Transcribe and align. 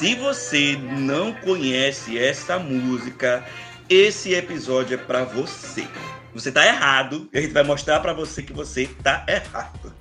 Se 0.00 0.14
você 0.14 0.78
não 0.80 1.30
conhece 1.30 2.18
essa 2.18 2.58
música, 2.58 3.44
esse 3.86 4.32
episódio 4.32 4.94
é 4.94 4.96
para 4.96 5.24
você. 5.24 5.86
Você 6.32 6.50
tá 6.50 6.66
errado 6.66 7.28
e 7.30 7.38
a 7.38 7.42
gente 7.42 7.52
vai 7.52 7.62
mostrar 7.62 8.00
para 8.00 8.14
você 8.14 8.42
que 8.42 8.54
você 8.54 8.88
tá 9.02 9.26
errado. 9.28 9.92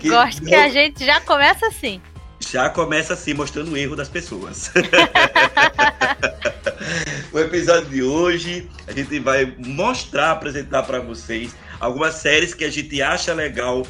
que 0.00 0.08
Gosto 0.08 0.42
não... 0.42 0.48
que 0.48 0.54
a 0.56 0.68
gente 0.70 1.06
já 1.06 1.20
começa 1.20 1.68
assim. 1.68 2.02
Já 2.40 2.68
começa 2.68 3.14
assim, 3.14 3.32
mostrando 3.32 3.70
o 3.70 3.76
erro 3.76 3.94
das 3.94 4.08
pessoas. 4.08 4.72
o 7.32 7.38
episódio 7.38 7.90
de 7.90 8.02
hoje, 8.02 8.68
a 8.88 8.92
gente 8.92 9.20
vai 9.20 9.54
mostrar, 9.64 10.32
apresentar 10.32 10.82
para 10.82 10.98
vocês 10.98 11.54
algumas 11.78 12.16
séries 12.16 12.54
que 12.54 12.64
a 12.64 12.70
gente 12.72 13.00
acha 13.00 13.32
legal, 13.32 13.86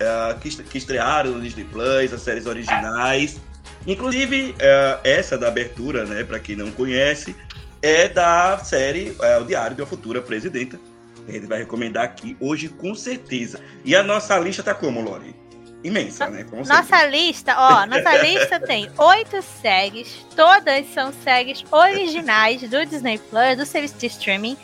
uh, 0.00 0.38
que, 0.40 0.50
que 0.62 0.78
estrearam 0.78 1.32
no 1.32 1.40
Disney 1.40 1.64
Plus, 1.64 2.12
as 2.12 2.22
séries 2.22 2.46
originais. 2.46 3.40
Inclusive, 3.86 4.50
uh, 4.52 5.00
essa 5.04 5.36
da 5.36 5.48
abertura, 5.48 6.04
né, 6.04 6.24
para 6.24 6.38
quem 6.38 6.56
não 6.56 6.70
conhece, 6.70 7.36
é 7.82 8.08
da 8.08 8.58
série 8.58 9.10
uh, 9.10 9.42
O 9.42 9.44
Diário 9.44 9.76
de 9.76 9.82
uma 9.82 9.88
Futura 9.88 10.22
Presidenta. 10.22 10.78
A 11.26 11.32
gente 11.32 11.46
vai 11.46 11.58
recomendar 11.58 12.04
aqui 12.04 12.36
hoje 12.40 12.68
com 12.68 12.94
certeza. 12.94 13.60
E 13.84 13.96
a 13.96 14.02
nossa 14.02 14.38
lista 14.38 14.62
tá 14.62 14.74
como, 14.74 15.00
Lori? 15.00 15.44
imensa, 15.84 16.28
né? 16.28 16.44
Com 16.44 16.64
nossa 16.64 17.06
lista, 17.06 17.54
ó, 17.58 17.86
nossa 17.86 18.16
lista 18.24 18.58
tem 18.58 18.90
oito 18.96 19.42
séries, 19.42 20.26
todas 20.34 20.86
são 20.94 21.12
séries 21.22 21.62
originais 21.70 22.62
do 22.62 22.86
Disney 22.86 23.18
Plus, 23.18 23.56
do 23.58 23.66
serviço 23.66 23.96
de 23.98 24.06
streaming. 24.06 24.56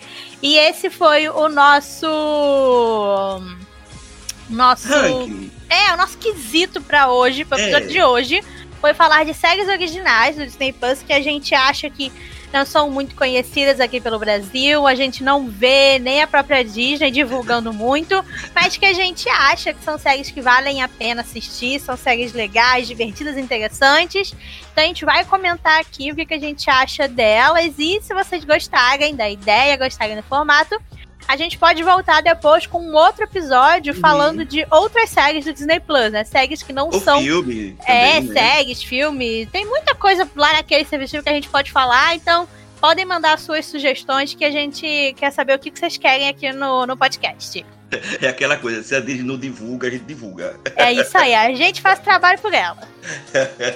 E 0.43 0.57
esse 0.57 0.89
foi 0.89 1.29
o 1.29 1.49
nosso. 1.49 2.07
Nosso. 4.51 4.89
Ranking. 4.89 5.51
É, 5.69 5.95
o 5.95 5.97
nosso 5.97 6.19
quesito 6.19 6.81
para 6.83 7.11
hoje, 7.11 7.45
para 7.45 7.59
o 7.59 7.61
episódio 7.61 7.89
é. 7.89 7.93
de 7.93 8.03
hoje. 8.03 8.45
Foi 8.81 8.95
falar 8.95 9.25
de 9.25 9.35
séries 9.35 9.69
originais 9.69 10.37
do 10.37 10.45
Disney 10.45 10.73
Plus 10.73 11.03
que 11.03 11.13
a 11.13 11.21
gente 11.21 11.55
acha 11.55 11.89
que 11.91 12.11
não 12.53 12.65
são 12.65 12.91
muito 12.91 13.15
conhecidas 13.15 13.79
aqui 13.81 14.01
pelo 14.01 14.19
Brasil, 14.19 14.87
a 14.87 14.95
gente 14.95 15.23
não 15.23 15.49
vê 15.49 15.99
nem 15.99 16.21
a 16.21 16.27
própria 16.27 16.65
Disney 16.65 17.11
divulgando 17.11 17.73
muito, 17.75 18.25
mas 18.55 18.77
que 18.77 18.85
a 18.85 18.93
gente 18.93 19.29
acha 19.29 19.73
que 19.73 19.83
são 19.85 19.97
séries 19.99 20.31
que 20.31 20.41
valem 20.41 20.83
a 20.83 20.89
pena 20.89 21.23
assistir, 21.23 21.79
são 21.81 21.97
séries 21.97 22.33
legais, 22.33 22.89
divertidas, 22.89 23.37
interessantes. 23.37 24.35
Então 24.73 24.85
a 24.85 24.87
gente 24.87 25.05
vai 25.05 25.25
comentar 25.25 25.81
aqui 25.81 26.11
o 26.11 26.17
que, 26.17 26.27
que 26.27 26.35
a 26.35 26.41
gente 26.41 26.69
acha 26.69 27.07
delas 27.07 27.75
e 27.79 28.01
se 28.03 28.13
vocês 28.13 28.45
gostarem 28.45 29.15
da 29.15 29.31
ideia, 29.31 29.77
gostarem 29.77 30.17
do 30.17 30.23
formato, 30.23 30.77
a 31.31 31.37
gente 31.37 31.57
pode 31.57 31.81
voltar 31.85 32.21
depois 32.23 32.67
com 32.67 32.81
um 32.81 32.93
outro 32.93 33.23
episódio 33.23 33.95
uhum. 33.95 34.01
falando 34.01 34.45
de 34.45 34.67
outras 34.69 35.11
séries 35.11 35.45
do 35.45 35.53
Disney 35.53 35.79
Plus, 35.79 36.11
né? 36.11 36.25
Séries 36.25 36.61
que 36.61 36.73
não 36.73 36.89
o 36.89 36.99
são. 36.99 37.23
Filme 37.23 37.77
é, 37.87 38.15
também, 38.15 38.23
né? 38.23 38.35
séries, 38.35 38.83
filme. 38.83 39.47
Tem 39.47 39.65
muita 39.65 39.95
coisa 39.95 40.29
lá 40.35 40.55
naquele 40.55 40.85
serviço 40.85 41.23
que 41.23 41.29
a 41.29 41.33
gente 41.33 41.49
pode 41.49 41.71
falar, 41.71 42.17
então 42.17 42.49
podem 42.81 43.05
mandar 43.05 43.39
suas 43.39 43.65
sugestões 43.65 44.35
que 44.35 44.45
a 44.45 44.51
gente 44.51 45.15
quer 45.17 45.31
saber 45.31 45.55
o 45.55 45.59
que 45.61 45.71
vocês 45.71 45.97
querem 45.97 46.29
aqui 46.29 46.53
no, 46.53 46.85
no 46.85 46.97
podcast. 46.97 47.65
É 48.23 48.29
aquela 48.29 48.57
coisa, 48.57 48.85
se 48.85 48.95
a 48.95 49.01
Disney 49.01 49.25
não 49.25 49.37
divulga, 49.37 49.89
a 49.89 49.91
gente 49.91 50.05
divulga. 50.05 50.55
É 50.77 50.93
isso 50.93 51.19
aí, 51.19 51.35
a 51.35 51.53
gente 51.53 51.81
faz 51.81 51.99
trabalho 51.99 52.39
por 52.39 52.55
ela. 52.55 52.79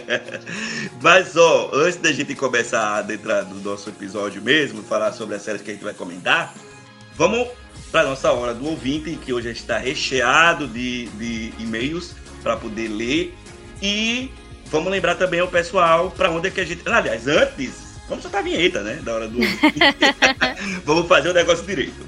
Mas, 1.02 1.36
ó, 1.36 1.70
antes 1.72 1.96
da 1.96 2.12
gente 2.12 2.32
começar 2.36 2.80
a 2.80 2.96
adentrar 2.98 3.44
no 3.44 3.60
nosso 3.60 3.88
episódio 3.90 4.40
mesmo, 4.40 4.84
falar 4.84 5.10
sobre 5.10 5.34
as 5.34 5.42
séries 5.42 5.62
que 5.62 5.70
a 5.72 5.74
gente 5.74 5.82
vai 5.82 5.94
comentar, 5.94 6.54
Vamos 7.16 7.48
para 7.92 8.00
a 8.00 8.04
nossa 8.04 8.32
hora 8.32 8.52
do 8.52 8.66
ouvinte, 8.66 9.16
que 9.24 9.32
hoje 9.32 9.48
está 9.50 9.78
recheado 9.78 10.66
de, 10.66 11.06
de 11.10 11.54
e-mails 11.60 12.16
para 12.42 12.56
poder 12.56 12.88
ler. 12.88 13.32
E 13.80 14.32
vamos 14.66 14.90
lembrar 14.90 15.14
também 15.14 15.38
ao 15.38 15.46
pessoal 15.46 16.10
para 16.10 16.28
onde 16.30 16.48
é 16.48 16.50
que 16.50 16.60
a 16.60 16.64
gente. 16.64 16.82
Aliás, 16.88 17.28
antes, 17.28 18.00
vamos 18.08 18.22
soltar 18.22 18.40
a 18.40 18.44
vinheta, 18.44 18.82
né? 18.82 18.98
Da 19.04 19.14
hora 19.14 19.28
do 19.28 19.38
ouvinte. 19.38 19.78
vamos 20.84 21.06
fazer 21.06 21.28
o 21.28 21.34
negócio 21.34 21.64
direito. 21.64 22.04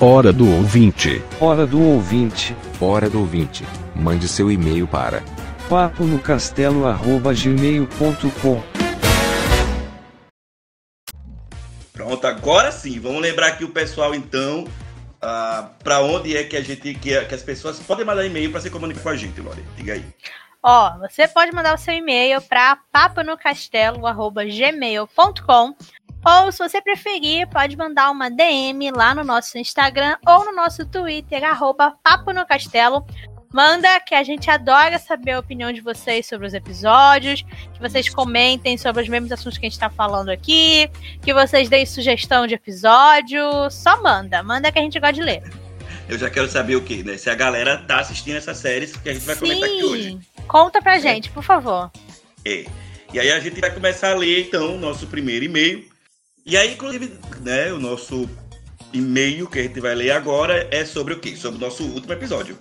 Hora 0.00 0.32
do 0.32 0.48
ouvinte. 0.48 1.20
Hora 1.40 1.66
do 1.66 1.82
ouvinte. 1.82 2.54
Hora 2.80 3.10
do 3.10 3.18
ouvinte. 3.18 3.64
Mande 3.96 4.28
seu 4.28 4.52
e-mail 4.52 4.86
para 4.86 5.24
papo 5.68 6.04
no 6.04 6.18
castelo@gmail.com. 6.18 8.75
Pronto, 12.06 12.24
agora 12.24 12.70
sim. 12.70 13.00
Vamos 13.00 13.20
lembrar 13.20 13.48
aqui 13.48 13.64
o 13.64 13.68
pessoal, 13.68 14.14
então, 14.14 14.62
uh, 14.62 14.70
ah, 15.20 15.70
para 15.82 16.00
onde 16.02 16.36
é 16.36 16.44
que 16.44 16.56
a 16.56 16.62
gente 16.62 16.94
que, 16.94 17.24
que 17.24 17.34
as 17.34 17.42
pessoas 17.42 17.80
podem 17.80 18.04
mandar 18.04 18.24
e-mail 18.24 18.52
para 18.52 18.60
se 18.60 18.70
comunicar 18.70 19.02
com 19.02 19.08
a 19.08 19.16
gente, 19.16 19.40
Lore. 19.40 19.64
Diga 19.76 19.94
aí. 19.94 20.04
Ó, 20.62 20.98
você 20.98 21.26
pode 21.26 21.50
mandar 21.52 21.74
o 21.74 21.78
seu 21.78 21.94
e-mail 21.94 22.40
para 22.42 22.76
paponocastelo@gmail.com 22.92 25.74
ou, 26.24 26.52
se 26.52 26.58
você 26.58 26.80
preferir, 26.80 27.48
pode 27.48 27.76
mandar 27.76 28.12
uma 28.12 28.30
DM 28.30 28.92
lá 28.92 29.12
no 29.12 29.24
nosso 29.24 29.58
Instagram 29.58 30.16
ou 30.24 30.44
no 30.44 30.52
nosso 30.52 30.86
Twitter, 30.86 31.42
arroba 31.42 31.96
Papo 32.04 32.32
no 32.32 32.46
Castelo. 32.46 33.04
Manda 33.56 33.98
que 34.00 34.14
a 34.14 34.22
gente 34.22 34.50
adora 34.50 34.98
saber 34.98 35.30
a 35.30 35.38
opinião 35.38 35.72
de 35.72 35.80
vocês 35.80 36.26
sobre 36.26 36.46
os 36.46 36.52
episódios, 36.52 37.40
que 37.40 37.80
vocês 37.80 38.06
comentem 38.06 38.76
sobre 38.76 39.02
os 39.02 39.08
mesmos 39.08 39.32
assuntos 39.32 39.56
que 39.56 39.64
a 39.64 39.68
gente 39.70 39.72
está 39.72 39.88
falando 39.88 40.28
aqui, 40.28 40.90
que 41.22 41.32
vocês 41.32 41.66
deem 41.66 41.86
sugestão 41.86 42.46
de 42.46 42.52
episódio. 42.52 43.40
Só 43.70 44.02
manda, 44.02 44.42
manda 44.42 44.70
que 44.70 44.78
a 44.78 44.82
gente 44.82 45.00
gosta 45.00 45.14
de 45.14 45.22
ler. 45.22 45.42
Eu 46.06 46.18
já 46.18 46.28
quero 46.28 46.50
saber 46.50 46.76
o 46.76 46.82
que, 46.82 47.02
né? 47.02 47.16
Se 47.16 47.30
a 47.30 47.34
galera 47.34 47.78
tá 47.78 48.00
assistindo 48.00 48.36
essas 48.36 48.58
séries 48.58 48.94
que 48.94 49.08
a 49.08 49.14
gente 49.14 49.24
vai 49.24 49.36
Sim. 49.36 49.40
comentar 49.40 49.70
aqui 49.70 49.84
hoje. 49.84 50.18
Conta 50.46 50.82
pra 50.82 50.96
é. 50.96 51.00
gente, 51.00 51.30
por 51.30 51.42
favor. 51.42 51.90
É. 52.44 52.66
E 53.10 53.18
aí 53.18 53.32
a 53.32 53.40
gente 53.40 53.58
vai 53.58 53.72
começar 53.72 54.10
a 54.10 54.14
ler, 54.16 54.48
então, 54.48 54.74
o 54.74 54.78
nosso 54.78 55.06
primeiro 55.06 55.46
e-mail. 55.46 55.82
E 56.44 56.58
aí, 56.58 56.74
inclusive, 56.74 57.10
né, 57.40 57.72
o 57.72 57.80
nosso 57.80 58.28
e-mail 58.92 59.48
que 59.48 59.60
a 59.60 59.62
gente 59.62 59.80
vai 59.80 59.94
ler 59.94 60.10
agora 60.10 60.68
é 60.70 60.84
sobre 60.84 61.14
o 61.14 61.18
quê? 61.18 61.34
Sobre 61.34 61.56
o 61.56 61.60
nosso 61.62 61.84
último 61.84 62.12
episódio 62.12 62.58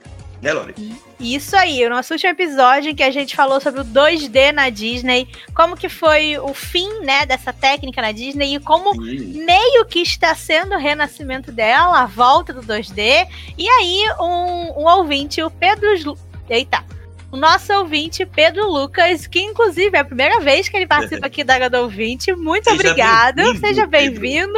né? 0.54 0.74
Isso 1.20 1.56
aí, 1.56 1.86
o 1.86 1.90
nosso 1.90 2.14
último 2.14 2.32
episódio 2.32 2.92
em 2.92 2.96
que 2.96 3.04
a 3.04 3.12
gente 3.12 3.36
falou 3.36 3.60
sobre 3.60 3.82
o 3.82 3.86
2D 3.86 4.52
na 4.52 4.70
Disney, 4.70 5.28
como 5.54 5.76
que 5.76 5.90
foi 5.90 6.38
o 6.38 6.54
fim, 6.54 6.88
né, 7.00 7.26
dessa 7.26 7.52
técnica 7.54 8.02
na 8.02 8.12
Disney 8.12 8.56
e 8.56 8.60
como 8.60 8.94
Sim. 8.94 9.44
meio 9.46 9.86
que 9.86 10.00
está 10.00 10.36
sendo 10.36 10.76
o 10.76 10.78
renascimento 10.78 11.52
dela, 11.52 12.02
a 12.02 12.06
volta 12.06 12.54
do 12.54 12.62
2D. 12.62 13.28
E 13.58 13.68
aí, 13.68 14.04
um, 14.20 14.82
um 14.82 14.86
ouvinte, 14.86 15.42
o 15.42 15.50
Pedro... 15.50 16.18
Eita, 16.48 16.86
o 17.36 17.38
nosso 17.38 17.74
ouvinte 17.74 18.26
Pedro 18.26 18.66
Lucas, 18.72 19.28
que 19.28 19.42
inclusive 19.42 19.98
é 19.98 20.00
a 20.00 20.06
primeira 20.06 20.40
vez 20.40 20.70
que 20.70 20.78
ele 20.78 20.88
participa 20.88 21.28
aqui 21.28 21.44
da 21.44 21.60
Gado 21.60 21.78
Ouvinte. 21.80 22.34
Muito 22.34 22.70
Seja 22.70 22.76
obrigado, 22.76 23.36
bem 23.36 23.58
seja 23.58 23.86
bem-vindo. 23.86 24.58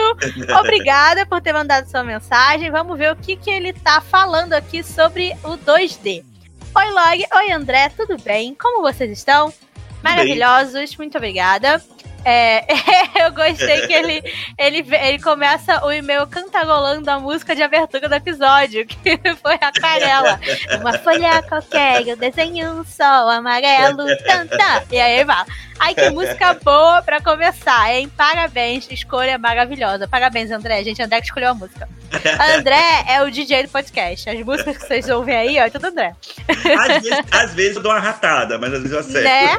Obrigada 0.59 1.25
por 1.25 1.41
ter 1.41 1.53
mandado 1.53 1.89
sua 1.89 2.03
mensagem. 2.03 2.69
Vamos 2.69 2.95
ver 2.95 3.11
o 3.11 3.15
que, 3.15 3.35
que 3.35 3.49
ele 3.49 3.73
tá 3.73 3.99
falando 3.99 4.53
aqui 4.53 4.83
sobre 4.83 5.35
o 5.43 5.57
2D. 5.57 6.23
Oi, 6.75 6.91
Log. 6.91 7.25
Oi, 7.35 7.51
André. 7.51 7.89
Tudo 7.89 8.15
bem? 8.21 8.53
Como 8.53 8.83
vocês 8.83 9.09
estão? 9.09 9.51
Maravilhosos. 10.03 10.95
Muito 10.97 11.17
obrigada. 11.17 11.83
É, 12.25 12.65
eu 13.25 13.31
gostei 13.31 13.87
que 13.87 13.93
ele, 13.93 14.23
ele, 14.57 14.85
ele 14.95 15.19
começa 15.19 15.85
o 15.85 15.91
e-mail 15.91 16.27
cantarolando 16.27 17.09
a 17.09 17.19
música 17.19 17.55
de 17.55 17.63
abertura 17.63 18.09
do 18.09 18.15
episódio, 18.15 18.85
que 18.87 19.19
foi 19.41 19.57
a 19.61 19.67
Aquarela. 19.67 20.39
Uma 20.79 20.93
folha 20.97 21.41
qualquer, 21.43 22.07
eu 22.07 22.17
desenho 22.17 22.71
um 22.71 22.83
sol 22.83 23.29
amarelo, 23.29 24.05
tanta. 24.25 24.83
E 24.91 24.99
aí 24.99 25.23
vai. 25.23 25.45
Ai, 25.79 25.93
que 25.93 26.09
música 26.09 26.55
boa 26.55 27.03
pra 27.03 27.21
começar, 27.21 27.93
hein? 27.93 28.11
Parabéns, 28.17 28.87
escolha 28.89 29.37
maravilhosa. 29.37 30.07
Parabéns, 30.07 30.49
André. 30.49 30.83
Gente, 30.83 31.01
André 31.01 31.19
que 31.21 31.27
escolheu 31.27 31.51
a 31.51 31.53
música. 31.53 31.87
André 32.57 33.05
é 33.07 33.21
o 33.21 33.29
DJ 33.29 33.63
do 33.63 33.69
podcast. 33.69 34.27
As 34.29 34.39
músicas 34.41 34.77
que 34.77 34.87
vocês 34.87 35.07
ouvem 35.07 35.35
aí, 35.35 35.59
ó, 35.59 35.65
é 35.65 35.69
tudo 35.69 35.85
André. 35.85 36.15
Às 36.49 36.87
vezes, 36.87 37.19
às 37.31 37.53
vezes 37.53 37.75
eu 37.75 37.83
dou 37.83 37.91
uma 37.91 37.99
ratada, 37.99 38.57
mas 38.57 38.73
às 38.73 38.81
vezes 38.81 38.91
eu 38.91 38.99
acerto. 38.99 39.23
Né? 39.23 39.57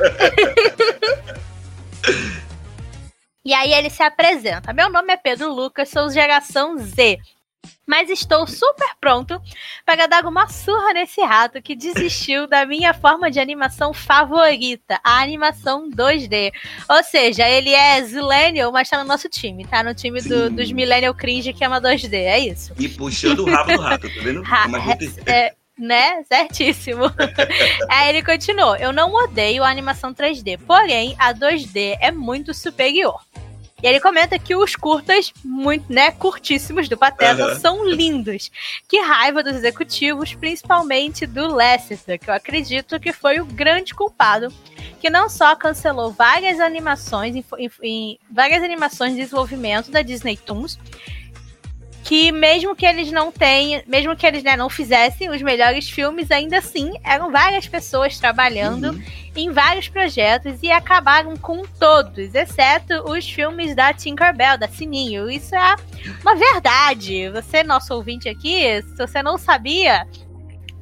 e 3.49 3.55
aí 3.55 3.73
ele 3.73 3.89
se 3.89 4.03
apresenta. 4.03 4.75
Meu 4.75 4.91
nome 4.91 5.11
é 5.11 5.17
Pedro 5.17 5.51
Lucas, 5.51 5.89
sou 5.89 6.11
geração 6.11 6.77
Z. 6.77 7.19
Mas 7.87 8.11
estou 8.11 8.47
super 8.47 8.91
pronto 9.01 9.41
para 9.87 10.07
dar 10.07 10.27
uma 10.27 10.47
surra 10.49 10.93
nesse 10.93 11.23
rato 11.23 11.63
que 11.63 11.75
desistiu 11.75 12.47
da 12.47 12.67
minha 12.67 12.93
forma 12.93 13.31
de 13.31 13.41
animação 13.41 13.95
favorita, 13.95 15.01
a 15.03 15.23
animação 15.23 15.89
2D. 15.89 16.53
Ou 16.91 17.03
seja, 17.03 17.49
ele 17.49 17.71
é 17.71 18.03
Zillennial, 18.03 18.71
mas 18.71 18.91
tá 18.91 18.99
no 18.99 19.09
nosso 19.09 19.31
time, 19.31 19.67
tá? 19.67 19.83
No 19.83 19.95
time 19.95 20.21
do, 20.21 20.51
dos 20.51 20.71
Millennial 20.71 21.15
Cringe 21.15 21.55
que 21.55 21.65
ama 21.65 21.81
2D, 21.81 22.13
é 22.13 22.39
isso. 22.41 22.75
E 22.79 22.87
puxando 22.87 23.41
o 23.41 23.51
rabo 23.51 23.73
do 23.73 23.81
rato, 23.81 24.09
tá 24.11 24.21
vendo? 24.23 24.43
Ha, 24.47 24.67
é, 25.25 25.55
né? 25.79 26.23
Certíssimo. 26.25 27.05
Aí 27.89 28.11
ele 28.11 28.23
continuou: 28.23 28.77
Eu 28.77 28.93
não 28.93 29.15
odeio 29.15 29.63
a 29.63 29.71
animação 29.71 30.13
3D, 30.13 30.59
porém 30.67 31.15
a 31.19 31.33
2D 31.33 31.97
é 32.01 32.11
muito 32.11 32.53
superior. 32.53 33.21
E 33.81 33.87
ele 33.87 34.01
comenta 34.01 34.39
que 34.39 34.57
os 34.57 34.75
curtas, 34.75 35.33
muito, 35.45 35.93
né, 35.93 36.11
curtíssimos 36.11 36.89
do 36.89 36.97
Pateta, 36.97 37.47
uhum. 37.47 37.61
são 37.61 37.89
lindos. 37.89 38.51
Que 38.89 39.01
raiva 39.01 39.43
dos 39.43 39.55
executivos, 39.55 40.35
principalmente 40.35 41.27
do 41.27 41.47
Lasseter, 41.47 42.19
que 42.19 42.29
eu 42.29 42.35
acredito 42.35 42.99
que 42.99 43.13
foi 43.13 43.39
o 43.39 43.45
grande 43.45 43.95
culpado, 43.95 44.53
que 45.01 45.09
não 45.09 45.29
só 45.29 45.55
cancelou 45.55 46.11
várias 46.11 46.59
animações, 46.59 47.37
em, 47.37 47.45
em, 47.57 47.71
em 47.83 48.19
várias 48.29 48.65
animações 48.65 49.13
de 49.13 49.21
desenvolvimento 49.21 49.93
da 49.93 50.03
Disney 50.03 50.37
Toons, 50.37 50.77
que 52.09 52.33
mesmo 52.33 52.75
que 52.75 52.87
eles 52.87 53.13
não 53.13 53.31
tenham, 53.31 53.83
mesmo 53.87 54.17
que 54.17 54.27
eles 54.27 54.43
né, 54.43 54.57
não 54.57 54.71
fizessem 54.71 55.29
os 55.29 55.43
melhores 55.43 55.91
filmes, 55.91 56.31
ainda 56.31 56.57
assim 56.57 56.95
eram 57.05 57.31
várias 57.31 57.69
pessoas 57.69 58.19
trabalhando 58.19 58.93
uhum. 58.93 59.03
em 59.37 59.53
vários 59.53 59.91
projetos 59.91 60.59
e 60.63 60.71
acabaram 60.71 61.37
com 61.37 61.65
todos, 61.79 62.35
exceto 62.35 62.95
os 63.11 63.29
filmes 63.29 63.77
da 63.77 63.93
Tinkerbell, 63.93 64.57
da 64.57 64.67
Sininho. 64.67 65.31
Isso 65.31 65.55
é 65.55 65.77
uma 66.23 66.35
verdade. 66.35 67.29
Você, 67.29 67.63
nosso 67.63 67.93
ouvinte 67.93 68.27
aqui, 68.27 68.81
se 68.81 68.97
você 68.97 69.23
não 69.23 69.37
sabia, 69.37 70.09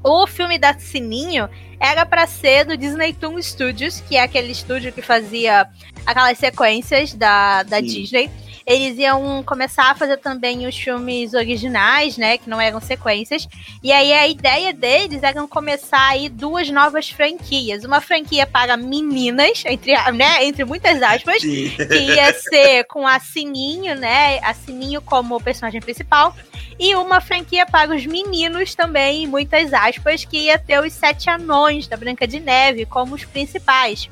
o 0.04 0.28
filme 0.28 0.60
da 0.60 0.78
Sininho 0.78 1.48
era 1.80 2.06
para 2.06 2.24
ser 2.28 2.66
do 2.66 2.76
Disney 2.76 3.12
Toon 3.12 3.42
Studios, 3.42 3.98
que 3.98 4.16
é 4.16 4.22
aquele 4.22 4.52
estúdio 4.52 4.92
que 4.92 5.02
fazia 5.02 5.66
aquelas 6.06 6.38
sequências 6.38 7.14
da, 7.14 7.64
da 7.64 7.80
Disney 7.80 8.30
eles 8.66 8.98
iam 8.98 9.44
começar 9.44 9.90
a 9.92 9.94
fazer 9.94 10.16
também 10.16 10.66
os 10.66 10.76
filmes 10.76 11.34
originais, 11.34 12.18
né? 12.18 12.36
Que 12.36 12.50
não 12.50 12.60
eram 12.60 12.80
sequências. 12.80 13.46
E 13.80 13.92
aí 13.92 14.12
a 14.12 14.26
ideia 14.26 14.72
deles 14.72 15.22
era 15.22 15.46
começar 15.46 16.08
aí 16.08 16.28
duas 16.28 16.68
novas 16.68 17.08
franquias. 17.08 17.84
Uma 17.84 18.00
franquia 18.00 18.44
para 18.44 18.76
meninas, 18.76 19.62
entre, 19.64 19.92
né, 20.12 20.44
entre 20.44 20.64
muitas 20.64 21.00
aspas, 21.00 21.42
Sim. 21.42 21.70
que 21.76 21.94
ia 21.94 22.32
ser 22.32 22.84
com 22.84 23.06
a 23.06 23.20
Sininho, 23.20 23.94
né? 23.94 24.40
A 24.42 24.52
Sininho 24.52 25.00
como 25.00 25.40
personagem 25.40 25.80
principal. 25.80 26.34
E 26.78 26.94
uma 26.96 27.20
franquia 27.20 27.64
para 27.64 27.94
os 27.94 28.04
meninos 28.04 28.74
também, 28.74 29.28
muitas 29.28 29.72
aspas, 29.72 30.24
que 30.24 30.38
ia 30.38 30.58
ter 30.58 30.80
os 30.80 30.92
sete 30.92 31.30
anões 31.30 31.86
da 31.86 31.96
Branca 31.96 32.26
de 32.26 32.40
Neve 32.40 32.84
como 32.84 33.14
os 33.14 33.24
principais. 33.24 34.10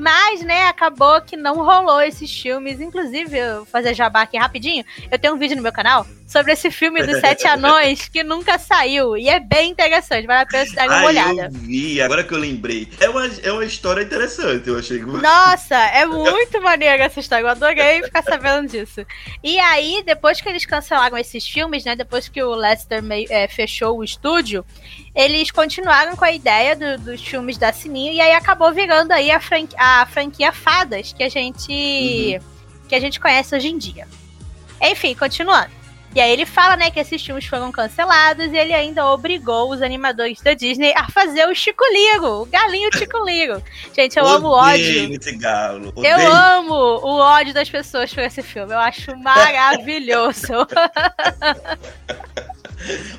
Mas, 0.00 0.40
né, 0.40 0.66
acabou 0.66 1.20
que 1.20 1.36
não 1.36 1.56
rolou 1.56 2.00
esses 2.00 2.32
filmes. 2.40 2.80
Inclusive, 2.80 3.36
eu 3.36 3.56
vou 3.56 3.66
fazer 3.66 3.92
jabá 3.92 4.22
aqui 4.22 4.38
rapidinho. 4.38 4.82
Eu 5.10 5.18
tenho 5.18 5.34
um 5.34 5.38
vídeo 5.38 5.54
no 5.56 5.62
meu 5.62 5.72
canal 5.72 6.06
sobre 6.30 6.52
esse 6.52 6.70
filme 6.70 7.02
dos 7.02 7.18
Sete 7.18 7.48
Anões 7.48 8.08
que 8.08 8.22
nunca 8.22 8.56
saiu. 8.56 9.16
E 9.16 9.28
é 9.28 9.40
bem 9.40 9.72
interessante, 9.72 10.28
vale 10.28 10.42
a 10.42 10.46
pena 10.46 10.72
dar 10.72 10.86
uma 10.86 10.94
Ai, 10.94 11.06
olhada. 11.06 11.42
Eu 11.46 11.50
vi, 11.50 12.00
agora 12.00 12.22
que 12.22 12.32
eu 12.32 12.38
lembrei. 12.38 12.88
É 13.00 13.08
uma, 13.08 13.26
é 13.42 13.50
uma 13.50 13.64
história 13.64 14.02
interessante, 14.02 14.68
eu 14.68 14.78
achei. 14.78 15.00
Nossa, 15.00 15.74
é 15.74 16.06
muito 16.06 16.62
maneira 16.62 17.02
essa 17.02 17.18
história. 17.18 17.42
Eu 17.42 17.48
adorei 17.48 18.04
ficar 18.04 18.22
sabendo 18.22 18.68
disso. 18.68 19.04
E 19.42 19.58
aí, 19.58 20.04
depois 20.06 20.40
que 20.40 20.48
eles 20.48 20.64
cancelaram 20.64 21.18
esses 21.18 21.44
filmes, 21.44 21.84
né? 21.84 21.96
Depois 21.96 22.28
que 22.28 22.40
o 22.40 22.54
Lester 22.54 23.02
é, 23.28 23.48
fechou 23.48 23.98
o 23.98 24.04
estúdio, 24.04 24.64
eles 25.16 25.50
continuaram 25.50 26.14
com 26.14 26.24
a 26.24 26.30
ideia 26.30 26.76
do, 26.76 26.96
dos 26.98 27.20
filmes 27.20 27.58
da 27.58 27.72
Sininho 27.72 28.12
e 28.12 28.20
aí 28.20 28.34
acabou 28.34 28.72
virando 28.72 29.10
aí 29.10 29.32
a, 29.32 29.40
franquia, 29.40 29.76
a 29.76 30.06
franquia 30.06 30.52
Fadas 30.52 31.12
que 31.12 31.24
a 31.24 31.28
gente 31.28 31.72
uhum. 31.72 32.88
que 32.88 32.94
a 32.94 33.00
gente 33.00 33.18
conhece 33.18 33.56
hoje 33.56 33.66
em 33.66 33.76
dia. 33.76 34.06
Enfim, 34.80 35.16
continuando. 35.16 35.79
E 36.14 36.20
aí 36.20 36.32
ele 36.32 36.44
fala, 36.44 36.76
né, 36.76 36.90
que 36.90 36.98
esses 36.98 37.24
filmes 37.24 37.46
foram 37.46 37.70
cancelados 37.70 38.46
e 38.46 38.56
ele 38.56 38.74
ainda 38.74 39.06
obrigou 39.06 39.70
os 39.70 39.80
animadores 39.80 40.40
da 40.40 40.54
Disney 40.54 40.92
a 40.96 41.08
fazer 41.08 41.46
o 41.48 41.54
Chico 41.54 41.84
Liro, 41.92 42.42
o 42.42 42.46
galinho 42.46 42.90
Chico 42.92 43.24
Liro. 43.24 43.62
Gente, 43.94 44.18
eu 44.18 44.26
amo 44.26 44.48
o 44.48 44.52
ódio. 44.52 45.14
Esse 45.14 45.36
galo. 45.36 45.92
Eu 45.96 46.32
amo 46.32 46.74
o 46.74 47.18
ódio 47.18 47.54
das 47.54 47.70
pessoas 47.70 48.12
por 48.12 48.24
esse 48.24 48.42
filme. 48.42 48.72
Eu 48.72 48.78
acho 48.78 49.16
maravilhoso. 49.16 50.52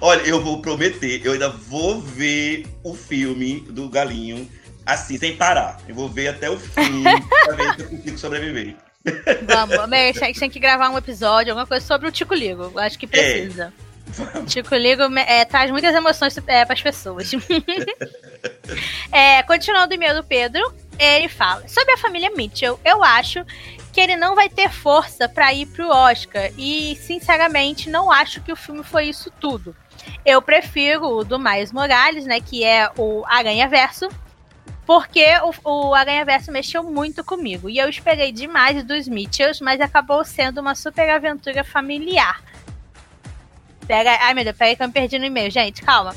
Olha, 0.01 0.21
eu 0.21 0.41
vou 0.41 0.61
prometer, 0.61 1.21
eu 1.23 1.33
ainda 1.33 1.49
vou 1.49 2.01
ver 2.01 2.65
o 2.83 2.93
filme 2.95 3.61
do 3.69 3.87
galinho 3.87 4.49
assim, 4.85 5.17
sem 5.17 5.37
parar. 5.37 5.79
Eu 5.87 5.95
vou 5.95 6.09
ver 6.09 6.29
até 6.29 6.49
o 6.49 6.59
fim 6.59 7.03
pra 7.03 7.55
ver 7.55 7.75
se 7.75 7.81
eu 7.81 7.89
consigo 7.89 8.17
sobreviver. 8.17 8.75
Vamos, 9.45 9.77
a 10.21 10.25
gente 10.25 10.39
tem 10.39 10.49
que 10.49 10.59
gravar 10.59 10.89
um 10.89 10.97
episódio, 10.97 11.51
alguma 11.51 11.65
coisa 11.67 11.85
sobre 11.85 12.07
o 12.07 12.11
Tico 12.11 12.33
Ligo. 12.33 12.77
Acho 12.79 12.99
que 12.99 13.07
precisa. 13.07 13.73
É. 13.87 14.45
Tico 14.45 14.75
Ligo 14.75 15.03
é, 15.17 15.45
traz 15.45 15.71
muitas 15.71 15.93
emoções 15.95 16.37
é, 16.47 16.65
para 16.65 16.73
as 16.73 16.81
pessoas. 16.81 17.31
é, 19.11 19.41
continuando 19.43 19.91
o 19.91 19.95
e-mail 19.95 20.15
do 20.15 20.23
Pedro, 20.23 20.73
ele 20.99 21.27
fala: 21.27 21.67
Sobre 21.67 21.93
a 21.93 21.97
família 21.97 22.31
Mitchell, 22.35 22.79
eu 22.83 23.03
acho 23.03 23.45
que 23.91 23.99
ele 23.99 24.15
não 24.15 24.35
vai 24.35 24.49
ter 24.49 24.69
força 24.69 25.27
para 25.27 25.53
ir 25.53 25.65
pro 25.67 25.89
Oscar. 25.89 26.51
E, 26.57 26.97
sinceramente, 27.01 27.89
não 27.89 28.11
acho 28.11 28.41
que 28.41 28.51
o 28.51 28.55
filme 28.55 28.83
foi 28.83 29.05
isso 29.05 29.31
tudo. 29.39 29.75
Eu 30.25 30.41
prefiro 30.41 31.05
o 31.05 31.23
do 31.23 31.37
Miles 31.37 31.71
Morales, 31.71 32.25
né? 32.25 32.39
Que 32.39 32.63
é 32.63 32.89
o 32.97 33.23
Aranha 33.27 33.67
Verso 33.67 34.09
porque 34.85 35.25
o, 35.63 35.89
o 35.89 35.93
Aranha 35.93 36.25
Verso 36.25 36.51
mexeu 36.51 36.83
muito 36.83 37.23
comigo. 37.23 37.69
E 37.69 37.77
eu 37.77 37.89
esperei 37.89 38.31
demais 38.31 38.83
dos 38.83 39.07
Mitchells, 39.07 39.63
mas 39.63 39.79
acabou 39.79 40.23
sendo 40.25 40.59
uma 40.59 40.75
super 40.75 41.09
aventura 41.09 41.63
familiar. 41.63 42.41
Pega, 43.87 44.17
ai 44.21 44.33
meu 44.33 44.43
Deus, 44.43 44.57
peraí 44.57 44.75
que 44.75 44.83
eu 44.83 44.87
me 44.87 44.93
perdi 44.93 45.19
no 45.19 45.25
e-mail, 45.25 45.51
gente, 45.51 45.81
calma. 45.81 46.15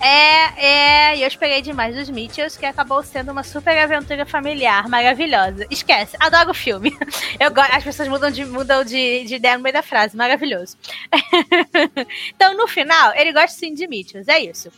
É, 0.00 1.12
é, 1.12 1.18
eu 1.18 1.26
esperei 1.26 1.62
demais 1.62 1.94
dos 1.94 2.10
Mitchells, 2.10 2.58
que 2.58 2.66
acabou 2.66 3.02
sendo 3.02 3.32
uma 3.32 3.42
super 3.42 3.76
aventura 3.78 4.26
familiar 4.26 4.88
maravilhosa. 4.88 5.66
Esquece, 5.70 6.16
adoro 6.20 6.50
o 6.50 6.54
filme. 6.54 6.96
Eu, 7.40 7.50
as 7.72 7.82
pessoas 7.82 8.08
mudam, 8.08 8.30
de, 8.30 8.44
mudam 8.44 8.84
de, 8.84 9.24
de 9.24 9.36
ideia 9.36 9.56
no 9.56 9.62
meio 9.62 9.72
da 9.72 9.82
frase, 9.82 10.16
maravilhoso. 10.16 10.76
então, 12.34 12.56
no 12.56 12.68
final, 12.68 13.12
ele 13.14 13.32
gosta 13.32 13.58
sim 13.58 13.74
de 13.74 13.86
Mitchells, 13.86 14.30
é 14.30 14.40
isso. 14.40 14.70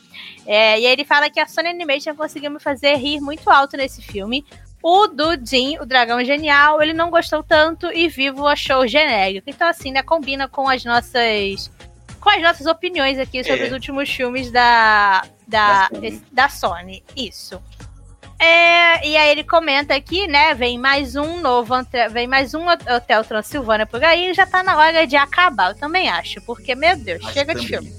É, 0.47 0.79
e 0.81 0.87
ele 0.87 1.05
fala 1.05 1.29
que 1.29 1.41
a 1.41 1.47
Sony 1.47 1.69
Animation 1.69 2.15
conseguiu 2.15 2.51
me 2.51 2.61
fazer 2.61 2.95
rir 2.97 3.21
muito 3.21 3.49
alto 3.51 3.77
nesse 3.77 4.01
filme. 4.03 4.45
O 4.83 5.09
do 5.09 5.37
Jim, 5.45 5.79
o 5.81 5.87
Dragão 5.87 6.25
Genial, 6.25 6.81
ele 6.81 6.93
não 6.93 7.11
gostou 7.11 7.43
tanto 7.43 7.91
e 7.93 8.09
Vivo 8.09 8.47
achou 8.47 8.87
genérico. 8.87 9.51
Então, 9.51 9.67
assim, 9.67 9.91
né, 9.91 10.03
combina 10.03 10.47
com 10.47 10.69
as 10.69 10.85
nossas 10.85 11.71
com 12.27 12.31
as 12.31 12.43
nossas 12.43 12.67
opiniões 12.67 13.21
aqui 13.21 13.45
sobre 13.45 13.63
é. 13.63 13.67
os 13.69 13.73
últimos 13.73 14.11
filmes 14.11 14.51
da, 14.51 15.23
da, 15.47 15.89
da, 15.89 15.89
Sony. 15.89 16.23
da 16.33 16.49
Sony. 16.49 17.05
Isso. 17.17 17.63
É, 18.37 19.07
e 19.07 19.17
aí 19.17 19.31
ele 19.31 19.45
comenta 19.45 19.95
aqui, 19.95 20.27
né? 20.27 20.53
Vem 20.53 20.77
mais 20.77 21.15
um 21.15 21.41
novo, 21.41 21.73
vem 22.11 22.27
mais 22.27 22.53
um 22.53 22.67
Hotel 22.67 23.23
Transilvânia 23.23 23.87
por 23.87 24.03
aí 24.03 24.31
e 24.31 24.35
já 24.35 24.45
tá 24.45 24.65
na 24.65 24.77
hora 24.77 25.07
de 25.07 25.15
acabar. 25.15 25.71
Eu 25.71 25.77
também 25.77 26.09
acho, 26.09 26.41
porque, 26.41 26.75
meu 26.75 26.97
Deus, 26.97 27.25
acho 27.25 27.33
chega 27.33 27.53
também. 27.53 27.63
de 27.63 27.69
filme. 27.69 27.95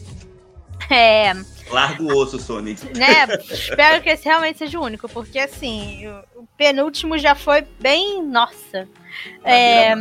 É. 0.90 1.34
Larga 1.72 2.04
o 2.04 2.18
osso, 2.18 2.38
Sony. 2.38 2.76
Né? 2.96 3.28
Espero 3.50 4.02
que 4.04 4.10
esse 4.10 4.26
realmente 4.26 4.58
seja 4.58 4.78
o 4.78 4.84
único, 4.84 5.08
porque 5.08 5.40
assim, 5.40 6.06
o 6.36 6.46
penúltimo 6.58 7.18
já 7.18 7.34
foi 7.34 7.62
bem. 7.80 8.22
Nossa. 8.24 8.90
É. 9.46 9.96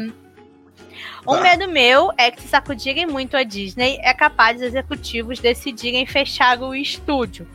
Um 1.28 1.40
medo 1.40 1.68
meu 1.68 2.12
é 2.16 2.30
que 2.30 2.42
se 2.42 2.48
sacudirem 2.48 3.06
muito 3.06 3.36
a 3.36 3.42
Disney, 3.42 3.98
é 4.02 4.14
capaz 4.14 4.58
dos 4.58 4.68
executivos 4.68 5.40
decidirem 5.40 6.06
fechar 6.06 6.60
o 6.62 6.74
estúdio. 6.74 7.48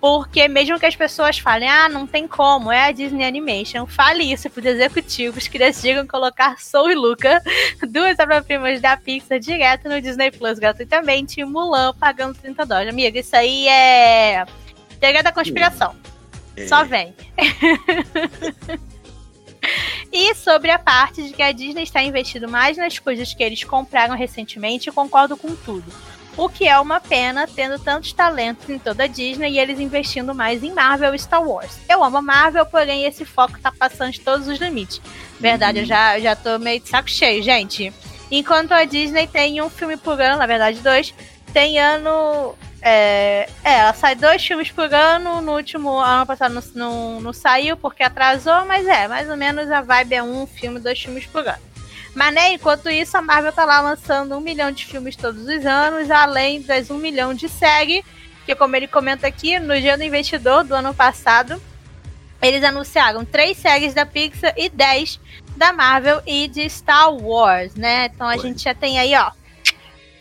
Porque 0.00 0.48
mesmo 0.48 0.80
que 0.80 0.86
as 0.86 0.96
pessoas 0.96 1.38
falem, 1.38 1.68
ah, 1.68 1.88
não 1.88 2.08
tem 2.08 2.26
como, 2.26 2.72
é 2.72 2.88
a 2.88 2.90
Disney 2.90 3.24
Animation, 3.24 3.86
fale 3.86 4.24
isso 4.24 4.50
para 4.50 4.58
os 4.58 4.66
executivos 4.66 5.46
que 5.46 5.58
decidam 5.58 6.04
colocar 6.08 6.60
Soul 6.60 6.90
e 6.90 6.94
Luca, 6.96 7.40
duas 7.88 8.18
obras-primas 8.18 8.80
da 8.80 8.96
Pixar, 8.96 9.38
direto 9.38 9.88
no 9.88 10.00
Disney 10.00 10.32
Plus 10.32 10.58
gratuitamente, 10.58 11.40
e 11.40 11.44
Mulan 11.44 11.94
pagando 11.94 12.34
30 12.34 12.66
dólares. 12.66 12.92
Amiga, 12.92 13.20
isso 13.20 13.36
aí 13.36 13.68
é 13.68 14.44
teoria 14.98 15.22
da 15.22 15.30
conspiração. 15.30 15.94
É. 16.56 16.66
Só 16.66 16.84
vem. 16.84 17.14
E 20.12 20.34
sobre 20.34 20.70
a 20.70 20.78
parte 20.78 21.22
de 21.22 21.32
que 21.32 21.42
a 21.42 21.52
Disney 21.52 21.84
está 21.84 22.02
investindo 22.02 22.46
mais 22.46 22.76
nas 22.76 22.98
coisas 22.98 23.32
que 23.32 23.42
eles 23.42 23.64
compraram 23.64 24.14
recentemente, 24.14 24.92
concordo 24.92 25.36
com 25.38 25.56
tudo. 25.56 25.90
O 26.36 26.48
que 26.48 26.66
é 26.66 26.78
uma 26.78 27.00
pena, 27.00 27.46
tendo 27.46 27.78
tantos 27.78 28.12
talentos 28.12 28.68
em 28.68 28.78
toda 28.78 29.04
a 29.04 29.06
Disney 29.06 29.52
e 29.52 29.58
eles 29.58 29.80
investindo 29.80 30.34
mais 30.34 30.62
em 30.62 30.72
Marvel 30.72 31.14
e 31.14 31.18
Star 31.18 31.42
Wars. 31.42 31.78
Eu 31.88 32.04
amo 32.04 32.18
a 32.18 32.22
Marvel, 32.22 32.64
porém 32.66 33.04
esse 33.04 33.24
foco 33.24 33.58
tá 33.60 33.72
passando 33.72 34.12
de 34.12 34.20
todos 34.20 34.48
os 34.48 34.58
limites. 34.58 35.00
Verdade, 35.40 35.80
eu 35.80 35.84
já, 35.84 36.18
já 36.20 36.36
tô 36.36 36.58
meio 36.58 36.80
de 36.80 36.88
saco 36.88 37.10
cheio, 37.10 37.42
gente. 37.42 37.92
Enquanto 38.30 38.72
a 38.72 38.84
Disney 38.84 39.26
tem 39.26 39.60
um 39.60 39.68
filme 39.68 39.96
por 39.96 40.18
ano, 40.20 40.38
na 40.38 40.46
verdade 40.46 40.80
dois, 40.80 41.12
tem 41.52 41.78
ano. 41.78 42.54
É, 42.84 43.48
é, 43.62 43.78
ela 43.78 43.94
sai 43.94 44.16
dois 44.16 44.44
filmes 44.44 44.70
por 44.70 44.92
ano. 44.92 45.40
No 45.40 45.54
último 45.54 45.96
ano 45.98 46.26
passado 46.26 46.52
não, 46.52 46.62
não, 46.74 47.20
não, 47.20 47.32
saiu 47.32 47.76
porque 47.76 48.02
atrasou, 48.02 48.66
mas 48.66 48.86
é, 48.86 49.06
mais 49.06 49.30
ou 49.30 49.36
menos 49.36 49.70
a 49.70 49.80
vibe 49.80 50.14
é 50.14 50.22
um 50.22 50.46
filme, 50.46 50.80
dois 50.80 51.00
filmes 51.00 51.24
por 51.26 51.46
ano. 51.46 51.62
Mas 52.14 52.34
né, 52.34 52.52
enquanto 52.52 52.90
isso, 52.90 53.16
a 53.16 53.22
Marvel 53.22 53.52
tá 53.52 53.64
lá 53.64 53.80
lançando 53.80 54.36
um 54.36 54.40
milhão 54.40 54.70
de 54.70 54.84
filmes 54.84 55.16
todos 55.16 55.42
os 55.42 55.64
anos, 55.64 56.10
além 56.10 56.60
das 56.60 56.90
um 56.90 56.98
milhão 56.98 57.32
de 57.32 57.48
séries, 57.48 58.04
que 58.44 58.54
como 58.54 58.76
ele 58.76 58.88
comenta 58.88 59.26
aqui, 59.26 59.58
no 59.58 59.80
dia 59.80 59.96
do 59.96 60.02
investidor 60.02 60.64
do 60.64 60.74
ano 60.74 60.92
passado, 60.92 61.62
eles 62.42 62.64
anunciaram 62.64 63.24
três 63.24 63.56
séries 63.56 63.94
da 63.94 64.04
Pixar 64.04 64.52
e 64.56 64.68
dez 64.68 65.20
da 65.56 65.72
Marvel 65.72 66.20
e 66.26 66.48
de 66.48 66.68
Star 66.68 67.14
Wars, 67.14 67.74
né? 67.76 68.06
Então 68.06 68.28
a 68.28 68.34
Foi. 68.34 68.42
gente 68.42 68.64
já 68.64 68.74
tem 68.74 68.98
aí, 68.98 69.14
ó, 69.14 69.30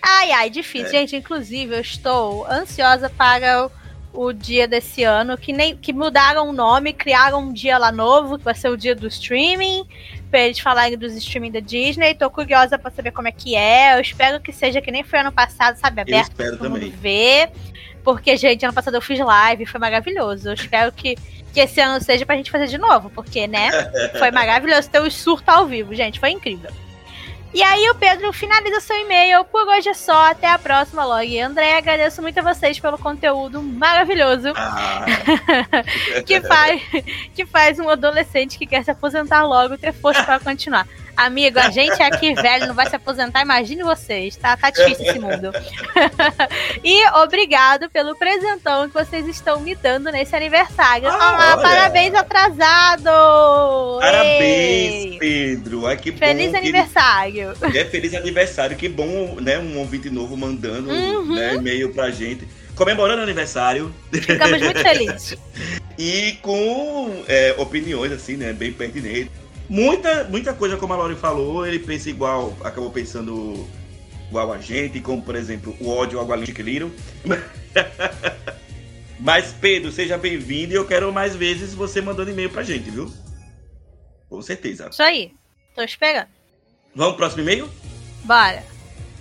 Ai, 0.01 0.31
ai, 0.31 0.49
difícil. 0.49 0.87
É. 0.87 0.91
Gente, 0.91 1.15
inclusive, 1.15 1.75
eu 1.75 1.81
estou 1.81 2.45
ansiosa 2.47 3.09
para 3.09 3.67
o, 4.13 4.27
o, 4.27 4.33
dia 4.33 4.67
desse 4.67 5.03
ano, 5.03 5.37
que 5.37 5.53
nem 5.53 5.77
que 5.77 5.93
mudaram 5.93 6.49
o 6.49 6.53
nome, 6.53 6.91
criaram 6.91 7.39
um 7.39 7.53
dia 7.53 7.77
lá 7.77 7.91
novo, 7.91 8.37
que 8.37 8.43
vai 8.43 8.55
ser 8.55 8.69
o 8.69 8.77
dia 8.77 8.95
do 8.95 9.07
streaming, 9.07 9.85
para 10.29 10.39
eles 10.41 10.59
falarem 10.59 10.97
dos 10.97 11.13
streaming 11.15 11.51
da 11.51 11.59
Disney. 11.59 12.15
Tô 12.15 12.29
curiosa 12.29 12.79
para 12.79 12.89
saber 12.91 13.11
como 13.11 13.27
é 13.27 13.31
que 13.31 13.55
é. 13.55 13.95
Eu 13.95 14.01
espero 14.01 14.39
que 14.39 14.51
seja 14.51 14.81
que 14.81 14.91
nem 14.91 15.03
foi 15.03 15.19
ano 15.19 15.31
passado, 15.31 15.77
sabe, 15.77 16.01
aberto 16.01 16.17
eu 16.17 16.21
espero 16.21 16.57
todo 16.57 16.69
também. 16.69 16.89
mundo 16.89 16.97
ver. 16.97 17.51
Porque, 18.03 18.35
gente, 18.35 18.65
ano 18.65 18.73
passado 18.73 18.95
eu 18.95 19.01
fiz 19.01 19.19
live, 19.19 19.65
foi 19.67 19.79
maravilhoso. 19.79 20.49
Eu 20.49 20.53
espero 20.55 20.91
que, 20.91 21.15
que 21.53 21.59
esse 21.59 21.79
ano 21.79 22.03
seja 22.03 22.25
pra 22.25 22.35
gente 22.35 22.49
fazer 22.49 22.65
de 22.65 22.79
novo, 22.79 23.11
porque, 23.11 23.45
né, 23.47 23.69
foi 24.17 24.31
maravilhoso 24.31 24.89
ter 24.89 24.99
o 24.99 25.11
surto 25.11 25.49
ao 25.49 25.67
vivo, 25.67 25.93
gente, 25.93 26.19
foi 26.19 26.31
incrível. 26.31 26.71
E 27.53 27.61
aí 27.61 27.89
o 27.89 27.95
Pedro 27.95 28.31
finaliza 28.31 28.79
seu 28.79 28.95
e-mail. 28.95 29.43
Por 29.45 29.67
hoje 29.67 29.89
é 29.89 29.93
só. 29.93 30.31
Até 30.31 30.47
a 30.47 30.57
próxima, 30.57 31.03
Log. 31.03 31.39
André, 31.39 31.77
agradeço 31.77 32.21
muito 32.21 32.39
a 32.39 32.53
vocês 32.53 32.79
pelo 32.79 32.97
conteúdo 32.97 33.61
maravilhoso 33.61 34.53
ah. 34.55 35.05
que, 36.25 36.39
faz, 36.41 36.81
que 37.35 37.45
faz 37.45 37.79
um 37.79 37.89
adolescente 37.89 38.57
que 38.57 38.65
quer 38.65 38.83
se 38.83 38.91
aposentar 38.91 39.43
logo 39.43 39.77
ter 39.77 39.91
força 39.91 40.23
para 40.23 40.39
continuar. 40.39 40.87
Amigo, 41.15 41.59
a 41.59 41.69
gente 41.69 42.01
é 42.01 42.05
aqui 42.05 42.33
velho, 42.33 42.67
não 42.67 42.73
vai 42.73 42.89
se 42.89 42.95
aposentar, 42.95 43.41
imagine 43.41 43.83
vocês, 43.83 44.35
tá? 44.35 44.57
Tá 44.57 44.69
difícil 44.69 45.05
esse 45.05 45.19
mundo. 45.19 45.51
e 46.83 47.07
obrigado 47.19 47.89
pelo 47.89 48.15
presentão 48.15 48.87
que 48.87 48.93
vocês 48.93 49.27
estão 49.27 49.59
me 49.59 49.75
dando 49.75 50.11
nesse 50.11 50.35
aniversário. 50.35 51.07
Ah, 51.09 51.57
parabéns 51.61 52.13
atrasado! 52.15 53.09
Parabéns, 53.99 55.11
Ei. 55.11 55.17
Pedro! 55.19 55.85
Ai, 55.85 55.97
que 55.97 56.11
feliz 56.11 56.53
aniversário! 56.53 57.53
Ele... 57.61 57.77
É 57.77 57.85
feliz 57.85 58.13
aniversário, 58.15 58.75
que 58.75 58.89
bom, 58.89 59.37
né? 59.41 59.59
Um 59.59 59.77
ouvinte 59.79 60.09
novo 60.09 60.35
mandando 60.35 60.89
uhum. 60.89 61.35
né, 61.35 61.55
e-mail 61.55 61.93
pra 61.93 62.09
gente 62.09 62.47
comemorando 62.75 63.19
o 63.19 63.23
aniversário. 63.23 63.93
Ficamos 64.11 64.59
muito 64.59 64.79
felizes. 64.81 65.37
e 65.99 66.37
com 66.41 67.23
é, 67.27 67.53
opiniões, 67.57 68.11
assim, 68.11 68.37
né? 68.37 68.53
Bem 68.53 68.71
pertinentes 68.73 69.41
muita, 69.69 70.25
muita 70.25 70.53
coisa, 70.53 70.77
como 70.77 70.93
a 70.93 70.95
Lori 70.95 71.15
falou, 71.15 71.65
ele 71.65 71.79
pensa 71.79 72.09
igual, 72.09 72.55
acabou 72.63 72.91
pensando 72.91 73.67
igual 74.29 74.51
a 74.53 74.57
gente, 74.59 74.99
como 75.01 75.21
por 75.21 75.35
exemplo 75.35 75.75
o 75.79 75.89
ódio 75.89 76.19
ao 76.19 76.25
Gualinho 76.25 76.47
Chiquiliro. 76.47 76.91
Mas 79.19 79.53
Pedro, 79.59 79.91
seja 79.91 80.17
bem-vindo 80.17 80.73
e 80.73 80.75
eu 80.75 80.87
quero 80.87 81.13
mais 81.13 81.35
vezes 81.35 81.73
você 81.73 82.01
mandando 82.01 82.31
e-mail 82.31 82.49
pra 82.49 82.63
gente, 82.63 82.89
viu? 82.89 83.13
Com 84.27 84.41
certeza. 84.41 84.89
Isso 84.89 85.03
aí, 85.03 85.33
tô 85.75 85.83
esperando. 85.83 86.29
Vamos 86.95 87.13
pro 87.13 87.19
próximo 87.19 87.43
e-mail? 87.43 87.69
Bora. 88.23 88.63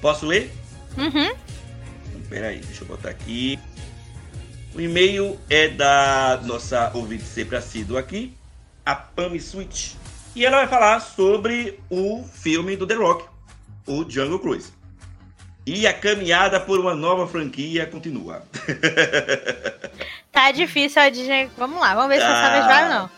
Posso 0.01 0.25
ler? 0.25 0.51
Uhum. 0.97 1.31
Então, 2.09 2.21
peraí, 2.29 2.61
deixa 2.61 2.83
eu 2.83 2.89
botar 2.89 3.11
aqui. 3.11 3.59
O 4.75 4.81
e-mail 4.81 5.39
é 5.51 5.69
da 5.69 6.41
nossa 6.45 6.91
ouvinte 6.95 7.25
sempre 7.25 7.57
assídua 7.57 8.01
aqui, 8.01 8.33
a 8.87 8.95
Pami 8.95 9.41
Switch. 9.41 9.95
E 10.35 10.45
ela 10.47 10.59
vai 10.59 10.69
falar 10.69 11.01
sobre 11.01 11.81
o 11.91 12.25
filme 12.33 12.77
do 12.77 12.87
The 12.87 12.95
Rock, 12.95 13.25
o 13.87 14.09
Jungle 14.09 14.39
Cruise. 14.39 14.73
E 15.67 15.87
a 15.87 15.93
caminhada 15.93 16.59
por 16.61 16.79
uma 16.79 16.95
nova 16.95 17.27
franquia 17.27 17.87
continua. 17.87 18.43
tá 20.33 20.51
difícil 20.53 21.03
a 21.03 21.09
Disney. 21.09 21.51
Vamos 21.57 21.81
lá, 21.81 21.95
vamos 21.95 22.11
ver 22.11 22.21
tá. 22.21 22.27
se 22.27 22.33
essa 22.33 22.53
vez 22.53 22.65
vai 22.65 22.85
ou 22.85 22.91
não. 22.91 23.11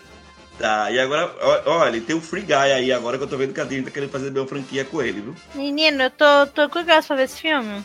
Tá, 0.58 0.90
e 0.90 0.98
agora, 0.98 1.34
olha, 1.66 2.00
tem 2.00 2.14
o 2.14 2.20
Free 2.20 2.42
Guy 2.42 2.54
aí 2.54 2.92
agora 2.92 3.16
que 3.16 3.24
eu 3.24 3.28
tô 3.28 3.36
vendo 3.36 3.54
que 3.54 3.60
a 3.60 3.64
Disney 3.64 3.84
tá 3.84 3.90
querendo 3.90 4.10
fazer 4.10 4.30
uma 4.30 4.46
franquia 4.46 4.84
com 4.84 5.02
ele, 5.02 5.20
viu? 5.20 5.36
Menino, 5.54 6.02
eu 6.02 6.10
tô, 6.10 6.46
tô 6.54 6.68
curiosa 6.68 7.06
pra 7.06 7.16
ver 7.16 7.24
esse 7.24 7.40
filme. 7.40 7.84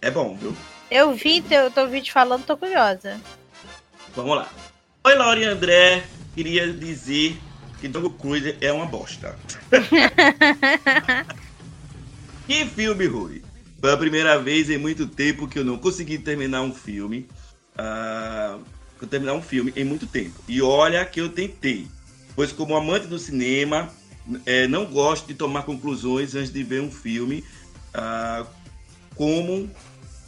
É 0.00 0.10
bom, 0.10 0.36
viu? 0.36 0.54
Eu 0.90 1.14
vi, 1.14 1.44
eu 1.50 1.70
tô 1.70 1.86
vídeo 1.86 2.12
falando, 2.12 2.44
tô 2.44 2.56
curiosa. 2.56 3.20
Vamos 4.14 4.36
lá. 4.36 4.48
Oi, 5.04 5.14
Laura 5.14 5.40
e 5.40 5.44
André. 5.44 6.04
Queria 6.34 6.72
dizer 6.72 7.38
que 7.86 7.92
Jungle 7.92 8.10
Cruise 8.10 8.56
é 8.60 8.72
uma 8.72 8.86
bosta. 8.86 9.38
que 12.46 12.64
filme, 12.66 13.06
Rui? 13.06 13.42
Foi 13.80 13.92
a 13.92 13.96
primeira 13.96 14.38
vez 14.38 14.68
em 14.70 14.78
muito 14.78 15.06
tempo 15.06 15.46
que 15.46 15.58
eu 15.58 15.64
não 15.64 15.78
consegui 15.78 16.18
terminar 16.18 16.62
um 16.62 16.74
filme. 16.74 17.28
Uh, 17.78 18.60
terminar 19.06 19.34
um 19.34 19.42
filme 19.42 19.72
em 19.76 19.84
muito 19.84 20.06
tempo. 20.06 20.40
E 20.48 20.60
olha 20.62 21.04
que 21.04 21.20
eu 21.20 21.28
tentei. 21.28 21.86
Pois 22.34 22.52
como 22.52 22.74
amante 22.76 23.06
do 23.06 23.18
cinema, 23.18 23.90
é, 24.44 24.66
não 24.66 24.86
gosto 24.86 25.26
de 25.26 25.34
tomar 25.34 25.62
conclusões 25.62 26.34
antes 26.34 26.52
de 26.52 26.62
ver 26.62 26.80
um 26.80 26.90
filme 26.90 27.44
uh, 27.94 28.46
como 29.14 29.70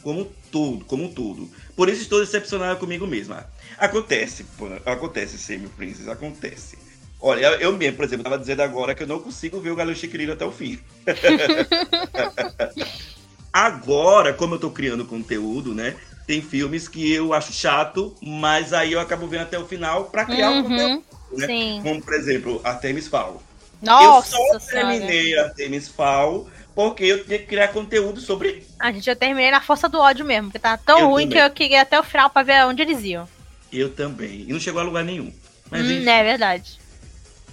como 0.01 0.25
todo, 0.49 0.85
como 0.85 1.09
todo. 1.09 1.49
Por 1.75 1.89
isso 1.89 2.01
estou 2.01 2.21
decepcionado 2.21 2.79
comigo 2.79 3.05
mesma. 3.05 3.45
Acontece, 3.77 4.45
acontece, 4.85 5.37
Semi 5.37 5.67
Princess, 5.67 6.07
acontece. 6.07 6.77
Olha, 7.21 7.47
eu 7.59 7.75
mesmo, 7.75 7.97
por 7.97 8.05
exemplo, 8.05 8.21
estava 8.21 8.39
dizendo 8.39 8.61
agora 8.61 8.95
que 8.95 9.03
eu 9.03 9.07
não 9.07 9.19
consigo 9.19 9.59
ver 9.59 9.71
o 9.71 9.75
Galo 9.75 9.93
Chiquilino 9.93 10.33
até 10.33 10.45
o 10.45 10.51
fim. 10.51 10.79
agora, 13.51 14.33
como 14.33 14.53
eu 14.53 14.57
estou 14.57 14.71
criando 14.71 15.05
conteúdo, 15.05 15.75
né? 15.75 15.95
Tem 16.25 16.41
filmes 16.41 16.87
que 16.87 17.11
eu 17.11 17.33
acho 17.33 17.51
chato, 17.51 18.15
mas 18.21 18.71
aí 18.71 18.93
eu 18.93 18.99
acabo 18.99 19.27
vendo 19.27 19.41
até 19.41 19.59
o 19.59 19.65
final 19.65 20.05
para 20.05 20.25
criar 20.25 20.51
uhum, 20.51 20.59
um 20.59 20.63
conteúdo. 20.63 21.03
Né? 21.31 21.47
Sim. 21.47 21.79
Como, 21.83 22.01
por 22.01 22.13
exemplo, 22.13 22.61
Artemis 22.63 23.07
Fowl. 23.07 23.41
Nossa, 23.81 24.35
eu 24.35 24.59
só 24.59 24.67
terminei 24.67 25.37
a 25.37 25.45
Artemis 25.45 25.89
Fowl 25.89 26.47
porque 26.73 27.03
eu 27.03 27.25
tinha 27.25 27.39
que 27.39 27.45
criar 27.45 27.69
conteúdo 27.69 28.21
sobre. 28.21 28.65
A 28.79 28.91
gente 28.91 29.05
já 29.05 29.15
terminei 29.15 29.51
na 29.51 29.59
força 29.59 29.89
do 29.89 29.99
ódio 29.99 30.23
mesmo, 30.23 30.47
porque 30.47 30.59
tá 30.59 30.77
tão 30.77 30.99
eu 30.99 31.09
ruim 31.09 31.23
também. 31.23 31.39
que 31.39 31.45
eu 31.45 31.53
queria 31.53 31.81
até 31.81 31.99
o 31.99 32.03
final 32.03 32.29
para 32.29 32.43
ver 32.43 32.65
onde 32.65 32.81
eles 32.81 33.03
iam. 33.03 33.27
Eu 33.71 33.89
também. 33.89 34.45
E 34.47 34.53
não 34.53 34.59
chegou 34.59 34.79
a 34.79 34.85
lugar 34.85 35.03
nenhum. 35.03 35.33
Mas, 35.69 35.85
hum, 35.85 36.09
é 36.09 36.23
verdade. 36.23 36.78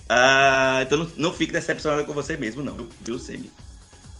Uh, 0.07 0.83
então 0.83 0.99
não, 0.99 1.11
não 1.17 1.33
fique 1.33 1.53
decepcionado 1.53 2.05
com 2.05 2.13
você 2.13 2.37
mesmo, 2.37 2.63
não, 2.63 2.89
viu, 3.01 3.19
Semi? 3.19 3.51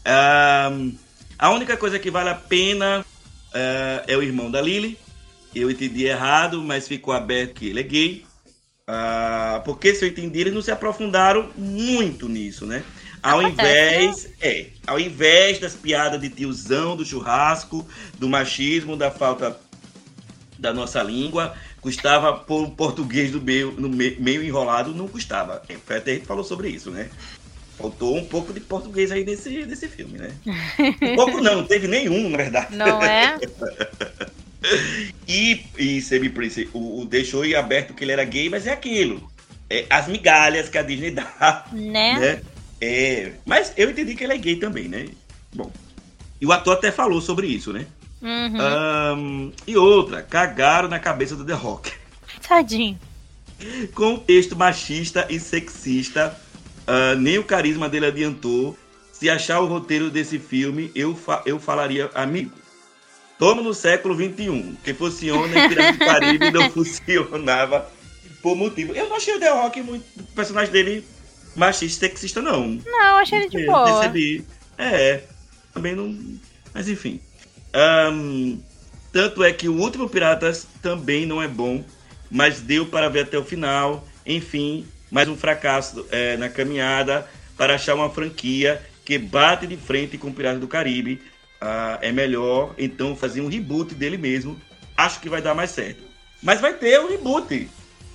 Uh, 0.05 0.93
a 1.39 1.51
única 1.51 1.77
coisa 1.77 1.99
que 1.99 2.11
vale 2.11 2.29
a 2.29 2.35
pena 2.35 3.01
uh, 3.01 4.05
é 4.07 4.17
o 4.17 4.23
irmão 4.23 4.51
da 4.51 4.61
Lily. 4.61 4.99
Eu 5.55 5.71
entendi 5.71 6.05
errado, 6.05 6.61
mas 6.63 6.89
ficou 6.89 7.15
aberto 7.15 7.55
que 7.55 7.69
ele 7.69 7.81
é 7.81 7.83
gay. 7.83 8.27
porque 9.65 9.95
se 9.95 10.05
eu 10.05 10.09
entendi, 10.09 10.41
eles 10.41 10.53
não 10.53 10.61
se 10.61 10.71
aprofundaram 10.71 11.51
muito 11.57 12.29
nisso, 12.29 12.67
né? 12.67 12.85
Ao 13.23 13.43
invés, 13.43 14.29
é, 14.41 14.67
ao 14.87 15.01
invés 15.01 15.59
das 15.59 15.75
piadas 15.75 16.21
de 16.21 16.29
tiozão, 16.29 16.95
do 16.95 17.05
churrasco, 17.05 17.87
do 18.19 18.29
machismo, 18.29 18.97
da 18.97 19.11
falta 19.11 19.59
da 20.59 20.73
nossa 20.73 21.03
língua, 21.03 21.57
custava 21.87 22.33
por 22.33 22.65
um 22.65 22.71
português 22.71 23.31
do 23.31 23.41
meio, 23.41 23.71
no 23.71 23.89
meio 23.89 24.43
enrolado, 24.43 24.93
não 24.93 25.07
custava. 25.07 25.63
Até 25.89 26.11
a 26.11 26.15
gente 26.15 26.27
falou 26.27 26.43
sobre 26.43 26.69
isso, 26.69 26.91
né? 26.91 27.09
Faltou 27.79 28.17
um 28.17 28.25
pouco 28.25 28.53
de 28.53 28.59
português 28.59 29.13
aí 29.13 29.25
nesse, 29.25 29.65
nesse 29.65 29.87
filme, 29.87 30.19
né? 30.19 30.33
Um 31.01 31.15
pouco 31.15 31.41
não, 31.41 31.59
não 31.59 31.65
teve 31.65 31.87
nenhum, 31.87 32.29
na 32.29 32.39
verdade. 32.39 32.75
Não 32.75 33.01
é? 33.01 33.39
e, 35.29 35.65
e 35.79 36.01
Semi 36.01 36.29
Prince 36.29 36.69
o, 36.73 37.03
o, 37.03 37.05
deixou 37.05 37.45
em 37.45 37.55
aberto 37.55 37.95
que 37.95 38.03
ele 38.03 38.11
era 38.11 38.25
gay, 38.25 38.49
mas 38.49 38.67
é 38.67 38.73
aquilo. 38.73 39.31
É, 39.71 39.87
as 39.89 40.09
migalhas 40.09 40.69
que 40.69 40.79
a 40.79 40.83
Disney 40.83 41.13
dá. 41.13 41.67
Né? 41.73 42.19
né? 42.19 42.43
É, 42.81 43.31
mas 43.45 43.73
eu 43.77 43.89
entendi 43.89 44.17
que 44.17 44.25
ele 44.25 44.33
é 44.33 44.39
gay 44.39 44.57
também, 44.57 44.89
né? 44.89 45.07
Bom. 45.55 45.71
E 46.41 46.47
o 46.47 46.51
ator 46.51 46.77
até 46.77 46.91
falou 46.91 47.21
sobre 47.21 47.47
isso, 47.47 47.73
né? 47.73 47.87
Uhum. 48.23 49.19
Um, 49.19 49.53
e 49.67 49.77
outra, 49.77 50.23
cagaram 50.23 50.89
na 50.89 50.99
cabeça 50.99 51.37
do 51.37 51.45
The 51.45 51.53
Rock. 51.53 51.93
Tadinho. 52.47 52.99
Com 53.95 54.19
texto 54.19 54.57
machista 54.57 55.27
e 55.31 55.41
sexista, 55.41 56.39
uh, 56.87 57.19
nem 57.19 57.39
o 57.39 57.45
carisma 57.45 57.89
dele 57.89 58.07
adiantou. 58.07 58.77
Se 59.13 59.31
achar 59.31 59.61
o 59.61 59.67
roteiro 59.67 60.11
desse 60.11 60.39
filme, 60.39 60.91
eu, 60.95 61.17
fa 61.17 61.43
eu 61.47 61.59
falaria, 61.59 62.11
amigo, 62.15 62.53
Estamos 63.37 63.63
no 63.63 63.75
século 63.75 64.15
XXI. 64.15 64.79
Que 64.83 64.95
funciona 64.95 65.47
em 65.47 65.69
do 65.69 65.99
Caribe 65.99 66.51
não 66.51 66.71
funcionava 66.73 67.87
por 68.43 68.57
motivo. 68.57 68.95
Eu 68.95 69.11
não 69.11 69.17
achei 69.17 69.37
o 69.37 69.39
The 69.39 69.51
Rock 69.51 69.83
muito. 69.83 70.05
O 70.19 70.23
personagem 70.35 70.73
dele 70.73 71.05
machista 71.55 72.07
e 72.07 72.09
sexista, 72.09 72.41
não. 72.41 72.81
Não, 72.87 73.19
achei 73.19 73.41
ele 73.41 73.51
de 73.51 73.61
Eu 73.61 73.67
boa. 73.67 74.01
Percebi. 74.01 74.43
É, 74.79 75.23
também 75.75 75.95
não. 75.95 76.17
Mas 76.73 76.89
enfim. 76.89 77.21
Ahn, 77.77 78.57
tanto 79.13 79.45
é 79.45 79.53
que 79.53 79.69
o 79.69 79.79
último 79.79 80.09
Piratas 80.09 80.67
também 80.81 81.27
não 81.27 81.43
é 81.43 81.47
bom, 81.47 81.85
mas 82.31 82.63
deu 82.63 82.87
para 82.87 83.11
ver 83.11 83.25
até 83.25 83.37
o 83.37 83.45
final. 83.45 84.09
Enfim, 84.25 84.87
mais 85.11 85.29
um 85.29 85.37
fracasso 85.37 86.07
é, 86.11 86.39
na 86.39 86.49
caminhada 86.49 87.29
para 87.55 87.75
achar 87.75 87.95
uma 87.95 88.09
franquia 88.09 88.83
que 89.05 89.19
bate 89.19 89.67
de 89.67 89.77
frente 89.77 90.17
com 90.17 90.29
o 90.29 90.33
Piratas 90.33 90.59
do 90.59 90.67
Caribe. 90.67 91.21
Ah, 91.61 91.99
é 92.01 92.11
melhor 92.11 92.75
então 92.79 93.15
fazer 93.15 93.43
um 93.43 93.49
reboot 93.49 93.95
dele 93.95 94.17
mesmo. 94.17 94.59
Acho 94.97 95.21
que 95.21 95.29
vai 95.29 95.43
dar 95.43 95.55
mais 95.55 95.71
certo. 95.71 96.03
Mas 96.43 96.63
vai 96.63 96.73
ter 96.73 96.99
um 96.99 97.09
reboot. 97.09 97.69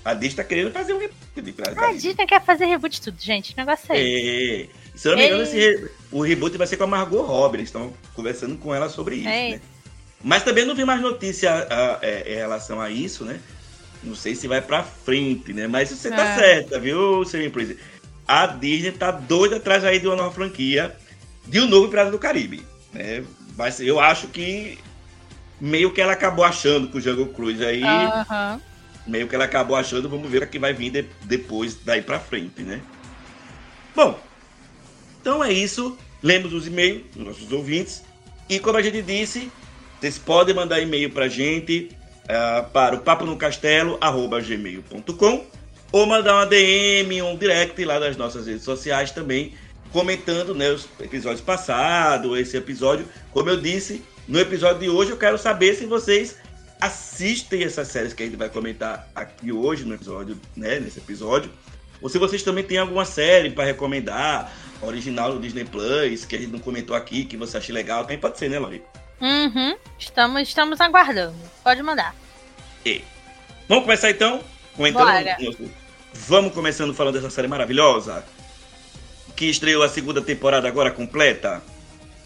A 0.03 0.15
Disney 0.15 0.27
está 0.29 0.43
querendo 0.43 0.71
fazer 0.71 0.93
um 0.93 0.97
reboot 0.97 1.15
de 1.35 1.51
Piratas 1.51 1.75
do 1.75 1.83
a. 1.83 1.93
Disney 1.93 2.25
quer 2.25 2.43
fazer 2.43 2.65
reboot 2.65 2.95
de 2.95 3.01
tudo, 3.01 3.21
gente. 3.21 3.53
O 3.53 3.57
negócio 3.57 3.93
é. 3.93 4.01
É. 4.01 4.67
Se 5.01 5.07
eu 5.07 5.13
não 5.13 5.17
me 5.17 5.25
engano, 5.25 5.41
esse 5.41 5.89
o 6.11 6.21
reboot 6.21 6.55
vai 6.59 6.67
ser 6.67 6.77
com 6.77 6.83
a 6.83 6.87
Margot 6.87 7.23
Robbie. 7.23 7.57
Eles 7.57 7.69
estão 7.69 7.91
conversando 8.13 8.55
com 8.57 8.73
ela 8.75 8.87
sobre 8.87 9.15
isso, 9.15 9.27
É. 9.27 9.49
né? 9.53 9.61
Mas 10.23 10.43
também 10.43 10.63
não 10.63 10.75
vi 10.75 10.85
mais 10.85 11.01
notícia 11.01 11.67
ah, 11.71 11.97
é, 12.03 12.33
em 12.33 12.35
relação 12.35 12.79
a 12.79 12.87
isso, 12.91 13.25
né? 13.25 13.39
Não 14.03 14.13
sei 14.13 14.35
se 14.35 14.47
vai 14.47 14.61
pra 14.61 14.83
frente, 14.83 15.53
né? 15.53 15.65
Mas 15.65 15.89
você 15.89 16.11
tá 16.11 16.23
É. 16.23 16.35
certa, 16.37 16.79
viu, 16.79 17.25
Semi 17.25 17.49
Prince? 17.49 17.79
A 18.27 18.45
Disney 18.45 18.91
tá 18.91 19.09
doida 19.09 19.55
atrás 19.55 19.83
aí 19.83 19.97
de 19.99 20.05
uma 20.05 20.15
nova 20.15 20.29
franquia 20.35 20.95
de 21.47 21.59
um 21.59 21.67
novo 21.67 21.89
Pirata 21.89 22.11
do 22.11 22.19
Caribe, 22.19 22.61
né? 22.93 23.23
Mas 23.57 23.79
eu 23.79 23.99
acho 23.99 24.27
que 24.27 24.77
meio 25.59 25.91
que 25.91 25.99
ela 25.99 26.13
acabou 26.13 26.45
achando 26.45 26.89
com 26.89 26.99
o 26.99 27.01
Jungle 27.01 27.25
Cruise 27.29 27.65
aí, 27.65 27.81
meio 29.07 29.27
que 29.27 29.33
ela 29.33 29.45
acabou 29.45 29.75
achando, 29.75 30.07
vamos 30.07 30.29
ver 30.29 30.43
o 30.43 30.47
que 30.47 30.59
vai 30.59 30.73
vir 30.73 30.91
de- 30.91 31.09
depois 31.23 31.73
daí 31.83 32.03
pra 32.03 32.19
frente, 32.19 32.61
né? 32.61 32.79
Bom, 33.95 34.19
então 35.21 35.43
é 35.43 35.53
isso. 35.53 35.97
Lemos 36.21 36.51
os 36.51 36.67
e-mails 36.67 37.03
dos 37.13 37.25
nossos 37.25 37.51
ouvintes. 37.51 38.03
E 38.49 38.59
como 38.59 38.77
a 38.77 38.81
gente 38.81 39.01
disse, 39.01 39.51
vocês 39.99 40.17
podem 40.17 40.53
mandar 40.53 40.81
e-mail 40.81 41.09
pra 41.11 41.27
gente 41.27 41.89
ah, 42.27 42.65
para 42.73 42.95
o 42.95 42.99
papo 42.99 43.25
no 43.25 43.37
castelo, 43.37 43.99
gmail.com 44.45 45.45
ou 45.91 46.05
mandar 46.05 46.35
uma 46.35 46.45
DM, 46.45 47.21
um 47.21 47.35
direct 47.35 47.83
lá 47.83 47.99
das 47.99 48.15
nossas 48.15 48.47
redes 48.47 48.63
sociais 48.63 49.11
também, 49.11 49.53
comentando 49.91 50.55
né, 50.55 50.69
os 50.69 50.87
episódios 50.99 51.41
passados, 51.41 52.39
esse 52.39 52.55
episódio. 52.55 53.05
Como 53.31 53.49
eu 53.49 53.59
disse, 53.59 54.01
no 54.27 54.39
episódio 54.39 54.79
de 54.79 54.89
hoje 54.89 55.11
eu 55.11 55.17
quero 55.17 55.37
saber 55.37 55.75
se 55.75 55.85
vocês 55.85 56.37
assistem 56.79 57.63
essas 57.63 57.89
séries 57.89 58.13
que 58.13 58.23
a 58.23 58.25
gente 58.25 58.37
vai 58.37 58.49
comentar 58.49 59.09
aqui 59.13 59.51
hoje 59.51 59.83
no 59.83 59.93
episódio, 59.93 60.39
né, 60.55 60.79
nesse 60.79 60.99
episódio. 60.99 61.51
Ou 62.01 62.09
se 62.09 62.17
vocês 62.17 62.41
também 62.41 62.63
têm 62.63 62.77
alguma 62.77 63.05
série 63.05 63.51
para 63.51 63.65
recomendar, 63.65 64.51
original 64.81 65.33
do 65.33 65.39
Disney 65.39 65.65
Plus, 65.65 66.25
que 66.25 66.35
a 66.35 66.39
gente 66.39 66.51
não 66.51 66.59
comentou 66.59 66.95
aqui, 66.95 67.25
que 67.25 67.37
você 67.37 67.57
acha 67.57 67.71
legal, 67.71 68.01
também 68.03 68.19
pode 68.19 68.37
ser, 68.37 68.49
né, 68.49 68.59
Lori? 68.59 68.83
Uhum. 69.19 69.77
Estamos, 69.99 70.41
estamos 70.47 70.81
aguardando. 70.81 71.37
Pode 71.63 71.81
mandar. 71.83 72.15
E 72.85 73.03
vamos 73.67 73.83
começar 73.83 74.09
então? 74.09 74.41
Comentando. 74.75 75.05
Bora. 75.05 75.37
Vamos 76.13 76.53
começando 76.53 76.93
falando 76.93 77.15
dessa 77.15 77.29
série 77.29 77.47
maravilhosa 77.47 78.23
que 79.35 79.45
estreou 79.45 79.83
a 79.83 79.89
segunda 79.89 80.21
temporada 80.21 80.67
agora 80.67 80.91
completa. 80.91 81.61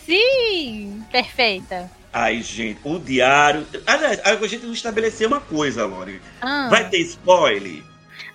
Sim, 0.05 1.03
perfeita. 1.12 1.89
Ai, 2.12 2.41
gente, 2.41 2.79
o 2.83 2.98
diário. 2.98 3.68
Aliás, 3.85 4.20
a 4.24 4.48
gente 4.48 4.65
não 4.65 4.74
estabeleceu 4.74 5.27
uma 5.27 5.41
coisa, 5.41 5.85
Lori. 5.85 6.22
Ah. 6.41 6.68
Vai 6.70 6.89
ter 6.89 7.00
spoiler? 7.00 7.83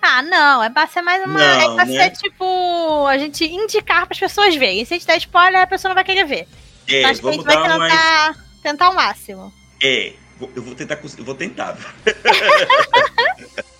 Ah, 0.01 0.21
não, 0.23 0.63
é 0.63 0.69
pra 0.69 0.87
ser 0.87 1.01
mais 1.01 1.23
uma. 1.23 1.37
Não, 1.37 1.61
é 1.61 1.75
pra 1.75 1.85
né? 1.85 2.03
ser 2.03 2.09
tipo. 2.17 3.05
A 3.07 3.17
gente 3.17 3.45
indicar 3.45 4.07
pras 4.07 4.19
pessoas 4.19 4.55
verem. 4.55 4.83
Se 4.83 4.93
a 4.93 4.97
gente 4.97 5.07
der 5.07 5.17
spoiler, 5.17 5.61
a 5.61 5.67
pessoa 5.67 5.89
não 5.89 5.95
vai 5.95 6.03
querer 6.03 6.25
ver. 6.25 6.47
É, 6.87 7.05
Acho 7.05 7.21
que 7.21 7.27
a 7.27 7.31
vamos 7.31 7.45
gente 7.45 7.45
vai 7.45 7.69
dar 7.69 7.77
mais. 7.77 7.93
tentar, 7.93 8.45
tentar 8.63 8.89
o 8.89 8.95
máximo. 8.95 9.53
É, 9.81 10.13
eu 10.55 10.63
vou 10.63 10.73
tentar, 10.73 10.99
eu 11.17 11.23
vou 11.23 11.35
tentar. 11.35 11.77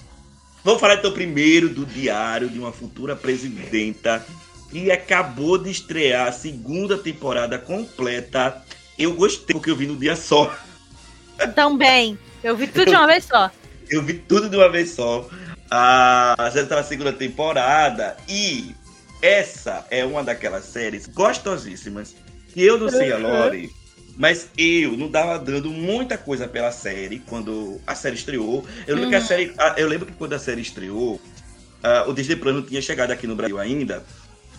Vamos 0.64 0.80
falar 0.80 0.96
então 0.96 1.12
primeiro 1.12 1.70
do 1.70 1.86
diário 1.88 2.48
de 2.48 2.60
uma 2.60 2.72
futura 2.72 3.16
presidenta 3.16 4.24
que 4.70 4.92
acabou 4.92 5.58
de 5.58 5.72
estrear 5.72 6.28
a 6.28 6.32
segunda 6.32 6.98
temporada 6.98 7.58
completa. 7.58 8.64
Eu 8.98 9.16
gostei 9.16 9.56
porque 9.56 9.72
eu 9.72 9.76
vi 9.76 9.88
no 9.88 9.96
dia 9.98 10.16
só. 10.16 10.56
Também. 11.56 12.18
Eu 12.44 12.56
vi 12.56 12.68
tudo 12.68 12.86
de 12.86 12.96
uma 12.96 13.08
vez 13.08 13.26
só. 13.26 13.50
Eu 13.90 14.04
vi 14.04 14.14
tudo 14.14 14.50
de 14.50 14.56
uma 14.56 14.70
vez 14.70 14.92
só. 14.92 15.28
A 15.74 16.50
série 16.52 16.68
tá 16.68 16.76
na 16.76 16.84
segunda 16.84 17.14
temporada 17.14 18.18
e 18.28 18.76
essa 19.22 19.86
é 19.90 20.04
uma 20.04 20.22
daquelas 20.22 20.66
séries 20.66 21.08
gostosíssimas 21.08 22.14
que 22.54 22.62
eu 22.62 22.78
não 22.78 22.90
sei 22.90 23.14
a 23.14 23.16
Uhum. 23.16 23.22
Lore, 23.22 23.70
mas 24.18 24.50
eu 24.58 24.98
não 24.98 25.10
dava 25.10 25.40
dando 25.40 25.70
muita 25.72 26.18
coisa 26.18 26.46
pela 26.46 26.74
série 26.74 27.20
quando 27.20 27.80
a 27.88 27.96
série 27.96 28.16
estreou. 28.16 28.66
Eu 28.86 28.96
lembro 28.96 29.10
que 29.12 29.16
a 29.16 29.20
Uhum. 29.20 29.26
série, 29.26 29.54
a- 29.58 29.76
eu 29.78 29.88
lembro 29.88 30.06
que 30.08 30.12
quando 30.14 30.34
a 30.34 30.40
série 30.40 30.60
estreou, 30.62 31.22
ah, 31.82 32.04
o 32.06 32.14
Disney 32.14 32.36
Plus 32.36 32.54
não 32.54 32.64
tinha 32.64 32.82
chegado 32.82 33.12
aqui 33.12 33.26
no 33.26 33.36
Brasil 33.38 33.58
ainda 33.58 34.04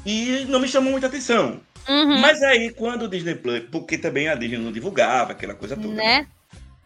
e 0.06 0.46
não 0.48 0.58
me 0.60 0.66
chamou 0.68 0.92
muita 0.92 1.08
atenção. 1.08 1.60
Uhum. 1.86 2.18
Mas 2.20 2.40
aí 2.42 2.70
quando 2.70 3.02
o 3.02 3.08
Disney 3.08 3.34
Plus, 3.34 3.64
porque 3.70 3.98
também 3.98 4.28
a 4.28 4.34
Disney 4.34 4.56
não 4.56 4.72
divulgava 4.72 5.32
aquela 5.32 5.54
coisa 5.54 5.76
toda. 5.76 5.92
né? 5.94 6.26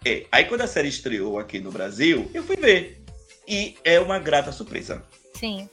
É, 0.04 0.24
aí 0.32 0.44
quando 0.46 0.62
a 0.62 0.66
série 0.66 0.88
estreou 0.88 1.38
aqui 1.38 1.60
no 1.60 1.70
Brasil, 1.70 2.28
eu 2.34 2.42
fui 2.42 2.56
ver. 2.56 3.02
E 3.48 3.76
é 3.84 4.00
uma 4.00 4.18
grata 4.18 4.50
surpresa. 4.52 5.02
Sim. 5.34 5.68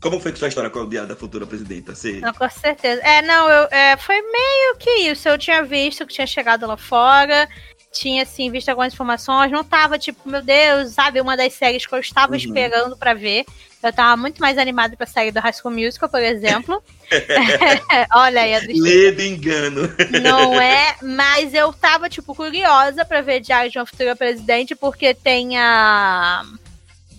Como 0.00 0.20
foi 0.20 0.32
que 0.32 0.38
sua 0.38 0.48
história 0.48 0.68
com 0.68 0.86
Diário 0.88 1.08
da 1.08 1.16
Futura 1.16 1.46
Presidenta? 1.46 1.94
Você... 1.94 2.20
Não, 2.20 2.32
com 2.34 2.48
certeza. 2.50 3.00
É, 3.02 3.22
não, 3.22 3.48
eu, 3.48 3.68
é, 3.70 3.96
foi 3.96 4.20
meio 4.20 4.76
que 4.78 4.90
isso. 5.10 5.28
Eu 5.28 5.38
tinha 5.38 5.62
visto 5.62 6.06
que 6.06 6.12
tinha 6.12 6.26
chegado 6.26 6.66
lá 6.66 6.76
fora, 6.76 7.48
tinha, 7.90 8.22
assim, 8.22 8.50
visto 8.50 8.68
algumas 8.68 8.92
informações, 8.92 9.50
não 9.50 9.64
tava, 9.64 9.98
tipo, 9.98 10.28
meu 10.28 10.42
Deus, 10.42 10.92
sabe, 10.92 11.20
uma 11.22 11.36
das 11.38 11.54
séries 11.54 11.86
que 11.86 11.94
eu 11.94 12.00
estava 12.00 12.32
Uhum. 12.32 12.36
esperando 12.36 12.96
pra 12.98 13.14
ver. 13.14 13.46
Eu 13.82 13.92
tava 13.92 14.16
muito 14.16 14.40
mais 14.40 14.58
animada 14.58 14.94
pra 14.96 15.06
série 15.06 15.30
do 15.30 15.40
High 15.40 15.52
School 15.54 15.72
Musical, 15.74 16.08
por 16.08 16.20
exemplo. 16.22 16.82
Olha 18.14 18.42
aí 18.42 18.54
a. 18.56 18.60
Lê 18.60 19.12
de 19.12 19.26
engano. 19.28 19.82
Não 20.22 20.52
é, 20.60 20.96
mas 21.02 21.54
eu 21.54 21.72
tava, 21.72 22.10
tipo, 22.10 22.34
curiosa 22.34 23.04
pra 23.06 23.20
ver 23.22 23.40
Diário 23.40 23.70
de 23.70 23.78
uma 23.78 23.86
Futura 23.86 24.14
Presidente, 24.16 24.74
porque 24.74 25.14
tem 25.14 25.56
a. 25.58 26.42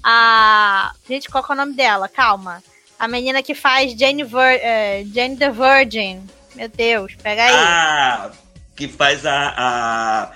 A. 0.07 0.91
Gente, 1.09 1.27
qual 1.29 1.43
que 1.43 1.51
é 1.51 1.55
o 1.55 1.57
nome 1.57 1.73
dela? 1.73 2.07
Calma. 2.07 2.63
A 2.99 3.07
menina 3.07 3.41
que 3.41 3.55
faz 3.55 3.91
Jane, 3.97 4.23
Vir, 4.23 4.59
eh, 4.61 5.03
Jane 5.13 5.35
the 5.35 5.49
Virgin. 5.49 6.23
Meu 6.53 6.69
Deus, 6.69 7.15
pega 7.15 7.43
aí. 7.43 7.51
Ah, 7.55 8.31
que 8.75 8.87
faz 8.87 9.25
a, 9.25 9.53
a, 9.57 10.31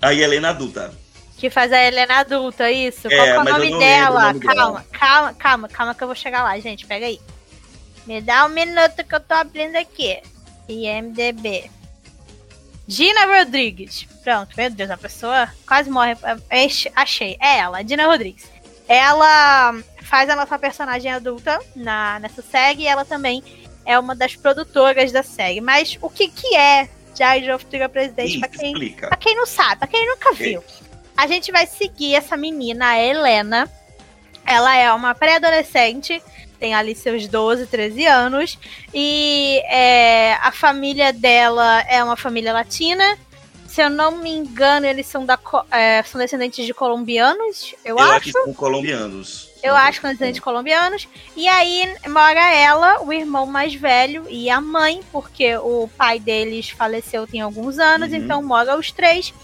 a 0.00 0.14
Helena 0.14 0.50
adulta. 0.50 0.94
Que 1.36 1.50
faz 1.50 1.72
a 1.72 1.82
Helena 1.84 2.20
adulta, 2.20 2.70
isso. 2.70 3.08
É, 3.08 3.16
qual 3.16 3.26
é 3.26 3.38
o 3.38 3.44
nome 3.44 3.78
dela? 3.78 4.32
nome 4.32 4.40
calma, 4.40 4.84
calma, 4.92 5.34
calma, 5.34 5.68
calma 5.68 5.94
que 5.94 6.02
eu 6.02 6.08
vou 6.08 6.16
chegar 6.16 6.42
lá, 6.44 6.58
gente. 6.60 6.86
Pega 6.86 7.06
aí. 7.06 7.20
Me 8.06 8.20
dá 8.22 8.46
um 8.46 8.48
minuto 8.48 9.04
que 9.04 9.14
eu 9.14 9.20
tô 9.20 9.34
abrindo 9.34 9.76
aqui. 9.76 10.18
IMDB. 10.68 11.70
Gina 12.86 13.26
Rodrigues. 13.38 14.04
Pronto, 14.24 14.54
meu 14.56 14.70
Deus, 14.70 14.90
a 14.90 14.96
pessoa 14.96 15.48
quase 15.66 15.90
morre. 15.90 16.12
Ach- 16.22 16.92
Achei. 16.96 17.36
É 17.40 17.58
ela, 17.58 17.82
Gina 17.86 18.06
Rodrigues. 18.06 18.46
Ela 18.88 19.78
faz 20.02 20.30
a 20.30 20.36
nossa 20.36 20.58
personagem 20.58 21.12
adulta 21.12 21.58
na, 21.76 22.18
nessa 22.18 22.40
série 22.40 22.82
e 22.82 22.86
ela 22.86 23.04
também 23.04 23.44
é 23.84 23.98
uma 23.98 24.16
das 24.16 24.34
produtoras 24.34 25.12
da 25.12 25.22
série. 25.22 25.60
Mas 25.60 25.98
o 26.00 26.08
que, 26.08 26.28
que 26.28 26.56
é 26.56 26.88
Diário 27.14 27.54
of 27.54 27.64
Futura 27.64 27.88
Presidente? 27.88 28.40
Quem 28.48 28.72
explica. 28.72 29.08
Pra 29.08 29.16
quem 29.16 29.34
não 29.34 29.46
sabe, 29.46 29.76
pra 29.76 29.88
quem 29.88 30.06
nunca 30.06 30.32
viu, 30.32 30.64
a 31.16 31.26
gente 31.26 31.52
vai 31.52 31.66
seguir 31.66 32.14
essa 32.14 32.36
menina, 32.36 32.90
a 32.90 32.98
Helena. 32.98 33.70
Ela 34.46 34.76
é 34.76 34.90
uma 34.92 35.14
pré-adolescente, 35.14 36.22
tem 36.58 36.74
ali 36.74 36.94
seus 36.94 37.28
12, 37.28 37.66
13 37.66 38.06
anos. 38.06 38.58
E 38.94 39.60
é, 39.66 40.34
a 40.40 40.50
família 40.50 41.12
dela 41.12 41.82
é 41.88 42.02
uma 42.02 42.16
família 42.16 42.52
latina. 42.52 43.18
Se 43.68 43.82
eu 43.82 43.90
não 43.90 44.16
me 44.16 44.30
engano, 44.30 44.86
eles 44.86 45.06
são, 45.06 45.24
da, 45.26 45.38
é, 45.70 46.02
são 46.02 46.18
descendentes 46.20 46.64
de 46.66 46.72
colombianos, 46.74 47.74
eu, 47.84 47.96
Eu 47.96 47.98
acho. 48.00 48.12
acho 48.14 48.24
que 48.24 48.32
são 48.32 48.54
colombianos. 48.54 49.48
Eu 49.62 49.76
acho 49.76 49.98
que 50.00 50.02
são 50.06 50.10
descendentes 50.10 50.40
colombianos. 50.40 51.06
E 51.36 51.46
aí 51.46 51.94
mora 52.08 52.40
ela, 52.54 53.02
o 53.02 53.12
irmão 53.12 53.44
mais 53.46 53.74
velho 53.74 54.24
e 54.28 54.48
a 54.48 54.60
mãe, 54.60 55.00
porque 55.12 55.56
o 55.58 55.88
pai 55.98 56.18
deles 56.18 56.70
faleceu 56.70 57.26
tem 57.26 57.40
alguns 57.40 57.78
anos, 57.78 58.10
Uhum. 58.10 58.16
então 58.16 58.42
mora 58.42 58.76
os 58.76 58.90
três. 58.90 59.34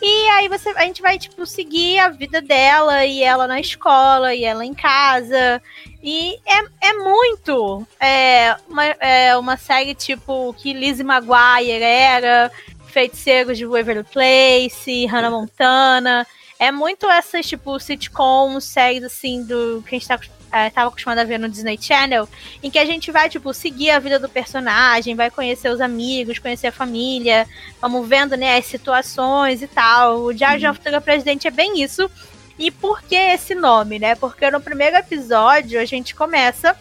E 0.00 0.28
aí 0.30 0.48
você, 0.48 0.70
a 0.70 0.82
gente 0.84 1.00
vai, 1.02 1.18
tipo, 1.18 1.44
seguir 1.46 1.98
a 1.98 2.08
vida 2.08 2.40
dela, 2.42 3.04
e 3.06 3.22
ela 3.22 3.46
na 3.46 3.60
escola, 3.60 4.34
e 4.34 4.44
ela 4.44 4.64
em 4.64 4.74
casa. 4.74 5.62
E 6.02 6.34
é, 6.46 6.88
é 6.88 6.92
muito 6.94 7.86
é, 7.98 8.56
uma, 8.68 8.84
é 8.84 9.36
uma 9.36 9.56
série, 9.56 9.94
tipo, 9.94 10.54
que 10.58 10.72
Lizzie 10.72 11.04
Maguire 11.04 11.82
era, 11.82 12.50
Feiticeiros 12.94 13.58
de 13.58 13.66
Waverly 13.66 14.04
Place, 14.04 15.06
Hannah 15.06 15.28
Montana. 15.28 16.24
É 16.60 16.70
muito 16.70 17.10
essas, 17.10 17.44
tipo, 17.44 17.76
sitcoms, 17.80 18.62
séries, 18.62 19.02
assim, 19.02 19.42
do 19.42 19.82
que 19.84 19.96
a 19.96 19.98
gente 19.98 20.06
tá, 20.06 20.20
é, 20.52 20.70
tava 20.70 20.88
acostumado 20.90 21.18
a 21.18 21.24
ver 21.24 21.38
no 21.40 21.48
Disney 21.48 21.76
Channel, 21.76 22.28
em 22.62 22.70
que 22.70 22.78
a 22.78 22.84
gente 22.84 23.10
vai, 23.10 23.28
tipo, 23.28 23.52
seguir 23.52 23.90
a 23.90 23.98
vida 23.98 24.20
do 24.20 24.28
personagem, 24.28 25.16
vai 25.16 25.28
conhecer 25.28 25.68
os 25.70 25.80
amigos, 25.80 26.38
conhecer 26.38 26.68
a 26.68 26.72
família, 26.72 27.48
vamos 27.80 28.08
vendo, 28.08 28.36
né, 28.36 28.56
as 28.56 28.66
situações 28.66 29.60
e 29.60 29.66
tal. 29.66 30.20
O 30.20 30.32
Diário 30.32 30.60
de 30.60 30.78
Futura 30.78 31.00
Presidente 31.00 31.48
é 31.48 31.50
bem 31.50 31.82
isso. 31.82 32.08
E 32.56 32.70
por 32.70 33.02
que 33.02 33.16
esse 33.16 33.56
nome, 33.56 33.98
né? 33.98 34.14
Porque 34.14 34.48
no 34.52 34.60
primeiro 34.60 34.96
episódio 34.96 35.80
a 35.80 35.84
gente 35.84 36.14
começa 36.14 36.76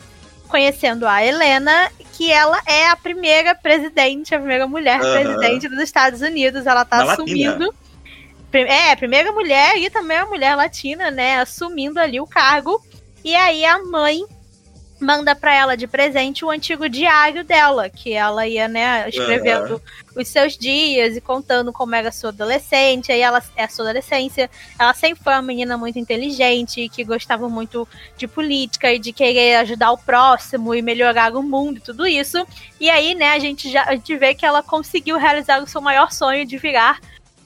conhecendo 0.54 1.08
a 1.08 1.26
Helena, 1.26 1.92
que 2.16 2.32
ela 2.32 2.62
é 2.68 2.88
a 2.88 2.96
primeira 2.96 3.56
presidente, 3.56 4.36
a 4.36 4.38
primeira 4.38 4.68
mulher 4.68 5.00
presidente 5.00 5.68
dos 5.68 5.80
Estados 5.80 6.22
Unidos. 6.22 6.68
Ela 6.68 6.86
tá 6.86 6.98
latina. 7.04 7.13
assumindo. 7.13 7.74
Pri- 8.52 8.68
É, 8.70 8.96
primeira 8.96 9.32
mulher 9.32 9.76
e 9.78 9.89
também 9.89 10.16
a 10.16 10.28
mulher 10.28 10.56
latina, 10.56 11.10
né? 11.10 11.39
Assumindo 11.39 12.00
ali 12.00 12.20
o 12.22 12.28
cargo. 12.28 12.80
E 13.26 13.34
aí 13.36 13.66
a 13.66 13.80
mãe 13.84 14.24
manda 15.04 15.36
pra 15.36 15.54
ela 15.54 15.78
de 15.78 15.86
presente 15.86 16.46
o 16.46 16.50
antigo 16.50 16.88
diário 16.89 17.44
dela, 17.44 17.89
que 17.89 18.13
ela 18.13 18.48
ia, 18.48 18.68
né, 18.68 19.08
escrevendo 19.10 19.82
os 20.16 20.28
seus 20.28 20.58
dias 20.58 21.16
e 21.18 21.22
contando 21.22 21.74
como 21.74 21.94
era 21.94 22.10
a 22.10 22.12
sua 22.12 22.30
adolescente. 22.30 23.12
Aí 23.12 23.22
ela 23.22 23.44
é 23.56 23.66
a 23.66 23.70
sua 23.70 23.86
adolescência. 23.86 24.50
Ela 24.80 24.94
sempre 24.94 25.24
foi 25.24 25.34
uma 25.34 25.42
menina 25.42 25.78
muito 25.78 26.00
inteligente, 26.00 26.89
que 26.89 27.04
gostava 27.04 27.50
muito 27.50 27.88
de 28.18 28.28
política 28.28 28.92
e 28.94 29.00
de 29.00 29.12
querer 29.12 29.58
ajudar 29.58 29.92
o 29.92 29.98
próximo 29.98 30.74
e 30.74 30.82
melhorar 30.82 31.36
o 31.36 31.44
mundo 31.44 31.78
e 31.78 31.82
tudo 31.82 32.08
isso. 32.08 32.46
E 32.80 32.89
aí, 32.89 33.13
né, 33.13 33.34
a 33.34 33.39
gente 33.39 33.70
já 33.70 33.84
a 33.84 33.96
gente 33.96 34.16
vê 34.16 34.34
que 34.34 34.46
ela 34.46 34.63
conseguiu 34.63 35.18
realizar 35.18 35.62
o 35.62 35.68
seu 35.68 35.82
maior 35.82 36.12
sonho 36.12 36.46
de 36.46 36.58
virar 36.58 37.00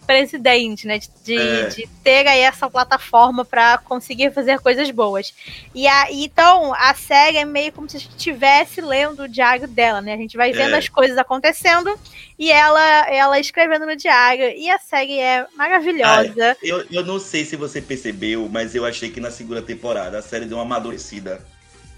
presidente, 0.08 0.88
né? 0.88 0.98
De, 0.98 1.10
de, 1.24 1.38
É. 1.38 1.68
de 1.68 1.88
ter 2.04 2.26
aí 2.26 2.40
essa 2.40 2.70
plataforma 2.70 3.44
para 3.46 3.78
conseguir 3.80 4.32
fazer 4.34 4.60
coisas 4.60 4.90
boas. 4.90 5.34
E 5.76 5.86
a, 5.88 6.08
então, 6.12 6.74
a 6.74 6.94
série 6.96 7.38
é 7.38 7.46
meio 7.46 7.72
como 7.74 7.88
se 7.90 7.98
a 7.98 8.00
gente 8.00 8.12
estivesse 8.18 8.82
lendo 8.82 9.24
o 9.24 9.28
diário 9.28 9.68
dela, 9.68 10.02
né? 10.02 10.14
A 10.14 10.18
gente 10.18 10.38
vai 10.38 10.52
vendo 10.54 10.74
É. 10.74 10.78
as 10.78 10.88
coisas 10.90 11.18
acontecendo 11.18 11.94
e 12.40 12.50
ela, 12.52 13.08
ela 13.12 13.40
escrevendo 13.40 13.86
no 13.86 13.96
diário. 13.96 14.46
E 14.58 14.70
a 14.72 14.80
série 14.80 15.20
é 15.20 15.46
maravilhosa. 15.56 16.56
Eu, 16.64 16.86
eu 16.90 17.06
não 17.06 17.20
sei 17.20 17.44
se 17.46 17.56
você 17.56 17.82
percebeu, 17.82 18.48
mas 18.52 18.74
eu 18.74 18.86
achei 18.86 19.10
que 19.12 19.20
na 19.20 19.30
segunda 19.30 19.62
temporada 19.62 20.18
a 20.18 20.22
série 20.22 20.46
deu 20.46 20.58
uma 20.58 20.64
amadurecida. 20.64 21.46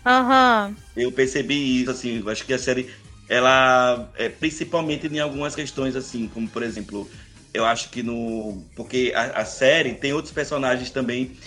Aham. 0.05 0.75
Eu 0.95 1.11
percebi 1.11 1.81
isso, 1.81 1.91
assim, 1.91 2.19
eu 2.19 2.29
acho 2.29 2.45
que 2.45 2.53
a 2.53 2.57
série, 2.57 2.89
ela, 3.27 4.09
é, 4.17 4.29
principalmente 4.29 5.07
em 5.07 5.19
algumas 5.19 5.53
questões, 5.55 5.95
assim, 5.95 6.27
como 6.33 6.47
por 6.47 6.63
exemplo, 6.63 7.09
eu 7.53 7.65
acho 7.65 7.89
que 7.89 8.03
no. 8.03 8.63
Porque 8.75 9.11
a, 9.15 9.41
a 9.41 9.45
série 9.45 9.93
tem 9.93 10.13
outros 10.13 10.33
personagens 10.33 10.91
também. 10.91 11.37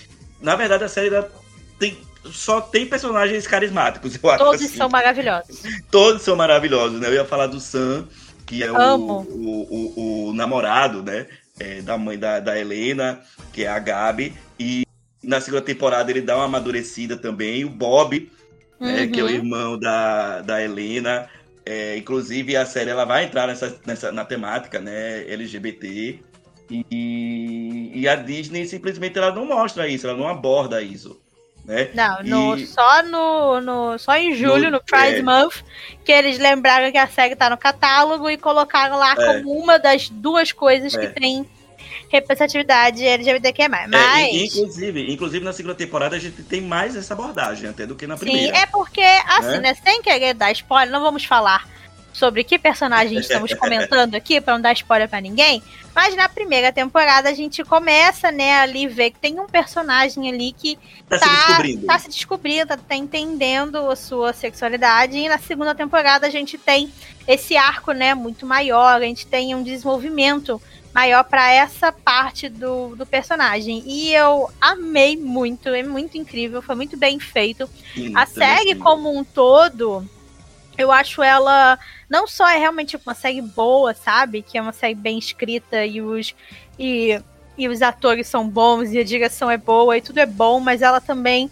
Na 0.40 0.56
verdade, 0.56 0.84
a 0.84 0.88
série 0.88 1.10
tem, 1.78 1.96
só 2.24 2.60
tem 2.60 2.86
personagens 2.86 3.46
carismáticos, 3.46 4.18
eu 4.20 4.30
acho. 4.30 4.44
Todos 4.44 4.62
assim. 4.62 4.76
são 4.76 4.88
maravilhosos. 4.88 5.62
Todos 5.90 6.22
são 6.22 6.36
maravilhosos, 6.36 7.00
né? 7.00 7.08
Eu 7.08 7.14
ia 7.14 7.24
falar 7.24 7.46
do 7.46 7.60
Sam, 7.60 8.08
que 8.46 8.62
é 8.62 8.70
o, 8.70 8.96
o, 8.96 9.22
o, 9.30 10.28
o 10.28 10.32
namorado, 10.34 11.02
né? 11.02 11.26
é, 11.58 11.82
da 11.82 11.96
mãe 11.98 12.18
da, 12.18 12.40
da 12.40 12.58
Helena, 12.58 13.20
que 13.52 13.64
é 13.64 13.68
a 13.68 13.78
Gabi. 13.78 14.34
E 14.58 14.84
na 15.22 15.40
segunda 15.40 15.62
temporada 15.62 16.10
ele 16.10 16.20
dá 16.20 16.36
uma 16.36 16.44
amadurecida 16.44 17.16
também. 17.16 17.64
O 17.64 17.70
Bob, 17.70 18.30
né, 18.80 19.06
que 19.06 19.20
é 19.20 19.22
o 19.22 19.26
Uhum. 19.26 19.32
irmão 19.32 19.78
da, 19.78 20.40
da 20.40 20.62
Helena. 20.62 21.28
É, 21.64 21.96
inclusive 21.96 22.56
a 22.56 22.66
série 22.66 22.90
ela 22.90 23.04
vai 23.04 23.24
entrar 23.24 23.46
nessa, 23.46 23.78
nessa, 23.86 24.10
na 24.12 24.24
temática 24.24 24.80
né, 24.80 25.20
LGBT. 25.32 26.18
E, 26.70 27.90
e 27.94 28.08
a 28.08 28.14
Disney 28.16 28.66
simplesmente 28.66 29.18
ela 29.18 29.32
não 29.34 29.46
mostra 29.46 29.86
isso, 29.88 30.06
ela 30.06 30.16
não 30.16 30.28
aborda 30.28 30.80
isso. 30.82 31.20
Né? 31.64 31.90
Não, 31.94 32.22
no, 32.24 32.56
E- 32.58 32.66
só 32.66 33.02
no, 33.04 33.60
no. 33.60 33.98
Só 33.98 34.16
em 34.16 34.34
julho, 34.34 34.64
No- 34.64 34.70
no, 34.72 34.82
Pride 34.82 35.16
é. 35.18 35.22
Month, 35.22 35.62
que 36.04 36.10
eles 36.10 36.38
lembraram 36.38 36.90
que 36.90 36.98
a 36.98 37.06
série 37.06 37.36
tá 37.36 37.48
no 37.48 37.56
catálogo 37.56 38.28
e 38.28 38.36
colocaram 38.36 38.96
lá 38.96 39.12
É. 39.12 39.14
como 39.38 39.52
uma 39.52 39.78
das 39.78 40.08
duas 40.08 40.50
coisas 40.50 40.92
É. 40.94 40.98
que 41.06 41.20
tem 41.20 41.46
representatividade 42.10 43.04
LGBTQ+. 43.04 43.68
Mas. 43.68 43.92
É, 43.94 44.30
inclusive, 44.44 45.12
inclusive, 45.12 45.44
na 45.44 45.52
segunda 45.52 45.74
temporada 45.74 46.16
a 46.16 46.18
gente 46.18 46.42
tem 46.42 46.60
mais 46.60 46.96
essa 46.96 47.14
abordagem 47.14 47.68
até 47.68 47.86
do 47.86 47.94
que 47.94 48.06
na 48.06 48.16
Sim, 48.16 48.24
primeira. 48.26 48.56
é 48.56 48.66
porque, 48.66 49.00
assim, 49.28 49.48
Né? 49.52 49.60
né? 49.60 49.74
Sem 49.74 50.02
querer 50.02 50.34
dar 50.34 50.52
spoiler, 50.52 50.90
não 50.90 51.00
vamos 51.00 51.24
falar 51.24 51.68
sobre 52.12 52.44
que 52.44 52.58
personagem 52.58 53.16
estamos 53.20 53.54
comentando 53.54 54.14
aqui, 54.14 54.40
pra 54.40 54.54
não 54.54 54.60
dar 54.60 54.72
spoiler 54.74 55.08
pra 55.08 55.20
ninguém. 55.20 55.62
Mas 55.94 56.14
na 56.16 56.26
primeira 56.28 56.72
temporada 56.72 57.28
a 57.28 57.34
gente 57.34 57.62
começa, 57.64 58.30
né, 58.32 58.60
ali 58.60 58.86
ver 58.86 59.10
que 59.10 59.18
tem 59.18 59.38
um 59.38 59.46
personagem 59.46 60.26
ali 60.30 60.52
que 60.52 60.78
Tá, 61.08 61.18
se 61.18 61.28
descobrindo. 61.28 61.86
tá 61.86 61.98
se 61.98 62.08
descobrindo, 62.08 62.66
tá, 62.68 62.76
tá 62.78 62.96
entendendo 62.96 63.76
a 63.90 63.94
sua 63.96 64.32
sexualidade. 64.32 65.18
E 65.18 65.28
na 65.28 65.36
segunda 65.38 65.74
temporada 65.74 66.26
a 66.26 66.30
gente 66.30 66.56
tem 66.56 66.90
esse 67.28 67.56
arco, 67.58 67.92
né, 67.92 68.14
muito 68.14 68.46
maior, 68.46 68.96
a 68.96 69.00
gente 69.04 69.26
tem 69.26 69.54
um 69.54 69.62
desenvolvimento 69.62 70.60
maior 70.94 71.24
pra 71.24 71.50
essa 71.50 71.90
parte 71.90 72.48
do, 72.48 72.94
do 72.94 73.06
personagem. 73.06 73.82
E 73.86 74.14
eu 74.14 74.50
amei 74.60 75.16
muito, 75.16 75.68
é 75.70 75.82
muito 75.82 76.18
incrível, 76.18 76.60
foi 76.60 76.74
muito 76.74 76.96
bem 76.96 77.18
feito. 77.18 77.68
Sim, 77.94 78.12
A 78.16 78.26
série 78.26 78.74
sim. 78.74 78.78
como 78.78 79.16
um 79.16 79.24
todo, 79.24 80.06
eu 80.76 80.92
acho 80.92 81.22
ela 81.22 81.78
não 82.08 82.26
só 82.26 82.48
é 82.48 82.58
realmente 82.58 82.96
uma 82.96 83.14
série 83.14 83.40
boa, 83.40 83.94
sabe? 83.94 84.42
Que 84.42 84.58
é 84.58 84.62
uma 84.62 84.72
série 84.72 84.94
bem 84.94 85.18
escrita 85.18 85.84
e 85.86 86.02
os 86.02 86.34
e, 86.78 87.20
e 87.56 87.68
os 87.68 87.80
atores 87.80 88.26
são 88.26 88.48
bons 88.48 88.92
e 88.92 88.98
a 88.98 89.04
direção 89.04 89.50
é 89.50 89.56
boa 89.56 89.96
e 89.96 90.02
tudo 90.02 90.18
é 90.18 90.26
bom, 90.26 90.60
mas 90.60 90.82
ela 90.82 91.00
também 91.00 91.50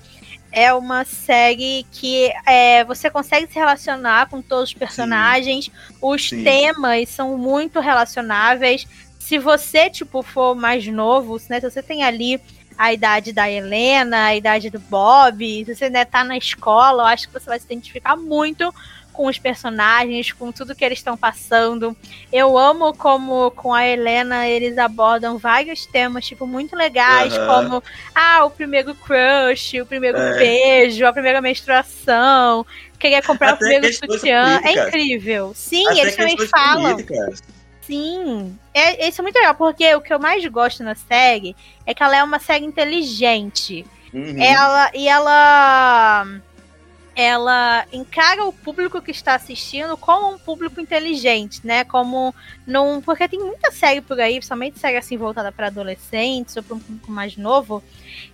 é 0.52 0.72
uma 0.74 1.04
série 1.04 1.86
que 1.92 2.32
é, 2.44 2.84
você 2.84 3.08
consegue 3.08 3.46
se 3.46 3.54
relacionar 3.54 4.28
com 4.28 4.42
todos 4.42 4.70
os 4.70 4.74
personagens, 4.74 5.70
os 6.02 6.28
Sim. 6.28 6.42
temas 6.42 7.08
são 7.08 7.38
muito 7.38 7.78
relacionáveis. 7.78 8.86
Se 9.30 9.38
você, 9.38 9.88
tipo, 9.88 10.24
for 10.24 10.56
mais 10.56 10.84
novo, 10.88 11.40
né, 11.48 11.60
se 11.60 11.70
você 11.70 11.80
tem 11.80 12.02
ali 12.02 12.40
a 12.76 12.92
idade 12.92 13.32
da 13.32 13.48
Helena, 13.48 14.24
a 14.24 14.34
idade 14.34 14.70
do 14.70 14.80
Bob, 14.80 15.64
se 15.64 15.72
você 15.72 15.88
né, 15.88 16.04
tá 16.04 16.24
na 16.24 16.36
escola, 16.36 17.04
eu 17.04 17.06
acho 17.06 17.28
que 17.28 17.34
você 17.34 17.46
vai 17.46 17.56
se 17.60 17.64
identificar 17.64 18.16
muito 18.16 18.74
com 19.12 19.28
os 19.28 19.38
personagens, 19.38 20.32
com 20.32 20.50
tudo 20.50 20.74
que 20.74 20.84
eles 20.84 20.98
estão 20.98 21.16
passando. 21.16 21.96
Eu 22.32 22.58
amo 22.58 22.92
como 22.92 23.52
com 23.52 23.72
a 23.72 23.86
Helena 23.86 24.48
eles 24.48 24.76
abordam 24.76 25.38
vários 25.38 25.86
temas, 25.86 26.26
tipo, 26.26 26.44
muito 26.44 26.74
legais, 26.74 27.32
Aham. 27.32 27.46
como 27.46 27.84
ah, 28.12 28.44
o 28.44 28.50
primeiro 28.50 28.96
crush, 28.96 29.80
o 29.80 29.86
primeiro 29.86 30.18
É. 30.18 30.38
beijo, 30.38 31.06
a 31.06 31.12
primeira 31.12 31.40
menstruação, 31.40 32.66
queria 32.98 33.22
comprar 33.22 33.50
Até 33.50 33.54
o 33.54 33.68
primeiro 33.68 33.94
sutiã. 33.94 34.60
É 34.64 34.88
incrível. 34.88 35.52
Sim, 35.54 35.86
Até 35.86 36.00
eles 36.00 36.16
também 36.16 36.36
falam. 36.48 36.96
políticas. 36.96 37.59
Sim, 37.90 38.56
é, 38.72 39.08
isso 39.08 39.20
é 39.20 39.22
muito 39.22 39.34
legal, 39.34 39.56
porque 39.56 39.92
o 39.96 40.00
que 40.00 40.14
eu 40.14 40.20
mais 40.20 40.46
gosto 40.46 40.84
na 40.84 40.94
série 40.94 41.56
é 41.84 41.92
que 41.92 42.00
ela 42.00 42.16
é 42.16 42.22
uma 42.22 42.38
série 42.38 42.64
inteligente. 42.64 43.84
Uhum. 44.14 44.40
Ela 44.40 44.92
e 44.94 45.08
ela 45.08 46.24
ela 47.16 47.84
encara 47.92 48.44
o 48.44 48.52
público 48.52 49.02
que 49.02 49.10
está 49.10 49.34
assistindo 49.34 49.96
como 49.96 50.32
um 50.32 50.38
público 50.38 50.80
inteligente, 50.80 51.66
né? 51.66 51.82
Como 51.82 52.32
num 52.64 53.00
porque 53.00 53.28
tem 53.28 53.40
muita 53.40 53.72
série 53.72 54.00
por 54.00 54.20
aí, 54.20 54.34
principalmente 54.34 54.78
série 54.78 54.96
assim 54.96 55.16
voltada 55.16 55.50
para 55.50 55.66
adolescentes 55.66 56.56
ou 56.56 56.62
para 56.62 56.76
um 56.76 56.78
público 56.78 57.10
mais 57.10 57.36
novo, 57.36 57.82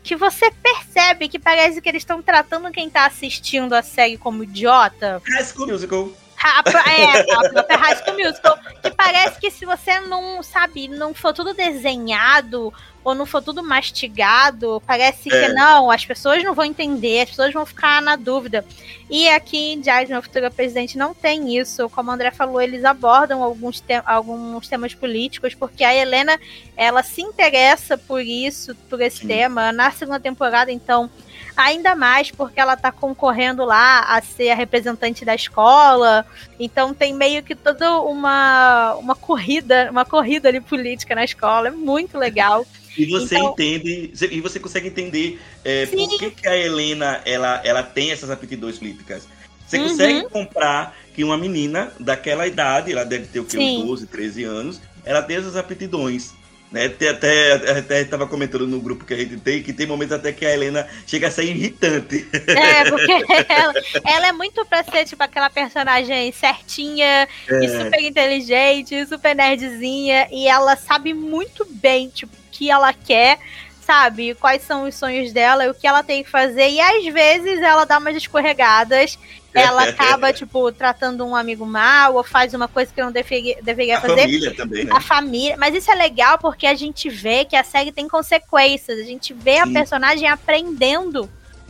que 0.03 0.14
você 0.14 0.51
percebe 0.51 1.31
que 1.31 1.38
parece 1.38 1.81
que 1.81 1.88
eles 1.88 2.03
estão 2.03 2.21
tratando 2.21 2.71
quem 2.71 2.88
está 2.88 3.07
assistindo 3.07 3.73
a 3.73 3.83
série 3.83 4.19
como 4.19 4.45
idiota. 4.45 5.23
High 5.27 5.45
School 5.45 5.69
Musical. 5.69 6.26
A, 6.42 6.62
é, 6.90 7.33
a 7.33 7.49
própria 7.51 7.77
High 7.77 8.12
Musical. 8.12 8.59
Que 8.83 8.90
parece 8.90 9.40
que 9.40 9.51
se 9.51 9.64
você 9.64 10.01
não, 10.01 10.42
sabe, 10.42 10.88
não 10.88 11.14
for 11.14 11.33
tudo 11.33 11.55
desenhado 11.55 12.72
ou 13.03 13.14
não 13.14 13.25
for 13.25 13.40
tudo 13.40 13.62
mastigado, 13.62 14.83
parece 14.85 15.33
É. 15.33 15.46
que 15.46 15.53
não, 15.55 15.90
as 15.92 16.05
pessoas 16.05 16.42
não 16.42 16.55
vão 16.55 16.64
entender, 16.64 17.22
as 17.22 17.31
pessoas 17.31 17.53
vão 17.53 17.64
ficar 17.64 18.03
na 18.03 18.16
dúvida. 18.16 18.64
E 19.09 19.29
aqui 19.29 19.75
em 19.75 19.81
Diário 19.81 20.09
de 20.09 20.12
uma 20.12 20.20
Futura 20.22 20.51
Presidente 20.51 20.99
não 20.99 21.14
tem 21.14 21.57
isso. 21.57 21.88
Como 21.90 22.11
o 22.11 22.12
André 22.14 22.33
falou, 22.33 22.61
eles 22.61 22.85
abordam 22.85 23.44
alguns, 23.44 23.81
te 23.81 24.03
alguns 24.05 24.66
temas 24.66 24.92
políticos, 24.92 25.55
porque 25.55 25.85
a 25.85 25.94
Helena, 25.94 26.38
ela 26.77 27.05
se 27.05 27.22
interessa 27.22 27.96
por 27.96 28.20
isso, 28.20 28.75
por 28.90 29.01
esse 29.01 29.18
Sim. 29.18 29.29
tema. 29.29 29.70
Na 29.70 29.92
segunda 29.92 30.18
temporada, 30.18 30.72
então, 30.72 31.09
ainda 31.57 31.95
mais 31.95 32.31
porque 32.31 32.61
ela 32.61 32.77
tá 32.77 32.92
concorrendo 32.92 33.64
lá 33.64 34.01
a 34.01 34.21
ser 34.21 34.51
a 34.51 34.55
representante 34.55 35.25
da 35.25 35.35
escola. 35.35 36.27
Então 36.61 36.92
tem 36.92 37.14
meio 37.14 37.42
que 37.42 37.55
toda 37.55 38.01
uma, 38.01 38.95
uma 38.97 39.14
corrida, 39.14 39.88
uma 39.90 40.05
corrida 40.05 40.49
ali 40.49 40.61
política 40.61 41.14
na 41.14 41.25
escola. 41.25 41.69
É 41.69 41.71
muito 41.71 42.19
legal. 42.19 42.66
E 42.97 43.07
você 43.07 43.37
Então- 43.37 43.51
entende, 43.53 44.12
e 44.31 44.40
você 44.40 44.59
consegue 44.59 44.88
entender 44.88 45.40
é, 45.64 45.87
por 45.87 46.19
que, 46.19 46.31
que 46.31 46.49
a 46.49 46.57
Helena 46.57 47.21
ela, 47.25 47.61
ela 47.64 47.83
tem 47.83 48.11
essas 48.11 48.31
aptidões 48.31 48.79
políticas. 48.79 49.27
Você 49.66 49.79
Uhum. 49.79 49.88
consegue 49.88 50.29
comprar 50.31 50.97
que 51.14 51.25
uma 51.25 51.37
menina 51.37 51.92
daquela 51.99 52.47
idade, 52.47 52.92
ela 52.92 53.05
deve 53.05 53.27
ter 53.27 53.40
o 53.40 53.45
quê? 53.45 53.57
Sim. 53.59 53.79
Uns 53.83 53.87
12, 53.87 54.07
13 54.07 54.45
anos, 54.45 54.81
ela 55.05 55.21
tem 55.23 55.37
essas 55.37 55.57
aptidões. 55.57 56.33
Né? 56.77 56.91
Tem 56.91 57.09
até, 57.09 57.53
até 57.79 58.03
estava 58.03 58.27
comentando 58.27 58.67
no 58.67 58.79
grupo 58.81 59.07
que 59.07 59.15
a 59.15 59.17
gente 59.17 59.39
tem 59.39 59.62
que 59.62 59.73
tem 59.73 59.87
momentos 59.87 60.15
até 60.15 60.31
que 60.31 60.45
a 60.45 60.53
Helena 60.53 60.87
chega 61.07 61.29
a 61.29 61.31
ser 61.31 61.45
irritante. 61.45 62.29
É, 62.49 62.85
porque 62.91 63.12
ela, 63.49 63.73
ela 64.05 64.27
é 64.29 64.33
muito 64.33 64.65
pra 64.67 64.85
ser, 64.85 65.07
tipo, 65.07 65.23
aquela 65.23 65.49
personagem 65.49 66.31
certinha 66.33 67.27
e 67.49 67.65
É. 67.65 67.85
super 67.85 68.01
inteligente, 68.03 69.07
super 69.07 69.35
nerdzinha, 69.35 70.29
e 70.31 70.47
ela 70.47 70.77
sabe 70.77 71.15
muito 71.15 71.67
bem, 71.71 72.11
tipo, 72.11 72.35
o 72.35 72.51
que 72.53 72.71
ela 72.71 72.93
quer, 72.93 73.39
sabe? 73.81 74.35
Quais 74.35 74.62
são 74.62 74.85
os 74.87 74.95
sonhos 74.95 75.33
dela 75.33 75.65
e 75.65 75.71
o 75.71 75.75
que 75.75 75.87
ela 75.87 76.03
tem 76.03 76.23
que 76.23 76.29
fazer, 76.29 76.69
e 76.69 76.81
às 76.81 77.05
vezes 77.07 77.61
ela 77.62 77.87
dá 77.87 77.99
umas 77.99 78.17
escorregadas, 78.17 79.19
ela 79.57 79.85
acaba, 79.88 80.33
tipo, 80.33 80.71
tratando 80.73 81.25
um 81.25 81.35
amigo 81.35 81.64
mal, 81.66 82.14
ou 82.14 82.23
faz 82.25 82.55
uma 82.55 82.69
coisa 82.69 82.92
que 82.92 83.01
não 83.03 83.11
deveria, 83.11 83.59
deveria 83.62 83.99
a 83.99 84.01
fazer, 84.01 84.21
família 84.23 84.55
também, 84.55 84.85
né? 84.85 84.92
a 84.95 85.01
família. 85.01 85.57
Mas 85.59 85.75
isso 85.75 85.90
é 85.90 85.95
legal 85.95 86.38
porque 86.38 86.66
a 86.66 86.75
gente 86.75 87.09
vê 87.09 87.45
que 87.45 87.57
a 87.57 87.64
série 87.64 87.92
tem 87.92 88.09
consequências. 88.09 88.99
A 88.99 89.05
gente 89.05 89.33
vê 89.35 89.59
a 89.59 89.66
Sim. 89.66 89.73
personagem 89.73 90.29
aprendendo 90.29 91.29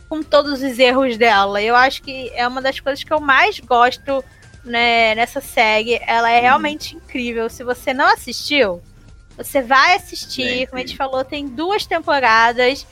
com 0.09 0.23
todos 0.23 0.61
os 0.61 0.79
erros 0.79 1.17
dela. 1.17 1.61
Eu 1.61 1.75
acho 1.75 2.01
que 2.01 2.31
é 2.33 2.47
uma 2.47 2.61
das 2.61 2.79
coisas 2.79 3.03
que 3.03 3.11
eu 3.13 3.19
mais 3.19 3.59
gosto 3.59 4.23
né, 4.63 5.15
nessa 5.15 5.41
série. 5.41 5.99
Ela 6.05 6.29
é 6.31 6.37
Uhum. 6.37 6.41
realmente 6.43 6.95
incrível. 6.95 7.49
Se 7.49 7.63
você 7.63 7.93
não 7.93 8.05
assistiu, 8.13 8.81
você 9.37 9.61
vai 9.61 9.95
assistir. 9.95 10.63
É 10.63 10.65
Como 10.65 10.77
a 10.81 10.85
gente 10.85 10.97
falou, 10.97 11.23
tem 11.23 11.47
duas 11.47 11.85
temporadas. 11.85 12.85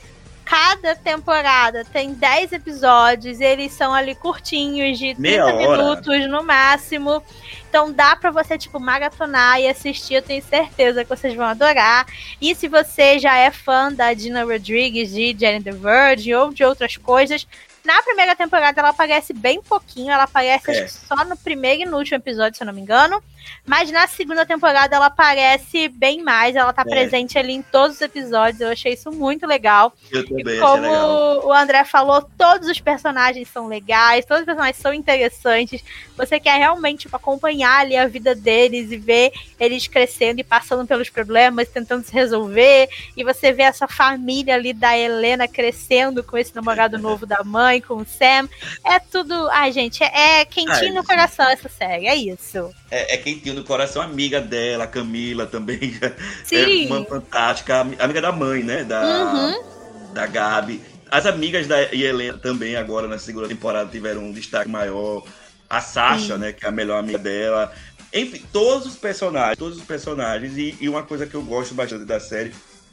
Cada 0.46 0.94
temporada 0.94 1.84
tem 1.84 2.14
10 2.14 2.52
episódios, 2.52 3.40
eles 3.40 3.72
são 3.72 3.92
ali 3.92 4.14
curtinhos, 4.14 4.96
de 4.98 5.14
30 5.16 5.20
Meia 5.20 5.44
hora. 5.44 5.56
minutos 5.56 6.28
no 6.30 6.42
máximo. 6.44 7.20
Então 7.68 7.92
dá 7.92 8.14
pra 8.14 8.30
você, 8.30 8.56
tipo, 8.56 8.78
maratonar 8.78 9.60
e 9.60 9.68
assistir, 9.68 10.14
eu 10.14 10.22
tenho 10.22 10.42
certeza 10.42 11.02
que 11.04 11.10
vocês 11.10 11.34
vão 11.34 11.44
adorar. 11.46 12.06
E 12.40 12.54
se 12.54 12.68
você 12.68 13.18
já 13.18 13.36
é 13.36 13.50
fã 13.50 13.92
da 13.92 14.14
Dina 14.14 14.44
Rodrigues, 14.44 15.10
de 15.10 15.36
Jane 15.38 15.62
the 15.62 15.72
Virgin 15.72 16.32
ou 16.34 16.52
de 16.52 16.64
outras 16.64 16.96
coisas, 16.96 17.46
na 17.84 18.00
primeira 18.02 18.34
temporada 18.36 18.80
ela 18.80 18.90
aparece 18.90 19.32
bem 19.32 19.60
pouquinho, 19.60 20.12
ela 20.12 20.22
aparece 20.24 20.70
É. 20.70 20.86
só 20.88 21.24
no 21.24 21.36
primeiro 21.36 21.82
e 21.82 21.86
no 21.86 21.98
último 21.98 22.16
episódio, 22.18 22.56
se 22.56 22.62
eu 22.62 22.66
não 22.66 22.72
me 22.74 22.80
engano. 22.80 23.20
Mas 23.64 23.90
na 23.90 24.06
segunda 24.06 24.44
temporada 24.46 24.94
ela 24.96 25.06
aparece 25.06 25.88
bem 25.88 26.22
mais, 26.22 26.56
ela 26.56 26.72
tá 26.72 26.82
É. 26.82 26.90
presente 26.90 27.38
ali 27.38 27.52
em 27.52 27.62
todos 27.62 27.96
os 27.96 28.02
episódios, 28.02 28.60
eu 28.60 28.68
achei 28.68 28.92
isso 28.92 29.10
muito 29.10 29.46
legal. 29.46 29.92
Eu 30.10 30.26
também 30.26 30.46
achei 30.46 30.60
Como 30.60 30.82
legal. 30.82 31.46
o 31.46 31.52
André 31.52 31.84
falou, 31.84 32.22
todos 32.38 32.68
os 32.68 32.80
personagens 32.80 33.48
são 33.48 33.66
legais, 33.66 34.24
todos 34.24 34.40
os 34.40 34.46
personagens 34.46 34.76
são 34.76 34.92
interessantes. 34.94 35.82
Você 36.16 36.38
quer 36.40 36.56
realmente 36.58 37.00
tipo, 37.02 37.16
acompanhar 37.16 37.80
ali 37.80 37.96
a 37.96 38.06
vida 38.06 38.34
deles 38.34 38.90
e 38.90 38.96
ver 38.96 39.32
eles 39.58 39.86
crescendo 39.86 40.40
e 40.40 40.44
passando 40.44 40.86
pelos 40.86 41.10
problemas, 41.10 41.68
tentando 41.68 42.04
se 42.04 42.12
resolver. 42.12 42.88
E 43.16 43.24
você 43.24 43.52
vê 43.52 43.62
essa 43.62 43.86
família 43.88 44.54
ali 44.54 44.72
da 44.72 44.96
Helena 44.96 45.46
crescendo 45.48 46.22
com 46.22 46.36
esse 46.38 46.54
namorado 46.54 46.98
novo 46.98 47.26
da 47.26 47.42
mãe, 47.44 47.80
com 47.80 47.94
o 47.94 48.06
Sam. 48.06 48.48
É 48.84 48.98
tudo. 48.98 49.48
Ai, 49.50 49.72
gente, 49.72 50.02
é, 50.02 50.40
é 50.40 50.44
quentinho 50.44 50.72
Ai, 50.72 50.90
no 50.90 51.04
coração 51.04 51.46
essa 51.48 51.68
série, 51.68 52.06
é 52.06 52.14
isso. 52.14 52.72
É, 52.90 53.14
é 53.14 53.16
quem 53.18 53.35
tinha 53.36 53.54
no 53.54 53.64
coração, 53.64 54.02
amiga 54.02 54.40
dela, 54.40 54.86
Camila 54.86 55.46
também. 55.46 55.78
Sim. 56.44 56.84
É 56.84 56.86
uma 56.92 57.04
fantástica, 57.04 57.80
ami- 57.80 57.96
amiga 57.98 58.20
da 58.20 58.32
mãe, 58.32 58.62
né? 58.62 58.84
Da, 58.84 59.02
Uhum. 59.02 60.12
da 60.12 60.26
Gabi. 60.26 60.80
As 61.10 61.24
amigas 61.26 61.66
da 61.66 61.82
Helena 61.94 62.36
também 62.38 62.74
agora 62.76 63.06
na 63.06 63.18
segunda 63.18 63.46
temporada 63.48 63.88
tiveram 63.90 64.22
um 64.24 64.32
destaque 64.32 64.68
maior. 64.68 65.24
A 65.68 65.80
Sasha, 65.80 66.34
Sim. 66.34 66.40
né? 66.40 66.52
Que 66.52 66.64
é 66.64 66.68
a 66.68 66.72
melhor 66.72 66.98
amiga 66.98 67.18
dela. 67.18 67.72
Enfim, 68.12 68.42
todos 68.52 68.86
os 68.86 68.96
personagens, 68.96 69.58
todos 69.58 69.78
os 69.78 69.84
personagens. 69.84 70.56
E, 70.56 70.76
e 70.80 70.88
uma 70.88 71.02
coisa 71.02 71.26
que 71.26 71.34
eu 71.34 71.42
gosto 71.42 71.74
bastante 71.74 72.04
da 72.04 72.20
série 72.20 72.52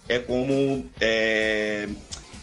é 0.10 0.20
como 0.20 0.90
é, 1.00 1.88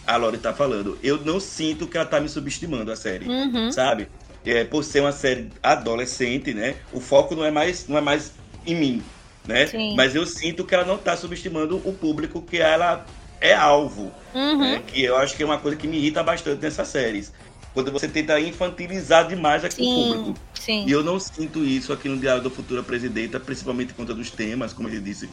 a 0.06 0.16
Lori 0.16 0.38
tá 0.38 0.52
falando. 0.54 0.98
Eu 1.02 1.18
não 1.24 1.38
sinto 1.40 1.86
que 1.86 1.96
ela 1.96 2.06
tá 2.06 2.20
me 2.20 2.28
subestimando 2.28 2.90
a 2.90 2.96
série 2.96 3.28
Uhum. 3.28 3.70
sabe? 3.72 4.08
É, 4.44 4.64
por 4.64 4.83
ser 4.83 5.00
uma 5.00 5.12
série 5.12 5.48
adolescente, 5.62 6.55
né? 6.55 6.76
O 6.92 7.00
foco 7.00 7.35
não 7.35 7.44
é 7.44 7.50
mais, 7.50 7.87
não 7.88 7.98
é 7.98 8.00
mais 8.00 8.33
em 8.66 8.74
mim, 8.74 9.03
né? 9.46 9.66
Sim. 9.66 9.94
Mas 9.96 10.14
eu 10.14 10.24
sinto 10.26 10.64
que 10.64 10.74
ela 10.74 10.85
não 10.85 10.96
tá 10.96 11.16
subestimando 11.16 11.76
o 11.85 11.92
público 11.92 12.40
que 12.40 12.59
ela 12.59 13.05
é 13.40 13.53
alvo, 13.55 14.11
Uhum. 14.35 14.59
né? 14.59 14.83
Que 14.87 15.03
eu 15.03 15.16
acho 15.16 15.37
que 15.37 15.42
é 15.42 15.46
uma 15.46 15.59
coisa 15.59 15.76
que 15.76 15.87
me 15.87 15.96
irrita 15.98 16.22
bastante 16.22 16.62
nessas 16.62 16.88
séries. 16.88 17.33
Quando 17.74 17.92
você 17.92 18.09
tenta 18.09 18.38
infantilizar 18.40 19.29
demais 19.29 19.64
aqui 19.64 19.83
o 19.83 19.85
Sim, 19.85 19.94
público. 19.94 20.38
sim. 20.55 20.85
E 20.87 20.90
eu 20.90 21.05
não 21.05 21.20
sinto 21.20 21.64
isso 21.64 21.92
aqui 21.92 22.09
no 22.09 22.16
Diário 22.16 22.42
do 22.42 22.50
Futura 22.50 22.83
Presidenta, 22.83 23.38
principalmente 23.38 23.88
por 23.92 23.98
conta 23.98 24.14
dos 24.14 24.31
temas, 24.31 24.72
como 24.72 24.88
ele 24.88 25.00
disse, 25.00 25.29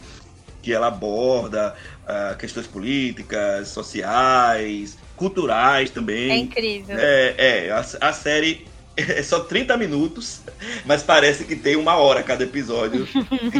que 0.62 0.72
ela 0.74 0.88
aborda 0.88 1.74
ah, 2.06 2.36
questões 2.38 2.67
políticas, 2.67 3.70
sociais, 3.70 4.98
culturais 5.15 5.89
também. 5.89 6.30
É 6.32 6.38
incrível. 6.38 6.96
É, 7.00 7.36
é 7.38 7.72
a, 7.72 7.80
a 8.10 8.13
série 8.13 8.67
é 8.98 9.22
só 9.22 9.42
30 9.42 9.78
minutos, 9.78 10.42
mas 10.86 11.04
parece 11.04 11.44
que 11.44 11.56
tem 11.56 11.76
uma 11.76 11.96
hora 11.96 12.24
cada 12.24 12.44
episódio. 12.44 13.08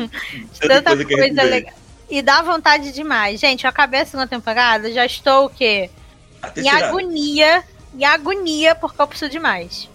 Tanta 0.60 0.92
a 0.92 0.96
gente 0.96 1.06
coisa 1.06 1.42
vê. 1.44 1.44
legal. 1.44 1.74
E 2.10 2.22
dá 2.22 2.42
vontade 2.42 2.92
demais. 2.92 3.40
Gente, 3.40 3.66
eu 3.66 3.70
acabei 3.70 4.02
a 4.02 4.06
segunda 4.06 4.28
temporada, 4.28 4.92
já 4.92 5.06
estou 5.06 5.46
o 5.46 5.50
quê? 5.50 5.90
Em 6.56 6.70
agonia. 6.70 7.64
Em 7.98 8.06
agonia, 8.06 8.76
porque 8.76 9.02
eu 9.02 9.08
preciso 9.08 9.32
de 9.32 9.40
mais. 9.40 9.90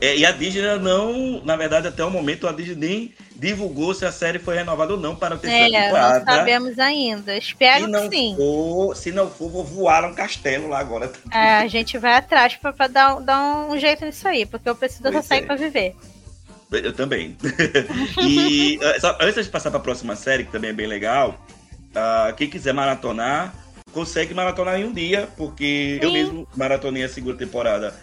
É, 0.00 0.16
e 0.16 0.24
a 0.24 0.30
Disney 0.30 0.62
não, 0.78 1.42
na 1.44 1.56
verdade, 1.56 1.88
até 1.88 2.04
o 2.04 2.10
momento, 2.10 2.46
a 2.46 2.52
Disney 2.52 2.76
nem 2.76 3.14
divulgou 3.34 3.94
se 3.94 4.04
a 4.04 4.12
série 4.12 4.38
foi 4.38 4.56
renovada 4.56 4.92
ou 4.92 4.98
não 5.00 5.14
para 5.16 5.34
a 5.34 5.38
terceira 5.38 5.76
É, 5.76 5.82
temporada. 5.84 6.24
não 6.24 6.36
sabemos 6.36 6.78
ainda. 6.78 7.36
Espero 7.36 7.84
se 7.84 7.90
não 7.90 8.08
que 8.08 8.16
sim. 8.16 8.34
For, 8.36 8.96
se 8.96 9.12
não 9.12 9.30
for, 9.30 9.48
vou 9.50 9.64
voar 9.64 10.04
um 10.04 10.14
castelo 10.14 10.68
lá 10.68 10.78
agora. 10.78 11.10
É, 11.32 11.58
a 11.58 11.66
gente 11.66 11.98
vai 11.98 12.14
atrás 12.14 12.56
pra 12.56 12.86
dar, 12.86 13.16
um- 13.16 13.24
dar 13.24 13.40
um 13.68 13.78
jeito 13.78 14.04
nisso 14.04 14.26
aí, 14.26 14.46
porque 14.46 14.68
eu 14.68 14.74
preciso 14.74 15.02
dessa 15.02 15.22
série 15.22 15.44
é. 15.44 15.46
pra 15.46 15.56
viver. 15.56 15.94
Eu 16.70 16.92
também. 16.92 17.36
e 18.22 18.78
eh, 18.80 19.00
só, 19.00 19.16
antes 19.20 19.46
de 19.46 19.50
passar 19.50 19.70
para 19.70 19.80
a 19.80 19.82
próxima 19.82 20.14
série, 20.14 20.44
que 20.44 20.52
também 20.52 20.70
é 20.70 20.72
bem 20.72 20.86
legal, 20.86 21.34
ah, 21.94 22.32
quem 22.36 22.48
quiser 22.48 22.74
maratonar, 22.74 23.54
consegue 23.92 24.34
maratonar 24.34 24.78
em 24.78 24.84
um 24.84 24.92
dia, 24.92 25.28
porque 25.36 25.98
eu 26.02 26.08
Sim. 26.08 26.14
mesmo 26.14 26.48
maratonei 26.54 27.04
a 27.04 27.08
segunda 27.08 27.36
temporada 27.38 27.94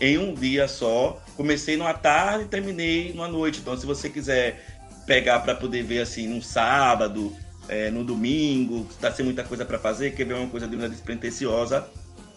em 0.00 0.18
um 0.18 0.34
dia 0.34 0.66
só. 0.68 1.20
Comecei 1.36 1.76
numa 1.76 1.94
tarde 1.94 2.44
e 2.44 2.48
terminei 2.48 3.12
numa 3.12 3.28
noite. 3.28 3.60
Então, 3.60 3.76
se 3.76 3.84
você 3.86 4.08
quiser 4.08 4.64
pegar 5.06 5.40
para 5.40 5.54
poder 5.54 5.82
ver 5.82 6.00
assim 6.00 6.28
num 6.28 6.40
sábado, 6.40 7.34
eh, 7.68 7.90
no 7.90 8.04
domingo, 8.04 8.86
tá 9.00 9.10
sem 9.12 9.24
muita 9.24 9.42
coisa 9.44 9.64
para 9.64 9.78
fazer, 9.78 10.14
quer 10.14 10.24
ver 10.24 10.34
uma 10.34 10.48
coisa 10.48 10.66
de 10.66 10.76
uma 10.76 10.88
despretensiosa, 10.88 11.86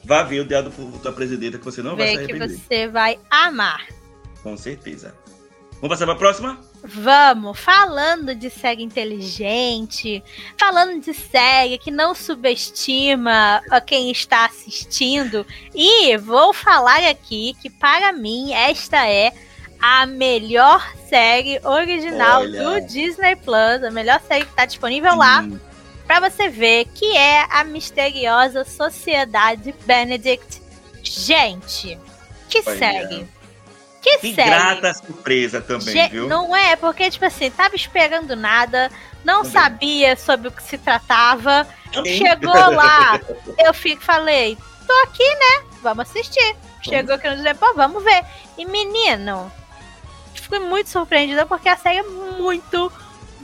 vá 0.03 0.23
ver 0.23 0.41
o 0.41 0.45
Diário 0.45 0.69
do 0.69 0.97
da 0.99 1.11
Presidenta, 1.11 1.57
que 1.57 1.65
você 1.65 1.81
não 1.81 1.95
vai 1.95 2.07
se 2.09 2.17
Ver 2.17 2.25
que 2.25 2.31
arrepender. 2.33 2.57
você 2.57 2.87
vai 2.87 3.19
amar. 3.29 3.85
Com 4.43 4.57
certeza. 4.57 5.13
Vamos 5.79 5.89
passar 5.89 6.05
para 6.05 6.15
a 6.15 6.17
próxima? 6.17 6.59
Vamos, 6.83 7.59
falando 7.59 8.33
de 8.33 8.49
série 8.49 8.81
inteligente, 8.81 10.23
falando 10.57 10.99
de 10.99 11.13
série 11.13 11.77
que 11.77 11.91
não 11.91 12.15
subestima 12.15 13.61
a 13.69 13.79
quem 13.79 14.09
está 14.09 14.45
assistindo, 14.45 15.45
e 15.75 16.17
vou 16.17 16.51
falar 16.53 17.03
aqui 17.07 17.55
que 17.61 17.69
para 17.69 18.11
mim 18.11 18.53
esta 18.53 19.07
é 19.07 19.31
a 19.79 20.07
melhor 20.07 20.83
série 21.07 21.59
original 21.63 22.41
Olha. 22.41 22.63
do 22.63 22.87
Disney 22.87 23.35
Plus, 23.35 23.83
a 23.83 23.91
melhor 23.91 24.19
série 24.27 24.45
que 24.45 24.51
está 24.51 24.65
disponível 24.65 25.15
lá 25.15 25.47
para 26.07 26.29
você 26.29 26.47
ver, 26.47 26.85
que 26.95 27.05
é 27.15 27.45
a 27.51 27.63
misteriosa 27.63 28.63
Sociedade 28.63 29.75
Benedict. 29.85 30.61
Gente, 31.03 31.99
que 32.49 32.63
Olha. 32.65 32.77
série! 32.77 33.36
Que, 34.07 34.17
Que 34.19 34.35
série! 34.35 34.49
grata 34.49 34.93
surpresa 34.93 35.61
também, 35.61 35.93
Ge- 35.93 36.07
viu? 36.09 36.27
Não 36.27 36.55
é, 36.55 36.75
porque, 36.75 37.09
tipo 37.11 37.25
assim, 37.25 37.49
tava 37.51 37.75
esperando 37.75 38.35
nada, 38.35 38.89
não 39.23 39.37
Também. 39.43 39.51
sabia 39.51 40.15
sobre 40.15 40.47
o 40.47 40.51
que 40.51 40.63
se 40.63 40.77
tratava. 40.77 41.67
Também. 41.91 42.17
Chegou 42.17 42.53
lá, 42.53 43.19
eu 43.59 43.73
fico, 43.73 44.01
falei, 44.01 44.57
tô 44.87 44.93
aqui, 45.03 45.23
né? 45.23 45.65
Vamos 45.81 46.09
assistir. 46.09 46.55
Chegou 46.81 47.15
aqui 47.15 47.29
no 47.29 47.55
pô, 47.55 47.73
vamos 47.73 48.03
ver. 48.03 48.23
E 48.57 48.65
menino, 48.65 49.51
fui 50.47 50.59
muito 50.59 50.89
surpreendida 50.89 51.45
porque 51.45 51.67
a 51.67 51.75
série 51.77 51.97
é 51.99 52.03
muito 52.03 52.91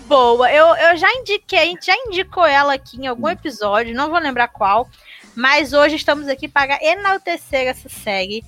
boa. 0.08 0.52
Eu, 0.52 0.68
eu 0.76 0.98
já 0.98 1.12
indiquei, 1.14 1.60
a 1.60 1.66
gente 1.66 1.86
já 1.86 1.96
indicou 2.08 2.46
ela 2.46 2.74
aqui 2.74 2.98
em 2.98 3.08
algum 3.08 3.28
episódio, 3.28 3.94
não 3.96 4.10
vou 4.10 4.20
lembrar 4.20 4.48
qual. 4.48 4.88
Mas 5.36 5.74
hoje 5.74 5.96
estamos 5.96 6.28
aqui 6.28 6.48
para 6.48 6.78
enaltecer 6.82 7.68
essa 7.68 7.90
série. 7.90 8.44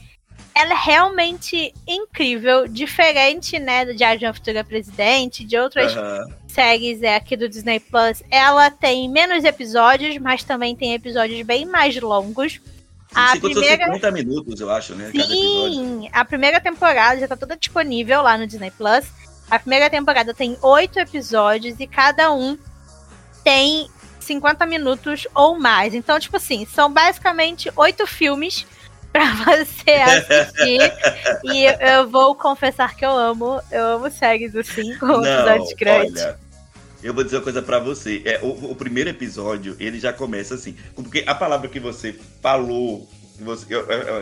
Ela 0.55 0.71
é 0.73 0.77
realmente 0.85 1.73
incrível, 1.85 2.65
diferente, 2.67 3.59
né, 3.59 3.85
do 3.85 3.93
Diário 3.93 4.19
de 4.19 4.25
uma 4.25 4.33
Futura 4.33 4.63
Presidente, 4.63 5.43
de 5.43 5.57
outras 5.57 5.95
Aham. 5.95 6.27
séries 6.47 7.03
é, 7.03 7.15
aqui 7.15 7.35
do 7.35 7.49
Disney 7.49 7.79
Plus. 7.79 8.23
Ela 8.31 8.71
tem 8.71 9.09
menos 9.09 9.43
episódios, 9.43 10.17
mas 10.17 10.43
também 10.45 10.73
tem 10.75 10.93
episódios 10.93 11.41
bem 11.45 11.65
mais 11.65 11.99
longos. 11.99 12.61
A 13.13 13.33
50 13.33 13.47
ou 13.47 13.51
primeira- 13.53 13.85
50 13.85 14.11
minutos, 14.11 14.59
eu 14.61 14.69
acho, 14.69 14.95
né? 14.95 15.11
Sim, 15.13 16.09
a 16.13 16.23
primeira 16.23 16.59
temporada 16.61 17.19
já 17.19 17.27
tá 17.27 17.35
toda 17.35 17.57
disponível 17.57 18.21
lá 18.21 18.37
no 18.37 18.47
Disney 18.47 18.71
Plus. 18.71 19.05
A 19.51 19.59
primeira 19.59 19.89
temporada 19.89 20.33
tem 20.33 20.57
oito 20.61 20.97
episódios 20.99 21.75
e 21.79 21.85
cada 21.85 22.31
um 22.33 22.57
tem 23.43 23.89
50 24.19 24.65
minutos 24.65 25.27
ou 25.35 25.59
mais. 25.59 25.93
Então, 25.93 26.19
tipo 26.19 26.37
assim, 26.37 26.65
são 26.65 26.91
basicamente 26.91 27.71
oito 27.75 28.07
filmes 28.07 28.65
pra 29.15 29.31
você 29.55 29.91
assistir. 29.91 30.91
e 31.45 31.65
eu 31.79 32.09
vou 32.09 32.35
confessar 32.35 32.95
que 32.97 33.05
eu 33.05 33.11
amo, 33.17 33.61
eu 33.71 33.85
amo 33.95 34.11
séries 34.11 34.53
assim, 34.55 34.93
com 34.97 35.23
episódios 35.25 35.73
grandes. 35.73 36.21
olha, 36.21 36.37
eu 37.01 37.13
vou 37.13 37.23
dizer 37.23 37.37
uma 37.37 37.43
coisa 37.43 37.61
pra 37.61 37.79
você. 37.79 38.21
É, 38.25 38.39
o, 38.41 38.71
o 38.71 38.75
primeiro 38.75 39.09
episódio, 39.09 39.77
ele 39.79 39.99
já 39.99 40.11
começa 40.11 40.55
assim. 40.55 40.75
Porque 40.93 41.23
a 41.25 41.33
palavra 41.35 41.69
que 41.69 41.79
você 41.79 42.13
falou, 42.41 43.07
que 43.37 43.43
você, 43.43 43.65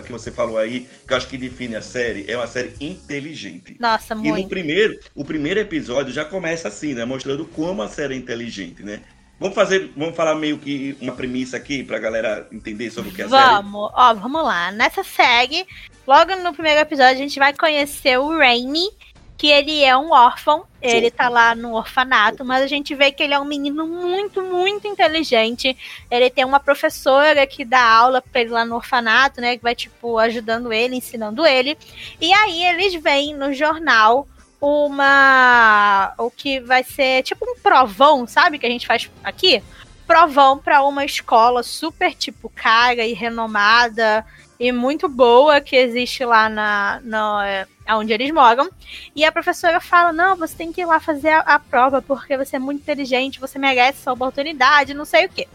que 0.06 0.12
você 0.12 0.32
falou 0.32 0.58
aí, 0.60 0.88
que 1.08 1.14
eu 1.14 1.18
acho 1.18 1.28
que 1.28 1.38
define 1.38 1.76
a 1.76 1.82
série, 1.82 2.30
é 2.30 2.38
uma 2.38 2.46
série 2.48 2.74
inteligente. 2.80 3.76
Nossa, 3.80 4.14
E 4.14 4.18
no 4.18 4.24
muito. 4.24 4.50
primeiro, 4.50 5.00
o 5.16 5.24
primeiro 5.26 5.60
episódio 5.60 6.14
já 6.14 6.26
começa 6.26 6.68
assim, 6.68 6.94
né? 6.94 7.04
Mostrando 7.06 7.46
como 7.46 7.82
a 7.82 7.88
série 7.88 8.14
é 8.14 8.18
inteligente, 8.18 8.84
né? 8.84 9.02
Vamos 9.40 9.56
fazer, 9.56 9.92
vamos 9.98 10.16
falar 10.16 10.36
meio 10.36 10.58
que 10.58 10.98
uma 11.02 11.14
premissa 11.14 11.58
aqui 11.58 11.84
pra 11.84 12.00
galera 12.00 12.48
entender 12.52 12.90
sobre 12.92 13.10
o 13.12 13.14
que 13.14 13.22
é 13.22 13.26
a 13.26 13.30
série. 13.30 13.44
Vamos, 13.44 13.92
ó, 13.94 14.14
vamos 14.14 14.44
lá. 14.44 14.72
Nessa 14.72 15.04
série, 15.04 15.66
logo 16.08 16.36
no 16.38 16.54
primeiro 16.54 16.80
episódio, 16.80 17.16
a 17.16 17.18
gente 17.18 17.40
vai 17.40 17.54
conhecer 17.54 18.18
o 18.20 18.30
Rainy, 18.38 18.90
que 19.38 19.48
ele 19.48 19.84
é 19.84 19.98
um 19.98 20.12
órfão. 20.12 20.64
Ele 20.82 21.12
tá 21.12 21.28
lá 21.28 21.56
no 21.56 21.74
orfanato, 21.74 22.46
mas 22.46 22.62
a 22.62 22.68
gente 22.68 22.94
vê 22.96 23.12
que 23.12 23.24
ele 23.24 23.34
é 23.34 23.40
um 23.40 23.46
menino 23.46 23.86
muito, 23.88 24.42
muito 24.42 24.88
inteligente. 24.88 25.76
Ele 26.10 26.30
tem 26.30 26.46
uma 26.46 26.60
professora 26.60 27.46
que 27.48 27.66
dá 27.66 27.84
aula 27.84 28.22
pra 28.22 28.42
ele 28.42 28.52
lá 28.52 28.64
no 28.64 28.76
orfanato, 28.76 29.42
né? 29.42 29.58
Que 29.58 29.64
vai, 29.64 29.76
tipo, 29.76 30.18
ajudando 30.18 30.72
ele, 30.72 30.96
ensinando 30.96 31.46
ele. 31.46 31.78
E 32.22 32.34
aí 32.34 32.64
eles 32.66 32.94
veem 33.02 33.34
no 33.36 33.54
jornal 33.54 34.28
uma. 34.64 36.14
O 36.18 36.32
que 36.32 36.62
vai 36.62 36.84
ser 36.84 37.22
tipo 37.24 37.46
um 37.46 37.60
provão, 37.60 38.26
sabe? 38.26 38.58
Que 38.58 38.66
a 38.66 38.70
gente 38.70 38.88
faz 38.88 39.12
aqui 39.22 39.62
provão 40.08 40.58
para 40.58 40.84
uma 40.84 41.04
escola 41.04 41.64
super, 41.64 42.14
tipo, 42.14 42.50
cara 42.50 43.06
e 43.06 43.14
renomada 43.14 44.26
e 44.60 44.72
muito 44.72 45.10
boa 45.10 45.60
que 45.60 45.76
existe 45.76 46.24
lá 46.24 46.48
na, 46.48 47.02
na 47.04 47.68
onde 47.90 48.14
eles 48.14 48.32
moram. 48.32 48.70
E 49.14 49.26
a 49.26 49.32
professora 49.32 49.82
fala: 49.82 50.14
Não, 50.14 50.38
você 50.38 50.56
tem 50.56 50.72
que 50.72 50.82
ir 50.82 50.86
lá 50.86 51.00
fazer 51.00 51.30
a, 51.30 51.40
a 51.40 51.60
prova 51.60 52.02
porque 52.02 52.38
você 52.38 52.56
é 52.56 52.60
muito 52.60 52.82
inteligente, 52.82 53.42
você 53.42 53.60
merece 53.60 54.00
essa 54.00 54.14
oportunidade, 54.14 54.94
não 54.94 55.06
sei 55.06 55.26
o 55.26 55.30
quê. 55.30 55.48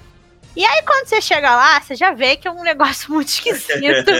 E 0.58 0.64
aí, 0.64 0.82
quando 0.82 1.06
você 1.06 1.20
chega 1.20 1.54
lá, 1.54 1.80
você 1.80 1.94
já 1.94 2.10
vê 2.12 2.34
que 2.36 2.48
é 2.48 2.50
um 2.50 2.64
negócio 2.64 3.10
muito 3.14 3.28
esquisito. 3.28 4.10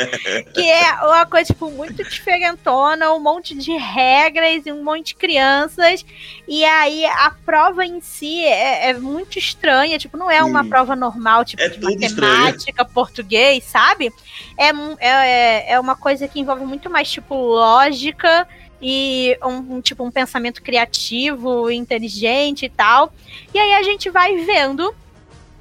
que 0.55 0.70
é 0.70 0.92
uma 1.03 1.27
coisa, 1.27 1.46
tipo, 1.53 1.68
muito 1.68 2.05
diferentona, 2.05 3.12
um 3.12 3.18
monte 3.18 3.57
de 3.57 3.72
regras 3.77 4.64
e 4.64 4.70
um 4.70 4.85
monte 4.85 5.07
de 5.09 5.14
crianças. 5.16 6.07
E 6.46 6.64
aí 6.64 7.05
a 7.05 7.33
prova 7.44 7.85
em 7.85 8.01
si 8.01 8.44
é, 8.44 8.90
é 8.90 8.94
muito 8.94 9.37
estranha, 9.37 9.98
tipo, 9.98 10.16
não 10.16 10.31
é 10.31 10.40
uma 10.44 10.62
Sim. 10.62 10.68
prova 10.68 10.94
normal, 10.94 11.44
tipo, 11.44 11.61
É 11.61 11.68
de 11.70 11.81
matemática, 11.81 12.85
português, 12.85 13.64
sabe? 13.64 14.12
É, 14.57 14.72
mu- 14.72 14.96
é, 15.01 15.72
é 15.72 15.81
uma 15.81 15.96
coisa 15.96 16.29
que 16.29 16.38
envolve 16.38 16.64
muito 16.64 16.88
mais, 16.88 17.11
tipo, 17.11 17.35
lógica 17.35 18.46
e 18.81 19.37
um, 19.42 19.74
um, 19.77 19.81
tipo 19.81 20.05
um 20.05 20.11
pensamento 20.12 20.62
criativo, 20.62 21.68
inteligente 21.68 22.66
e 22.66 22.68
tal. 22.68 23.12
E 23.53 23.59
aí 23.59 23.72
a 23.74 23.83
gente 23.83 24.09
vai 24.09 24.37
vendo 24.44 24.94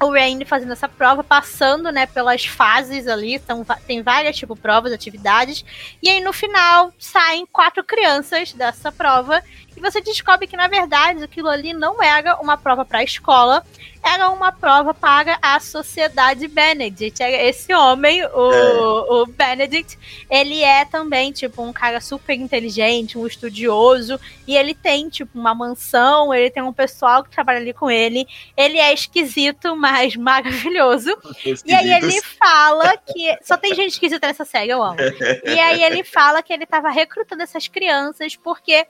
o 0.00 0.12
Rain 0.12 0.44
fazendo 0.44 0.72
essa 0.72 0.88
prova, 0.88 1.24
passando, 1.24 1.90
né, 1.90 2.06
pelas 2.06 2.44
fases 2.44 3.06
ali, 3.08 3.34
então 3.34 3.64
tem 3.86 4.02
várias, 4.02 4.36
tipo, 4.36 4.54
provas, 4.54 4.92
atividades, 4.92 5.64
e 6.02 6.08
aí 6.08 6.20
no 6.20 6.32
final 6.32 6.92
saem 6.98 7.46
quatro 7.46 7.82
crianças 7.82 8.52
dessa 8.52 8.92
prova, 8.92 9.42
e 9.78 9.80
você 9.80 10.00
descobre 10.00 10.48
que, 10.48 10.56
na 10.56 10.66
verdade, 10.66 11.22
aquilo 11.22 11.48
ali 11.48 11.72
não 11.72 12.02
era 12.02 12.34
uma 12.40 12.56
prova 12.56 12.84
para 12.84 12.98
a 12.98 13.04
escola, 13.04 13.64
era 14.02 14.28
uma 14.28 14.50
prova 14.50 14.92
para 14.92 15.38
a 15.40 15.60
sociedade 15.60 16.48
Benedict. 16.48 17.22
Era 17.22 17.44
esse 17.44 17.72
homem, 17.72 18.24
o, 18.24 19.22
o 19.22 19.26
Benedict, 19.26 19.96
ele 20.28 20.62
é 20.62 20.84
também, 20.84 21.30
tipo, 21.30 21.62
um 21.62 21.72
cara 21.72 22.00
super 22.00 22.34
inteligente, 22.34 23.16
um 23.16 23.24
estudioso, 23.24 24.18
e 24.48 24.56
ele 24.56 24.74
tem, 24.74 25.08
tipo, 25.08 25.38
uma 25.38 25.54
mansão, 25.54 26.34
ele 26.34 26.50
tem 26.50 26.62
um 26.62 26.72
pessoal 26.72 27.22
que 27.22 27.30
trabalha 27.30 27.58
ali 27.60 27.72
com 27.72 27.88
ele, 27.88 28.26
ele 28.56 28.78
é 28.78 28.92
esquisito, 28.92 29.76
mas 29.76 30.14
maravilhoso. 30.18 31.16
E 31.64 31.72
aí 31.72 31.92
ele 31.92 32.20
fala 32.22 32.96
que. 32.96 33.38
Só 33.42 33.56
tem 33.56 33.76
gente 33.76 33.92
esquisita 33.92 34.26
nessa 34.26 34.44
série, 34.44 34.72
eu 34.72 34.82
amo. 34.82 34.98
E 35.44 35.58
aí 35.60 35.82
ele 35.82 36.02
fala 36.02 36.42
que 36.42 36.52
ele 36.52 36.66
tava 36.66 36.90
recrutando 36.90 37.42
essas 37.42 37.68
crianças 37.68 38.36
porque 38.36 38.86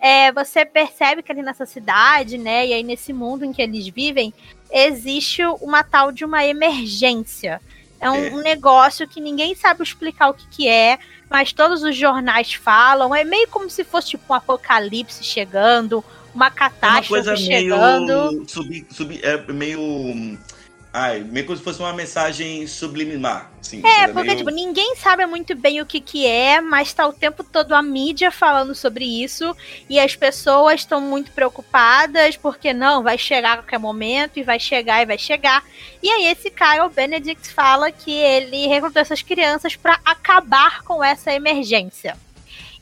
é, 0.00 0.32
você 0.32 0.64
percebe 0.64 1.22
que 1.22 1.30
ali 1.32 1.42
nessa 1.42 1.66
cidade, 1.66 2.36
né? 2.38 2.66
E 2.66 2.72
aí 2.72 2.82
nesse 2.82 3.12
mundo 3.12 3.44
em 3.44 3.52
que 3.52 3.62
eles 3.62 3.86
vivem, 3.88 4.32
existe 4.70 5.42
uma 5.60 5.82
tal 5.82 6.12
de 6.12 6.24
uma 6.24 6.44
emergência. 6.44 7.60
É 8.00 8.10
um, 8.10 8.14
É. 8.14 8.30
um 8.30 8.38
negócio 8.38 9.06
que 9.06 9.20
ninguém 9.20 9.54
sabe 9.54 9.82
explicar 9.82 10.30
o 10.30 10.34
que, 10.34 10.46
que 10.48 10.68
é, 10.68 10.98
mas 11.28 11.52
todos 11.52 11.82
os 11.82 11.94
jornais 11.96 12.54
falam. 12.54 13.14
É 13.14 13.24
meio 13.24 13.46
como 13.48 13.68
se 13.68 13.84
fosse 13.84 14.08
tipo 14.10 14.32
um 14.32 14.34
apocalipse 14.34 15.22
chegando, 15.22 16.02
uma 16.34 16.46
É 16.46 16.48
uma 16.48 16.50
catástrofe 16.50 17.08
coisa 17.08 17.36
chegando. 17.36 18.32
meio. 18.32 18.48
Sub, 18.48 18.86
sub, 18.90 19.20
é 19.22 19.52
meio. 19.52 20.38
Ai, 20.92 21.20
meio 21.20 21.46
como 21.46 21.56
se 21.56 21.62
fosse 21.62 21.78
uma 21.78 21.92
mensagem 21.92 22.66
subliminar. 22.66 23.48
Assim, 23.60 23.80
É, 23.86 24.08
porque, 24.08 24.22
meio- 24.26 24.38
tipo, 24.38 24.50
ninguém 24.50 24.96
sabe 24.96 25.24
muito 25.24 25.54
bem 25.54 25.80
o 25.80 25.86
que 25.86 26.00
que 26.00 26.26
é, 26.26 26.60
mas 26.60 26.92
tá 26.92 27.06
o 27.06 27.12
tempo 27.12 27.44
todo 27.44 27.74
a 27.76 27.80
mídia 27.82 28.32
falando 28.32 28.74
sobre 28.74 29.04
isso, 29.04 29.56
e 29.88 30.00
as 30.00 30.16
pessoas 30.16 30.80
estão 30.80 31.00
muito 31.00 31.30
preocupadas, 31.30 32.36
porque 32.36 32.72
não, 32.72 33.04
vai 33.04 33.16
chegar 33.16 33.52
a 33.52 33.56
qualquer 33.58 33.78
momento, 33.78 34.38
e 34.38 34.42
vai 34.42 34.58
chegar, 34.58 35.00
e 35.00 35.06
vai 35.06 35.16
chegar. 35.18 35.62
E 36.02 36.10
aí 36.10 36.26
esse 36.26 36.50
cara, 36.50 36.84
o 36.84 36.90
Benedict, 36.90 37.52
fala 37.52 37.92
que 37.92 38.10
ele 38.12 38.66
recrutou 38.66 39.00
essas 39.00 39.22
crianças 39.22 39.76
pra 39.76 40.00
acabar 40.04 40.82
com 40.82 41.04
essa 41.04 41.32
emergência. 41.32 42.16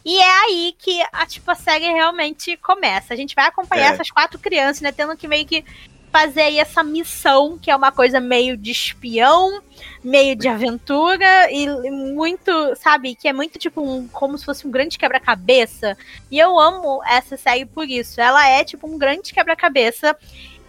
E 0.05 0.17
é 0.17 0.31
aí 0.45 0.75
que 0.79 1.03
a, 1.13 1.27
tipo, 1.27 1.51
a 1.51 1.55
série 1.55 1.85
realmente 1.85 2.57
começa. 2.59 3.13
A 3.13 3.17
gente 3.17 3.35
vai 3.35 3.47
acompanhar 3.47 3.91
É. 3.91 3.95
essas 3.95 4.11
quatro 4.11 4.39
crianças, 4.39 4.81
né, 4.81 4.91
tendo 4.91 5.15
que 5.15 5.29
meio 5.29 5.45
que 5.45 5.63
fazer 6.11 6.43
aí 6.43 6.59
essa 6.59 6.83
missão, 6.83 7.59
que 7.59 7.71
é 7.71 7.77
uma 7.77 7.93
coisa 7.93 8.21
meio 8.21 8.57
de 8.57 8.71
espião, 8.71 9.61
meio 10.03 10.35
de 10.35 10.49
aventura 10.49 11.51
e 11.51 11.67
muito, 11.91 12.51
sabe, 12.77 13.15
que 13.15 13.29
é 13.29 13.33
muito 13.33 13.59
tipo 13.59 13.81
um, 13.81 14.09
como 14.09 14.37
se 14.37 14.45
fosse 14.45 14.67
um 14.67 14.71
grande 14.71 14.99
quebra-cabeça. 14.99 15.97
E 16.31 16.39
eu 16.39 16.59
amo 16.59 17.03
essa 17.05 17.37
série 17.37 17.67
por 17.67 17.89
isso. 17.89 18.21
Ela 18.21 18.49
é 18.49 18.65
tipo 18.65 18.87
um 18.87 18.99
grande 18.99 19.33
quebra-cabeça. 19.33 20.17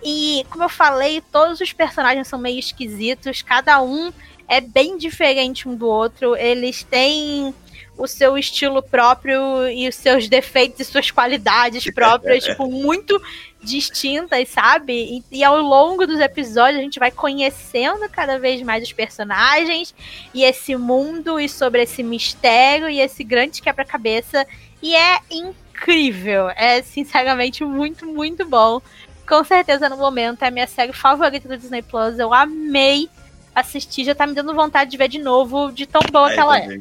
E 0.04 0.46
como 0.50 0.64
eu 0.64 0.70
falei, 0.70 1.22
todos 1.32 1.60
os 1.60 1.74
personagens 1.74 2.28
são 2.28 2.40
meio 2.40 2.60
esquisitos, 2.60 3.42
cada 3.42 3.82
um 3.82 4.14
é 4.48 4.62
bem 4.62 4.98
diferente 4.98 5.68
um 5.68 5.76
do 5.76 5.88
outro. 5.88 6.36
Eles 6.36 6.84
têm 6.84 7.54
o 7.98 8.08
seu 8.08 8.38
estilo 8.38 8.82
próprio 8.82 9.68
e 9.70 9.88
os 9.88 9.96
seus 9.96 10.30
defeitos 10.30 10.80
e 10.80 10.86
suas 10.86 11.12
qualidades 11.12 11.84
próprias, 11.94 12.46
tipo, 12.46 12.66
muito 12.68 13.22
distintas, 13.62 14.50
sabe? 14.50 15.24
E, 15.32 15.38
e 15.40 15.44
ao 15.44 15.62
longo 15.62 16.08
dos 16.08 16.20
episódios 16.20 16.80
a 16.80 16.84
gente 16.84 17.00
vai 17.00 17.12
conhecendo 17.12 18.08
cada 18.10 18.40
vez 18.40 18.62
mais 18.62 18.84
os 18.84 18.94
personagens 18.94 19.94
e 20.34 20.44
esse 20.44 20.76
mundo 20.76 21.40
e 21.40 21.50
sobre 21.50 21.84
esse 21.84 22.02
mistério 22.02 22.90
e 22.90 23.00
esse 23.00 23.24
grande 23.24 23.62
quebra-cabeça. 23.62 24.46
E 24.82 24.96
é 24.96 25.20
incrível. 25.30 26.50
É 26.52 26.82
sinceramente 26.82 27.64
muito, 27.64 28.06
muito 28.06 28.46
bom. 28.46 28.82
Com 29.28 29.44
certeza 29.44 29.90
no 29.90 29.98
momento 29.98 30.44
é 30.44 30.48
a 30.48 30.52
minha 30.52 30.68
série 30.68 30.94
favorita 30.94 31.48
do 31.48 31.58
Disney 31.58 31.82
Plus. 31.82 32.18
Eu 32.18 32.34
amei 32.34 33.10
assistir, 33.54 34.06
já 34.06 34.16
tá 34.16 34.26
me 34.26 34.34
dando 34.34 34.54
vontade 34.56 34.90
de 34.90 34.98
ver 34.98 35.10
de 35.10 35.20
novo, 35.20 35.72
de 35.72 35.86
tão 35.86 36.02
boa 36.12 36.32
É, 36.32 36.34
que 36.34 36.40
ela 36.40 36.60
é. 36.60 36.80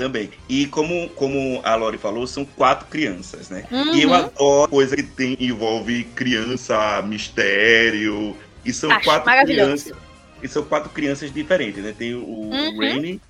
Também. 0.00 0.30
E 0.48 0.66
como, 0.66 1.10
como 1.10 1.60
a 1.62 1.74
Lori 1.74 1.98
falou, 1.98 2.26
são 2.26 2.42
quatro 2.44 2.86
crianças, 2.88 3.50
né? 3.50 3.64
Uhum. 3.70 3.94
E 3.94 4.02
eu 4.02 4.14
adoro 4.14 4.70
coisa 4.70 4.96
que 4.96 5.02
tem, 5.02 5.36
envolve 5.38 6.04
criança, 6.14 7.02
mistério. 7.02 8.34
E 8.64 8.72
são 8.72 8.90
Acho 8.90 9.04
quatro 9.04 9.30
crianças. 9.44 9.92
E 10.42 10.48
são 10.48 10.62
quatro 10.64 10.88
crianças 10.90 11.30
diferentes, 11.32 11.82
né? 11.84 11.94
Tem 11.96 12.14
o 12.14 12.24
Uhum. 12.24 12.78
Rainy, 12.78 13.20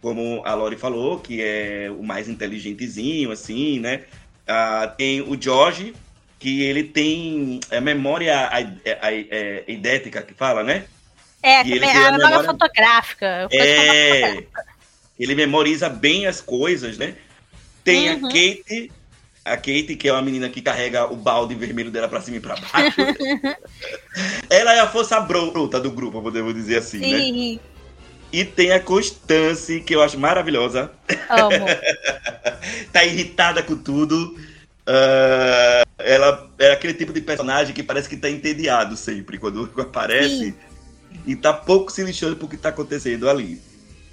como 0.00 0.40
a 0.46 0.54
Lori 0.54 0.76
falou, 0.76 1.18
que 1.18 1.42
é 1.42 1.90
o 1.90 2.02
mais 2.02 2.26
inteligentezinho, 2.26 3.30
assim, 3.30 3.78
né? 3.80 4.02
Ah, 4.48 4.90
tem 4.96 5.20
o 5.20 5.36
George, 5.40 5.94
que 6.38 6.62
ele 6.62 6.84
tem 6.84 7.60
é, 7.70 7.80
memória 7.80 8.34
a- 8.34 8.58
a- 8.58 9.08
a- 9.08 9.12
é, 9.12 9.64
idética, 9.68 10.22
que 10.22 10.32
fala, 10.32 10.62
né? 10.62 10.84
É, 11.42 11.62
E 11.66 11.72
ele 11.72 11.84
a 11.84 11.88
tem 11.88 11.96
a 11.98 12.04
memória 12.12 12.28
memória- 12.28 12.44
fotográfica. 12.50 13.48
É, 13.52 14.20
fotográfica. 14.22 14.73
Ele 15.18 15.34
memoriza 15.34 15.88
bem 15.88 16.26
as 16.26 16.40
coisas, 16.40 16.98
né? 16.98 17.14
Tem 17.84 18.10
Uhum. 18.10 18.26
a 18.26 18.28
Kate, 18.30 18.92
a 19.44 19.56
Kate, 19.56 19.96
que 19.96 20.08
é 20.08 20.12
uma 20.12 20.22
menina 20.22 20.48
que 20.48 20.62
carrega 20.62 21.04
o 21.12 21.16
balde 21.16 21.54
vermelho 21.54 21.90
dela 21.90 22.08
pra 22.08 22.20
cima 22.20 22.38
e 22.38 22.40
pra 22.40 22.56
baixo. 22.56 22.96
Ela 24.48 24.74
é 24.74 24.80
a 24.80 24.88
força 24.88 25.20
bruta 25.20 25.80
do 25.80 25.90
grupo, 25.90 26.22
podemos 26.22 26.54
dizer 26.54 26.78
assim, 26.78 26.98
né? 26.98 27.18
Sim, 27.18 27.60
E 28.32 28.44
tem 28.44 28.72
a 28.72 28.80
Constance, 28.80 29.80
que 29.80 29.94
eu 29.94 30.02
acho 30.02 30.18
maravilhosa. 30.18 30.90
amo. 31.28 31.66
tá 32.92 33.04
irritada 33.04 33.62
com 33.62 33.76
tudo. 33.76 34.36
Ah, 34.86 35.82
ela 35.98 36.50
é 36.58 36.72
aquele 36.72 36.94
tipo 36.94 37.12
de 37.12 37.20
personagem 37.20 37.74
que 37.74 37.82
parece 37.82 38.08
que 38.08 38.16
tá 38.16 38.28
entediado 38.30 38.96
sempre 38.96 39.38
quando 39.38 39.70
aparece 39.80 40.46
Sim. 40.46 40.54
e 41.26 41.34
tá 41.36 41.52
pouco 41.52 41.90
se 41.92 42.02
lixando 42.02 42.36
pro 42.36 42.48
que 42.48 42.56
tá 42.56 42.68
acontecendo 42.70 43.28
ali. 43.28 43.60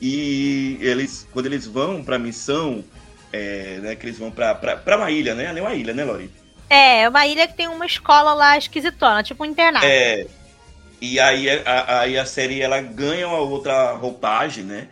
E 0.01 0.77
eles, 0.81 1.27
quando 1.31 1.45
eles 1.45 1.67
vão 1.67 2.03
pra 2.03 2.17
missão, 2.17 2.83
é, 3.31 3.77
né, 3.81 3.95
que 3.95 4.05
eles 4.05 4.17
vão 4.17 4.31
pra, 4.31 4.55
pra, 4.55 4.75
pra 4.75 4.97
uma 4.97 5.11
ilha, 5.11 5.35
né? 5.35 5.45
É 5.55 5.61
uma 5.61 5.75
ilha, 5.75 5.93
né, 5.93 6.03
Lori? 6.03 6.31
É, 6.69 7.07
uma 7.07 7.27
ilha 7.27 7.47
que 7.47 7.55
tem 7.55 7.67
uma 7.67 7.85
escola 7.85 8.33
lá 8.33 8.57
esquisitona, 8.57 9.21
tipo 9.21 9.43
um 9.43 9.45
internato. 9.45 9.85
É. 9.85 10.25
E 10.99 11.19
aí 11.19 11.49
a, 11.49 12.01
aí 12.01 12.17
a 12.17 12.25
série 12.25 12.61
ela 12.61 12.79
ganha 12.79 13.27
uma 13.27 13.39
outra 13.39 13.91
roupagem, 13.93 14.63
né? 14.63 14.87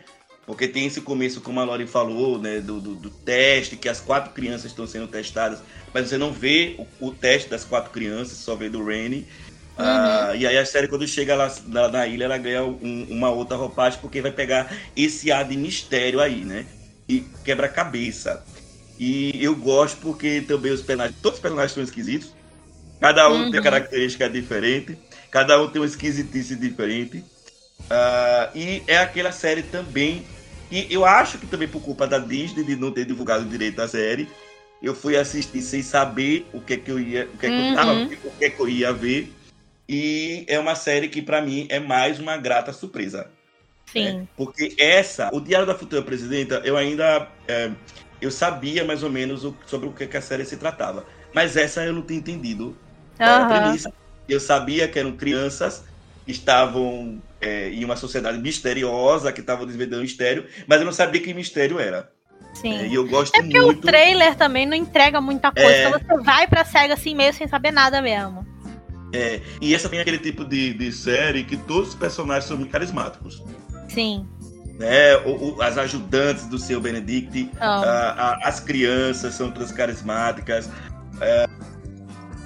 Porque 0.46 0.68
tem 0.68 0.88
esse 0.88 1.02
começo, 1.02 1.42
como 1.42 1.60
a 1.60 1.64
Lori 1.64 1.86
falou, 1.86 2.40
né? 2.40 2.60
Do, 2.60 2.82
do, 2.82 2.96
do 2.96 3.10
teste, 3.10 3.78
que 3.78 3.88
as 3.88 4.02
quatro 4.02 4.32
crianças 4.34 4.66
estão 4.66 4.88
sendo 4.88 5.08
testadas, 5.08 5.60
mas 5.94 6.10
você 6.10 6.18
não 6.18 6.32
vê 6.32 6.76
o, 7.00 7.08
o 7.08 7.12
teste 7.12 7.50
das 7.50 7.64
quatro 7.64 7.92
crianças, 7.92 8.38
só 8.40 8.56
vê 8.56 8.68
do 8.68 8.84
Rainy. 8.84 9.28
Ah, 9.82 10.34
e 10.36 10.46
aí 10.46 10.58
a 10.58 10.66
série, 10.66 10.88
quando 10.90 11.08
chega 11.08 11.36
lá 11.36 11.48
na, 11.66 11.88
na 11.90 12.08
ilha, 12.08 12.26
ela 12.26 12.38
ganha 12.38 12.64
um- 12.66 13.06
uma 13.10 13.30
outra 13.32 13.56
roupagem, 13.58 14.00
porque 14.02 14.22
vai 14.22 14.32
pegar 14.32 14.70
esse 14.96 15.32
ar 15.32 15.48
de 15.48 15.56
mistério 15.58 16.20
aí, 16.20 16.44
né? 16.46 16.68
E 17.10 17.22
quebra-cabeça. 17.44 18.46
E 18.98 19.32
eu 19.44 19.56
gosto 19.56 20.00
porque 20.02 20.42
também 20.42 20.72
os 20.74 20.82
personagens, 20.82 21.18
todos 21.22 21.38
os 21.38 21.42
personagens 21.42 21.72
são 21.74 21.84
esquisitos. 21.84 22.36
Cada 23.00 23.30
um 23.30 23.46
tem 23.48 23.60
Uhum. 23.60 23.60
uma 23.60 23.64
característica 23.64 24.30
diferente. 24.30 24.98
Cada 25.32 25.62
um 25.62 25.70
tem 25.72 25.82
uma 25.82 25.88
esquisitice 25.88 26.56
diferente. 26.56 27.26
Ah, 27.92 28.52
e 28.56 28.84
é 28.88 28.98
aquela 28.98 29.32
série 29.32 29.64
também. 29.64 30.28
E 30.72 30.88
eu 30.94 31.06
acho 31.06 31.40
que 31.40 31.48
também 31.48 31.68
por 31.68 31.82
culpa 31.82 32.08
da 32.08 32.20
Disney 32.20 32.64
de 32.64 32.76
não 32.76 32.92
ter 32.92 33.06
divulgado 33.06 33.46
direito 33.46 33.82
a 33.82 33.88
série, 33.88 34.30
eu 34.82 34.94
fui 34.96 35.18
assistir 35.18 35.62
sem 35.62 35.82
saber 35.82 36.48
o 36.54 36.62
que 36.62 36.74
é 36.76 36.78
que 36.78 36.92
eu 36.92 37.00
ia, 37.00 37.26
o 37.34 37.38
que 37.38 37.48
é 37.48 37.52
que 37.52 37.60
eu 37.60 37.66
tava, 37.66 37.94
Uhum. 37.94 38.06
o 38.06 38.08
que 38.38 38.46
é 38.46 38.50
que 38.50 38.62
eu 38.62 38.70
ia 38.70 38.94
ver. 38.94 39.39
E 39.92 40.46
é 40.48 40.60
uma 40.60 40.76
série 40.76 41.10
que 41.10 41.20
pra 41.20 41.42
mim 41.42 41.66
é 41.68 41.80
mais 41.80 42.20
uma 42.20 42.38
grata 42.38 42.72
surpresa. 42.72 43.28
Sim. 43.92 44.28
Porque 44.38 44.76
essa, 44.78 45.32
o 45.34 45.42
Diário 45.42 45.66
da 45.66 45.74
Futura 45.74 46.04
Presidenta, 46.04 46.62
eu 46.64 46.78
ainda 46.78 47.28
é, 47.48 47.72
eu 48.22 48.30
sabia 48.30 48.86
mais 48.86 49.02
ou 49.02 49.10
menos 49.10 49.44
o- 49.44 49.56
sobre 49.66 49.90
o 49.90 49.92
que, 49.92 50.06
que 50.06 50.16
a 50.16 50.22
série 50.22 50.46
se 50.46 50.58
tratava. 50.58 51.06
Mas 51.34 51.58
essa 51.58 51.84
eu 51.84 51.92
não 51.92 52.04
tinha 52.04 52.20
entendido 52.20 52.78
premissa. 53.18 53.92
Eu 54.28 54.40
sabia 54.40 54.88
que 54.88 55.00
eram 55.00 55.14
crianças 55.14 55.84
que 56.24 56.32
estavam 56.32 57.20
é, 57.42 57.70
em 57.70 57.84
uma 57.84 57.96
sociedade 57.96 58.38
misteriosa, 58.38 59.32
que 59.32 59.40
estavam 59.42 59.66
desvendando 59.66 60.04
mistério, 60.04 60.46
mas 60.68 60.80
eu 60.80 60.86
não 60.86 60.94
sabia 60.94 61.20
que 61.20 61.34
mistério 61.34 61.80
era. 61.80 62.12
Sim. 62.54 62.78
É, 62.78 62.88
e 62.88 62.94
eu 62.94 63.08
gosto 63.08 63.36
É 63.36 63.42
porque 63.42 63.60
muito. 63.60 63.80
o 63.80 63.82
trailer 63.88 64.36
também 64.36 64.66
não 64.68 64.76
entrega 64.76 65.20
muita 65.20 65.52
coisa, 65.52 65.68
É. 65.70 65.88
então 65.90 66.00
você 66.18 66.24
vai 66.24 66.48
pra 66.48 66.64
SEGA 66.64 66.94
assim 66.94 67.16
meio 67.16 67.34
sem 67.34 67.48
saber 67.48 67.72
nada 67.72 68.02
mesmo. 68.02 68.46
É, 69.14 69.42
e 69.60 69.74
essa 69.74 69.90
tem 69.90 70.00
aquele 70.00 70.20
tipo 70.20 70.46
de, 70.46 70.74
de 70.74 70.92
série 70.92 71.44
que 71.44 71.58
todos 71.58 71.90
os 71.90 71.96
personagens 71.96 72.46
são 72.46 72.58
muito 72.58 72.72
carismáticos. 72.72 73.42
Sim. 73.90 74.28
Né? 74.78 75.18
O- 75.26 75.56
o- 75.58 75.62
as 75.62 75.78
ajudantes 75.78 76.46
do 76.48 76.58
seu 76.58 76.80
Benedict, 76.80 77.50
Amo. 77.60 77.86
a- 77.86 78.38
a- 78.44 78.48
as 78.48 78.60
crianças 78.60 79.34
são 79.34 79.52
todas 79.52 79.72
carismáticas. 79.72 80.70
é, 81.22 81.46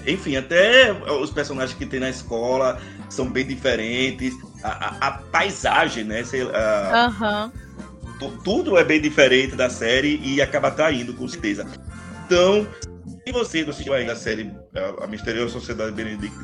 enfim, 0.08 0.36
até 0.36 0.92
os 1.22 1.30
personagens 1.30 1.78
que 1.78 1.86
tem 1.86 2.00
na 2.00 2.10
escola 2.10 2.80
são 3.10 3.30
bem 3.30 3.46
diferentes. 3.46 4.34
A, 4.64 4.70
a- 4.70 5.08
a 5.08 5.12
paisagem, 5.12 6.04
né? 6.06 6.24
sei 6.24 6.42
Aham. 6.42 7.52
tu- 8.20 8.38
tudo 8.44 8.78
é 8.78 8.84
bem 8.84 9.00
diferente 9.02 9.56
da 9.56 9.70
série 9.70 10.20
e 10.24 10.42
acaba 10.42 10.70
atraindo, 10.70 11.14
com 11.14 11.28
certeza. 11.28 11.68
Então, 12.26 12.66
se 13.26 13.32
você 13.32 13.64
não 13.64 13.70
assistiu 13.70 13.94
ainda 13.94 14.14
a 14.14 14.16
série 14.16 14.52
A, 15.02 15.08
Misteriosa 15.08 15.52
Sociedade 15.54 15.92
Benedict, 15.92 16.36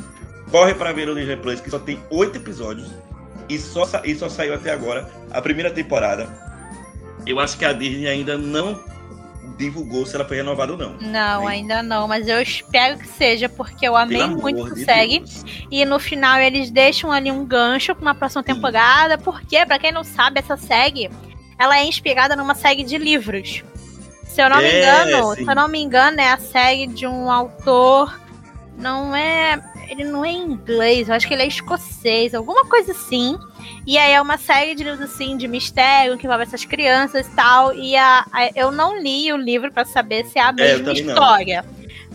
corre 0.50 0.74
para 0.74 0.92
ver 0.94 1.10
o 1.10 1.16
Disney 1.16 1.38
Plus, 1.38 1.60
que 1.60 1.70
só 1.70 1.80
tem 1.80 2.02
oito 2.10 2.38
episódios 2.38 2.90
e 3.48 3.58
só, 3.58 3.84
e 4.04 4.16
só 4.16 4.30
saiu 4.30 4.54
até 4.54 4.72
agora 4.72 5.10
a 5.32 5.42
primeira 5.42 5.72
temporada. 5.72 6.28
Eu 7.26 7.40
acho 7.40 7.58
que 7.58 7.66
a 7.66 7.74
Disney 7.74 8.08
ainda 8.08 8.38
não 8.38 8.82
divulgou 9.58 10.06
se 10.06 10.16
ela 10.16 10.24
foi 10.24 10.38
renovada 10.38 10.72
ou 10.72 10.78
não. 10.78 10.98
Não, 11.02 11.46
ainda 11.46 11.84
não, 11.84 12.08
mas 12.08 12.28
eu 12.28 12.42
espero 12.42 12.98
que 12.98 13.08
seja, 13.08 13.50
porque 13.50 13.86
eu 13.86 13.96
amei 13.96 14.20
Pelo 14.20 14.38
muito 14.38 14.64
o 14.64 14.74
de 14.74 14.86
SEG. 14.86 15.20
Deus. 15.20 15.46
E 15.70 15.84
no 15.84 16.00
final 16.00 16.40
eles 16.40 16.72
deixam 16.72 17.12
ali 17.12 17.30
um 17.30 17.46
gancho 17.46 17.94
pra 17.94 18.02
uma 18.02 18.16
próxima 18.16 18.42
Sim. 18.42 18.54
temporada, 18.54 19.18
porque, 19.18 19.66
pra 19.66 19.78
quem 19.78 19.92
não 19.92 20.04
sabe, 20.04 20.40
essa 20.40 20.56
SEG, 20.56 21.10
ela 21.58 21.78
é 21.78 21.84
inspirada 21.84 22.38
numa 22.38 22.56
SEG 22.56 22.84
de 22.84 22.98
livros. 22.98 23.64
Se 24.30 24.42
eu 24.42 24.50
não 24.50 24.58
me 24.58 24.68
É, 24.68 24.78
engano, 24.78 25.36
sim. 25.36 25.44
se 25.44 25.52
eu 25.52 25.56
não 25.56 25.68
me 25.68 25.82
engano, 25.82 26.22
é 26.22 26.30
a 26.32 26.38
SEG 26.38 26.88
de 26.88 27.06
um 27.08 27.30
autor. 27.32 28.18
Não 28.78 29.14
é. 29.16 29.60
Ele 29.90 30.04
não 30.06 30.24
é 30.24 30.32
inglês, 30.32 31.10
eu 31.10 31.16
acho 31.16 31.28
que 31.28 31.34
ele 31.34 31.42
é 31.42 31.48
escocês, 31.48 32.34
alguma 32.36 32.64
coisa 32.66 32.92
assim. 32.92 33.38
E 33.88 33.98
aí 33.98 34.14
é 34.14 34.22
uma 34.22 34.38
série 34.38 34.76
de 34.76 34.84
livros 34.84 35.02
assim 35.02 35.36
de 35.36 35.48
mistério 35.48 36.16
que 36.18 36.26
envolve 36.28 36.44
essas 36.44 36.64
crianças 36.64 37.26
e 37.26 37.30
tal. 37.32 37.74
E 37.74 37.96
a, 37.98 38.24
a- 38.32 38.50
eu 38.56 38.72
não 38.72 38.98
li 39.02 39.34
o 39.34 39.38
livro 39.38 39.72
pra 39.72 39.84
saber 39.84 40.26
se 40.28 40.38
é 40.38 40.44
a 40.44 40.50
É, 40.50 40.52
mesma 40.54 40.86
não. 40.86 40.94
história. 40.94 41.66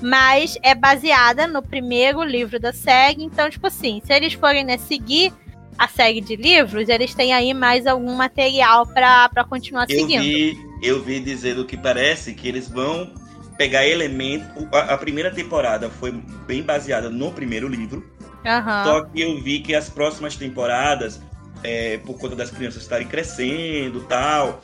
Mas 0.00 0.56
é 0.62 0.74
baseada 0.74 1.46
no 1.48 1.62
primeiro 1.62 2.22
livro 2.22 2.60
da 2.60 2.72
SEG. 2.72 3.24
Então, 3.24 3.50
tipo 3.50 3.66
assim, 3.66 4.00
se 4.06 4.12
eles 4.12 4.32
forem 4.34 4.64
né, 4.64 4.78
seguir 4.78 5.32
a 5.78 5.88
série 5.88 6.20
de 6.20 6.36
livros, 6.36 6.88
eles 6.88 7.14
têm 7.14 7.32
aí 7.32 7.52
mais 7.54 7.86
algum 7.86 8.14
material 8.14 8.86
pra 8.86 9.28
continuar 9.48 9.86
Eu 9.88 10.00
seguindo. 10.00 10.22
vi, 10.22 10.56
eu 10.82 11.02
vi 11.02 11.20
dizendo 11.20 11.64
que 11.64 11.76
parece 11.76 12.34
que 12.34 12.46
eles 12.48 12.68
vão 12.68 13.12
pegar 13.58 13.86
elementos. 13.86 14.46
A, 14.72 14.94
a 14.94 14.98
primeira 14.98 15.30
temporada 15.30 15.88
foi 15.90 16.12
bem 16.46 16.62
baseada 16.62 17.08
no 17.10 17.32
primeiro 17.32 17.68
livro. 17.68 18.04
Aham. 18.44 18.84
Só 18.84 19.04
que 19.06 19.20
eu 19.20 19.40
vi 19.42 19.60
que 19.60 19.74
as 19.74 19.88
próximas 19.88 20.36
temporadas, 20.36 21.20
é, 21.62 21.98
por 21.98 22.18
conta 22.18 22.36
das 22.36 22.50
crianças 22.50 22.82
estarem 22.82 23.06
crescendo 23.06 23.98
e 23.98 24.04
tal, 24.08 24.62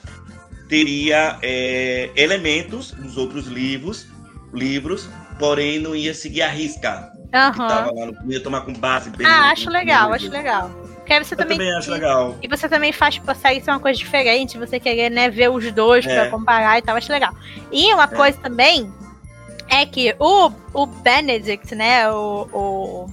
teria 0.69 1.39
é, 1.43 2.11
elementos 2.15 2.93
dos 2.93 3.17
outros 3.17 3.47
livros, 3.47 4.07
livros, 4.53 5.09
porém 5.39 5.79
não 5.79 5.95
ia 5.97 6.15
seguir 6.15 6.43
a 6.43 6.49
risca 6.49 7.11
que 7.31 7.37
Aham. 7.37 7.69
tava 7.69 7.93
lá, 7.93 8.07
no- 8.07 8.33
ia 8.33 8.43
tomar 8.43 8.63
com 8.63 8.73
base. 8.73 9.11
Ah, 9.25 9.51
acho 9.51 9.71
legal, 9.71 10.13
acho 10.13 10.29
legal. 10.31 10.71
Porque 11.11 11.25
você 11.25 11.35
Eu 11.35 11.39
também, 11.39 11.59
também 11.59 11.75
acho 11.75 11.91
legal. 11.91 12.37
E 12.41 12.47
você 12.47 12.69
também 12.69 12.93
faz, 12.93 13.15
tipo, 13.15 13.27
consegue 13.27 13.61
ser 13.61 13.73
uma 13.73 13.81
coisa 13.81 13.99
diferente, 13.99 14.57
você 14.57 14.79
querer, 14.79 15.11
né, 15.11 15.29
ver 15.29 15.51
os 15.51 15.73
dois 15.73 16.07
É. 16.07 16.21
pra 16.21 16.31
comparar 16.31 16.79
e 16.79 16.83
tal, 16.83 16.97
acho 16.97 17.11
legal. 17.11 17.35
E 17.73 17.93
uma 17.93 18.07
coisa 18.07 18.39
também 18.39 18.93
é 19.69 19.85
que 19.85 20.15
o, 20.21 20.53
o 20.73 20.87
Benedict, 20.87 21.75
né, 21.75 22.09
o, 22.11 22.49
o. 22.53 23.07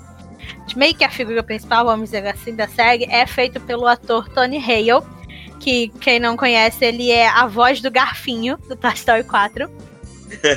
Meio 0.75 0.93
que 0.93 1.03
a 1.03 1.09
figura 1.09 1.41
principal, 1.41 1.85
vamos 1.85 2.11
dizer 2.11 2.27
assim, 2.27 2.55
da 2.55 2.67
série, 2.67 3.05
é 3.05 3.25
feito 3.25 3.59
pelo 3.61 3.87
ator 3.87 4.29
Tony 4.29 4.57
Hale, 4.57 5.03
que 5.59 5.87
quem 5.99 6.19
não 6.19 6.37
conhece, 6.37 6.85
ele 6.85 7.09
é 7.09 7.27
a 7.27 7.47
voz 7.47 7.81
do 7.81 7.89
Garfinho, 7.89 8.57
do 8.69 8.75
Toy 8.75 8.93
Story 8.93 9.23
4. 9.23 9.71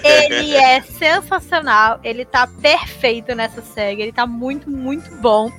Ele 0.04 0.56
é 0.56 0.80
sensacional, 0.82 2.00
ele 2.02 2.24
tá 2.24 2.46
perfeito 2.46 3.34
nessa 3.34 3.62
série, 3.62 4.02
ele 4.02 4.12
tá 4.12 4.26
muito, 4.26 4.70
muito 4.70 5.10
bom. 5.16 5.50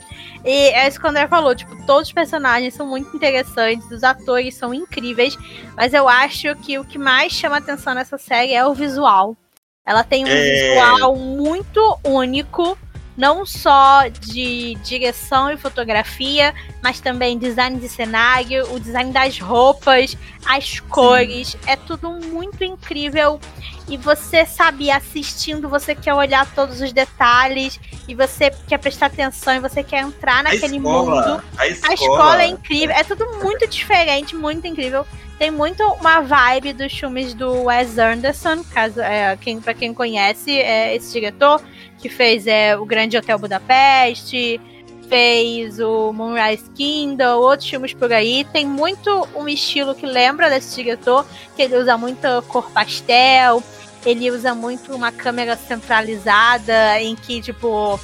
E 0.44 0.70
é 0.70 0.88
isso 0.88 1.00
que 1.00 1.06
o 1.06 1.10
André 1.10 1.28
falou, 1.28 1.56
tipo, 1.56 1.76
todos 1.86 2.08
os 2.08 2.14
personagens 2.14 2.74
são 2.74 2.88
muito 2.88 3.16
interessantes, 3.16 3.90
os 3.92 4.04
atores 4.04 4.56
são 4.56 4.74
incríveis, 4.74 5.38
mas 5.76 5.94
eu 5.94 6.10
acho 6.10 6.56
que 6.58 6.80
o 6.80 6.84
que 6.86 6.98
mais 6.98 7.32
chama 7.32 7.58
atenção 7.58 7.94
nessa 7.94 8.18
série 8.18 8.54
é 8.54 8.66
o 8.66 8.74
visual. 8.74 9.38
Ela 9.86 10.04
tem 10.04 10.26
um 10.26 10.28
É. 10.28 10.74
visual 10.74 11.16
muito 11.16 12.00
único, 12.04 12.78
não 13.22 13.46
só 13.46 14.08
de 14.08 14.74
direção 14.84 15.52
e 15.52 15.56
fotografia, 15.56 16.56
mas 16.82 17.00
também 17.00 17.38
design 17.38 17.80
de 17.80 17.88
cenário, 17.88 18.74
o 18.74 18.80
design 18.80 19.12
das 19.14 19.38
roupas, 19.38 20.18
as 20.44 20.80
cores, 20.80 21.56
é 21.68 21.76
tudo 21.76 22.10
muito 22.10 22.64
incrível. 22.64 23.40
E 23.88 23.96
você 23.96 24.44
sabe, 24.44 24.90
assistindo, 24.90 25.70
você 25.70 25.94
quer 25.94 26.16
olhar 26.16 26.52
todos 26.56 26.82
os 26.82 26.92
detalhes, 26.92 27.80
e 28.08 28.16
você 28.16 28.50
quer 28.68 28.80
prestar 28.80 29.06
atenção, 29.06 29.54
e 29.54 29.60
você 29.60 29.84
quer 29.84 30.02
entrar 30.02 30.40
A 30.40 30.44
naquele 30.44 30.78
escola, 30.78 31.16
mundo. 31.16 31.44
a 31.60 31.68
escola, 31.68 31.92
A 31.92 31.94
escola 31.94 32.44
é 32.44 32.48
incrível, 32.48 32.96
é 32.96 33.04
tudo 33.04 33.38
muito 33.44 33.68
diferente, 33.68 34.36
muito 34.36 34.66
incrível. 34.66 35.06
Tem 35.38 35.52
muito 35.52 35.84
uma 35.84 36.22
vibe 36.22 36.74
dos 36.74 36.92
filmes 36.92 37.36
do 37.36 37.66
Wes 37.66 38.00
Anderson, 38.00 38.64
caso, 38.64 39.00
é, 39.00 39.38
quem, 39.38 39.62
pra 39.62 39.76
quem 39.76 39.94
conhece, 39.94 40.58
é 40.58 40.96
esse 40.96 41.14
diretor, 41.14 41.62
que 42.02 42.10
fez 42.10 42.48
é, 42.48 42.76
o 42.78 42.86
Grande 42.86 43.18
Hotel 43.18 43.38
Budapeste, 43.38 44.60
fez 45.08 45.80
o 45.80 46.14
Moonrise 46.14 46.70
Kingdom, 46.74 47.38
outros 47.40 47.70
filmes 47.70 47.94
por 47.94 48.12
aí. 48.12 48.46
Tem 48.46 48.66
muito 48.66 49.28
um 49.36 49.48
estilo 49.48 49.94
que 49.94 50.06
lembra 50.06 50.50
desse 50.50 50.76
diretor, 50.76 51.26
que 51.56 51.62
ele 51.62 51.78
usa 51.78 51.98
muita 51.98 52.42
cor 52.44 52.72
pastel, 52.72 53.62
ele 54.06 54.32
usa 54.32 54.56
muito 54.56 54.96
uma 54.96 55.12
câmera 55.12 55.56
centralizada, 55.56 57.00
em 57.02 57.16
que, 57.16 57.42
tipo, 57.42 58.00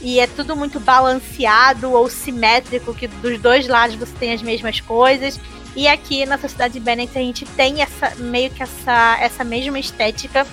e 0.00 0.20
é 0.20 0.26
tudo 0.26 0.54
muito 0.54 0.78
balanceado 0.78 1.90
ou 1.90 2.08
simétrico, 2.08 2.94
que 2.94 3.08
dos 3.08 3.40
dois 3.40 3.66
lados 3.66 3.96
você 3.96 4.12
tem 4.18 4.32
as 4.32 4.42
mesmas 4.42 4.80
coisas. 4.80 5.40
E 5.74 5.88
aqui 5.88 6.24
na 6.24 6.38
Sociedade 6.38 6.78
Bennett 6.78 7.18
a 7.18 7.20
gente 7.20 7.44
tem 7.44 7.82
essa 7.82 8.14
meio 8.16 8.50
que 8.50 8.62
essa, 8.62 9.18
essa 9.20 9.42
mesma 9.42 9.78
estética. 9.78 10.46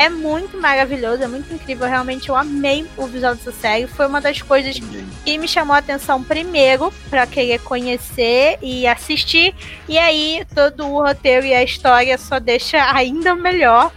É 0.00 0.08
muito 0.08 0.56
maravilhoso, 0.56 1.22
é 1.22 1.28
muito 1.28 1.52
incrível. 1.52 1.86
Realmente 1.86 2.30
eu 2.30 2.34
amei 2.34 2.86
o 2.96 3.06
visual 3.06 3.34
dessa 3.34 3.52
série. 3.52 3.86
Foi 3.86 4.06
uma 4.06 4.18
das 4.18 4.40
coisas 4.40 4.80
que 5.22 5.36
me 5.36 5.46
chamou 5.46 5.76
a 5.76 5.78
atenção 5.78 6.24
primeiro 6.24 6.90
para 7.10 7.26
querer 7.26 7.60
conhecer 7.60 8.56
e 8.62 8.86
assistir. 8.86 9.54
E 9.86 9.98
aí 9.98 10.42
todo 10.54 10.86
o 10.86 11.02
roteiro 11.02 11.44
e 11.44 11.52
a 11.52 11.62
história 11.62 12.16
só 12.16 12.38
deixa 12.38 12.78
ainda 12.96 13.34
melhor. 13.34 13.92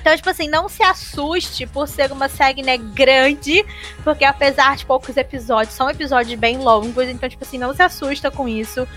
Então, 0.00 0.16
tipo 0.16 0.28
assim, 0.28 0.48
não 0.48 0.68
se 0.68 0.82
assuste 0.82 1.68
por 1.68 1.86
ser 1.86 2.10
uma 2.10 2.28
série, 2.28 2.60
né, 2.60 2.76
grande, 2.76 3.64
porque 4.02 4.24
apesar 4.24 4.74
de 4.74 4.84
poucos 4.84 5.16
episódios, 5.16 5.76
são 5.76 5.88
episódios 5.88 6.36
bem 6.36 6.58
longos, 6.58 7.08
então, 7.08 7.28
tipo 7.28 7.44
assim, 7.44 7.56
não 7.56 7.72
se 7.72 7.80
assusta 7.80 8.28
com 8.28 8.48
isso. 8.48 8.88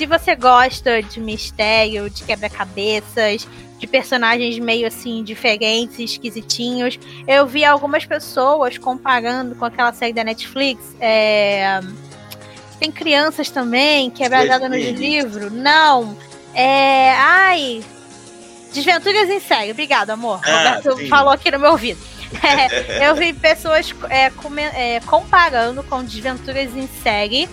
Se 0.00 0.06
você 0.06 0.34
gosta 0.34 1.02
de 1.02 1.20
mistério, 1.20 2.08
de 2.08 2.24
quebra-cabeças, 2.24 3.46
de 3.78 3.86
personagens 3.86 4.58
meio 4.58 4.86
assim 4.86 5.22
diferentes, 5.22 6.12
esquisitinhos, 6.12 6.98
eu 7.28 7.46
vi 7.46 7.66
algumas 7.66 8.06
pessoas 8.06 8.78
comparando 8.78 9.54
com 9.56 9.66
aquela 9.66 9.92
série 9.92 10.14
da 10.14 10.24
Netflix, 10.24 10.82
é... 10.98 11.80
tem 12.78 12.90
crianças 12.90 13.50
também, 13.50 14.08
que 14.08 14.24
é 14.24 14.30
baseada 14.30 14.70
no 14.70 14.74
livro. 14.74 15.50
Não. 15.50 16.16
É. 16.54 17.12
Ai, 17.18 17.84
Desventuras 18.72 19.28
em 19.28 19.38
série, 19.38 19.70
obrigado, 19.70 20.08
amor. 20.08 20.40
Ah, 20.44 20.76
Roberto 20.76 20.96
sim. 20.96 21.08
falou 21.08 21.30
aqui 21.30 21.50
no 21.50 21.58
meu 21.58 21.72
ouvido. 21.72 22.00
É, 22.42 23.08
eu 23.08 23.16
vi 23.16 23.32
pessoas 23.34 23.92
é, 24.08 24.30
é, 24.72 25.00
comparando 25.00 25.82
com 25.82 26.02
Desventuras 26.02 26.74
em 26.74 26.88
série. 27.02 27.50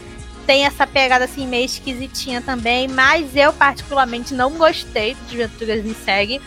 Tem 0.47 0.65
essa 0.65 0.87
pegada 0.87 1.25
assim 1.25 1.45
meio 1.45 1.65
esquisitinha 1.65 2.41
também, 2.41 2.87
mas 2.87 3.35
eu 3.35 3.51
particularmente 3.51 4.33
não 4.33 4.53
gostei 4.53 5.13
de 5.13 5.37
Desventuras 5.37 5.85
em 5.85 5.93
série. 5.93 6.41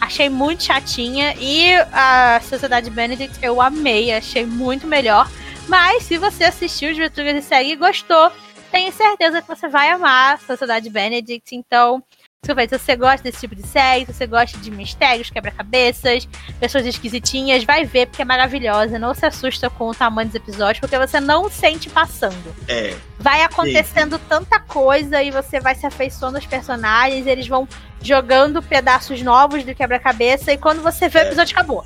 Achei 0.00 0.28
muito 0.28 0.64
chatinha 0.64 1.34
e 1.38 1.72
a 1.92 2.40
Sociedade 2.42 2.90
Benedict 2.90 3.38
eu 3.40 3.60
amei, 3.60 4.12
achei 4.12 4.44
muito 4.44 4.88
melhor. 4.88 5.30
Mas 5.68 6.02
se 6.02 6.18
você 6.18 6.44
assistiu 6.44 6.88
Desventuras 6.88 7.36
em 7.36 7.40
série 7.40 7.70
e 7.70 7.76
gostou, 7.76 8.30
tenho 8.72 8.92
certeza 8.92 9.40
que 9.40 9.46
você 9.46 9.68
vai 9.68 9.88
amar 9.88 10.34
a 10.34 10.38
Sociedade 10.38 10.90
Benedict. 10.90 11.54
Então, 11.54 12.02
se 12.44 12.78
você 12.78 12.96
gosta 12.96 13.22
desse 13.22 13.40
tipo 13.40 13.54
de 13.54 13.66
série, 13.66 14.04
se 14.04 14.12
você 14.12 14.26
gosta 14.26 14.58
de 14.58 14.70
mistérios, 14.70 15.30
quebra-cabeças, 15.30 16.28
pessoas 16.60 16.84
esquisitinhas, 16.86 17.64
vai 17.64 17.84
ver 17.84 18.06
porque 18.06 18.22
é 18.22 18.24
maravilhosa. 18.24 18.98
Não 18.98 19.14
se 19.14 19.24
assusta 19.24 19.70
com 19.70 19.88
o 19.88 19.94
tamanho 19.94 20.28
dos 20.28 20.34
episódios, 20.34 20.80
porque 20.80 20.98
você 20.98 21.20
não 21.20 21.48
sente 21.48 21.88
passando. 21.88 22.54
É. 22.68 22.94
Vai 23.18 23.42
acontecendo 23.42 24.16
sim. 24.18 24.24
tanta 24.28 24.60
coisa 24.60 25.22
e 25.22 25.30
você 25.30 25.60
vai 25.60 25.74
se 25.74 25.86
afeiçoando 25.86 26.36
aos 26.36 26.46
personagens, 26.46 27.26
eles 27.26 27.48
vão 27.48 27.66
jogando 28.02 28.62
pedaços 28.62 29.22
novos 29.22 29.64
do 29.64 29.74
quebra-cabeça 29.74 30.52
e 30.52 30.58
quando 30.58 30.82
você 30.82 31.08
vê, 31.08 31.20
o 31.20 31.22
é. 31.22 31.26
episódio 31.26 31.54
acabou. 31.56 31.84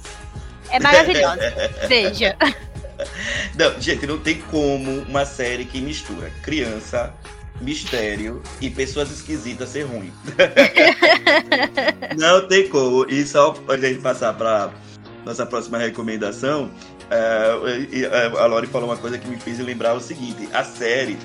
É 0.70 0.80
maravilhoso. 0.80 1.38
Veja. 1.88 2.36
Não, 3.54 3.80
gente, 3.80 4.06
não 4.06 4.18
tem 4.18 4.40
como 4.42 5.02
uma 5.02 5.24
série 5.24 5.64
que 5.64 5.80
mistura 5.80 6.30
criança, 6.42 7.14
mistério 7.61 8.42
e 8.61 8.70
pessoas 8.70 9.11
esquisitas 9.11 9.68
ser 9.68 9.82
ruim. 9.82 10.12
não 12.16 12.46
tem 12.46 12.68
como. 12.68 13.04
E 13.09 13.26
só 13.26 13.52
pra 13.52 13.76
gente 13.76 14.00
passar 14.00 14.34
para 14.34 14.70
nossa 15.24 15.44
próxima 15.44 15.78
recomendação, 15.78 16.70
uh, 17.11 18.38
a 18.38 18.46
Lori 18.46 18.66
falou 18.66 18.88
uma 18.88 18.96
coisa 18.96 19.18
que 19.18 19.28
me 19.28 19.38
fez 19.38 19.59
lembrar 19.59 19.94
o 19.94 20.00
seguinte: 20.00 20.48
a 20.52 20.64
série, 20.64 21.18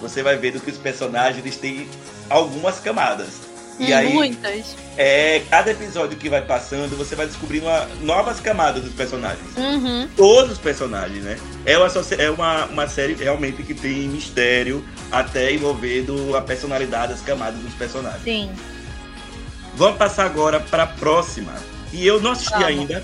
você 0.00 0.22
vai 0.22 0.36
vendo 0.36 0.60
que 0.60 0.70
os 0.70 0.78
personagens 0.78 1.56
têm 1.56 1.88
algumas 2.28 2.80
camadas. 2.80 3.49
E 3.80 3.94
aí, 3.94 4.12
Muitas. 4.12 4.76
É, 4.96 5.42
cada 5.48 5.70
episódio 5.70 6.16
que 6.18 6.28
vai 6.28 6.42
passando, 6.42 6.96
você 6.98 7.16
vai 7.16 7.26
descobrindo 7.26 7.64
uma, 7.64 7.86
novas 8.02 8.38
camadas 8.38 8.84
dos 8.84 8.92
personagens. 8.92 9.56
Uhum. 9.56 10.06
Todos 10.14 10.52
os 10.52 10.58
personagens, 10.58 11.24
né? 11.24 11.38
É, 11.64 11.78
uma, 11.78 11.88
é 12.18 12.30
uma, 12.30 12.64
uma 12.66 12.86
série 12.86 13.14
realmente 13.14 13.62
que 13.62 13.72
tem 13.72 14.06
mistério, 14.08 14.84
até 15.10 15.52
envolvendo 15.52 16.36
a 16.36 16.42
personalidade, 16.42 17.14
as 17.14 17.22
camadas 17.22 17.58
dos 17.58 17.72
personagens. 17.72 18.22
Sim. 18.22 18.50
Vamos 19.76 19.96
passar 19.96 20.26
agora 20.26 20.60
para 20.60 20.82
a 20.82 20.86
próxima. 20.86 21.54
E 21.90 22.06
eu 22.06 22.20
não 22.20 22.32
assisti 22.32 22.52
Vamos. 22.52 22.68
ainda, 22.68 23.02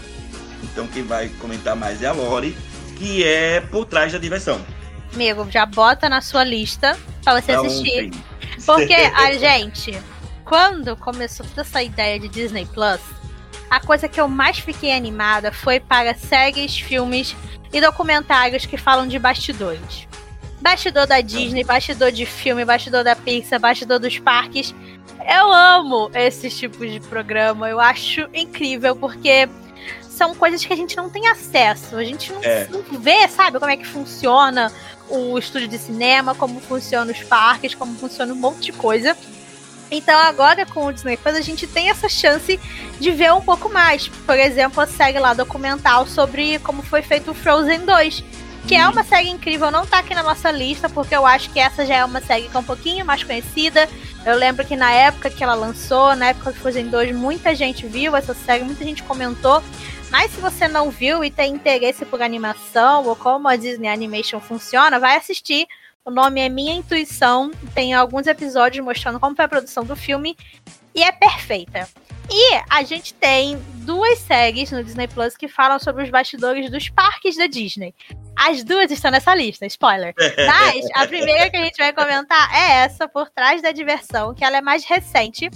então 0.62 0.86
quem 0.88 1.04
vai 1.04 1.30
comentar 1.40 1.74
mais 1.74 2.02
é 2.02 2.06
a 2.06 2.12
Lori, 2.12 2.54
que 2.98 3.24
é 3.24 3.62
Por 3.62 3.86
Trás 3.86 4.12
da 4.12 4.18
Diversão. 4.18 4.60
Amigo, 5.14 5.46
já 5.50 5.64
bota 5.64 6.08
na 6.10 6.20
sua 6.20 6.44
lista 6.44 6.98
para 7.24 7.40
você 7.40 7.52
assistir. 7.52 8.10
Porque 8.64 8.92
a 9.16 9.32
gente 9.32 9.98
quando 10.46 10.96
começou 10.96 11.44
toda 11.44 11.62
essa 11.62 11.82
ideia 11.82 12.18
de 12.20 12.28
Disney 12.28 12.64
Plus, 12.66 13.00
a 13.68 13.80
coisa 13.80 14.08
que 14.08 14.20
eu 14.20 14.28
mais 14.28 14.60
fiquei 14.60 14.92
animada 14.92 15.50
foi 15.50 15.80
para 15.80 16.14
séries, 16.14 16.78
filmes 16.78 17.34
e 17.72 17.80
documentários 17.80 18.64
que 18.64 18.76
falam 18.76 19.08
de 19.08 19.18
bastidores. 19.18 20.06
Bastidor 20.60 21.06
da 21.06 21.20
Disney, 21.20 21.64
bastidor 21.64 22.12
de 22.12 22.24
filme, 22.24 22.64
bastidor 22.64 23.02
da 23.02 23.16
Pixar, 23.16 23.58
bastidor 23.58 23.98
dos 23.98 24.18
parques. 24.20 24.72
Eu 25.28 25.52
amo 25.52 26.10
esses 26.14 26.56
tipos 26.56 26.90
de 26.90 27.00
programa, 27.00 27.68
eu 27.68 27.80
acho 27.80 28.28
incrível, 28.32 28.94
porque 28.94 29.48
são 30.02 30.32
coisas 30.34 30.64
que 30.64 30.72
a 30.72 30.76
gente 30.76 30.96
não 30.96 31.10
tem 31.10 31.26
acesso. 31.26 31.96
A 31.96 32.04
gente 32.04 32.32
não, 32.32 32.42
é. 32.42 32.68
não 32.70 32.82
vê, 33.00 33.26
sabe, 33.26 33.58
como 33.58 33.70
é 33.70 33.76
que 33.76 33.86
funciona 33.86 34.72
o 35.08 35.36
estúdio 35.38 35.66
de 35.66 35.76
cinema, 35.76 36.36
como 36.36 36.60
funciona 36.60 37.10
os 37.10 37.22
parques, 37.24 37.74
como 37.74 37.96
funciona 37.98 38.32
um 38.32 38.36
monte 38.36 38.66
de 38.66 38.72
coisa. 38.72 39.16
Então 39.90 40.18
agora 40.18 40.66
com 40.66 40.86
o 40.86 40.92
Disney 40.92 41.16
Plus 41.16 41.36
a 41.36 41.40
gente 41.40 41.66
tem 41.66 41.90
essa 41.90 42.08
chance 42.08 42.58
de 42.98 43.10
ver 43.12 43.32
um 43.32 43.40
pouco 43.40 43.68
mais. 43.68 44.08
Por 44.08 44.38
exemplo, 44.38 44.82
a 44.82 44.86
série 44.86 45.18
lá 45.18 45.34
documental 45.34 46.06
sobre 46.06 46.58
como 46.60 46.82
foi 46.82 47.02
feito 47.02 47.30
o 47.30 47.34
Frozen 47.34 47.84
2. 47.84 48.24
Que 48.66 48.74
é 48.74 48.88
uma 48.88 49.04
série 49.04 49.28
incrível, 49.28 49.70
não 49.70 49.86
tá 49.86 50.00
aqui 50.00 50.12
na 50.12 50.24
nossa 50.24 50.50
lista, 50.50 50.88
porque 50.88 51.14
eu 51.14 51.24
acho 51.24 51.50
que 51.50 51.60
essa 51.60 51.86
já 51.86 51.98
é 51.98 52.04
uma 52.04 52.20
série 52.20 52.48
que 52.48 52.56
é 52.56 52.58
um 52.58 52.64
pouquinho 52.64 53.06
mais 53.06 53.22
conhecida. 53.22 53.88
Eu 54.24 54.34
lembro 54.36 54.66
que 54.66 54.74
na 54.74 54.90
época 54.90 55.30
que 55.30 55.44
ela 55.44 55.54
lançou, 55.54 56.16
na 56.16 56.30
época 56.30 56.50
do 56.50 56.58
Frozen 56.58 56.88
2, 56.88 57.14
muita 57.14 57.54
gente 57.54 57.86
viu 57.86 58.16
essa 58.16 58.34
série, 58.34 58.64
muita 58.64 58.84
gente 58.84 59.04
comentou. 59.04 59.62
Mas 60.10 60.32
se 60.32 60.40
você 60.40 60.66
não 60.66 60.90
viu 60.90 61.24
e 61.24 61.30
tem 61.30 61.54
interesse 61.54 62.04
por 62.04 62.20
animação 62.20 63.04
ou 63.04 63.14
como 63.14 63.46
a 63.46 63.54
Disney 63.54 63.88
Animation 63.88 64.40
funciona, 64.40 64.98
vai 64.98 65.16
assistir 65.16 65.68
o 66.06 66.10
nome 66.10 66.40
é 66.40 66.48
Minha 66.48 66.72
Intuição. 66.72 67.50
Tem 67.74 67.92
alguns 67.92 68.28
episódios 68.28 68.82
mostrando 68.82 69.18
como 69.18 69.34
foi 69.34 69.44
a 69.44 69.48
produção 69.48 69.84
do 69.84 69.96
filme. 69.96 70.36
E 70.94 71.02
é 71.02 71.10
perfeita. 71.10 71.88
E 72.30 72.54
a 72.70 72.82
gente 72.84 73.12
tem 73.12 73.58
duas 73.84 74.20
séries 74.20 74.70
no 74.70 74.82
Disney 74.84 75.08
Plus 75.08 75.36
que 75.36 75.48
falam 75.48 75.80
sobre 75.80 76.04
os 76.04 76.10
bastidores 76.10 76.70
dos 76.70 76.88
parques 76.88 77.36
da 77.36 77.48
Disney. 77.48 77.92
As 78.36 78.62
duas 78.62 78.90
estão 78.90 79.10
nessa 79.10 79.34
lista, 79.34 79.66
spoiler. 79.66 80.14
Mas 80.46 80.86
a 80.94 81.06
primeira 81.08 81.50
que 81.50 81.56
a 81.56 81.64
gente 81.64 81.76
vai 81.76 81.92
comentar 81.92 82.54
é 82.54 82.84
essa, 82.84 83.08
Por 83.08 83.28
Trás 83.28 83.60
da 83.60 83.72
Diversão, 83.72 84.32
que 84.32 84.44
ela 84.44 84.58
é 84.58 84.62
mais 84.62 84.84
recente. 84.84 85.50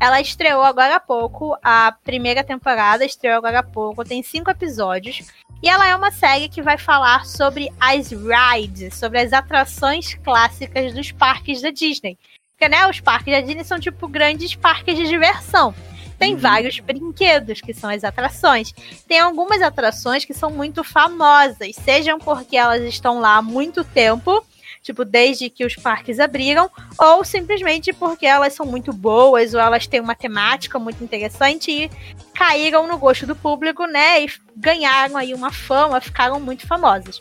Ela 0.00 0.20
estreou 0.20 0.62
agora 0.62 0.96
há 0.96 1.00
pouco, 1.00 1.56
a 1.62 1.92
primeira 2.02 2.42
temporada 2.42 3.04
estreou 3.04 3.36
agora 3.36 3.60
há 3.60 3.62
pouco, 3.62 4.04
tem 4.04 4.20
cinco 4.20 4.50
episódios. 4.50 5.30
E 5.62 5.68
ela 5.68 5.86
é 5.86 5.94
uma 5.94 6.10
série 6.10 6.48
que 6.48 6.60
vai 6.60 6.76
falar 6.76 7.24
sobre 7.24 7.70
as 7.78 8.10
rides, 8.10 8.96
sobre 8.96 9.20
as 9.20 9.32
atrações 9.32 10.14
clássicas 10.14 10.92
dos 10.92 11.12
parques 11.12 11.62
da 11.62 11.70
Disney. 11.70 12.18
Porque, 12.50 12.68
né, 12.68 12.88
os 12.88 12.98
parques 12.98 13.32
da 13.32 13.40
Disney 13.40 13.62
são 13.62 13.78
tipo 13.78 14.08
grandes 14.08 14.56
parques 14.56 14.96
de 14.96 15.06
diversão. 15.06 15.72
Tem 16.18 16.34
uhum. 16.34 16.40
vários 16.40 16.80
brinquedos, 16.80 17.60
que 17.60 17.72
são 17.72 17.88
as 17.88 18.02
atrações. 18.02 18.72
Tem 19.06 19.20
algumas 19.20 19.62
atrações 19.62 20.24
que 20.24 20.34
são 20.34 20.50
muito 20.50 20.82
famosas, 20.82 21.76
sejam 21.76 22.18
porque 22.18 22.56
elas 22.56 22.82
estão 22.82 23.20
lá 23.20 23.36
há 23.36 23.42
muito 23.42 23.84
tempo, 23.84 24.44
tipo, 24.82 25.04
desde 25.04 25.48
que 25.48 25.64
os 25.64 25.76
parques 25.76 26.18
abriram, 26.18 26.68
ou 26.98 27.24
simplesmente 27.24 27.92
porque 27.92 28.26
elas 28.26 28.52
são 28.52 28.66
muito 28.66 28.92
boas, 28.92 29.54
ou 29.54 29.60
elas 29.60 29.86
têm 29.86 30.00
uma 30.00 30.14
temática 30.14 30.78
muito 30.78 31.02
interessante 31.02 31.70
e 31.70 31.90
caíram 32.34 32.86
no 32.86 32.98
gosto 32.98 33.26
do 33.26 33.36
público, 33.36 33.86
né? 33.86 34.24
E 34.24 34.28
ganharam 34.56 35.16
aí 35.16 35.32
uma 35.32 35.52
fama, 35.52 36.00
ficaram 36.00 36.40
muito 36.40 36.66
famosas. 36.66 37.18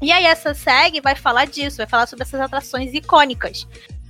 E 0.00 0.12
aí 0.12 0.24
essa 0.24 0.54
série 0.54 1.00
vai 1.00 1.16
falar 1.16 1.46
disso, 1.46 1.78
vai 1.78 1.86
falar 1.86 2.06
sobre 2.06 2.22
essas 2.22 2.40
atrações 2.40 2.94
icônicas. 2.94 3.66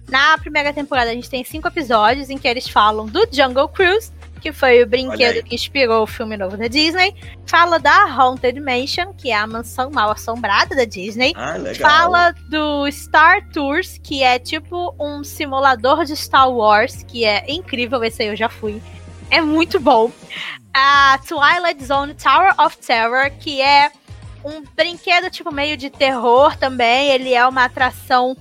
Na 0.08 0.36
primeira 0.36 0.72
temporada 0.72 1.10
a 1.10 1.14
gente 1.14 1.30
tem 1.30 1.42
cinco 1.42 1.68
episódios 1.68 2.28
em 2.28 2.36
que 2.36 2.46
eles 2.46 2.68
falam 2.68 3.06
do 3.06 3.26
Jungle 3.32 3.68
Cruise, 3.68 4.12
que 4.44 4.52
foi 4.52 4.82
o 4.82 4.86
brinquedo 4.86 5.42
que 5.42 5.54
inspirou 5.54 6.02
o 6.02 6.06
filme 6.06 6.36
novo 6.36 6.54
da 6.58 6.68
Disney. 6.68 7.14
Fala 7.46 7.78
da 7.78 8.04
Haunted 8.04 8.60
Mansion, 8.60 9.14
que 9.14 9.30
é 9.30 9.34
a 9.34 9.46
mansão 9.46 9.90
mal 9.90 10.10
assombrada 10.10 10.76
da 10.76 10.84
Disney. 10.84 11.32
Ah, 11.34 11.56
legal. 11.56 11.90
Fala 11.90 12.34
do 12.50 12.86
Star 12.92 13.48
Tours, 13.48 13.98
que 14.02 14.22
é 14.22 14.38
tipo 14.38 14.94
um 15.00 15.24
simulador 15.24 16.04
de 16.04 16.14
Star 16.14 16.50
Wars, 16.50 17.02
que 17.08 17.24
é 17.24 17.50
incrível, 17.50 18.04
esse 18.04 18.22
aí 18.22 18.28
eu 18.28 18.36
já 18.36 18.50
fui. 18.50 18.82
É 19.30 19.40
muito 19.40 19.80
bom. 19.80 20.12
A 20.74 21.18
Twilight 21.26 21.82
Zone 21.82 22.12
Tower 22.12 22.52
of 22.60 22.76
Terror, 22.76 23.30
que 23.40 23.62
é 23.62 23.90
um 24.44 24.62
brinquedo 24.76 25.30
tipo 25.30 25.50
meio 25.50 25.74
de 25.74 25.88
terror 25.88 26.54
também. 26.58 27.08
Ele 27.08 27.32
é 27.32 27.46
uma 27.48 27.64
atração 27.64 28.36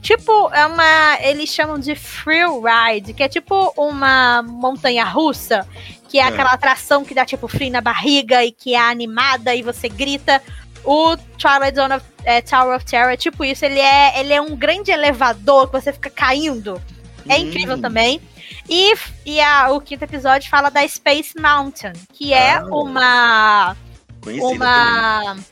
tipo, 0.00 0.50
é 0.52 0.66
uma. 0.66 1.18
Eles 1.20 1.50
chamam 1.50 1.78
de 1.78 1.94
free 1.94 2.44
ride, 2.44 3.12
que 3.12 3.22
é 3.22 3.28
tipo 3.28 3.72
uma 3.76 4.42
montanha 4.42 5.04
russa, 5.04 5.66
que 6.08 6.18
é, 6.18 6.22
é. 6.22 6.26
aquela 6.26 6.52
atração 6.52 7.04
que 7.04 7.14
dá 7.14 7.24
tipo 7.24 7.48
frio 7.48 7.70
na 7.70 7.80
barriga 7.80 8.44
e 8.44 8.52
que 8.52 8.74
é 8.74 8.80
animada 8.80 9.54
e 9.54 9.62
você 9.62 9.88
grita. 9.88 10.42
O 10.84 11.16
Twilight 11.38 11.76
Zone 11.76 11.94
of, 11.94 12.06
é, 12.24 12.40
Tower 12.40 12.76
of 12.76 12.84
Terror 12.84 13.12
é 13.12 13.16
tipo 13.16 13.44
isso, 13.44 13.64
ele 13.64 13.78
é, 13.78 14.18
ele 14.18 14.32
é 14.32 14.40
um 14.40 14.56
grande 14.56 14.90
elevador 14.90 15.66
que 15.66 15.72
você 15.72 15.92
fica 15.92 16.10
caindo. 16.10 16.80
É 17.28 17.36
hum. 17.36 17.38
incrível 17.38 17.80
também. 17.80 18.20
E, 18.68 18.94
e 19.24 19.40
a, 19.40 19.70
o 19.70 19.80
quinto 19.80 20.04
episódio 20.04 20.50
fala 20.50 20.70
da 20.70 20.86
Space 20.86 21.34
Mountain, 21.40 21.92
que 22.12 22.32
é 22.32 22.54
ah, 22.54 22.64
uma. 22.66 23.76
Uma. 24.24 25.22
Também. 25.24 25.44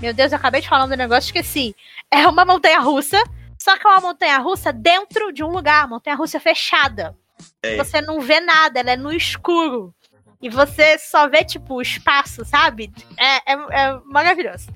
Meu 0.00 0.12
Deus, 0.12 0.32
eu 0.32 0.36
acabei 0.36 0.60
de 0.60 0.68
falar 0.68 0.86
do 0.86 0.96
negócio, 0.96 1.28
esqueci 1.28 1.74
é 2.14 2.28
uma 2.28 2.44
montanha 2.44 2.78
russa, 2.80 3.22
só 3.58 3.76
que 3.78 3.86
é 3.86 3.90
uma 3.90 4.00
montanha 4.00 4.38
russa 4.38 4.72
dentro 4.72 5.32
de 5.32 5.42
um 5.42 5.48
lugar, 5.48 5.88
montanha 5.88 6.16
russa 6.16 6.38
fechada. 6.38 7.16
É. 7.62 7.76
Você 7.76 8.00
não 8.00 8.20
vê 8.20 8.40
nada, 8.40 8.80
ela 8.80 8.92
é 8.92 8.96
no 8.96 9.12
escuro. 9.12 9.94
E 10.40 10.48
você 10.50 10.98
só 10.98 11.26
vê, 11.26 11.42
tipo, 11.42 11.76
o 11.76 11.80
espaço, 11.80 12.44
sabe? 12.44 12.92
É, 13.18 13.52
é, 13.52 13.54
é, 13.54 13.98
maravilhoso. 14.04 14.68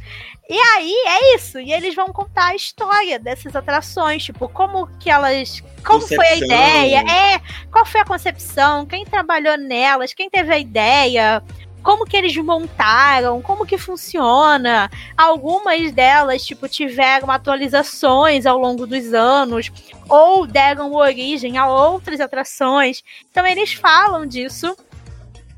E 0.49 0.59
aí, 0.59 0.95
é 1.07 1.35
isso. 1.35 1.61
E 1.61 1.71
eles 1.71 1.95
vão 1.95 2.07
contar 2.07 2.47
a 2.47 2.55
história 2.55 3.19
dessas 3.19 3.55
atrações. 3.55 4.25
Tipo, 4.25 4.49
como 4.49 4.87
que 4.99 5.11
elas. 5.11 5.61
Como 5.85 6.01
concepção. 6.01 6.17
foi 6.17 6.27
a 6.27 6.37
ideia? 6.37 6.99
É, 7.01 7.41
qual 7.71 7.85
foi 7.85 8.01
a 8.01 8.05
concepção? 8.07 8.87
Quem 8.87 9.05
trabalhou 9.05 9.59
nelas? 9.59 10.15
Quem 10.15 10.31
teve 10.31 10.55
a 10.55 10.59
ideia? 10.59 11.43
Como 11.89 12.05
que 12.05 12.19
eles 12.19 12.37
montaram, 12.37 13.41
como 13.41 13.65
que 13.65 13.79
funciona. 13.79 14.91
Algumas 15.17 15.91
delas, 15.91 16.45
tipo, 16.45 16.69
tiveram 16.69 17.31
atualizações 17.31 18.45
ao 18.45 18.59
longo 18.59 18.87
dos 18.87 19.15
anos, 19.15 19.73
ou 20.07 20.47
deram 20.47 20.93
origem 20.93 21.57
a 21.57 21.67
outras 21.67 22.21
atrações. 22.21 23.03
Então 23.31 23.47
eles 23.47 23.73
falam 23.73 24.27
disso. 24.27 24.77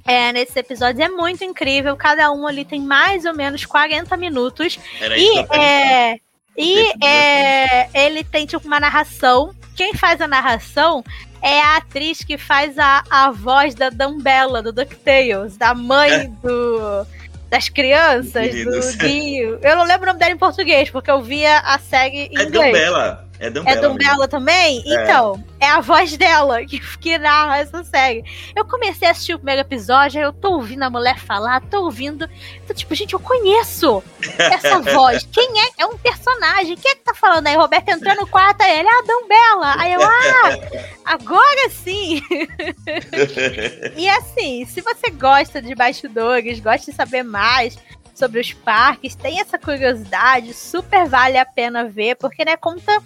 É, 0.07 0.33
nesse 0.33 0.57
episódio 0.57 1.03
é 1.03 1.09
muito 1.09 1.43
incrível. 1.43 1.97
Cada 1.97 2.31
um 2.31 2.47
ali 2.47 2.65
tem 2.65 2.81
mais 2.81 3.25
ou 3.25 3.35
menos 3.35 3.67
40 3.67 4.17
minutos. 4.17 4.79
Era 5.01 5.19
e 5.19 5.37
é, 5.53 6.21
e 6.57 7.05
é, 7.05 7.89
ele 7.93 8.23
tem 8.23 8.47
tipo 8.47 8.69
uma 8.69 8.79
narração. 8.79 9.53
Quem 9.75 9.95
faz 9.95 10.21
a 10.21 10.29
narração 10.29 11.03
é 11.43 11.61
a 11.61 11.77
atriz 11.77 12.23
que 12.23 12.37
faz 12.37 12.79
a, 12.79 13.03
a 13.11 13.31
voz 13.31 13.75
da 13.75 13.91
Dumbella, 13.91 14.63
do 14.63 14.73
DuckTales, 14.73 15.57
da 15.57 15.75
mãe 15.75 16.13
é. 16.13 16.25
do, 16.43 17.07
das 17.49 17.69
crianças, 17.69 18.53
do 18.53 18.99
Dio. 18.99 19.59
Eu 19.63 19.77
não 19.77 19.85
lembro 19.85 20.05
o 20.05 20.07
nome 20.07 20.19
dela 20.19 20.33
em 20.33 20.39
português, 20.39 20.91
porque 20.91 21.11
eu 21.11 21.23
via 21.23 21.59
a 21.59 21.79
série 21.79 22.27
em 22.27 22.39
é 22.39 22.43
inglês. 22.45 22.73
Dumbella. 22.73 23.30
É 23.41 23.49
Dumbella. 23.49 23.79
É 23.79 23.81
Dumbella 23.81 24.29
também? 24.29 24.83
É. 24.85 25.03
Então, 25.03 25.43
é 25.59 25.67
a 25.67 25.81
voz 25.81 26.15
dela 26.15 26.63
que, 26.67 26.79
que 26.99 27.17
narra 27.17 27.59
essa 27.59 27.83
série. 27.83 28.23
Eu 28.55 28.67
comecei 28.67 29.09
a 29.09 29.13
assistir 29.13 29.33
o 29.33 29.39
primeiro 29.39 29.63
episódio, 29.63 30.21
eu 30.21 30.31
tô 30.31 30.53
ouvindo 30.53 30.83
a 30.83 30.91
mulher 30.91 31.19
falar, 31.19 31.63
tô 31.63 31.85
ouvindo. 31.85 32.29
Tô 32.67 32.75
tipo, 32.75 32.95
gente, 32.95 33.15
eu 33.15 33.19
conheço 33.19 34.05
essa 34.39 34.79
voz. 34.81 35.27
Quem 35.33 35.59
é? 35.59 35.71
É 35.79 35.87
um 35.87 35.97
personagem. 35.97 36.77
Quem 36.77 36.93
é 36.93 36.95
que 36.97 37.01
tá 37.01 37.15
falando 37.15 37.47
aí? 37.47 37.57
Roberto 37.57 37.89
entrou 37.89 38.15
no 38.15 38.27
quarto, 38.27 38.61
aí 38.61 38.79
ele, 38.79 38.89
ah, 38.89 39.03
Dumbella. 39.07 39.75
Aí 39.79 39.93
eu, 39.95 40.03
ah, 40.03 40.83
agora 41.07 41.71
sim. 41.71 42.23
e 43.97 44.09
assim, 44.11 44.67
se 44.67 44.83
você 44.83 45.09
gosta 45.11 45.63
de 45.63 45.75
bastidores, 45.75 46.61
gosta 46.61 46.91
de 46.91 46.97
saber 46.97 47.23
mais 47.23 47.79
sobre 48.15 48.39
os 48.39 48.53
parques, 48.53 49.15
tem 49.15 49.41
essa 49.41 49.59
curiosidade, 49.59 50.53
super 50.53 51.09
vale 51.09 51.39
a 51.39 51.47
pena 51.47 51.85
ver, 51.85 52.17
porque, 52.17 52.45
né, 52.45 52.55
conta 52.55 53.03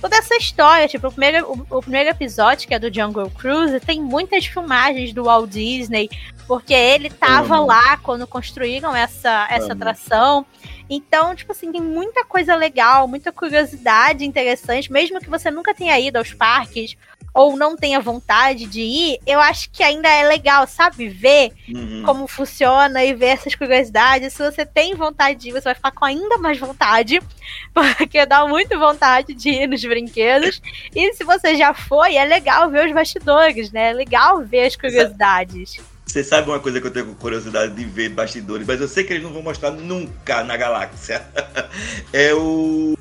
toda 0.00 0.16
essa 0.16 0.36
história. 0.36 0.88
Tipo, 0.88 1.08
o 1.08 1.12
primeiro, 1.12 1.50
o, 1.50 1.78
o, 1.78 1.80
primeiro 1.80 2.10
episódio, 2.10 2.66
que 2.66 2.74
é 2.74 2.78
do 2.78 2.92
Jungle 2.92 3.30
Cruise, 3.30 3.80
tem 3.80 4.00
muitas 4.00 4.46
filmagens 4.46 5.12
do 5.12 5.24
Walt 5.24 5.50
Disney, 5.50 6.08
porque 6.46 6.72
ele 6.72 7.10
tava 7.10 7.60
uhum. 7.60 7.66
lá 7.66 7.96
quando 7.98 8.26
construíram 8.26 8.94
essa, 8.94 9.46
essa 9.50 9.66
uhum. 9.66 9.72
atração. 9.72 10.46
Então, 10.90 11.34
tipo 11.34 11.52
assim, 11.52 11.70
tem 11.70 11.82
muita 11.82 12.24
coisa 12.24 12.54
legal, 12.54 13.06
muita 13.06 13.30
curiosidade 13.30 14.24
interessante, 14.24 14.90
mesmo 14.90 15.20
que 15.20 15.28
você 15.28 15.50
nunca 15.50 15.74
tenha 15.74 15.98
ido 16.00 16.16
aos 16.16 16.32
parques 16.32 16.96
ou 17.34 17.56
não 17.56 17.76
tenha 17.76 18.00
vontade 18.00 18.66
de 18.66 18.80
ir, 18.80 19.18
eu 19.26 19.40
acho 19.40 19.70
que 19.70 19.82
ainda 19.82 20.08
é 20.08 20.26
legal, 20.26 20.66
sabe? 20.66 21.08
Ver 21.08 21.52
uhum. 21.68 22.02
como 22.04 22.26
funciona 22.26 23.04
e 23.04 23.14
ver 23.14 23.26
essas 23.26 23.54
curiosidades. 23.54 24.32
Se 24.32 24.42
você 24.42 24.66
tem 24.66 24.94
vontade 24.94 25.38
de 25.38 25.48
ir, 25.48 25.52
você 25.52 25.64
vai 25.64 25.74
ficar 25.74 25.92
com 25.92 26.04
ainda 26.04 26.38
mais 26.38 26.58
vontade, 26.58 27.20
porque 27.72 28.26
dá 28.26 28.46
muito 28.46 28.78
vontade 28.78 29.34
de 29.34 29.50
ir 29.50 29.66
nos 29.66 29.84
brinquedos. 29.84 30.60
E 30.94 31.12
se 31.14 31.24
você 31.24 31.56
já 31.56 31.72
foi, 31.72 32.16
é 32.16 32.24
legal 32.24 32.70
ver 32.70 32.86
os 32.86 32.92
bastidores, 32.92 33.70
né? 33.70 33.90
É 33.90 33.92
legal 33.92 34.42
ver 34.44 34.66
as 34.66 34.76
curiosidades. 34.76 35.80
Você 36.08 36.24
sabe 36.24 36.48
uma 36.48 36.58
coisa 36.58 36.80
que 36.80 36.86
eu 36.86 36.90
tenho 36.90 37.14
curiosidade 37.16 37.74
de 37.74 37.84
ver 37.84 38.08
bastidores, 38.08 38.66
mas 38.66 38.80
eu 38.80 38.88
sei 38.88 39.04
que 39.04 39.12
eles 39.12 39.22
não 39.22 39.30
vão 39.30 39.42
mostrar 39.42 39.70
nunca 39.70 40.42
na 40.42 40.56
galáxia. 40.56 41.22
é 42.14 42.32
o 42.32 42.97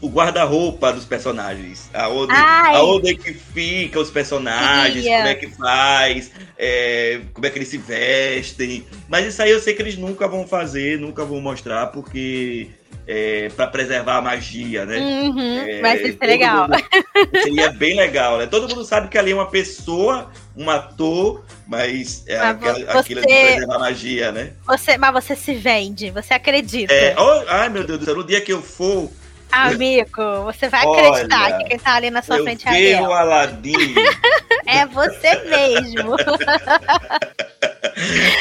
o 0.00 0.08
guarda-roupa 0.08 0.92
dos 0.92 1.04
personagens. 1.04 1.90
Aonde, 1.92 2.32
aonde 2.32 3.10
é 3.10 3.14
que 3.14 3.34
fica 3.34 3.98
os 3.98 4.10
personagens, 4.10 5.04
como 5.04 5.28
é 5.28 5.34
que 5.34 5.48
faz, 5.48 6.30
é, 6.56 7.20
como 7.32 7.46
é 7.46 7.50
que 7.50 7.58
eles 7.58 7.68
se 7.68 7.78
vestem. 7.78 8.84
Mas 9.08 9.26
isso 9.26 9.42
aí 9.42 9.50
eu 9.50 9.60
sei 9.60 9.74
que 9.74 9.82
eles 9.82 9.96
nunca 9.96 10.28
vão 10.28 10.46
fazer, 10.46 10.98
nunca 10.98 11.24
vão 11.24 11.40
mostrar, 11.40 11.88
porque 11.88 12.68
é, 13.08 13.50
para 13.56 13.66
preservar 13.66 14.18
a 14.18 14.22
magia, 14.22 14.84
né? 14.84 14.98
Uhum, 14.98 15.58
é, 15.66 15.80
vai 15.80 15.98
ser 15.98 16.18
legal. 16.20 16.68
Mundo, 16.68 16.84
seria 17.42 17.72
bem 17.72 17.96
legal, 17.96 18.36
né? 18.36 18.46
Todo 18.46 18.68
mundo 18.68 18.84
sabe 18.84 19.08
que 19.08 19.16
ali 19.16 19.32
é 19.32 19.34
uma 19.34 19.48
pessoa, 19.48 20.30
um 20.54 20.68
ator, 20.68 21.42
mas 21.66 22.22
é 22.26 22.38
mas 22.38 22.50
aquela, 22.50 22.78
você, 22.78 22.98
aquilo 22.98 23.20
de 23.22 23.26
preservar 23.26 23.76
a 23.76 23.78
magia, 23.78 24.30
né? 24.30 24.52
Você, 24.66 24.98
mas 24.98 25.12
você 25.12 25.34
se 25.34 25.54
vende, 25.54 26.10
você 26.10 26.34
acredita. 26.34 26.92
É, 26.92 27.16
oh, 27.18 27.44
ai, 27.48 27.70
meu 27.70 27.82
Deus 27.82 27.98
do 27.98 28.04
céu, 28.04 28.14
no 28.14 28.24
dia 28.24 28.42
que 28.42 28.52
eu 28.52 28.62
for 28.62 29.10
Amigo, 29.50 30.44
você 30.44 30.68
vai 30.68 30.86
acreditar 30.86 31.44
Olha, 31.44 31.58
que 31.58 31.64
quem 31.64 31.78
tá 31.78 31.94
ali 31.94 32.10
na 32.10 32.22
sua 32.22 32.42
frente 32.42 32.66
é 32.66 32.70
Ariel. 32.70 33.04
o 33.04 33.12
Aladim. 33.12 33.94
é 34.66 34.86
você 34.86 35.34
mesmo. 35.44 36.16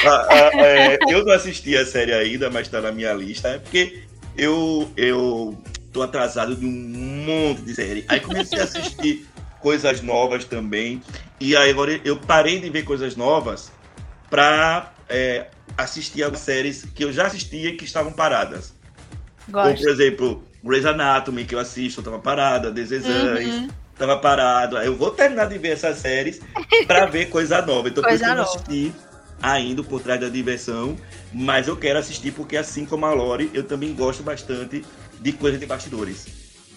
ah, 0.05 0.27
ah, 0.29 0.51
é, 0.55 0.97
eu 1.09 1.25
não 1.25 1.33
assisti 1.33 1.77
a 1.77 1.85
série 1.85 2.13
ainda, 2.13 2.49
mas 2.49 2.67
tá 2.67 2.81
na 2.81 2.91
minha 2.91 3.13
lista. 3.13 3.49
É 3.49 3.59
porque 3.59 4.03
eu, 4.37 4.91
eu 4.97 5.57
tô 5.93 6.01
atrasado 6.01 6.55
de 6.55 6.65
um 6.65 6.69
monte 6.69 7.61
de 7.61 7.75
série. 7.75 8.05
Aí 8.07 8.19
comecei 8.19 8.59
a 8.59 8.63
assistir 8.63 9.27
coisas 9.61 10.01
novas 10.01 10.45
também. 10.45 11.01
E 11.39 11.55
aí 11.55 11.69
agora 11.71 11.99
eu 12.03 12.17
parei 12.17 12.59
de 12.59 12.69
ver 12.69 12.83
coisas 12.83 13.15
novas 13.15 13.71
pra 14.29 14.93
é, 15.07 15.47
assistir 15.77 16.23
as 16.23 16.37
séries 16.39 16.85
que 16.93 17.03
eu 17.03 17.13
já 17.13 17.27
assistia 17.27 17.75
que 17.77 17.85
estavam 17.85 18.11
paradas. 18.11 18.75
Gosto. 19.49 19.69
Como, 19.69 19.77
por 19.77 19.89
exemplo, 19.89 20.43
Grey's 20.67 20.85
Anatomy, 20.85 21.45
que 21.45 21.55
eu 21.55 21.59
assisto, 21.59 22.01
tava 22.01 22.19
parada, 22.19 22.71
Desexães, 22.71 23.47
uhum. 23.47 23.67
tava 23.97 24.17
parado. 24.17 24.77
Eu 24.77 24.95
vou 24.95 25.11
terminar 25.11 25.45
de 25.45 25.57
ver 25.57 25.69
essas 25.69 25.97
séries 25.97 26.41
pra 26.85 27.05
ver 27.05 27.27
coisa 27.27 27.61
nova. 27.61 27.89
Então, 27.89 28.03
coisa 28.03 28.35
por 28.35 28.41
isso 28.43 28.63
que 28.63 28.75
eu 28.75 28.89
assisti 28.89 28.93
ainda 29.41 29.83
por 29.83 30.01
trás 30.01 30.19
da 30.19 30.29
diversão, 30.29 30.97
mas 31.33 31.67
eu 31.67 31.77
quero 31.77 31.99
assistir 31.99 32.31
porque, 32.31 32.57
assim 32.57 32.85
como 32.85 33.05
a 33.05 33.13
Lori, 33.13 33.49
eu 33.53 33.63
também 33.63 33.93
gosto 33.93 34.23
bastante 34.23 34.83
de 35.19 35.31
coisa 35.31 35.57
de 35.57 35.65
bastidores. 35.65 36.25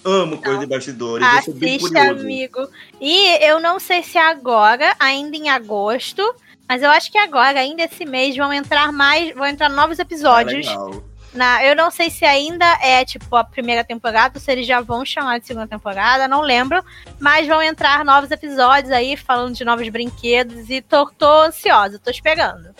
Amo 0.05 0.39
coisa 0.39 0.61
de 0.61 0.67
bastidores, 0.67 1.27
Assista, 1.27 1.99
eu 1.99 2.13
amigo. 2.13 2.69
E 3.01 3.45
eu 3.45 3.61
não 3.61 3.79
sei 3.79 4.03
se 4.03 4.17
agora, 4.17 4.95
ainda 4.99 5.37
em 5.37 5.51
agosto, 5.51 6.23
mas 6.67 6.83
eu 6.83 6.91
acho 6.91 7.13
que 7.13 7.19
agora, 7.19 7.61
ainda 7.61 7.83
esse 7.83 8.07
mês, 8.07 8.35
vão 8.35 8.53
entrar 8.53 8.93
mais, 8.93 9.35
vão 9.35 9.47
entrar 9.47 9.69
novos 9.69 9.99
episódios. 9.99 10.67
Ah, 10.69 10.85
legal 10.85 11.10
na, 11.33 11.65
eu 11.65 11.77
não 11.77 11.91
sei 11.91 12.11
se 12.11 12.25
ainda 12.25 12.67
é 12.83 13.05
tipo 13.05 13.37
a 13.37 13.45
primeira 13.45 13.85
temporada, 13.85 14.39
se 14.41 14.51
eles 14.51 14.67
já 14.67 14.81
vão 14.81 15.05
chamar 15.05 15.39
de 15.39 15.47
segunda 15.47 15.67
temporada, 15.67 16.27
não 16.27 16.41
lembro. 16.41 16.85
Mas 17.19 17.47
vão 17.47 17.63
entrar 17.63 18.05
novos 18.05 18.31
episódios 18.31 18.93
aí, 18.93 19.17
falando 19.17 19.55
de 19.55 19.65
novos 19.65 19.89
brinquedos, 19.89 20.69
e 20.69 20.81
tô, 20.81 21.07
tô 21.07 21.43
ansiosa, 21.43 21.99
tô 21.99 22.11
esperando. 22.11 22.75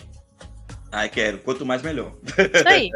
Ai, 0.91 1.09
quero. 1.09 1.39
Quanto 1.39 1.65
mais, 1.65 1.83
melhor. 1.83 2.13
Isso 2.27 2.69
aí. 2.69 2.91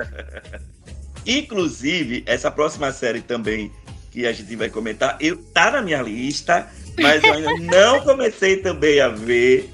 Inclusive, 1.27 2.23
essa 2.27 2.51
próxima 2.51 2.93
série 2.93 3.21
também, 3.21 3.73
que 4.11 4.27
a 4.27 4.33
gente 4.33 4.55
vai 4.57 4.69
comentar. 4.69 5.17
Eu 5.21 5.37
tá 5.37 5.71
na 5.71 5.83
minha 5.83 6.03
lista, 6.03 6.69
mas 6.99 7.23
eu 7.23 7.33
ainda 7.33 7.57
não 7.65 8.01
comecei 8.01 8.59
também 8.59 9.01
a 9.01 9.09
ver. 9.09 9.74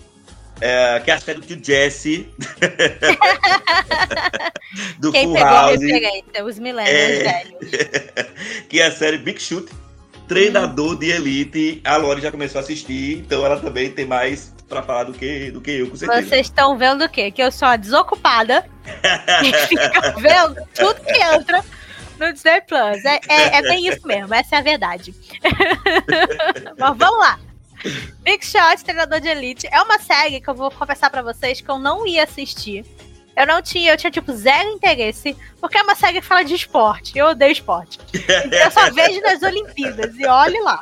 É, 0.61 1.01
que 1.01 1.11
é 1.11 1.15
a 1.15 1.21
série 1.21 1.41
do 1.41 1.65
Jesse. 1.65 2.29
do 4.99 5.11
Quem 5.11 5.25
Full 5.25 5.35
pegou 5.35 5.49
House. 5.49 5.69
a 5.69 5.81
referência? 5.81 6.45
Os 6.45 6.59
milênios 6.59 6.95
é... 6.95 7.45
que 8.69 8.81
é 8.81 8.87
a 8.87 8.93
série 8.93 9.19
Big 9.19 9.41
Shoot, 9.41 9.71
treinador 10.29 10.93
hum. 10.93 10.97
de 10.97 11.11
elite. 11.11 11.81
A 11.85 11.97
Lori 11.97 12.21
já 12.21 12.31
começou 12.31 12.61
a 12.61 12.63
assistir, 12.63 13.19
então 13.19 13.45
ela 13.45 13.59
também 13.59 13.91
tem 13.91 14.05
mais 14.05 14.55
para 14.69 14.83
falar 14.83 15.05
do 15.05 15.13
que, 15.13 15.51
do 15.51 15.61
que 15.61 15.73
eu, 15.73 15.91
com 15.91 15.97
certeza. 15.97 16.23
Vocês 16.23 16.47
estão 16.47 16.79
vendo 16.79 17.05
o 17.05 17.09
quê? 17.09 17.31
Que 17.31 17.43
eu 17.43 17.51
sou 17.51 17.77
desocupada 17.77 18.65
e 19.43 19.53
fica 19.67 20.15
vendo 20.19 20.57
tudo 20.75 21.01
que 21.01 21.21
entra 21.21 21.65
no 22.21 22.33
Disney 22.33 22.61
Plus. 22.61 23.05
É, 23.05 23.21
é, 23.29 23.57
é, 23.57 23.63
bem 23.63 23.89
isso 23.89 24.07
mesmo, 24.07 24.33
essa 24.33 24.57
é 24.57 24.59
a 24.59 24.63
verdade. 24.63 25.15
Mas 26.79 26.97
vamos 26.97 27.19
lá. 27.19 27.39
Big 28.21 28.45
Shot, 28.45 28.85
treinador 28.85 29.21
de 29.21 29.29
elite, 29.29 29.69
é 29.71 29.81
uma 29.83 29.99
série 29.99 30.41
que 30.41 30.49
eu 30.49 30.55
vou 30.55 30.71
confessar 30.71 31.11
para 31.11 31.23
vocês 31.23 31.61
que 31.61 31.71
eu 31.71 31.79
não 31.79 32.07
ia 32.07 32.25
assistir. 32.25 32.85
Eu 33.41 33.47
não 33.47 33.63
tinha, 33.63 33.93
eu 33.93 33.97
tinha 33.97 34.11
tipo 34.11 34.31
zero 34.35 34.69
interesse, 34.69 35.35
porque 35.59 35.79
é 35.79 35.83
uma 35.83 35.95
série 35.95 36.21
que 36.21 36.27
fala 36.27 36.45
de 36.45 36.55
esporte. 36.55 37.19
Eu 37.19 37.29
odeio 37.29 37.51
esporte. 37.51 37.99
Então, 38.13 38.59
eu 38.59 38.71
só 38.71 38.91
vejo 38.93 39.19
nas 39.23 39.43
Olimpíadas 39.43 40.15
e 40.19 40.27
olhe 40.27 40.61
lá. 40.61 40.81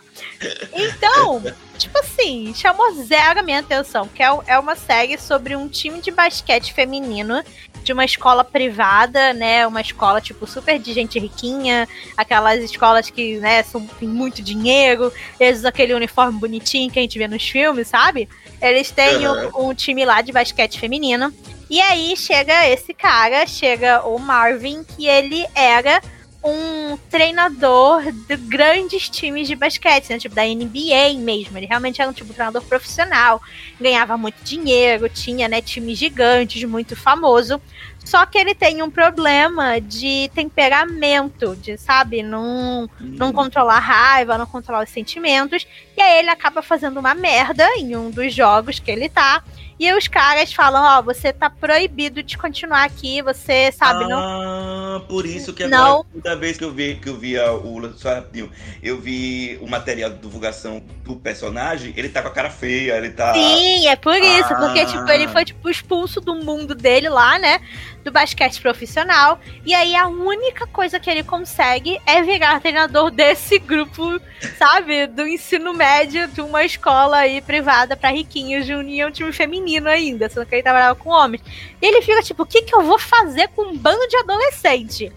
Então, 0.72 1.40
tipo 1.78 1.96
assim, 1.98 2.52
chamou 2.56 2.92
zero 3.04 3.38
a 3.38 3.42
minha 3.44 3.60
atenção, 3.60 4.08
que 4.08 4.20
é, 4.24 4.26
é 4.48 4.58
uma 4.58 4.74
série 4.74 5.16
sobre 5.18 5.54
um 5.54 5.68
time 5.68 6.00
de 6.00 6.10
basquete 6.10 6.74
feminino 6.74 7.44
de 7.84 7.92
uma 7.92 8.04
escola 8.04 8.42
privada, 8.42 9.32
né? 9.32 9.64
Uma 9.64 9.80
escola, 9.80 10.20
tipo, 10.20 10.44
super 10.44 10.80
de 10.80 10.92
gente 10.92 11.16
riquinha, 11.16 11.88
aquelas 12.16 12.60
escolas 12.60 13.08
que, 13.08 13.38
né, 13.38 13.62
são, 13.62 13.86
tem 13.86 14.08
muito 14.08 14.42
dinheiro, 14.42 15.12
eles 15.38 15.64
aquele 15.64 15.94
uniforme 15.94 16.40
bonitinho 16.40 16.90
que 16.90 16.98
a 16.98 17.02
gente 17.02 17.16
vê 17.18 17.28
nos 17.28 17.48
filmes, 17.48 17.86
sabe? 17.86 18.28
Eles 18.60 18.90
têm 18.90 19.28
uhum. 19.28 19.50
um, 19.54 19.68
um 19.68 19.74
time 19.74 20.04
lá 20.04 20.20
de 20.22 20.32
basquete 20.32 20.80
feminino. 20.80 21.32
E 21.70 21.80
aí 21.80 22.16
chega 22.16 22.66
esse 22.68 22.94
cara, 22.94 23.46
chega 23.46 24.02
o 24.06 24.18
Marvin, 24.18 24.84
que 24.84 25.06
ele 25.06 25.46
era 25.54 26.00
um 26.42 26.96
treinador 27.10 28.02
de 28.12 28.36
grandes 28.36 29.08
times 29.08 29.48
de 29.48 29.56
basquete, 29.56 30.10
né? 30.10 30.18
Tipo 30.18 30.34
da 30.34 30.44
NBA 30.44 31.18
mesmo. 31.18 31.58
Ele 31.58 31.66
realmente 31.66 32.00
era 32.00 32.10
um 32.10 32.14
tipo 32.14 32.28
de 32.28 32.34
treinador 32.34 32.62
profissional, 32.62 33.42
ganhava 33.80 34.16
muito 34.16 34.42
dinheiro, 34.42 35.08
tinha 35.08 35.48
né, 35.48 35.60
times 35.60 35.98
gigantes, 35.98 36.62
muito 36.64 36.94
famoso. 36.94 37.60
Só 38.04 38.24
que 38.24 38.38
ele 38.38 38.54
tem 38.54 38.82
um 38.82 38.90
problema 38.90 39.80
de 39.80 40.30
temperamento, 40.34 41.54
de, 41.56 41.76
sabe, 41.76 42.22
não, 42.22 42.88
não 42.98 43.32
controlar 43.32 43.76
a 43.76 43.80
raiva, 43.80 44.38
não 44.38 44.46
controlar 44.46 44.84
os 44.84 44.90
sentimentos. 44.90 45.66
E 45.96 46.00
aí 46.00 46.20
ele 46.20 46.30
acaba 46.30 46.62
fazendo 46.62 46.98
uma 47.00 47.14
merda 47.14 47.68
em 47.76 47.94
um 47.96 48.10
dos 48.10 48.32
jogos 48.32 48.78
que 48.78 48.90
ele 48.90 49.10
tá. 49.10 49.42
E 49.78 49.92
os 49.92 50.08
caras 50.08 50.52
falam, 50.52 50.82
ó, 50.82 50.98
oh, 50.98 51.02
você 51.02 51.32
tá 51.32 51.48
proibido 51.48 52.22
de 52.22 52.36
continuar 52.36 52.82
aqui, 52.84 53.22
você 53.22 53.70
sabe, 53.70 54.04
ah, 54.04 54.08
não. 54.08 54.18
Ah, 54.18 55.00
por 55.08 55.24
isso 55.24 55.52
que 55.52 55.62
agora, 55.62 55.82
não. 55.82 56.04
toda 56.04 56.36
vez 56.36 56.58
que 56.58 56.64
eu 56.64 56.72
vi 56.72 56.96
que 56.96 57.08
eu 57.08 57.16
via 57.16 57.52
o 57.52 57.92
só 57.96 58.14
rapidinho, 58.14 58.50
eu 58.82 59.00
vi 59.00 59.56
o 59.62 59.68
material 59.68 60.10
de 60.10 60.18
divulgação 60.18 60.82
do 61.04 61.14
personagem, 61.14 61.94
ele 61.96 62.08
tá 62.08 62.22
com 62.22 62.28
a 62.28 62.32
cara 62.32 62.50
feia, 62.50 62.96
ele 62.96 63.10
tá 63.10 63.32
Sim, 63.34 63.86
é 63.86 63.94
por 63.94 64.16
isso, 64.16 64.52
ah. 64.52 64.56
porque 64.56 64.84
tipo, 64.86 65.08
ele 65.10 65.28
foi 65.28 65.44
tipo 65.44 65.70
expulso 65.70 66.20
do 66.20 66.34
mundo 66.34 66.74
dele 66.74 67.08
lá, 67.08 67.38
né? 67.38 67.60
Do 68.04 68.12
basquete 68.12 68.60
profissional, 68.60 69.38
e 69.66 69.74
aí 69.74 69.94
a 69.94 70.06
única 70.06 70.66
coisa 70.66 70.98
que 70.98 71.10
ele 71.10 71.22
consegue 71.22 72.00
é 72.06 72.22
virar 72.22 72.60
treinador 72.60 73.10
desse 73.10 73.58
grupo, 73.58 74.20
sabe, 74.56 75.06
do 75.06 75.26
ensino 75.26 75.74
médio 75.74 76.26
de 76.28 76.40
uma 76.40 76.64
escola 76.64 77.18
aí 77.18 77.42
privada 77.42 77.96
para 77.96 78.10
riquinhos 78.10 78.64
de 78.64 78.74
união 78.74 79.10
time 79.10 79.32
feminino 79.32 79.88
ainda, 79.88 80.28
sendo 80.28 80.46
que 80.46 80.54
ele 80.54 80.62
trabalhava 80.62 80.94
com 80.94 81.10
homens. 81.10 81.42
E 81.82 81.86
ele 81.86 82.00
fica 82.00 82.22
tipo, 82.22 82.44
o 82.44 82.46
que, 82.46 82.62
que 82.62 82.74
eu 82.74 82.82
vou 82.82 82.98
fazer 82.98 83.48
com 83.48 83.62
um 83.62 83.76
bando 83.76 84.06
de 84.08 84.16
adolescente? 84.16 85.12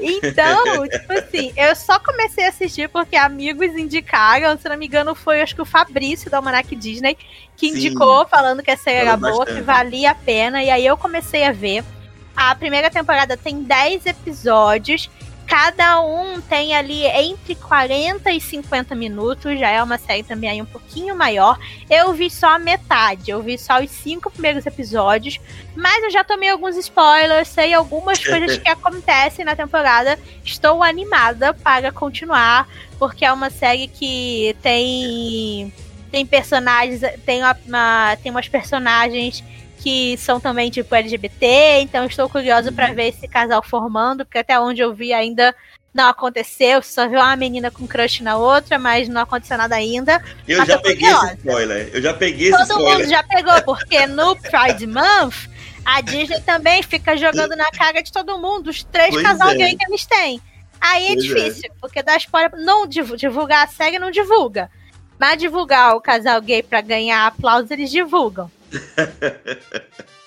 Então, 0.00 0.86
tipo 0.88 1.12
assim, 1.12 1.52
eu 1.56 1.76
só 1.76 1.98
comecei 1.98 2.46
a 2.46 2.48
assistir 2.48 2.88
porque 2.88 3.16
amigos 3.16 3.76
indicaram, 3.76 4.56
se 4.56 4.68
não 4.68 4.76
me 4.76 4.86
engano, 4.86 5.14
foi 5.14 5.42
acho 5.42 5.54
que 5.54 5.62
o 5.62 5.66
Fabrício 5.66 6.30
da 6.30 6.38
Almanac 6.38 6.74
Disney 6.74 7.16
que 7.56 7.68
indicou, 7.68 8.24
Sim. 8.24 8.30
falando 8.30 8.62
que 8.62 8.70
a 8.70 8.76
série 8.76 9.00
era 9.00 9.16
boa, 9.18 9.44
que 9.44 9.60
valia 9.60 10.12
a 10.12 10.14
pena, 10.14 10.62
e 10.62 10.70
aí 10.70 10.86
eu 10.86 10.96
comecei 10.96 11.44
a 11.44 11.52
ver. 11.52 11.84
A 12.40 12.54
primeira 12.54 12.90
temporada 12.90 13.36
tem 13.36 13.62
10 13.62 14.06
episódios. 14.06 15.10
Cada 15.46 16.00
um 16.00 16.40
tem 16.40 16.74
ali 16.74 17.04
entre 17.04 17.54
40 17.54 18.32
e 18.32 18.40
50 18.40 18.94
minutos, 18.94 19.60
já 19.60 19.68
é 19.68 19.82
uma 19.82 19.98
série 19.98 20.22
também 20.22 20.48
aí 20.48 20.62
um 20.62 20.64
pouquinho 20.64 21.14
maior. 21.14 21.58
Eu 21.90 22.14
vi 22.14 22.30
só 22.30 22.54
a 22.54 22.58
metade, 22.58 23.30
eu 23.30 23.42
vi 23.42 23.58
só 23.58 23.82
os 23.82 23.90
cinco 23.90 24.30
primeiros 24.30 24.64
episódios, 24.64 25.38
mas 25.76 26.02
eu 26.02 26.10
já 26.10 26.24
tomei 26.24 26.48
alguns 26.48 26.76
spoilers, 26.76 27.48
sei 27.48 27.74
algumas 27.74 28.18
coisas 28.24 28.56
que 28.56 28.68
acontecem 28.70 29.44
na 29.44 29.54
temporada. 29.54 30.18
Estou 30.42 30.82
animada 30.82 31.52
para 31.52 31.92
continuar, 31.92 32.66
porque 32.98 33.22
é 33.22 33.30
uma 33.30 33.50
série 33.50 33.86
que 33.86 34.56
tem 34.62 35.70
tem 36.10 36.24
personagens, 36.24 37.02
tem 37.26 37.42
uma, 37.42 38.16
tem 38.16 38.32
umas 38.32 38.48
personagens 38.48 39.44
que 39.80 40.16
são 40.18 40.38
também 40.38 40.70
tipo 40.70 40.94
LGBT, 40.94 41.80
então 41.80 42.04
estou 42.04 42.28
curiosa 42.28 42.68
uhum. 42.68 42.76
para 42.76 42.92
ver 42.92 43.08
esse 43.08 43.26
casal 43.26 43.62
formando, 43.62 44.24
porque 44.24 44.38
até 44.38 44.58
onde 44.60 44.82
eu 44.82 44.92
vi 44.92 45.12
ainda 45.12 45.54
não 45.92 46.08
aconteceu, 46.08 46.82
só 46.82 47.08
viu 47.08 47.18
uma 47.18 47.34
menina 47.34 47.70
com 47.70 47.86
crush 47.86 48.20
na 48.20 48.36
outra, 48.36 48.78
mas 48.78 49.08
não 49.08 49.22
aconteceu 49.22 49.56
nada 49.56 49.74
ainda. 49.74 50.22
Eu 50.46 50.64
já 50.64 50.78
peguei 50.78 51.08
curiosa. 51.08 51.26
esse 51.26 51.36
spoiler. 51.38 51.90
Eu 51.92 52.02
já 52.02 52.14
peguei 52.14 52.50
Todo 52.50 52.60
esse 52.60 52.70
spoiler. 52.70 52.92
Todo 52.92 53.00
mundo 53.00 53.10
já 53.10 53.22
pegou, 53.24 53.62
porque 53.62 54.06
no 54.06 54.36
Pride 54.36 54.86
Month 54.86 55.48
a 55.84 56.00
Disney 56.02 56.40
também 56.42 56.82
fica 56.82 57.16
jogando 57.16 57.56
na 57.56 57.70
cara 57.70 58.02
de 58.02 58.12
todo 58.12 58.38
mundo 58.38 58.68
os 58.68 58.84
três 58.84 59.10
pois 59.10 59.22
casal 59.22 59.50
é. 59.50 59.54
gay 59.56 59.76
que 59.76 59.84
eles 59.88 60.06
têm. 60.06 60.40
Aí 60.80 61.06
é 61.06 61.14
pois 61.14 61.24
é 61.24 61.28
difícil, 61.28 61.70
é. 61.70 61.72
porque 61.80 62.02
dá 62.02 62.16
spoiler, 62.16 62.52
não 62.56 62.86
divulgar 62.86 63.64
a 63.64 63.68
série 63.68 63.98
não 63.98 64.10
divulga. 64.10 64.70
Mas 65.18 65.38
divulgar 65.38 65.96
o 65.96 66.00
casal 66.00 66.40
gay 66.40 66.62
para 66.62 66.80
ganhar 66.80 67.26
aplausos, 67.26 67.70
eles 67.70 67.90
divulgam. 67.90 68.50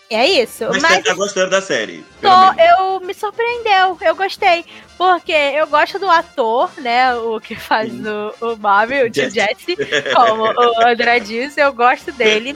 É 0.10 0.28
isso. 0.28 0.66
Mas, 0.66 0.82
mas 0.82 0.96
você 0.98 1.02
tá 1.02 1.14
gostando 1.16 1.50
da 1.50 1.62
série? 1.62 2.06
Tô, 2.22 2.30
eu 2.62 3.00
me 3.00 3.16
surpreendeu, 3.16 3.98
eu 4.00 4.16
gostei. 4.16 4.64
Porque 4.96 5.32
eu 5.32 5.66
gosto 5.66 5.98
do 5.98 6.08
ator, 6.08 6.70
né? 6.78 7.16
O 7.16 7.42
que 7.42 7.56
faz 7.56 7.92
o, 7.92 8.52
o 8.52 8.58
Marvel, 8.58 9.08
o 9.08 9.14
Jesse, 9.14 9.76
como 10.14 10.44
o 10.44 10.88
André 10.88 11.20
disse, 11.20 11.60
eu 11.60 11.74
gosto 11.74 12.12
dele. 12.12 12.56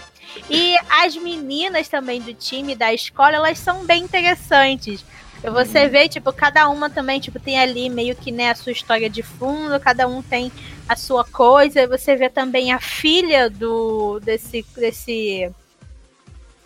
E 0.50 0.76
as 1.02 1.16
meninas 1.16 1.88
também 1.88 2.22
do 2.22 2.32
time 2.32 2.76
da 2.76 2.94
escola, 2.94 3.38
elas 3.38 3.58
são 3.58 3.86
bem 3.86 4.04
interessantes. 4.04 5.04
Você 5.42 5.84
uhum. 5.86 5.90
vê, 5.90 6.08
tipo, 6.08 6.32
cada 6.34 6.70
uma 6.70 6.90
também, 6.90 7.20
tipo, 7.20 7.40
tem 7.40 7.60
ali 7.60 7.90
meio 7.90 8.16
que, 8.16 8.32
né, 8.32 8.52
a 8.52 8.56
sua 8.56 8.72
história 8.72 9.10
de 9.10 9.24
fundo, 9.24 9.80
cada 9.80 10.08
um 10.08 10.22
tem 10.22 10.52
a 10.88 10.96
sua 10.96 11.24
coisa. 11.24 11.88
Você 11.88 12.16
vê 12.16 12.30
também 12.30 12.72
a 12.72 12.80
filha 12.80 13.50
do 13.50 14.20
desse 14.20 14.66
desse 14.76 15.52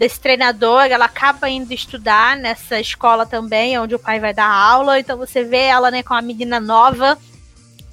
desse 0.01 0.19
treinador, 0.19 0.85
ela 0.85 1.05
acaba 1.05 1.47
indo 1.47 1.71
estudar 1.71 2.35
nessa 2.35 2.79
escola 2.79 3.23
também, 3.23 3.77
onde 3.77 3.93
o 3.93 3.99
pai 3.99 4.19
vai 4.19 4.33
dar 4.33 4.49
aula, 4.49 4.99
então 4.99 5.15
você 5.15 5.43
vê 5.43 5.65
ela, 5.65 5.91
né, 5.91 6.01
com 6.01 6.15
a 6.15 6.23
menina 6.23 6.59
nova, 6.59 7.15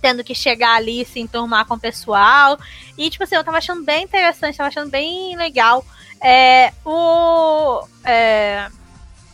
tendo 0.01 0.25
que 0.25 0.35
chegar 0.35 0.77
ali 0.77 1.03
e 1.03 1.05
se 1.05 1.21
enturmar 1.21 1.67
com 1.67 1.75
o 1.75 1.79
pessoal, 1.79 2.59
e 2.97 3.11
tipo 3.11 3.25
assim, 3.25 3.35
eu 3.35 3.45
tava 3.45 3.59
achando 3.59 3.85
bem 3.85 4.05
interessante, 4.05 4.57
tava 4.57 4.69
achando 4.69 4.91
bem 4.91 5.37
legal. 5.37 5.85
É, 6.23 6.73
o... 6.83 7.87
É, 8.03 8.71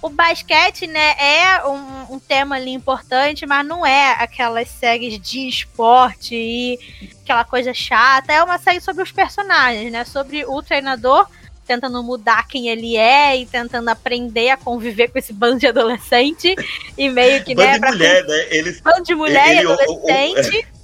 o 0.03 0.11
basquete, 0.11 0.87
né, 0.87 1.15
é 1.19 1.67
um, 1.67 2.17
um, 2.17 2.19
tema 2.19 2.57
ali 2.57 2.73
importante, 2.73 3.47
mas 3.47 3.65
não 3.65 3.87
é 3.87 4.13
aquelas 4.19 4.69
séries 4.69 5.19
de 5.19 5.49
esporte 5.49 6.35
e 6.35 6.79
aquela 7.23 7.43
coisa 7.43 7.73
chata. 7.73 8.31
É 8.31 8.45
uma 8.45 8.59
série 8.59 8.83
sobre 8.83 9.03
os 9.03 9.11
personagens, 9.11 9.91
né? 9.91 10.05
Sobre 10.05 10.45
o 10.45 10.61
treinador 10.61 11.27
tentando 11.67 12.03
mudar 12.03 12.47
quem 12.47 12.69
ele 12.69 12.97
é 12.97 13.37
e 13.37 13.47
tentando 13.47 13.89
aprender 13.89 14.51
a 14.51 14.57
conviver 14.57 15.09
com 15.09 15.19
esse 15.19 15.33
bando 15.33 15.59
de 15.59 15.67
adolescente 15.67 16.55
e 16.97 17.09
meio 17.09 17.43
que, 17.45 17.55
né, 17.55 17.79
bando 17.79 17.93
de 17.93 17.93
mulher, 17.93 18.25
né? 18.25 18.47
Eles, 18.51 18.81
bando 18.81 19.03
de 19.03 19.15
mulher 19.15 19.51
ele, 19.51 19.57
e 19.57 19.73
adolescente. 19.73 20.67
O, 20.71 20.75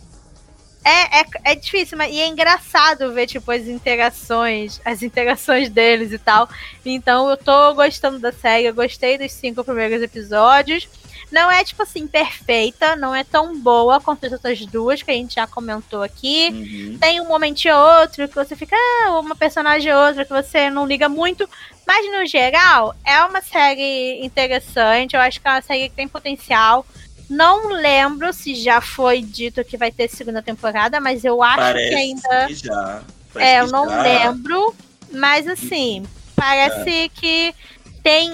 é, 0.83 1.20
é, 1.20 1.24
é 1.45 1.55
difícil, 1.55 1.99
mas 1.99 2.12
e 2.12 2.20
é 2.20 2.26
engraçado 2.26 3.12
ver, 3.12 3.26
tipo, 3.26 3.51
as 3.51 3.66
interações, 3.66 4.81
as 4.85 5.03
interações 5.03 5.68
deles 5.68 6.11
e 6.11 6.18
tal. 6.18 6.49
Então 6.85 7.28
eu 7.28 7.37
tô 7.37 7.74
gostando 7.74 8.18
da 8.18 8.33
série, 8.33 8.66
eu 8.66 8.74
gostei 8.74 9.18
dos 9.18 9.33
cinco 9.33 9.62
primeiros 9.62 10.03
episódios. 10.03 10.89
Não 11.31 11.51
é, 11.51 11.62
tipo 11.64 11.83
assim, 11.83 12.07
perfeita, 12.09 12.97
não 12.97 13.14
é 13.14 13.22
tão 13.22 13.57
boa 13.59 14.01
quanto 14.01 14.26
as 14.26 14.33
outras 14.33 14.59
duas 14.66 15.01
que 15.03 15.11
a 15.11 15.14
gente 15.14 15.37
já 15.37 15.47
comentou 15.47 16.03
aqui. 16.03 16.49
Uhum. 16.53 16.99
Tem 16.99 17.20
um 17.20 17.28
momentinho 17.28 17.74
ou 17.76 18.01
outro 18.01 18.28
que 18.28 18.35
você 18.35 18.57
fica, 18.57 18.74
ah, 19.05 19.18
uma 19.20 19.37
personagem 19.37 19.93
ou 19.95 20.07
outra 20.07 20.24
que 20.24 20.33
você 20.33 20.68
não 20.70 20.87
liga 20.87 21.09
muito. 21.09 21.49
Mas 21.87 22.11
no 22.12 22.26
geral, 22.26 22.95
é 23.05 23.20
uma 23.24 23.41
série 23.41 24.24
interessante. 24.24 25.14
Eu 25.14 25.20
acho 25.20 25.41
que 25.41 25.47
é 25.47 25.51
uma 25.53 25.62
série 25.62 25.89
que 25.89 25.95
tem 25.97 26.09
potencial. 26.09 26.85
Não 27.28 27.68
lembro 27.68 28.33
se 28.33 28.55
já 28.57 28.81
foi 28.81 29.22
dito 29.22 29.64
que 29.64 29.76
vai 29.76 29.93
ter 29.93 30.09
segunda 30.09 30.43
temporada, 30.43 31.01
mas 31.01 31.24
eu 31.24 31.43
acho 31.43 31.57
Parece 31.59 31.89
que 31.89 31.95
ainda. 31.95 32.47
que 32.49 32.55
já. 32.55 33.03
Parece 33.33 33.51
É, 33.53 33.61
eu 33.61 33.68
não 33.68 33.89
já. 33.89 34.03
lembro, 34.03 34.74
mas 35.12 35.47
assim, 35.47 36.05
parece 36.35 37.09
que 37.14 37.55
tem 38.03 38.31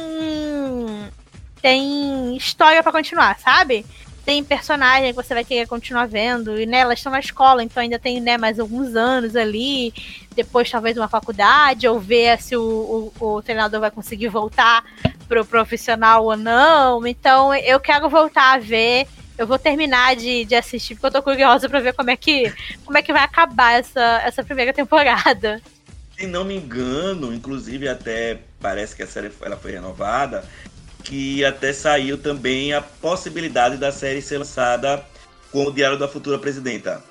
tem 1.61 2.36
história 2.36 2.82
pra 2.82 2.92
continuar, 2.92 3.38
sabe? 3.38 3.84
Tem 4.24 4.42
personagem 4.42 5.11
que 5.11 5.22
você 5.22 5.32
vai 5.32 5.44
querer 5.44 5.68
continuar 5.68 6.07
vendo, 6.07 6.61
e 6.61 6.66
né, 6.66 6.78
elas 6.78 6.98
estão 6.98 7.12
na 7.12 7.20
escola, 7.20 7.62
então 7.62 7.80
ainda 7.80 7.98
tem 7.98 8.20
né, 8.20 8.36
mais 8.36 8.59
alguns 8.59 8.96
anos 8.96 9.36
ali, 9.36 9.94
depois 10.34 10.68
talvez 10.68 10.96
uma 10.96 11.07
faculdade, 11.07 11.86
ou 11.86 12.00
ver 12.00 12.42
se 12.42 12.57
o, 12.57 13.12
o, 13.20 13.24
o 13.24 13.42
treinador 13.42 13.80
vai 13.80 13.90
conseguir 13.90 14.28
voltar 14.28 14.84
pro 15.28 15.44
profissional 15.44 16.24
ou 16.24 16.36
não. 16.36 17.07
Então 17.07 17.54
eu 17.54 17.78
quero 17.80 18.09
voltar 18.09 18.54
a 18.54 18.59
ver. 18.59 19.07
Eu 19.38 19.46
vou 19.46 19.59
terminar 19.59 20.16
de, 20.16 20.46
de 20.46 20.54
assistir, 20.54 20.94
porque 20.94 21.07
eu 21.07 21.11
tô 21.11 21.22
curiosa 21.22 21.68
pra 21.68 21.78
ver 21.78 21.92
como 21.92 22.11
é 22.11 22.16
que, 22.16 22.52
como 22.86 22.96
é 22.96 23.02
que 23.02 23.12
vai 23.12 23.22
acabar 23.22 23.78
essa, 23.78 24.22
essa 24.24 24.42
primeira 24.42 24.72
temporada. 24.72 25.61
Se 26.16 26.26
não 26.26 26.42
me 26.42 26.57
engano, 26.57 27.34
inclusive 27.34 27.86
até 27.86 28.40
parece 28.59 28.96
que 28.96 29.02
a 29.02 29.07
série 29.07 29.30
ela 29.42 29.57
foi 29.59 29.72
renovada, 29.72 30.42
que 31.07 31.44
até 31.44 31.72
saiu 31.72 32.18
também 32.18 32.72
a 32.72 32.80
possibilidade 32.80 33.76
da 33.76 33.92
série 33.92 34.20
ser 34.20 34.38
lançada 34.38 35.04
com 35.52 35.64
o 35.64 35.72
Diário 35.72 35.98
da 35.98 36.09
Futura 36.09 36.38
Presidenta. 36.38 37.02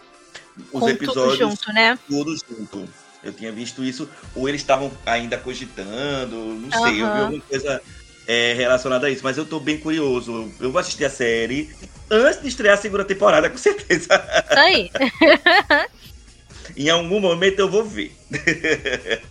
Os 0.72 0.82
com 0.82 0.90
episódios 0.90 1.38
tudo 1.38 1.50
junto, 1.50 1.74
né? 1.74 1.98
todos 2.10 2.42
junto. 2.48 2.88
Eu 3.24 3.34
tinha 3.34 3.52
visto 3.52 3.84
isso, 3.84 4.08
ou 4.36 4.48
eles 4.48 4.62
estavam 4.62 4.92
ainda 5.06 5.38
cogitando, 5.38 6.36
não 6.36 6.70
sei, 6.84 6.92
eu 6.92 6.94
vi 6.94 7.02
alguma 7.02 7.42
coisa 7.42 7.82
é, 8.28 8.54
relacionada 8.54 9.08
a 9.08 9.10
isso, 9.10 9.24
mas 9.24 9.38
eu 9.38 9.46
tô 9.46 9.60
bem 9.60 9.78
curioso. 9.78 10.52
Eu 10.60 10.72
vou 10.72 10.80
assistir 10.80 11.06
a 11.06 11.10
série 11.10 11.74
antes 12.12 12.42
de 12.42 12.50
estrear 12.50 12.78
a 12.78 12.82
segunda 12.82 13.06
temporada, 13.06 13.50
com 13.50 13.58
certeza. 13.58 14.10
Isso 14.50 14.60
aí. 14.60 14.92
Em 16.76 16.90
algum 16.90 17.20
momento 17.22 17.60
eu 17.60 17.70
vou 17.70 17.86
ver. 17.86 18.16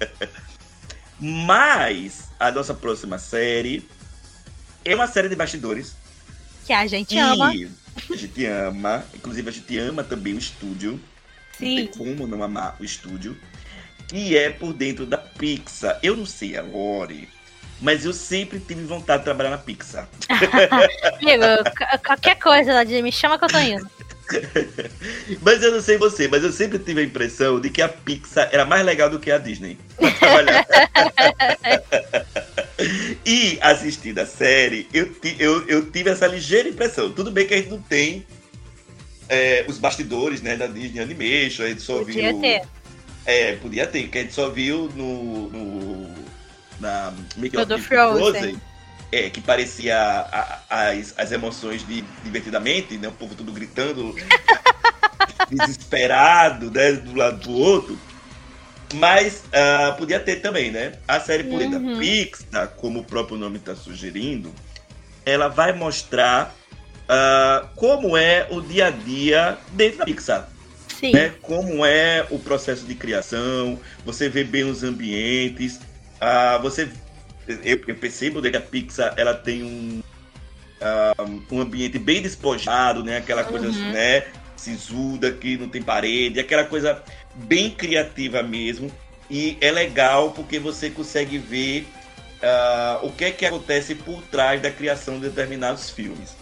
Mas 1.21 2.25
a 2.41 2.51
nossa 2.51 2.73
próxima 2.73 3.19
série 3.19 3.87
é 4.85 4.95
uma 4.95 5.07
série 5.07 5.29
de 5.29 5.37
bastidores. 5.37 5.95
Que 6.65 6.73
a 6.73 6.87
gente 6.87 7.09
que 7.09 7.19
ama. 7.19 7.49
a 7.49 8.17
gente 8.17 8.47
ama. 8.47 9.05
Inclusive, 9.15 9.49
a 9.49 9.53
gente 9.53 9.79
ama 9.79 10.03
também 10.03 10.35
o 10.35 10.39
estúdio. 10.39 10.93
Não 10.93 11.69
Sim. 11.69 11.77
tem 11.77 11.87
como 11.87 12.27
não 12.27 12.43
amar 12.43 12.77
o 12.81 12.85
estúdio. 12.85 13.37
Que 14.09 14.37
é 14.37 14.51
por 14.51 14.73
dentro 14.73 15.07
da 15.07 15.19
Pixar. 15.19 15.99
Eu 16.03 16.17
não 16.17 16.27
sei 16.27 16.57
a 16.57 16.63
Lore, 16.63 17.29
mas 17.81 18.05
eu 18.05 18.13
sempre 18.13 18.61
tive 18.61 18.85
vontade 18.85 19.21
de 19.21 19.25
trabalhar 19.25 19.51
na 19.51 19.59
Pixar. 19.59 20.09
Amigo, 21.21 21.45
qualquer 22.05 22.37
coisa, 22.37 22.75
Nadir, 22.75 23.03
me 23.03 23.13
chama 23.13 23.39
que 23.39 23.45
eu 23.45 23.49
tô 23.49 23.59
indo. 23.59 23.91
Mas 25.43 25.63
eu 25.63 25.71
não 25.71 25.83
sei 25.83 25.99
você, 25.99 26.27
mas 26.29 26.43
eu 26.43 26.51
sempre 26.51 26.79
tive 26.79 27.03
a 27.03 27.05
impressão 27.05 27.61
de 27.61 27.69
que 27.69 27.83
a 27.83 27.89
Pixar 27.89 28.49
era 28.51 28.65
mais 28.65 28.85
legal 28.85 29.11
do 29.11 29.21
que 29.21 29.31
a 29.31 29.37
Disney 29.37 29.79
pra 29.97 30.11
trabalhar. 30.13 30.67
e 33.25 33.59
assistindo 33.61 34.19
a 34.19 34.27
série, 34.27 34.89
eu, 34.93 35.15
eu, 35.39 35.69
eu 35.69 35.91
tive 35.91 36.11
essa 36.11 36.27
ligeira 36.27 36.69
impressão. 36.69 37.11
Tudo 37.13 37.31
bem 37.31 37.47
que 37.47 37.55
a 37.55 37.57
gente 37.57 37.71
não 37.71 37.81
tem 37.81 38.25
é, 39.29 39.65
os 39.69 39.79
bastidores 39.79 40.43
né, 40.43 40.57
da 40.57 40.67
Disney 40.67 41.01
Animation, 41.01 41.65
a 41.65 41.69
gente 41.69 41.83
só 41.83 41.99
Podia 41.99 42.31
viu. 42.33 42.41
ter. 42.41 42.63
É, 43.27 43.57
podia 43.57 43.87
ter, 43.87 44.09
que 44.09 44.19
a 44.19 44.23
gente 44.23 44.35
só 44.35 44.51
viu 44.51 44.91
no. 44.95 45.49
no 45.51 46.15
na 46.81 47.13
make 47.37 47.57
No 47.57 47.65
do 47.65 47.79
Frozen. 47.79 48.61
É, 49.13 49.31
que 49.31 49.41
parecia 49.41 49.97
a- 49.97 50.61
a- 50.69 50.89
as, 50.91 51.15
as 51.17 51.31
emoções 51.31 51.87
de 51.87 52.03
Divertidamente, 52.25 52.99
né? 52.99 53.07
O 53.09 53.13
povo 53.13 53.35
tudo 53.35 53.53
gritando, 53.53 54.15
desesperado, 55.49 56.71
né? 56.71 56.93
Do 56.93 57.15
lado 57.15 57.39
do 57.39 57.53
outro. 57.53 57.99
Mas 58.95 59.43
ah, 59.53 59.95
podia 59.99 60.21
ter 60.21 60.37
também, 60.37 60.71
né? 60.71 60.93
A 61.07 61.19
série 61.21 61.45
por 61.45 61.61
Uhum. 61.61 61.71
da 61.95 61.99
Pixar, 61.99 62.69
como 62.77 63.01
o 63.01 63.05
próprio 63.05 63.37
nome 63.37 63.59
está 63.59 63.75
sugerindo, 63.75 64.53
ela 65.27 65.49
vai 65.49 65.73
mostrar 65.73 66.55
ah, 67.09 67.67
como 67.75 68.17
é 68.17 68.47
o 68.51 68.61
dia 68.61 68.87
a 68.87 68.91
dia 68.91 69.59
dentro 69.73 69.99
da 69.99 70.05
Pixar 70.05 70.49
Sim. 71.01 71.13
né? 71.13 71.33
Como 71.43 71.85
é 71.85 72.25
o 72.31 72.39
processo 72.39 72.85
de 72.87 72.95
criação, 72.95 73.79
você 74.05 74.29
vê 74.29 74.45
bem 74.45 74.65
os 74.65 74.83
ambientes, 74.85 75.81
ah, 76.21 76.59
você 76.63 76.89
eu, 77.63 77.79
eu 77.87 77.95
percebo 77.97 78.41
que 78.41 78.57
a 78.57 78.61
Pixar 78.61 79.13
ela 79.17 79.35
tem 79.35 79.63
um 79.63 80.01
ah, 80.81 81.13
um 81.51 81.61
ambiente 81.61 81.99
bem 81.99 82.23
despojado, 82.23 83.03
né? 83.03 83.17
Aquela 83.19 83.43
coisa 83.45 83.67
Uhum. 83.69 83.91
né, 83.93 84.25
sisuda 84.57 85.33
que 85.33 85.57
não 85.59 85.69
tem 85.69 85.83
parede, 85.83 86.39
aquela 86.41 86.65
coisa 86.65 87.03
bem 87.35 87.71
criativa 87.71 88.43
mesmo. 88.43 88.91
E 89.31 89.57
é 89.61 89.71
legal 89.71 90.31
porque 90.33 90.59
você 90.59 90.91
consegue 90.91 91.39
ver 91.39 91.87
ah, 92.43 93.01
o 93.03 93.11
que 93.11 93.25
é 93.25 93.31
que 93.31 93.47
acontece 93.47 93.95
por 93.95 94.23
trás 94.23 94.61
da 94.61 94.71
criação 94.71 95.15
de 95.15 95.29
determinados 95.29 95.91
filmes. 95.91 96.37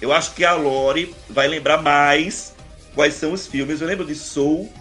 Eu 0.00 0.12
acho 0.12 0.32
que 0.34 0.44
a 0.44 0.52
Lore 0.52 1.14
vai 1.28 1.48
lembrar 1.48 1.82
mais 1.82 2.54
quais 2.94 3.14
são 3.14 3.32
os 3.32 3.46
filmes. 3.46 3.80
Eu 3.80 3.88
lembro 3.88 4.06
de 4.06 4.14
Soul, 4.14 4.72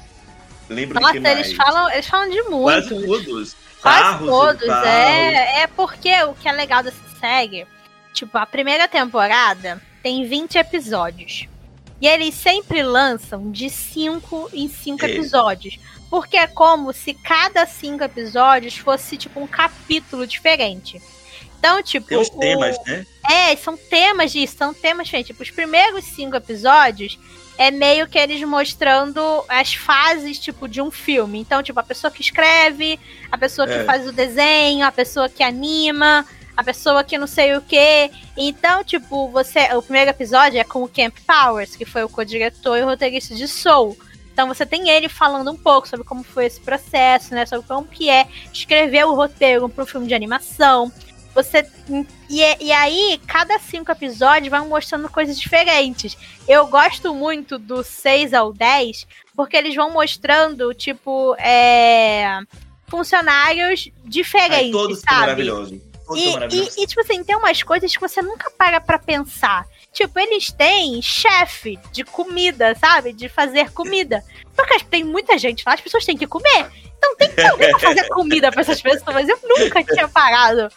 lembro 0.69 0.99
Nossa, 0.99 1.13
de 1.13 1.19
que 1.19 1.23
mais? 1.23 1.39
eles 1.39 1.53
falam, 1.53 1.89
eles 1.91 2.07
falam 2.07 2.29
de 2.29 2.43
Quase 2.43 2.93
muito. 2.93 3.25
todos. 3.25 3.55
Quase 3.81 4.25
todos. 4.25 4.69
É, 4.85 5.61
é 5.61 5.67
porque 5.67 6.23
o 6.23 6.33
que 6.35 6.47
é 6.47 6.51
legal 6.51 6.83
dessa 6.83 6.97
série, 7.19 7.65
tipo, 8.13 8.37
a 8.37 8.45
primeira 8.45 8.87
temporada 8.87 9.81
tem 10.03 10.27
20 10.27 10.57
episódios. 10.57 11.47
E 11.99 12.07
eles 12.07 12.33
sempre 12.35 12.83
lançam 12.83 13.49
de 13.51 13.69
5 13.69 14.49
em 14.53 14.67
5 14.67 15.05
É. 15.05 15.09
episódios. 15.11 15.79
Porque 16.09 16.37
é 16.37 16.47
como 16.47 16.93
se 16.93 17.13
cada 17.13 17.65
cinco 17.65 18.03
episódios 18.03 18.77
fosse, 18.77 19.17
tipo, 19.17 19.39
um 19.41 19.47
capítulo 19.47 20.25
diferente. 20.25 21.01
Então, 21.59 21.81
tipo. 21.83 22.07
Tem 22.07 22.17
os 22.17 22.27
o- 22.29 22.39
temas, 22.39 22.77
né? 22.85 23.05
É, 23.29 23.55
são 23.57 23.75
temas 23.75 24.31
disso, 24.31 24.55
são 24.57 24.73
temas 24.73 25.07
diferentes. 25.07 25.27
Tipo, 25.27 25.43
os 25.43 25.51
primeiros 25.51 26.05
cinco 26.05 26.35
episódios 26.37 27.19
é 27.57 27.71
meio 27.71 28.07
que 28.07 28.17
eles 28.17 28.41
mostrando 28.47 29.19
as 29.49 29.73
fases, 29.73 30.39
tipo, 30.39 30.67
de 30.67 30.79
um 30.81 30.89
filme. 30.91 31.39
Então, 31.39 31.61
tipo, 31.63 31.77
a 31.79 31.83
pessoa 31.83 32.09
que 32.11 32.21
escreve, 32.21 32.97
a 33.31 33.37
pessoa 33.37 33.67
que 33.67 33.73
É. 33.73 33.83
faz 33.83 34.07
o 34.07 34.11
desenho, 34.13 34.85
a 34.85 34.91
pessoa 34.91 35.27
que 35.27 35.43
anima, 35.43 36.25
a 36.57 36.63
pessoa 36.63 37.03
que 37.03 37.19
não 37.19 37.27
sei 37.27 37.55
o 37.55 37.61
quê. 37.61 38.09
Então, 38.35 38.83
tipo, 38.83 39.29
você. 39.29 39.71
O 39.75 39.81
primeiro 39.83 40.09
episódio 40.09 40.59
é 40.59 40.63
com 40.63 40.83
o 40.83 40.89
Camp 40.89 41.15
Powers, 41.25 41.75
que 41.75 41.85
foi 41.85 42.03
o 42.03 42.09
co-diretor 42.09 42.77
e 42.77 42.81
o 42.81 42.85
roteirista 42.85 43.35
de 43.35 43.47
Soul. 43.47 43.95
Então 44.33 44.47
você 44.47 44.65
tem 44.65 44.89
ele 44.89 45.09
falando 45.09 45.51
um 45.51 45.55
pouco 45.55 45.87
sobre 45.87 46.05
como 46.05 46.23
foi 46.23 46.45
esse 46.45 46.59
processo, 46.59 47.33
né? 47.33 47.45
Sobre 47.45 47.67
como 47.67 47.87
que 47.87 48.09
é 48.09 48.27
escrever 48.51 49.05
o 49.05 49.13
roteiro 49.13 49.69
para 49.69 49.83
um 49.83 49.87
filme 49.87 50.07
de 50.07 50.13
animação. 50.13 50.91
Você 51.33 51.67
e, 52.29 52.41
e 52.65 52.71
aí, 52.71 53.21
cada 53.27 53.57
cinco 53.59 53.91
episódios 53.91 54.49
vão 54.49 54.67
mostrando 54.67 55.07
coisas 55.09 55.39
diferentes. 55.39 56.17
Eu 56.47 56.67
gosto 56.67 57.13
muito 57.13 57.57
do 57.57 57.83
6 57.83 58.33
ao 58.33 58.51
10, 58.51 59.07
porque 59.35 59.55
eles 59.55 59.75
vão 59.75 59.91
mostrando, 59.91 60.73
tipo, 60.73 61.35
é, 61.35 62.39
funcionários 62.87 63.89
diferentes, 64.03 64.65
Ai, 64.65 64.71
todos 64.71 64.99
sabe? 64.99 65.19
maravilhosos. 65.19 65.79
E, 66.15 66.35
e, 66.55 66.83
e, 66.83 66.87
tipo 66.87 67.01
assim, 67.01 67.23
tem 67.23 67.35
umas 67.35 67.61
coisas 67.63 67.93
que 67.93 67.99
você 67.99 68.21
nunca 68.21 68.49
para 68.51 68.79
pra 68.79 68.97
pensar. 68.97 69.67
Tipo, 69.91 70.19
eles 70.19 70.51
têm 70.51 71.01
chefe 71.01 71.77
de 71.91 72.03
comida, 72.03 72.75
sabe? 72.75 73.13
De 73.13 73.27
fazer 73.27 73.71
comida. 73.71 74.23
Porque 74.55 74.83
tem 74.85 75.03
muita 75.03 75.37
gente 75.37 75.63
lá, 75.65 75.73
as 75.73 75.81
pessoas 75.81 76.05
têm 76.05 76.17
que 76.17 76.27
comer. 76.27 76.71
Então 76.97 77.15
tem 77.15 77.31
que 77.31 77.41
alguém 77.41 77.71
pra 77.71 77.79
fazer 77.79 78.07
comida 78.09 78.51
pra 78.51 78.61
essas 78.61 78.81
pessoas. 78.81 79.27
Eu 79.27 79.39
nunca 79.43 79.83
tinha 79.83 80.07
parado 80.07 80.69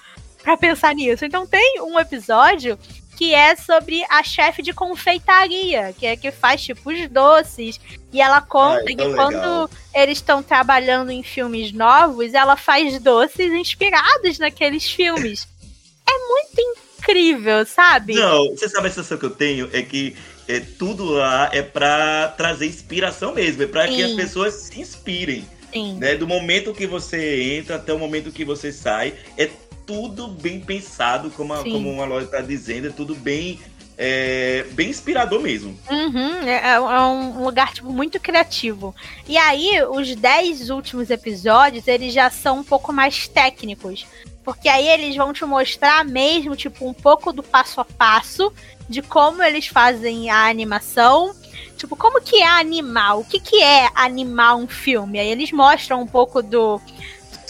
pra 0.42 0.56
pensar 0.56 0.94
nisso. 0.94 1.24
Então 1.24 1.46
tem 1.46 1.80
um 1.80 1.98
episódio 1.98 2.78
que 3.20 3.34
é 3.34 3.54
sobre 3.54 4.02
a 4.08 4.22
chefe 4.22 4.62
de 4.62 4.72
confeitaria, 4.72 5.94
que 5.98 6.06
é 6.06 6.16
que 6.16 6.30
faz 6.30 6.62
tipo 6.62 6.90
os 6.90 7.06
doces. 7.10 7.78
E 8.10 8.18
ela 8.18 8.40
conta 8.40 8.84
Ai, 8.86 8.94
que 8.94 8.96
tão 8.96 9.12
quando 9.12 9.34
legal. 9.34 9.70
eles 9.94 10.16
estão 10.16 10.42
trabalhando 10.42 11.10
em 11.10 11.22
filmes 11.22 11.70
novos, 11.70 12.32
ela 12.32 12.56
faz 12.56 12.98
doces 12.98 13.52
inspirados 13.52 14.38
naqueles 14.38 14.90
filmes. 14.90 15.46
É 16.08 16.28
muito 16.28 16.78
incrível, 16.98 17.66
sabe? 17.66 18.14
Não, 18.14 18.56
você 18.56 18.70
sabe 18.70 18.86
a 18.86 18.90
sensação 18.90 19.18
que 19.18 19.26
eu 19.26 19.30
tenho? 19.30 19.68
É 19.70 19.82
que 19.82 20.16
é, 20.48 20.58
tudo 20.58 21.04
lá 21.04 21.50
é 21.52 21.60
pra 21.60 22.28
trazer 22.28 22.68
inspiração 22.68 23.34
mesmo, 23.34 23.62
é 23.62 23.66
pra 23.66 23.86
que 23.86 24.02
as 24.02 24.12
pessoas 24.12 24.54
se 24.54 24.80
inspirem. 24.80 25.46
Sim. 25.70 25.98
Né? 25.98 26.14
Do 26.14 26.26
momento 26.26 26.72
que 26.72 26.86
você 26.86 27.52
entra 27.52 27.76
até 27.76 27.92
o 27.92 27.98
momento 27.98 28.32
que 28.32 28.46
você 28.46 28.72
sai, 28.72 29.12
é 29.36 29.50
tudo 29.90 30.28
bem 30.28 30.60
pensado, 30.60 31.30
como 31.30 31.52
a, 31.52 31.64
como 31.64 32.00
a 32.00 32.04
loja 32.04 32.26
está 32.26 32.40
dizendo, 32.40 32.86
é 32.86 32.90
tudo 32.90 33.12
bem, 33.12 33.58
é, 33.98 34.64
bem 34.70 34.88
inspirador 34.88 35.40
mesmo. 35.40 35.76
Uhum, 35.90 36.46
é, 36.46 36.74
é 36.74 36.80
um 36.80 37.44
lugar, 37.44 37.72
tipo, 37.72 37.92
muito 37.92 38.20
criativo. 38.20 38.94
E 39.26 39.36
aí, 39.36 39.82
os 39.82 40.14
10 40.14 40.70
últimos 40.70 41.10
episódios, 41.10 41.88
eles 41.88 42.14
já 42.14 42.30
são 42.30 42.60
um 42.60 42.64
pouco 42.64 42.92
mais 42.92 43.26
técnicos. 43.26 44.06
Porque 44.44 44.68
aí 44.68 44.88
eles 44.88 45.16
vão 45.16 45.32
te 45.32 45.44
mostrar 45.44 46.04
mesmo, 46.04 46.54
tipo, 46.54 46.88
um 46.88 46.94
pouco 46.94 47.32
do 47.32 47.42
passo 47.42 47.80
a 47.80 47.84
passo 47.84 48.52
de 48.88 49.02
como 49.02 49.42
eles 49.42 49.66
fazem 49.66 50.30
a 50.30 50.48
animação. 50.48 51.34
Tipo, 51.76 51.96
como 51.96 52.20
que 52.20 52.36
é 52.36 52.46
animar? 52.46 53.18
O 53.18 53.24
que, 53.24 53.40
que 53.40 53.60
é 53.60 53.90
animar 53.94 54.54
um 54.54 54.68
filme? 54.68 55.18
Aí 55.18 55.28
eles 55.28 55.50
mostram 55.50 56.00
um 56.00 56.06
pouco 56.06 56.40
do 56.40 56.80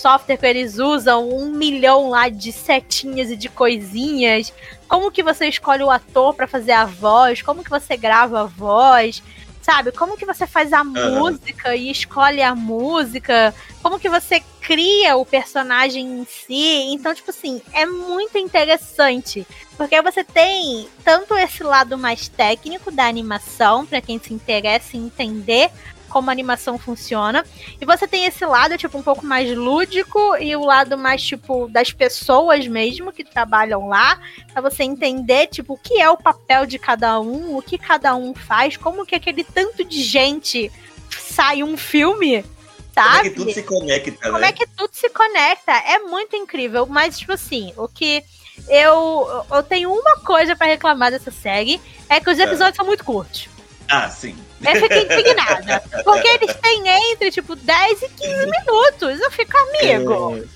software 0.01 0.37
que 0.37 0.47
eles 0.47 0.79
usam, 0.79 1.29
um 1.29 1.51
milhão 1.51 2.09
lá 2.11 2.29
de 2.29 2.53
setinhas 2.53 3.31
e 3.31 3.37
de 3.37 3.49
coisinhas. 3.49 4.53
Como 4.89 5.11
que 5.11 5.23
você 5.23 5.47
escolhe 5.47 5.83
o 5.83 5.91
ator 5.91 6.35
para 6.35 6.47
fazer 6.47 6.73
a 6.73 6.85
voz? 6.85 7.43
Como 7.43 7.63
que 7.63 7.71
você 7.71 7.97
grava 7.97 8.41
a 8.41 8.45
voz? 8.45 9.23
sabe? 9.63 9.93
Como 9.93 10.17
que 10.17 10.27
você 10.27 10.47
faz 10.47 10.73
a 10.73 10.83
uhum. 10.83 11.21
música 11.21 11.77
e 11.77 11.91
escolhe 11.91 12.43
a 12.43 12.55
música? 12.55 13.55
Como 13.83 13.99
que 13.99 14.09
você 14.09 14.43
cria 14.61 15.17
o 15.17 15.25
personagem 15.25 16.21
em 16.21 16.25
si? 16.25 16.93
Então, 16.93 17.15
tipo 17.15 17.31
assim, 17.31 17.61
é 17.73 17.87
muito 17.87 18.37
interessante. 18.39 19.47
Porque 19.77 20.01
você 20.03 20.25
tem 20.25 20.89
tanto 21.05 21.35
esse 21.35 21.63
lado 21.63 21.97
mais 21.97 22.29
técnico 22.29 22.91
da 22.91 23.07
animação, 23.07 23.87
para 23.87 24.01
quem 24.01 24.19
se 24.19 24.35
interessa 24.35 24.97
em 24.97 25.07
entender 25.07 25.71
como 26.11 26.29
a 26.29 26.33
animação 26.33 26.79
funciona. 26.79 27.45
E 27.81 27.87
você 27.87 28.07
tem 28.07 28.27
esse 28.27 28.45
lado, 28.45 28.77
tipo, 28.77 28.99
um 28.99 29.03
pouco 29.03 29.25
mais 29.25 29.57
lúdico 29.57 30.37
e 30.37 30.55
o 30.55 30.65
lado 30.65 30.99
mais, 30.99 31.23
tipo, 31.23 31.69
das 31.69 31.91
pessoas 31.93 32.67
mesmo 32.67 33.13
que 33.13 33.25
trabalham 33.25 33.89
lá, 33.89 34.21
pra 34.53 34.61
você 34.61 34.83
entender, 34.83 35.47
tipo, 35.47 35.75
o 35.75 35.79
que 35.79 36.01
é 36.01 36.11
o 36.11 36.19
papel 36.19 36.67
de 36.67 36.79
cada 36.79 37.19
um, 37.21 37.57
o 37.57 37.63
que 37.63 37.79
cada 37.79 38.15
um 38.15 38.35
faz, 38.35 38.77
como 38.77 39.07
que 39.07 39.15
aquele 39.15 39.45
tanto 39.45 39.85
de 39.85 40.03
gente 40.03 40.71
sai 41.11 41.63
um 41.63 41.77
filme. 41.77 42.45
Sabe? 42.93 43.09
Como 43.09 43.21
é 43.21 43.23
que 43.23 43.37
tudo 43.37 43.53
se 43.53 43.63
conecta, 43.63 44.27
Como 44.27 44.37
é 44.39 44.41
né? 44.41 44.49
é 44.49 44.53
que 44.53 44.67
tudo 44.67 44.91
se 44.93 45.09
conecta? 45.11 45.73
É 45.73 46.01
muito 46.01 46.35
incrível. 46.35 46.87
Mas, 46.87 47.17
tipo 47.17 47.33
assim, 47.33 47.73
o 47.77 47.87
que 47.87 48.25
eu, 48.69 49.45
eu 49.51 49.63
tenho 49.63 49.93
uma 49.93 50.17
coisa 50.17 50.57
para 50.57 50.67
reclamar 50.67 51.11
dessa 51.11 51.31
série 51.31 51.81
é 52.09 52.21
que 52.21 52.29
os 52.29 52.39
é. 52.39 52.43
episódios 52.43 52.75
é. 52.75 52.77
são 52.77 52.85
muito 52.85 53.05
curtos. 53.05 53.49
Ah, 53.91 54.09
sim. 54.09 54.37
Eu 54.63 54.77
fiquei 54.83 55.03
indignada. 55.03 55.83
Porque 56.05 56.29
eles 56.29 56.55
têm 56.57 56.89
entre, 57.13 57.31
tipo, 57.31 57.57
10 57.57 58.03
e 58.03 58.09
15 58.09 58.47
minutos. 58.47 59.21
Eu 59.21 59.31
fico, 59.33 59.53
amigo. 59.57 60.47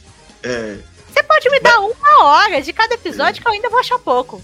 É. 0.43 0.49
é. 0.49 0.79
Você 1.13 1.23
pode 1.23 1.51
me 1.51 1.61
dar 1.61 1.79
uma 1.81 2.25
hora 2.25 2.63
de 2.63 2.73
cada 2.73 2.95
episódio 2.95 3.43
que 3.43 3.49
eu 3.49 3.53
ainda 3.53 3.69
vou 3.69 3.79
achar 3.79 3.99
pouco. 3.99 4.43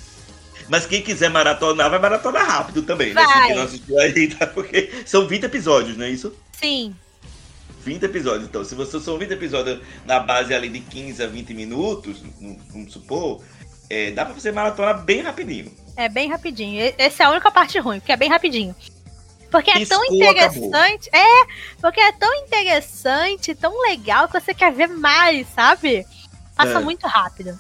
Mas 0.69 0.87
quem 0.87 1.03
quiser 1.03 1.29
maratonar, 1.29 1.91
vai 1.91 1.99
maratonar 1.99 2.47
rápido 2.47 2.83
também, 2.83 3.13
né? 3.13 3.25
vai. 3.25 3.55
né? 3.55 3.69
Aí, 4.01 4.29
tá? 4.29 4.47
Porque 4.47 4.91
são 5.05 5.27
20 5.27 5.45
episódios, 5.45 5.97
não 5.97 6.05
é 6.05 6.11
isso? 6.11 6.33
Sim. 6.53 6.95
20 7.85 8.05
episódios, 8.05 8.45
então. 8.45 8.65
Se 8.65 8.77
você 8.77 9.01
são 9.01 9.19
20 9.19 9.33
episódios 9.33 9.81
na 10.07 10.21
base 10.21 10.55
ali 10.55 10.69
de 10.69 10.81
15 10.81 11.23
a 11.25 11.27
20 11.27 11.55
minutos, 11.55 12.23
vamos 12.71 12.93
supor, 12.93 13.43
é, 13.89 14.13
dá 14.13 14.25
pra 14.25 14.35
você 14.35 14.53
maratonar 14.53 15.03
bem 15.03 15.23
rapidinho. 15.23 15.73
É 16.01 16.09
bem 16.09 16.31
rapidinho. 16.31 16.95
Essa 16.97 17.25
é 17.25 17.27
a 17.27 17.31
única 17.31 17.51
parte 17.51 17.79
ruim, 17.79 18.01
porque 18.01 18.13
é 18.13 18.17
bem 18.17 18.31
rapidinho. 18.31 18.75
Porque 19.51 19.71
é 19.71 19.85
tão 19.85 20.03
interessante. 20.07 21.11
Acabou. 21.11 21.21
É, 21.21 21.47
porque 21.79 22.01
é 22.01 22.13
tão 22.13 22.35
interessante, 22.37 23.55
tão 23.55 23.83
legal 23.83 24.27
que 24.27 24.41
você 24.41 24.55
quer 24.55 24.73
ver 24.73 24.89
mais, 24.89 25.47
sabe? 25.49 26.07
Passa 26.57 26.79
é. 26.79 26.81
muito 26.81 27.07
rápido. 27.07 27.59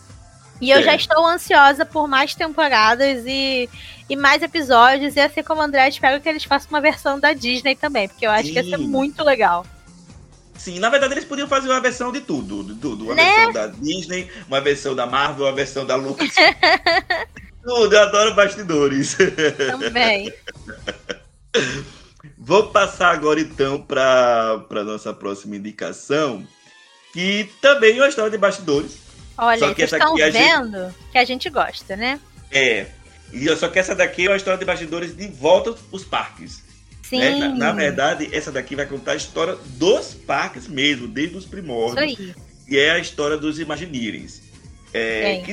E 0.59 0.70
eu 0.70 0.78
é. 0.78 0.82
já 0.82 0.95
estou 0.95 1.26
ansiosa 1.26 1.84
por 1.84 2.09
mais 2.09 2.34
temporadas 2.34 3.24
e, 3.26 3.68
e 4.09 4.16
mais 4.16 4.43
episódios. 4.43 5.16
E 5.16 5.20
assim 5.20 5.43
como 5.43 5.61
o 5.61 5.64
André, 5.64 5.86
espero 5.91 6.18
que 6.18 6.28
eles 6.28 6.45
façam 6.45 6.70
uma 6.70 6.80
versão 6.80 7.20
da 7.20 7.34
Disney 7.34 7.76
também, 7.76 8.09
porque 8.09 8.26
eu 8.26 8.30
acho 8.30 8.47
Sim. 8.47 8.53
que 8.55 8.59
ia 8.59 8.64
ser 8.64 8.78
muito 8.78 9.22
legal. 9.22 9.66
Sim, 10.57 10.78
na 10.78 10.88
verdade 10.88 11.12
eles 11.12 11.26
podiam 11.26 11.49
fazer 11.49 11.68
uma 11.68 11.80
versão 11.80 12.11
de 12.11 12.22
tudo, 12.22 12.64
de 12.64 12.74
tudo. 12.80 13.05
Uma 13.05 13.14
né? 13.14 13.34
versão 13.34 13.53
da 13.53 13.66
Disney, 13.66 14.30
uma 14.49 14.62
versão 14.62 14.95
da 14.95 15.05
Marvel, 15.05 15.45
uma 15.45 15.55
versão 15.55 15.84
da 15.84 15.97
Lucas. 15.97 16.34
tudo, 17.62 17.94
eu 17.94 18.02
adoro 18.02 18.34
bastidores. 18.34 19.16
Também. 19.78 20.32
Vou 22.36 22.68
passar 22.68 23.12
agora 23.12 23.40
então 23.40 23.80
para 23.80 24.84
nossa 24.84 25.12
próxima 25.12 25.56
indicação, 25.56 26.46
que 27.12 27.48
também 27.61 27.98
é 27.98 28.02
uma 28.02 28.08
história 28.08 28.30
de 28.30 28.38
bastidores. 28.38 28.98
Olha, 29.36 29.58
só 29.58 29.74
que 29.74 29.86
vocês 29.86 29.92
estão 29.92 30.14
vendo 30.16 30.84
gente... 30.86 30.94
que 31.12 31.18
a 31.18 31.24
gente 31.24 31.50
gosta, 31.50 31.96
né? 31.96 32.20
É. 32.50 32.86
E 33.32 33.54
só 33.56 33.68
que 33.68 33.78
essa 33.78 33.94
daqui 33.94 34.26
é 34.26 34.30
uma 34.30 34.36
história 34.36 34.58
de 34.58 34.64
bastidores 34.64 35.16
de 35.16 35.28
volta 35.28 35.74
aos 35.92 36.04
parques. 36.04 36.62
Sim. 37.02 37.18
Né? 37.20 37.38
Na, 37.38 37.48
na, 37.48 37.72
verdade, 37.72 38.28
essa 38.32 38.52
daqui 38.52 38.76
vai 38.76 38.86
contar 38.86 39.12
a 39.12 39.16
história 39.16 39.56
dos 39.76 40.14
parques 40.14 40.68
mesmo, 40.68 41.08
desde 41.08 41.36
os 41.36 41.44
primórdios. 41.44 42.12
Isso 42.12 42.22
aí. 42.22 42.34
E 42.68 42.78
é 42.78 42.92
a 42.92 42.98
história 42.98 43.36
dos 43.36 43.58
Imagineers. 43.58 44.39
É, 44.93 45.36
é. 45.36 45.43
que, 45.43 45.53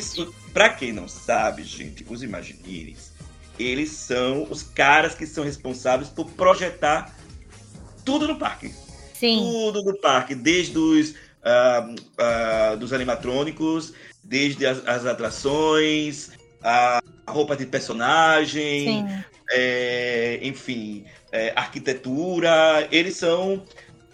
pra 0.54 0.70
quem 0.70 0.92
não 0.92 1.08
sabe, 1.08 1.64
gente, 1.64 2.06
os 2.10 2.24
Imagineers 2.24 3.18
eles 3.60 3.92
são 3.92 4.48
os 4.50 4.64
caras 4.64 5.16
que 5.16 5.26
são 5.26 5.44
responsáveis 5.44 6.10
por 6.10 6.30
projetar 6.32 7.16
tudo 8.06 8.28
no 8.28 8.38
parque. 8.38 8.74
Sim. 9.14 9.40
Tudo 9.40 9.84
no 9.84 9.98
parque, 10.00 10.36
desde 10.36 10.78
os 10.78 11.10
uh, 11.12 12.74
uh, 12.74 12.78
dos 12.78 12.94
animatrônicos, 12.94 13.94
desde 14.24 14.66
as, 14.66 14.86
as, 14.88 15.06
atrações, 15.06 16.32
a 16.62 17.02
roupa 17.28 17.56
de 17.56 17.66
personagem, 17.66 19.06
é, 19.50 20.40
enfim, 20.44 21.06
é, 21.32 21.52
arquitetura. 21.56 22.88
Eles 22.92 23.18
são 23.18 23.64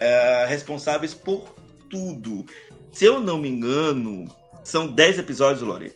é, 0.00 0.46
responsáveis 0.48 1.12
por 1.12 1.54
tudo. 1.90 2.46
Se 2.92 3.04
eu 3.04 3.20
não 3.20 3.36
me 3.38 3.48
engano, 3.48 4.26
são 4.64 4.86
10 4.86 5.18
episódios, 5.18 5.62
Lore. 5.62 5.92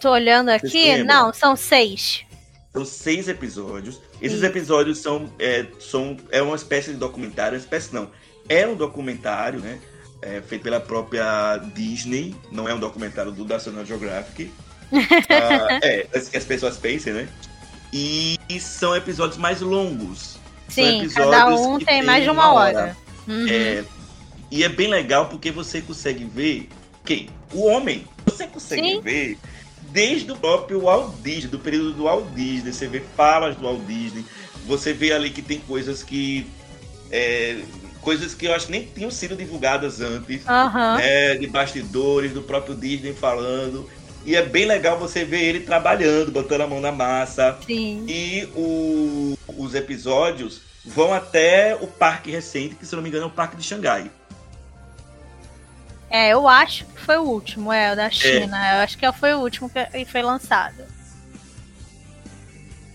Tô 0.00 0.10
olhando 0.10 0.50
aqui, 0.50 1.02
não, 1.02 1.32
são 1.32 1.56
seis. 1.56 2.24
São 2.72 2.84
seis 2.84 3.28
episódios. 3.28 4.00
Esses 4.20 4.40
Sim. 4.40 4.46
episódios 4.46 4.98
são, 4.98 5.30
é, 5.38 5.66
são 5.80 6.16
é 6.30 6.40
uma 6.40 6.56
espécie 6.56 6.92
de 6.92 6.96
documentário, 6.96 7.54
uma 7.54 7.62
espécie 7.62 7.94
não. 7.94 8.10
É 8.48 8.66
um 8.66 8.76
documentário, 8.76 9.58
né? 9.58 9.80
É, 10.22 10.40
feito 10.40 10.62
pela 10.62 10.80
própria 10.80 11.58
Disney, 11.74 12.34
não 12.50 12.68
é 12.68 12.74
um 12.74 12.78
documentário 12.78 13.32
do 13.32 13.44
National 13.44 13.84
Geographic. 13.84 14.50
ah, 14.92 15.80
é, 15.82 16.06
que 16.30 16.36
as 16.36 16.44
pessoas 16.44 16.76
pensem, 16.76 17.12
né? 17.12 17.28
E, 17.92 18.38
e 18.48 18.60
são 18.60 18.94
episódios 18.94 19.38
mais 19.38 19.60
longos. 19.60 20.38
Sim, 20.68 21.08
cada 21.08 21.48
um 21.48 21.78
tem 21.78 22.02
mais 22.02 22.24
de 22.24 22.30
uma 22.30 22.52
hora. 22.52 22.78
hora. 22.78 22.96
Uhum. 23.26 23.46
É, 23.48 23.84
e 24.50 24.62
é 24.62 24.68
bem 24.68 24.88
legal 24.88 25.26
porque 25.26 25.50
você 25.50 25.80
consegue 25.80 26.24
ver 26.24 26.68
quem? 27.06 27.30
O 27.54 27.64
homem. 27.66 28.04
Você 28.26 28.46
consegue 28.46 28.82
Sim. 28.82 29.00
ver 29.00 29.38
desde 29.92 30.30
o 30.30 30.36
próprio 30.36 30.82
Walt 30.82 31.14
Disney, 31.22 31.48
do 31.48 31.58
período 31.58 31.92
do 31.92 32.04
Walt 32.04 32.26
Disney, 32.34 32.72
você 32.72 32.86
vê 32.86 33.00
falas 33.16 33.56
do 33.56 33.62
Walt 33.62 33.80
Disney, 33.86 34.24
você 34.66 34.92
vê 34.92 35.12
ali 35.12 35.30
que 35.30 35.40
tem 35.40 35.58
coisas 35.60 36.02
que. 36.02 36.46
É, 37.10 37.56
coisas 38.02 38.34
que 38.34 38.46
eu 38.46 38.54
acho 38.54 38.66
que 38.66 38.72
nem 38.72 38.84
tinham 38.84 39.10
sido 39.10 39.34
divulgadas 39.36 40.00
antes, 40.00 40.42
uhum. 40.44 40.96
né, 40.96 41.34
de 41.36 41.46
bastidores, 41.46 42.32
do 42.32 42.42
próprio 42.42 42.74
Disney 42.74 43.12
falando. 43.12 43.88
E 44.24 44.34
é 44.34 44.42
bem 44.42 44.66
legal 44.66 44.98
você 44.98 45.24
ver 45.24 45.42
ele 45.42 45.60
trabalhando, 45.60 46.32
botando 46.32 46.60
a 46.62 46.66
mão 46.66 46.80
na 46.80 46.92
massa. 46.92 47.56
Sim. 47.64 48.04
E 48.08 48.48
o, 48.56 49.38
os 49.56 49.74
episódios 49.74 50.60
vão 50.84 51.12
até 51.12 51.76
o 51.80 51.86
parque 51.86 52.30
recente, 52.30 52.74
que 52.74 52.84
se 52.84 52.94
não 52.94 53.02
me 53.02 53.08
engano 53.08 53.24
é 53.24 53.28
o 53.28 53.30
Parque 53.30 53.56
de 53.56 53.62
Xangai. 53.62 54.10
É, 56.10 56.32
eu 56.32 56.46
acho 56.46 56.84
que 56.84 57.00
foi 57.00 57.16
o 57.18 57.22
último, 57.22 57.72
é, 57.72 57.92
o 57.92 57.96
da 57.96 58.10
China. 58.10 58.74
É. 58.74 58.78
Eu 58.78 58.84
acho 58.84 58.96
que 58.96 59.12
foi 59.12 59.34
o 59.34 59.40
último 59.40 59.70
que 59.70 60.04
foi 60.04 60.22
lançado. 60.22 60.84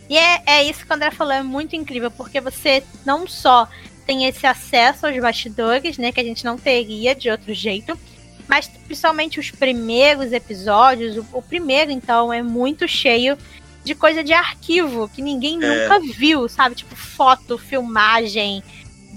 E 0.10 0.18
é, 0.18 0.42
é 0.46 0.64
isso 0.64 0.86
que 0.86 0.92
o 0.92 0.96
André 0.96 1.12
falou, 1.12 1.34
é 1.34 1.42
muito 1.42 1.76
incrível, 1.76 2.12
porque 2.12 2.42
você 2.42 2.84
não 3.06 3.26
só 3.26 3.68
tem 4.06 4.26
esse 4.26 4.46
acesso 4.46 5.08
aos 5.08 5.18
bastidores, 5.18 5.98
né, 5.98 6.12
que 6.12 6.20
a 6.20 6.24
gente 6.24 6.44
não 6.44 6.58
teria 6.58 7.16
de 7.16 7.30
outro 7.30 7.54
jeito, 7.54 7.98
mas 8.46 8.68
principalmente 8.68 9.40
os 9.40 9.52
primeiros 9.52 10.34
episódios, 10.34 11.16
o, 11.16 11.26
o 11.32 11.42
primeiro, 11.42 11.92
então, 11.92 12.34
é 12.34 12.44
muito 12.44 12.88
cheio 12.90 13.38
de 13.86 13.96
coisa 13.96 14.22
de 14.22 14.34
arquivo, 14.34 15.08
que 15.08 15.22
ninguém 15.22 15.58
é. 15.64 15.84
nunca 15.84 16.00
viu, 16.14 16.50
sabe? 16.50 16.76
Tipo, 16.76 16.94
foto, 16.94 17.58
filmagem, 17.58 18.62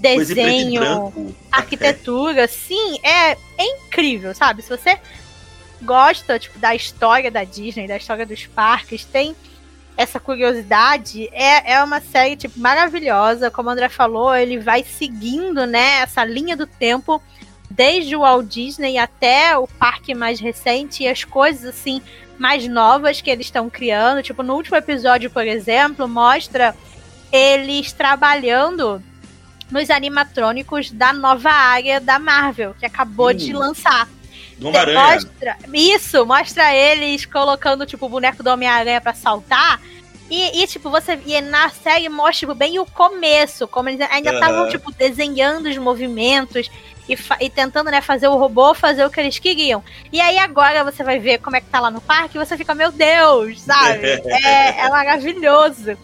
desenho, 0.05 1.35
arquitetura, 1.51 2.47
sim, 2.47 2.99
é, 3.03 3.31
é 3.31 3.65
incrível, 3.77 4.33
sabe? 4.33 4.61
Se 4.61 4.69
você 4.69 4.99
gosta, 5.81 6.37
tipo, 6.39 6.59
da 6.59 6.75
história 6.75 7.31
da 7.31 7.43
Disney, 7.43 7.87
da 7.87 7.97
história 7.97 8.25
dos 8.25 8.45
parques, 8.45 9.05
tem 9.05 9.35
essa 9.97 10.19
curiosidade, 10.19 11.29
é, 11.31 11.73
é 11.73 11.83
uma 11.83 12.01
série, 12.01 12.35
tipo, 12.35 12.59
maravilhosa. 12.59 13.49
Como 13.49 13.69
o 13.69 13.71
André 13.71 13.87
falou, 13.89 14.35
ele 14.35 14.59
vai 14.59 14.83
seguindo, 14.83 15.65
né, 15.65 16.01
essa 16.01 16.23
linha 16.25 16.57
do 16.57 16.67
tempo, 16.67 17.21
desde 17.69 18.15
o 18.15 18.19
Walt 18.19 18.47
Disney 18.47 18.97
até 18.97 19.57
o 19.57 19.67
parque 19.67 20.13
mais 20.13 20.39
recente 20.39 21.03
e 21.03 21.07
as 21.07 21.23
coisas, 21.23 21.65
assim, 21.65 22.01
mais 22.37 22.67
novas 22.67 23.21
que 23.21 23.29
eles 23.29 23.47
estão 23.47 23.69
criando. 23.69 24.21
Tipo, 24.21 24.43
no 24.43 24.55
último 24.55 24.75
episódio, 24.75 25.29
por 25.29 25.47
exemplo, 25.47 26.07
mostra 26.07 26.75
eles 27.31 27.91
trabalhando 27.91 29.01
nos 29.71 29.89
animatrônicos 29.89 30.91
da 30.91 31.11
nova 31.13 31.49
área 31.49 31.99
da 31.99 32.19
Marvel, 32.19 32.75
que 32.79 32.85
acabou 32.85 33.33
de 33.33 33.51
lançar. 33.53 34.07
Do. 34.57 34.71
Mostra, 34.71 35.57
isso, 35.73 36.25
mostra 36.25 36.73
eles 36.73 37.25
colocando, 37.25 37.85
tipo, 37.85 38.05
o 38.05 38.09
boneco 38.09 38.41
do 38.41 38.49
Homem-Aranha 38.49 39.01
pra 39.01 39.13
saltar. 39.13 39.81
E, 40.29 40.63
e, 40.63 40.67
tipo, 40.67 40.89
você. 40.89 41.19
E 41.25 41.39
na 41.41 41.69
série 41.69 42.09
mostra 42.09 42.33
tipo, 42.33 42.55
bem 42.55 42.79
o 42.79 42.85
começo, 42.85 43.67
como 43.67 43.89
eles 43.89 44.01
ainda 44.09 44.33
estavam, 44.33 44.61
Aham. 44.61 44.69
tipo, 44.69 44.91
desenhando 44.91 45.67
os 45.67 45.77
movimentos 45.77 46.69
e, 47.07 47.17
e 47.41 47.49
tentando, 47.49 47.91
né, 47.91 48.01
fazer 48.01 48.27
o 48.27 48.35
robô 48.35 48.73
fazer 48.73 49.05
o 49.05 49.09
que 49.09 49.19
eles 49.19 49.37
queriam. 49.37 49.83
E 50.11 50.19
aí 50.19 50.39
agora 50.39 50.83
você 50.83 51.03
vai 51.03 51.19
ver 51.19 51.39
como 51.39 51.55
é 51.55 51.61
que 51.61 51.67
tá 51.67 51.79
lá 51.79 51.91
no 51.91 52.01
parque 52.01 52.37
e 52.37 52.43
você 52.43 52.57
fica, 52.57 52.73
meu 52.73 52.91
Deus, 52.91 53.61
sabe? 53.61 54.21
É, 54.25 54.81
é 54.81 54.89
maravilhoso. 54.89 55.97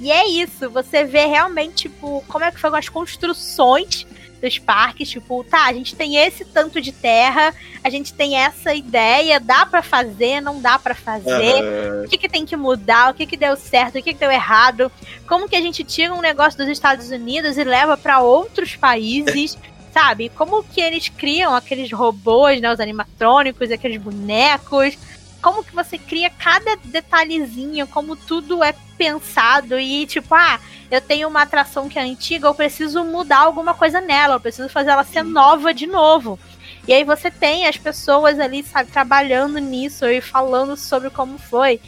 E 0.00 0.10
é 0.10 0.28
isso, 0.28 0.68
você 0.70 1.04
vê 1.04 1.24
realmente, 1.26 1.88
tipo, 1.88 2.22
como 2.28 2.44
é 2.44 2.50
que 2.50 2.60
foram 2.60 2.76
as 2.76 2.88
construções 2.88 4.06
dos 4.40 4.58
parques, 4.58 5.08
tipo, 5.08 5.42
tá, 5.44 5.66
a 5.66 5.72
gente 5.72 5.96
tem 5.96 6.16
esse 6.16 6.44
tanto 6.44 6.80
de 6.80 6.92
terra, 6.92 7.54
a 7.82 7.88
gente 7.88 8.12
tem 8.12 8.36
essa 8.36 8.74
ideia, 8.74 9.40
dá 9.40 9.64
pra 9.64 9.82
fazer, 9.82 10.40
não 10.40 10.60
dá 10.60 10.78
pra 10.78 10.94
fazer? 10.94 11.30
Aham. 11.30 12.02
o 12.04 12.08
que, 12.08 12.18
que 12.18 12.28
tem 12.28 12.44
que 12.44 12.56
mudar, 12.56 13.10
o 13.10 13.14
que, 13.14 13.26
que 13.26 13.36
deu 13.36 13.56
certo, 13.56 13.98
o 13.98 14.02
que, 14.02 14.12
que 14.12 14.20
deu 14.20 14.30
errado, 14.30 14.92
como 15.26 15.48
que 15.48 15.56
a 15.56 15.60
gente 15.60 15.82
tira 15.82 16.14
um 16.14 16.20
negócio 16.20 16.58
dos 16.58 16.68
Estados 16.68 17.10
Unidos 17.10 17.56
e 17.56 17.64
leva 17.64 17.96
para 17.96 18.20
outros 18.20 18.76
países, 18.76 19.56
sabe? 19.92 20.28
Como 20.28 20.62
que 20.62 20.80
eles 20.80 21.08
criam 21.08 21.54
aqueles 21.54 21.90
robôs, 21.90 22.60
né, 22.60 22.70
os 22.70 22.80
animatrônicos, 22.80 23.70
aqueles 23.70 24.00
bonecos, 24.00 24.96
como 25.42 25.64
que 25.64 25.74
você 25.74 25.98
cria 25.98 26.30
cada 26.30 26.76
detalhezinho, 26.84 27.86
como 27.86 28.16
tudo 28.16 28.62
é 28.62 28.74
pensado 28.96 29.78
e 29.78 30.06
tipo, 30.06 30.34
ah, 30.34 30.58
eu 30.90 31.00
tenho 31.00 31.28
uma 31.28 31.42
atração 31.42 31.88
que 31.88 31.98
é 31.98 32.02
antiga, 32.02 32.46
eu 32.46 32.54
preciso 32.54 33.04
mudar 33.04 33.38
alguma 33.38 33.74
coisa 33.74 34.00
nela, 34.00 34.36
eu 34.36 34.40
preciso 34.40 34.68
fazer 34.68 34.90
ela 34.90 35.04
ser 35.04 35.22
nova 35.22 35.74
de 35.74 35.86
novo. 35.86 36.38
E 36.86 36.92
aí 36.92 37.04
você 37.04 37.30
tem 37.30 37.66
as 37.66 37.76
pessoas 37.76 38.38
ali, 38.38 38.62
sabe, 38.62 38.90
trabalhando 38.90 39.58
nisso 39.58 40.06
e 40.06 40.20
falando 40.20 40.76
sobre 40.76 41.10
como 41.10 41.36
foi. 41.38 41.80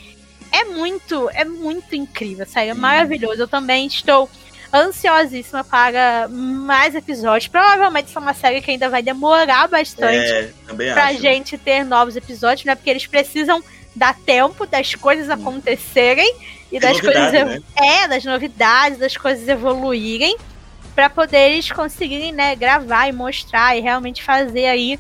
É 0.51 0.64
muito, 0.64 1.30
é 1.32 1.44
muito 1.44 1.94
incrível, 1.94 2.46
sério, 2.46 2.72
é 2.72 2.74
maravilhoso. 2.74 3.42
Eu 3.42 3.49
também 3.49 3.86
estou 3.86 4.28
ansiosíssima 4.73 5.64
para 5.64 6.29
mais 6.29 6.95
episódios. 6.95 7.49
Provavelmente 7.49 8.09
isso 8.09 8.19
é 8.19 8.23
uma 8.23 8.35
série 8.35 8.61
que 8.61 8.71
ainda 8.71 8.89
vai 8.89 9.03
demorar 9.03 9.69
bastante 9.69 10.16
É, 10.16 10.53
pra 10.93 11.07
acho. 11.07 11.21
gente 11.21 11.57
ter 11.59 11.85
novos 11.85 12.16
episódios, 12.16 12.64
né? 12.64 12.75
Porque 12.75 12.91
eles 12.91 13.07
precisam 13.07 13.62
dar 13.97 14.14
tempo 14.14 14.66
das 14.66 14.95
coisas 14.95 15.29
acontecerem 15.31 16.33
e 16.71 16.79
das 16.79 17.01
coisas 17.01 17.33
né? 17.33 17.61
é 17.75 18.07
das 18.09 18.25
novidades, 18.25 18.99
das 18.99 19.16
coisas 19.16 19.49
evoluírem 19.49 20.37
pra 20.95 21.09
poder 21.09 21.53
eles 21.53 21.71
conseguirem, 21.71 22.33
né, 22.33 22.55
gravar 22.57 23.09
e 23.09 23.12
mostrar 23.12 23.77
e 23.77 23.81
realmente 23.81 24.23
fazer 24.23 24.66
aí 24.66 24.99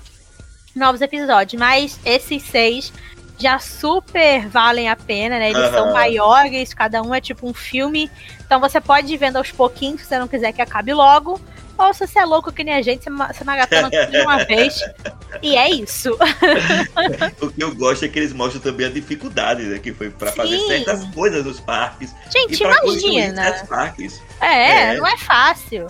novos 0.74 1.00
episódios. 1.00 1.58
Mas 1.60 1.98
esses 2.04 2.42
seis 2.44 2.92
já 3.38 3.58
super 3.58 4.48
valem 4.48 4.88
a 4.88 4.96
pena, 4.96 5.38
né? 5.38 5.50
Eles 5.50 5.70
são 5.70 5.84
Aham. 5.84 5.92
maiores, 5.92 6.74
cada 6.74 7.02
um 7.02 7.14
é 7.14 7.20
tipo 7.20 7.48
um 7.48 7.54
filme. 7.54 8.10
Então 8.44 8.60
você 8.60 8.80
pode 8.80 9.12
ir 9.12 9.16
vendo 9.16 9.36
aos 9.36 9.50
pouquinhos, 9.52 10.00
se 10.02 10.06
você 10.08 10.18
não 10.18 10.26
quiser 10.28 10.52
que 10.52 10.60
acabe 10.62 10.92
logo. 10.92 11.40
Ou 11.78 11.94
se 11.94 12.04
você 12.08 12.18
é 12.18 12.24
louco 12.24 12.50
que 12.52 12.64
nem 12.64 12.74
a 12.74 12.82
gente, 12.82 13.04
você 13.04 13.10
ma- 13.10 13.32
você 13.32 13.44
maratona 13.44 13.88
tudo 13.88 14.10
de 14.10 14.20
uma 14.20 14.42
vez. 14.44 14.74
E 15.40 15.54
é 15.56 15.70
isso. 15.70 16.18
O 17.40 17.50
que 17.52 17.62
eu 17.62 17.72
gosto 17.74 18.04
é 18.04 18.08
que 18.08 18.18
eles 18.18 18.32
mostram 18.32 18.60
também 18.60 18.86
a 18.86 18.90
dificuldade 18.90 19.62
né, 19.62 19.78
que 19.78 19.92
foi 19.92 20.10
pra 20.10 20.32
fazer 20.32 20.58
certas 20.66 21.04
coisas 21.14 21.44
nos 21.44 21.60
parques. 21.60 22.12
Gente, 22.32 22.60
imagina. 22.62 23.64
parques. 23.68 24.20
É, 24.40 24.92
É. 24.94 24.96
não 24.96 25.06
é 25.06 25.16
fácil. 25.16 25.86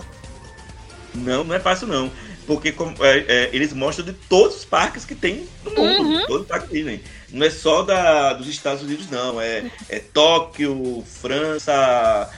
Não, 1.15 1.43
não 1.43 1.55
é 1.55 1.59
fácil 1.59 1.87
não. 1.87 2.11
Porque 2.45 2.71
como, 2.71 2.93
é, 3.03 3.19
é, 3.27 3.49
eles 3.51 3.73
mostram 3.73 4.05
de 4.05 4.13
todos 4.13 4.57
os 4.57 4.65
parques 4.65 5.05
que 5.05 5.15
tem 5.15 5.47
no 5.63 5.71
mundo. 5.71 6.01
Uhum. 6.09 6.25
Todo 6.27 6.45
parque 6.45 6.67
Disney. 6.71 7.03
Não 7.31 7.45
é 7.45 7.49
só 7.49 7.83
da, 7.83 8.33
dos 8.33 8.47
Estados 8.47 8.83
Unidos, 8.83 9.09
não. 9.09 9.39
É, 9.39 9.69
é 9.87 9.99
Tóquio, 9.99 11.03
França, 11.05 12.29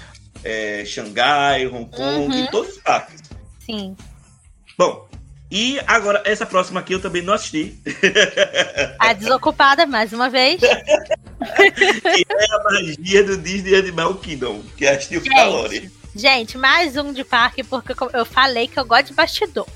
é, 0.43 0.83
Xangai, 0.85 1.67
Hong 1.67 1.89
Kong, 1.89 2.35
Uhum. 2.35 2.47
todos 2.47 2.75
os 2.75 2.81
parques. 2.81 3.21
Sim. 3.65 3.95
Bom, 4.77 5.07
e 5.49 5.79
agora 5.85 6.21
essa 6.25 6.45
próxima 6.45 6.79
aqui 6.79 6.93
eu 6.93 7.01
também 7.01 7.21
não 7.21 7.33
assisti. 7.33 7.77
A 8.99 9.13
desocupada, 9.13 9.85
mais 9.85 10.13
uma 10.13 10.29
vez. 10.29 10.59
que 10.61 12.25
é 12.29 12.55
a 12.55 12.63
magia 12.63 13.23
do 13.23 13.37
Disney 13.37 13.75
Animal 13.75 14.15
Kingdom, 14.15 14.61
que 14.77 14.85
é 14.85 14.91
a 14.95 14.99
Steel 14.99 15.21
Gente. 15.23 15.33
Calori. 15.33 15.91
Gente, 16.15 16.57
mais 16.57 16.97
um 16.97 17.13
de 17.13 17.23
parque, 17.23 17.63
porque 17.63 17.93
eu 18.13 18.25
falei 18.25 18.67
que 18.67 18.77
eu 18.79 18.85
gosto 18.85 19.07
de 19.07 19.13
bastidor. 19.13 19.67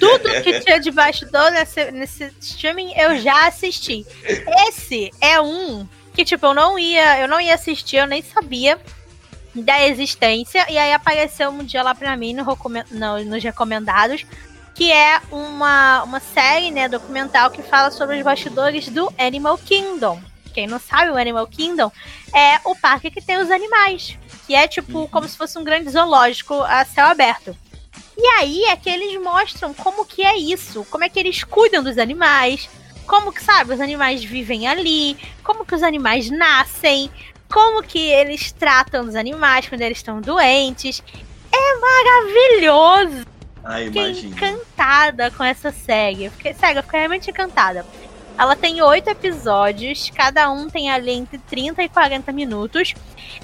Tudo 0.00 0.42
que 0.42 0.60
tinha 0.60 0.80
de 0.80 0.90
bastidor 0.90 1.50
nesse, 1.50 1.90
nesse 1.92 2.32
streaming 2.40 2.92
eu 2.96 3.18
já 3.20 3.46
assisti. 3.46 4.04
Esse 4.68 5.10
é 5.20 5.40
um 5.40 5.86
que, 6.12 6.24
tipo, 6.24 6.46
eu 6.46 6.54
não 6.54 6.78
ia, 6.78 7.20
eu 7.20 7.28
não 7.28 7.40
ia 7.40 7.54
assistir, 7.54 7.96
eu 7.96 8.06
nem 8.06 8.22
sabia 8.22 8.78
da 9.54 9.86
existência. 9.86 10.66
E 10.70 10.76
aí 10.76 10.92
apareceu 10.92 11.50
um 11.50 11.62
dia 11.64 11.82
lá 11.82 11.94
pra 11.94 12.16
mim 12.16 12.34
no, 12.34 13.24
nos 13.24 13.42
recomendados. 13.44 14.24
Que 14.74 14.92
é 14.92 15.20
uma, 15.30 16.02
uma 16.02 16.20
série, 16.20 16.70
né, 16.70 16.86
documental 16.86 17.50
que 17.50 17.62
fala 17.62 17.90
sobre 17.90 18.18
os 18.18 18.22
bastidores 18.22 18.88
do 18.88 19.10
Animal 19.18 19.56
Kingdom. 19.56 20.20
Quem 20.52 20.66
não 20.66 20.78
sabe, 20.78 21.10
o 21.10 21.16
Animal 21.16 21.46
Kingdom 21.46 21.90
é 22.34 22.60
o 22.64 22.74
parque 22.74 23.10
que 23.10 23.22
tem 23.22 23.38
os 23.38 23.50
animais. 23.50 24.18
Que 24.46 24.54
é 24.54 24.68
tipo 24.68 25.00
Uhum. 25.00 25.06
como 25.06 25.26
se 25.28 25.36
fosse 25.36 25.58
um 25.58 25.64
grande 25.64 25.88
zoológico 25.90 26.60
a 26.62 26.84
céu 26.84 27.06
aberto. 27.06 27.56
E 28.16 28.26
aí 28.38 28.64
é 28.64 28.76
que 28.76 28.88
eles 28.88 29.20
mostram 29.20 29.74
como 29.74 30.04
que 30.06 30.22
é 30.22 30.36
isso, 30.36 30.86
como 30.90 31.04
é 31.04 31.08
que 31.08 31.18
eles 31.18 31.44
cuidam 31.44 31.82
dos 31.82 31.98
animais, 31.98 32.68
como 33.06 33.32
que, 33.32 33.42
sabe, 33.42 33.74
os 33.74 33.80
animais 33.80 34.24
vivem 34.24 34.66
ali, 34.66 35.16
como 35.44 35.64
que 35.64 35.74
os 35.74 35.82
animais 35.82 36.30
nascem, 36.30 37.10
como 37.48 37.82
que 37.82 37.98
eles 37.98 38.52
tratam 38.52 39.06
os 39.06 39.14
animais 39.14 39.68
quando 39.68 39.82
eles 39.82 39.98
estão 39.98 40.20
doentes. 40.20 41.02
É 41.52 41.78
maravilhoso! 41.78 43.26
Ai, 43.62 43.86
Fiquei 43.86 44.10
encantada 44.10 45.30
com 45.30 45.42
essa 45.42 45.72
série. 45.72 46.30
Fiquei, 46.30 46.54
sério, 46.54 46.78
eu 46.78 46.82
fiquei 46.82 47.00
realmente 47.00 47.30
encantada. 47.30 47.84
Ela 48.38 48.54
tem 48.54 48.82
oito 48.82 49.08
episódios, 49.08 50.10
cada 50.10 50.50
um 50.50 50.68
tem 50.68 50.90
ali 50.90 51.12
entre 51.12 51.38
30 51.38 51.82
e 51.82 51.88
40 51.88 52.32
minutos. 52.32 52.94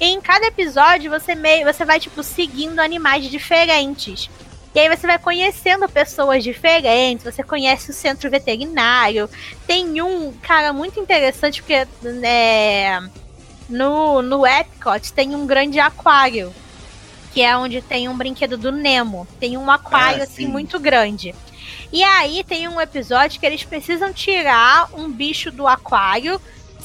E 0.00 0.04
em 0.04 0.20
cada 0.20 0.46
episódio 0.46 1.10
você 1.10 1.34
meio, 1.34 1.64
você 1.64 1.84
vai 1.84 1.98
tipo 1.98 2.22
seguindo 2.22 2.78
animais 2.78 3.28
diferentes. 3.28 4.28
E 4.74 4.78
aí 4.78 4.88
você 4.88 5.06
vai 5.06 5.18
conhecendo 5.18 5.88
pessoas 5.88 6.42
diferentes, 6.42 7.24
você 7.24 7.42
conhece 7.42 7.90
o 7.90 7.94
centro 7.94 8.30
veterinário. 8.30 9.28
Tem 9.66 10.00
um 10.00 10.32
cara 10.42 10.72
muito 10.72 10.98
interessante 10.98 11.62
porque 11.62 11.86
é, 12.24 12.98
no 13.68 14.22
no 14.22 14.46
Epcot 14.46 15.12
tem 15.12 15.34
um 15.34 15.46
grande 15.46 15.78
aquário, 15.78 16.54
que 17.34 17.42
é 17.42 17.54
onde 17.56 17.82
tem 17.82 18.08
um 18.08 18.16
brinquedo 18.16 18.56
do 18.56 18.72
Nemo. 18.72 19.28
Tem 19.38 19.56
um 19.56 19.70
aquário 19.70 20.20
Ah, 20.20 20.24
assim 20.24 20.46
sim. 20.46 20.46
muito 20.46 20.80
grande. 20.80 21.34
E 21.92 22.02
aí 22.02 22.42
tem 22.42 22.66
um 22.66 22.80
episódio 22.80 23.38
que 23.38 23.44
eles 23.44 23.62
precisam 23.64 24.12
tirar 24.12 24.88
um 24.94 25.10
bicho 25.10 25.50
do 25.50 25.68
aquário. 25.68 26.40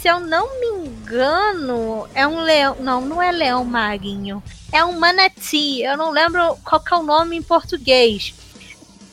Se 0.07 0.11
eu 0.11 0.21
não 0.21 0.57
me 0.61 0.87
engano, 0.87 2.07
é 2.13 2.25
um 2.25 2.39
leão. 2.39 2.77
Não, 2.79 3.01
não 3.01 3.21
é 3.21 3.29
leão 3.29 3.65
marinho. 3.65 4.41
É 4.71 4.81
um 4.85 4.97
manati. 4.97 5.81
Eu 5.81 5.97
não 5.97 6.11
lembro 6.11 6.55
qual 6.63 6.81
é 6.89 6.95
o 6.95 7.03
nome 7.03 7.35
em 7.35 7.41
português. 7.43 8.33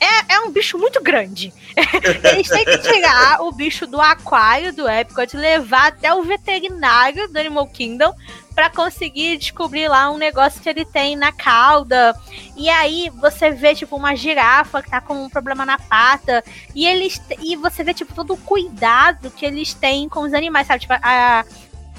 É, 0.00 0.34
é 0.34 0.40
um 0.40 0.50
bicho 0.50 0.78
muito 0.78 1.02
grande. 1.02 1.52
Eles 2.24 2.48
têm 2.48 2.64
que 2.64 2.78
tirar 2.78 3.42
o 3.42 3.52
bicho 3.52 3.86
do 3.86 4.00
aquário 4.00 4.72
do 4.72 4.88
Epcot 4.88 5.36
levar 5.36 5.88
até 5.88 6.12
o 6.12 6.22
veterinário 6.22 7.28
do 7.28 7.38
Animal 7.38 7.66
Kingdom 7.68 8.14
pra 8.54 8.70
conseguir 8.70 9.36
descobrir 9.36 9.88
lá 9.88 10.10
um 10.10 10.16
negócio 10.16 10.60
que 10.60 10.68
ele 10.68 10.84
tem 10.84 11.16
na 11.16 11.32
cauda. 11.32 12.14
E 12.56 12.70
aí 12.70 13.10
você 13.20 13.50
vê, 13.50 13.74
tipo, 13.74 13.96
uma 13.96 14.14
girafa 14.14 14.82
que 14.82 14.90
tá 14.90 15.00
com 15.00 15.24
um 15.24 15.28
problema 15.28 15.66
na 15.66 15.78
pata. 15.78 16.44
E 16.74 16.86
eles. 16.86 17.20
E 17.40 17.56
você 17.56 17.82
vê, 17.82 17.92
tipo, 17.92 18.14
todo 18.14 18.34
o 18.34 18.38
cuidado 18.38 19.30
que 19.30 19.44
eles 19.44 19.74
têm 19.74 20.08
com 20.08 20.20
os 20.20 20.32
animais, 20.32 20.66
sabe? 20.66 20.80
Tipo, 20.80 20.94
a, 20.94 21.44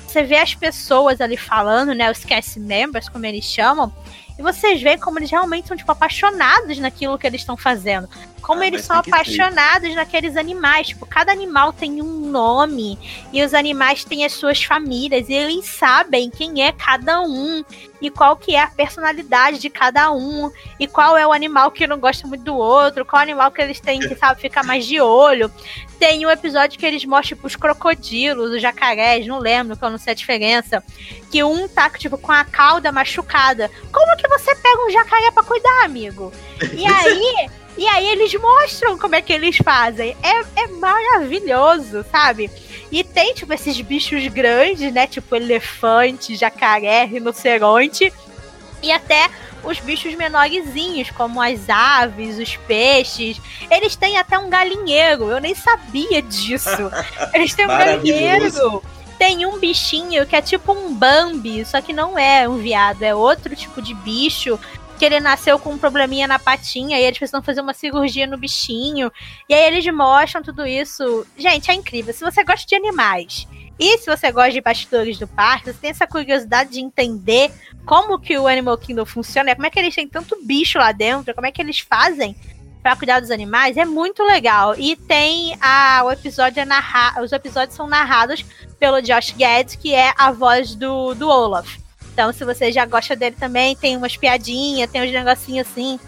você 0.07 0.24
vê 0.24 0.38
as 0.38 0.56
pessoas 0.56 1.20
ali 1.20 1.36
falando, 1.36 1.94
né? 1.94 2.10
Os 2.10 2.24
cast 2.24 2.57
members, 2.60 3.10
como 3.10 3.26
eles 3.26 3.44
chamam. 3.44 3.94
E 4.38 4.41
vocês 4.41 4.82
veem 4.82 4.98
como 4.98 5.20
eles 5.20 5.32
realmente 5.32 5.68
são, 5.68 5.78
tipo, 5.78 5.91
apaixonados 5.91 6.78
naquilo 6.78 7.18
que 7.18 7.26
eles 7.26 7.41
estão 7.41 7.56
fazendo. 7.56 8.10
Como 8.46 8.62
Ah, 8.62 8.68
eles 8.68 8.86
são 8.86 9.02
ser. 9.04 9.10
apaixonados 9.10 9.96
naqueles 9.96 10.38
animais. 10.38 10.88
Tipo, 10.88 11.06
cada 11.06 11.32
animal 11.32 11.74
tem 11.74 12.00
um 12.02 12.30
nome. 12.30 12.98
E 13.34 13.44
os 13.44 13.54
animais 13.56 14.04
têm 14.06 14.24
as 14.24 14.34
suas 14.34 14.64
famílias. 14.64 15.28
E 15.28 15.34
eles 15.34 15.66
sabem 15.66 16.30
quem 16.30 16.64
é 16.64 16.72
cada 16.72 17.22
um. 17.22 17.64
E 18.00 18.10
qual 18.12 18.36
que 18.38 18.56
é 18.56 18.62
a 18.62 18.68
personalidade 18.68 19.58
de 19.58 19.70
cada 19.70 20.12
um. 20.12 20.52
E 20.80 20.88
qual 20.88 21.18
é 21.18 21.26
o 21.26 21.32
animal 21.34 21.72
que 21.72 21.88
não 21.88 21.98
gosta 22.00 22.28
muito 22.28 22.44
do 22.44 22.56
outro. 22.56 23.04
Qual 23.04 23.20
animal 23.22 23.52
que 23.52 23.62
eles 23.64 23.80
têm 23.80 24.00
que, 24.00 24.14
sabe, 24.16 24.40
ficar 24.40 24.64
mais 24.64 24.86
de 24.86 25.02
olho. 25.02 25.52
Tem 25.98 26.26
um 26.26 26.30
episódio 26.30 26.78
que 26.78 26.86
eles 26.86 27.04
mostram, 27.06 27.38
tipo, 27.38 27.48
os 27.48 27.56
crocodilos, 27.56 28.52
os 28.52 28.62
jacarés, 28.62 29.26
não 29.26 29.40
lembro, 29.40 29.78
que 29.78 29.84
eu 29.84 29.90
não 29.90 29.98
sei 29.98 30.12
a 30.12 30.16
diferença. 30.16 30.84
que 31.32 31.42
um 31.44 31.68
tá, 31.68 31.90
tipo, 31.90 32.18
com 32.18 32.32
a 32.32 32.44
cauda 32.46 32.92
machucada. 32.92 33.72
Como 33.92 34.18
que 34.18 34.28
você 34.28 34.54
pega 34.56 34.86
um 34.86 34.90
jacaré 34.92 35.32
pra 35.32 35.42
cuidar, 35.44 35.86
amigo? 35.86 36.32
E 36.73 36.86
aí, 36.86 37.49
e 37.77 37.88
aí 37.88 38.07
eles 38.07 38.34
mostram 38.36 38.98
como 38.98 39.15
é 39.15 39.22
que 39.22 39.34
eles 39.34 39.57
fazem. 39.57 40.15
É, 40.23 40.61
é 40.64 40.68
maravilhoso, 40.68 42.06
sabe? 42.11 42.49
E 42.91 43.03
tem, 43.03 43.34
tipo, 43.34 43.53
esses 43.53 43.80
bichos 43.82 44.26
grandes, 44.27 44.94
né? 44.94 45.07
Tipo, 45.07 45.36
elefante, 45.36 46.36
jacaré, 46.36 47.03
rinoceronte. 47.06 48.14
E 48.82 48.91
até 48.91 49.30
os 49.64 49.80
bichos 49.80 50.14
menorzinhos, 50.15 51.10
como 51.11 51.41
as 51.41 51.69
aves, 51.69 52.38
os 52.38 52.56
peixes. 52.56 53.41
Eles 53.69 53.95
têm 53.95 54.18
até 54.18 54.38
um 54.38 54.49
galinheiro. 54.49 55.30
Eu 55.30 55.41
nem 55.41 55.56
sabia 55.56 56.22
disso. 56.22 56.69
Eles 57.34 57.53
têm 57.53 57.65
um 57.65 57.69
galinheiro. 57.69 58.82
Tem 59.18 59.45
um 59.45 59.57
bichinho 59.60 60.26
que 60.26 60.36
é 60.36 60.41
tipo 60.41 60.73
um 60.73 60.94
Bambi, 60.94 61.65
só 61.65 61.82
que 61.82 61.94
não 61.94 62.19
é 62.19 62.48
um 62.49 62.57
viado, 62.57 63.02
é 63.02 63.15
outro 63.15 63.56
tipo 63.56 63.82
de 63.82 63.94
bicho 63.94 64.60
que 64.98 65.06
ele 65.06 65.20
nasceu 65.20 65.60
com 65.60 65.72
um 65.72 65.78
probleminha 65.78 66.28
na 66.28 66.40
patinha 66.40 67.00
e 67.00 67.04
eles 67.04 67.18
precisam 67.18 67.44
fazer 67.44 67.62
uma 67.62 67.74
cirurgia 67.74 68.26
no 68.26 68.38
bichinho. 68.38 69.12
E 69.50 69.54
aí 69.54 69.66
eles 69.66 69.86
mostram 69.94 70.42
tudo 70.42 70.66
isso. 70.66 71.26
Gente, 71.38 71.70
é 71.70 71.74
incrível. 71.74 72.14
Se 72.14 72.24
você 72.24 72.44
gosta 72.44 72.66
de 72.66 72.76
animais 72.76 73.48
e 73.80 73.98
se 73.98 74.06
você 74.06 74.32
gosta 74.32 74.52
de 74.52 74.62
bastidores 74.62 75.20
do 75.20 75.28
parque, 75.28 75.72
você 75.72 75.80
tem 75.80 75.90
essa 75.90 76.08
curiosidade 76.08 76.72
de 76.72 76.80
entender 76.80 77.52
como 77.86 78.20
que 78.20 78.38
o 78.38 78.48
Animal 78.48 78.78
Kingdom 78.78 79.06
funciona, 79.06 79.54
como 79.54 79.68
é 79.68 79.70
que 79.70 79.80
eles 79.80 79.94
têm 79.94 80.08
tanto 80.08 80.38
bicho 80.44 80.78
lá 80.78 80.92
dentro, 80.92 81.36
como 81.36 81.46
é 81.46 81.52
que 81.52 81.62
eles 81.62 81.80
fazem 81.80 82.36
para 82.82 82.96
cuidar 82.96 83.20
dos 83.20 83.32
animais, 83.32 83.78
é 83.78 83.84
muito 83.84 84.24
legal. 84.24 84.76
E 84.78 84.96
tem 84.96 85.58
a 85.60 86.04
o 86.06 86.12
episódio 86.12 86.60
é 86.60 86.66
narra, 86.66 87.20
os 87.20 87.32
episódios 87.32 87.76
são 87.76 87.88
narrados 87.88 88.46
pelo 88.78 89.02
Josh 89.02 89.32
Gad, 89.32 89.76
que 89.78 89.94
é 89.94 90.14
a 90.16 90.32
voz 90.32 90.76
do, 90.76 91.16
do 91.16 91.28
Olaf. 91.28 91.85
Então, 92.16 92.32
se 92.32 92.46
você 92.46 92.72
já 92.72 92.86
gosta 92.86 93.14
dele 93.14 93.36
também, 93.38 93.76
tem 93.76 93.98
umas 93.98 94.16
piadinhas, 94.16 94.90
tem 94.90 95.04
uns 95.04 95.12
negocinhos 95.12 95.68
assim. 95.68 96.00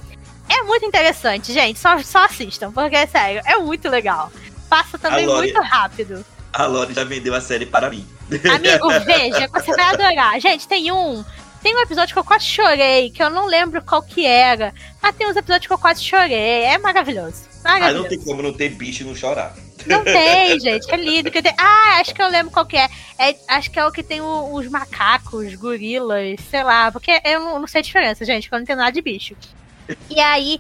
É 0.48 0.64
muito 0.64 0.86
interessante, 0.86 1.52
gente. 1.52 1.78
Só, 1.78 2.02
só 2.02 2.24
assistam, 2.24 2.72
porque, 2.72 3.06
sério, 3.08 3.42
é 3.46 3.58
muito 3.58 3.90
legal. 3.90 4.32
Passa 4.70 4.98
também 4.98 5.26
Lore, 5.26 5.52
muito 5.52 5.62
rápido. 5.68 6.26
A 6.54 6.66
Lore 6.66 6.94
já 6.94 7.04
vendeu 7.04 7.36
a 7.36 7.42
série 7.42 7.66
para 7.66 7.90
mim. 7.90 8.08
Amigo, 8.56 8.88
veja, 9.04 9.50
você 9.52 9.74
vai 9.74 9.84
adorar. 9.94 10.40
Gente, 10.40 10.66
tem 10.66 10.90
um. 10.94 11.26
Tem 11.62 11.76
um 11.76 11.82
episódio 11.82 12.14
que 12.14 12.20
eu 12.20 12.24
quase 12.24 12.46
chorei, 12.46 13.10
que 13.10 13.22
eu 13.22 13.30
não 13.30 13.46
lembro 13.46 13.82
qual 13.82 14.02
que 14.02 14.26
era. 14.26 14.74
Mas 15.02 15.14
tem 15.14 15.28
uns 15.28 15.36
episódios 15.36 15.68
que 15.68 15.74
eu 15.74 15.78
quase 15.78 16.02
chorei. 16.02 16.64
É 16.64 16.78
maravilhoso. 16.78 17.42
maravilhoso. 17.66 17.98
Ah, 17.98 18.02
não 18.02 18.08
tem 18.08 18.20
como 18.22 18.42
não 18.42 18.54
ter 18.54 18.70
bicho 18.70 19.04
e 19.04 19.06
não 19.06 19.14
chorar. 19.14 19.54
Não 19.88 20.04
tem, 20.04 20.60
gente. 20.60 20.92
É 20.92 20.98
lindo. 20.98 21.32
Que 21.32 21.42
tem... 21.42 21.54
Ah, 21.58 22.00
acho 22.00 22.14
que 22.14 22.22
eu 22.22 22.28
lembro 22.28 22.52
qual 22.52 22.66
que 22.66 22.78
é. 22.78 22.90
é 23.18 23.36
acho 23.48 23.72
que 23.72 23.80
é 23.80 23.86
o 23.86 23.92
que 23.92 24.04
tem 24.04 24.22
o, 24.22 24.54
os 24.54 24.68
macacos, 24.68 25.56
gorilas, 25.56 26.40
sei 26.50 26.64
lá. 26.64 26.92
Porque 26.92 27.22
eu 27.24 27.40
não, 27.40 27.60
não 27.60 27.68
sei 27.68 27.80
a 27.80 27.84
diferença, 27.84 28.26
gente, 28.26 28.44
porque 28.44 28.56
eu 28.56 28.60
não 28.60 28.66
tenho 28.66 28.78
nada 28.78 28.92
de 28.92 29.02
bicho. 29.02 29.36
E 30.10 30.20
aí, 30.20 30.60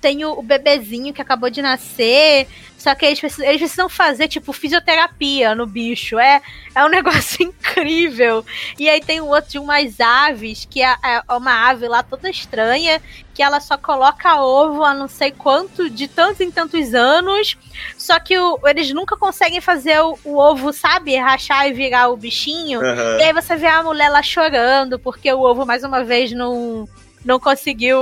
tem 0.00 0.24
o, 0.24 0.32
o 0.32 0.42
bebezinho 0.42 1.12
que 1.12 1.22
acabou 1.22 1.50
de 1.50 1.62
nascer. 1.62 2.46
Só 2.76 2.94
que 2.94 3.04
eles 3.04 3.20
precisam, 3.20 3.46
eles 3.46 3.60
precisam 3.60 3.88
fazer, 3.88 4.28
tipo, 4.28 4.52
fisioterapia 4.52 5.54
no 5.54 5.66
bicho. 5.66 6.18
É, 6.18 6.40
é 6.74 6.84
um 6.84 6.88
negócio 6.90 7.42
incrível. 7.42 8.44
E 8.78 8.88
aí 8.88 9.00
tem 9.00 9.20
o 9.20 9.26
outro 9.26 9.50
de 9.50 9.58
umas 9.58 10.00
aves, 10.00 10.66
que 10.68 10.82
é, 10.82 10.94
é 11.02 11.34
uma 11.34 11.68
ave 11.68 11.88
lá 11.88 12.02
toda 12.02 12.30
estranha, 12.30 13.00
que 13.40 13.44
ela 13.44 13.58
só 13.58 13.78
coloca 13.78 14.42
ovo 14.42 14.84
a 14.84 14.92
não 14.92 15.08
sei 15.08 15.30
quanto, 15.30 15.88
de 15.88 16.06
tantos 16.06 16.42
em 16.42 16.50
tantos 16.50 16.92
anos. 16.92 17.56
Só 17.96 18.20
que 18.20 18.38
o, 18.38 18.60
eles 18.66 18.92
nunca 18.92 19.16
conseguem 19.16 19.62
fazer 19.62 19.98
o, 20.02 20.18
o, 20.22 20.36
ovo, 20.36 20.74
sabe? 20.74 21.16
Rachar 21.16 21.66
e 21.66 21.72
virar 21.72 22.10
o 22.10 22.18
bichinho. 22.18 22.80
Uhum. 22.80 23.18
E 23.18 23.22
aí 23.22 23.32
você 23.32 23.56
vê 23.56 23.66
a 23.66 23.82
mulher 23.82 24.10
lá 24.10 24.22
chorando, 24.22 24.98
porque 24.98 25.32
o 25.32 25.40
ovo, 25.40 25.64
mais 25.64 25.82
uma 25.82 26.04
vez, 26.04 26.32
não 26.32 26.86
não 27.24 27.40
conseguiu. 27.40 27.98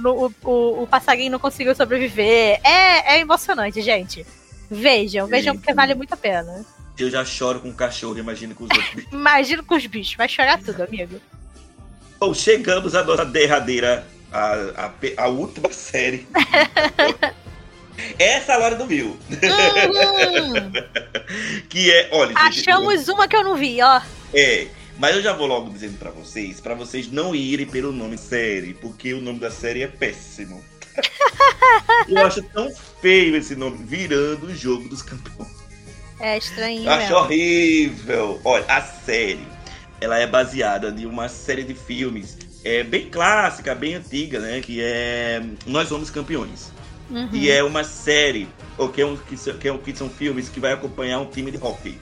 No, 0.00 0.28
o, 0.28 0.34
o, 0.44 0.82
o, 0.84 0.86
passarinho 0.86 1.32
não 1.32 1.38
conseguiu 1.38 1.74
sobreviver. 1.74 2.58
É, 2.64 3.16
é 3.16 3.20
emocionante, 3.20 3.82
gente. 3.82 4.24
Vejam, 4.70 5.26
vejam, 5.26 5.54
porque 5.56 5.74
vale 5.74 5.94
muito 5.94 6.14
a 6.14 6.16
pena. 6.16 6.64
Eu 6.98 7.10
já 7.10 7.22
choro 7.22 7.60
com 7.60 7.68
o 7.68 7.74
cachorro, 7.74 8.16
imagino 8.16 8.54
com 8.54 8.64
os 8.64 8.70
outros 8.70 8.88
bichos. 8.96 9.12
imagino 9.12 9.62
com 9.62 9.74
os 9.74 9.84
bichos, 9.84 10.14
vai 10.14 10.28
chorar 10.28 10.58
tudo, 10.58 10.82
amigo. 10.82 11.20
Bom, 12.18 12.32
chegamos 12.32 12.94
à 12.94 13.04
nossa 13.04 13.26
derradeira, 13.26 14.06
a, 14.32 14.54
a, 14.86 15.24
a 15.24 15.28
última 15.28 15.72
série. 15.72 16.26
Essa 18.18 18.52
é 18.52 18.54
a 18.54 18.58
hora 18.58 18.76
do 18.76 18.86
mil. 18.86 19.18
Uhum. 19.30 20.72
que 21.68 21.90
é, 21.90 22.08
olha. 22.12 22.32
Achamos 22.36 23.00
gente, 23.00 23.10
uma 23.10 23.28
que 23.28 23.36
eu 23.36 23.44
não 23.44 23.56
vi, 23.56 23.80
ó. 23.82 24.00
É. 24.32 24.68
Mas 24.98 25.16
eu 25.16 25.22
já 25.22 25.32
vou 25.32 25.46
logo 25.46 25.70
dizendo 25.70 25.98
para 25.98 26.10
vocês, 26.10 26.60
para 26.60 26.74
vocês 26.74 27.10
não 27.10 27.34
irem 27.34 27.64
pelo 27.64 27.90
nome 27.90 28.18
série, 28.18 28.74
porque 28.74 29.14
o 29.14 29.20
nome 29.20 29.38
da 29.38 29.50
série 29.50 29.82
é 29.82 29.86
péssimo. 29.86 30.62
eu 32.06 32.18
acho 32.26 32.42
tão 32.42 32.70
feio 33.00 33.34
esse 33.34 33.56
nome, 33.56 33.78
virando 33.82 34.48
o 34.48 34.54
jogo 34.54 34.90
dos 34.90 35.00
campeões. 35.00 35.48
É 36.20 36.36
estranho. 36.36 36.84
Eu 36.84 36.92
acho 36.92 37.14
horrível. 37.14 38.40
Olha, 38.44 38.66
a 38.68 38.82
série, 38.82 39.48
ela 40.02 40.18
é 40.18 40.26
baseada 40.26 40.90
em 40.90 41.06
uma 41.06 41.30
série 41.30 41.64
de 41.64 41.74
filmes 41.74 42.36
é 42.64 42.82
bem 42.82 43.08
clássica, 43.08 43.74
bem 43.74 43.94
antiga, 43.94 44.40
né? 44.40 44.60
Que 44.60 44.80
é 44.80 45.42
Nós 45.66 45.88
Somos 45.88 46.10
Campeões. 46.10 46.72
Uhum. 47.10 47.28
E 47.32 47.50
é 47.50 47.62
uma 47.62 47.82
série, 47.82 48.48
ou 48.78 48.88
que, 48.88 49.02
é 49.02 49.06
um, 49.06 49.16
que, 49.16 49.36
que, 49.36 49.68
é 49.68 49.72
um, 49.72 49.78
que 49.78 49.96
são 49.96 50.08
filmes 50.08 50.48
que 50.48 50.60
vai 50.60 50.72
acompanhar 50.72 51.18
um 51.18 51.26
time 51.26 51.50
de 51.50 51.58
hockey. 51.58 51.98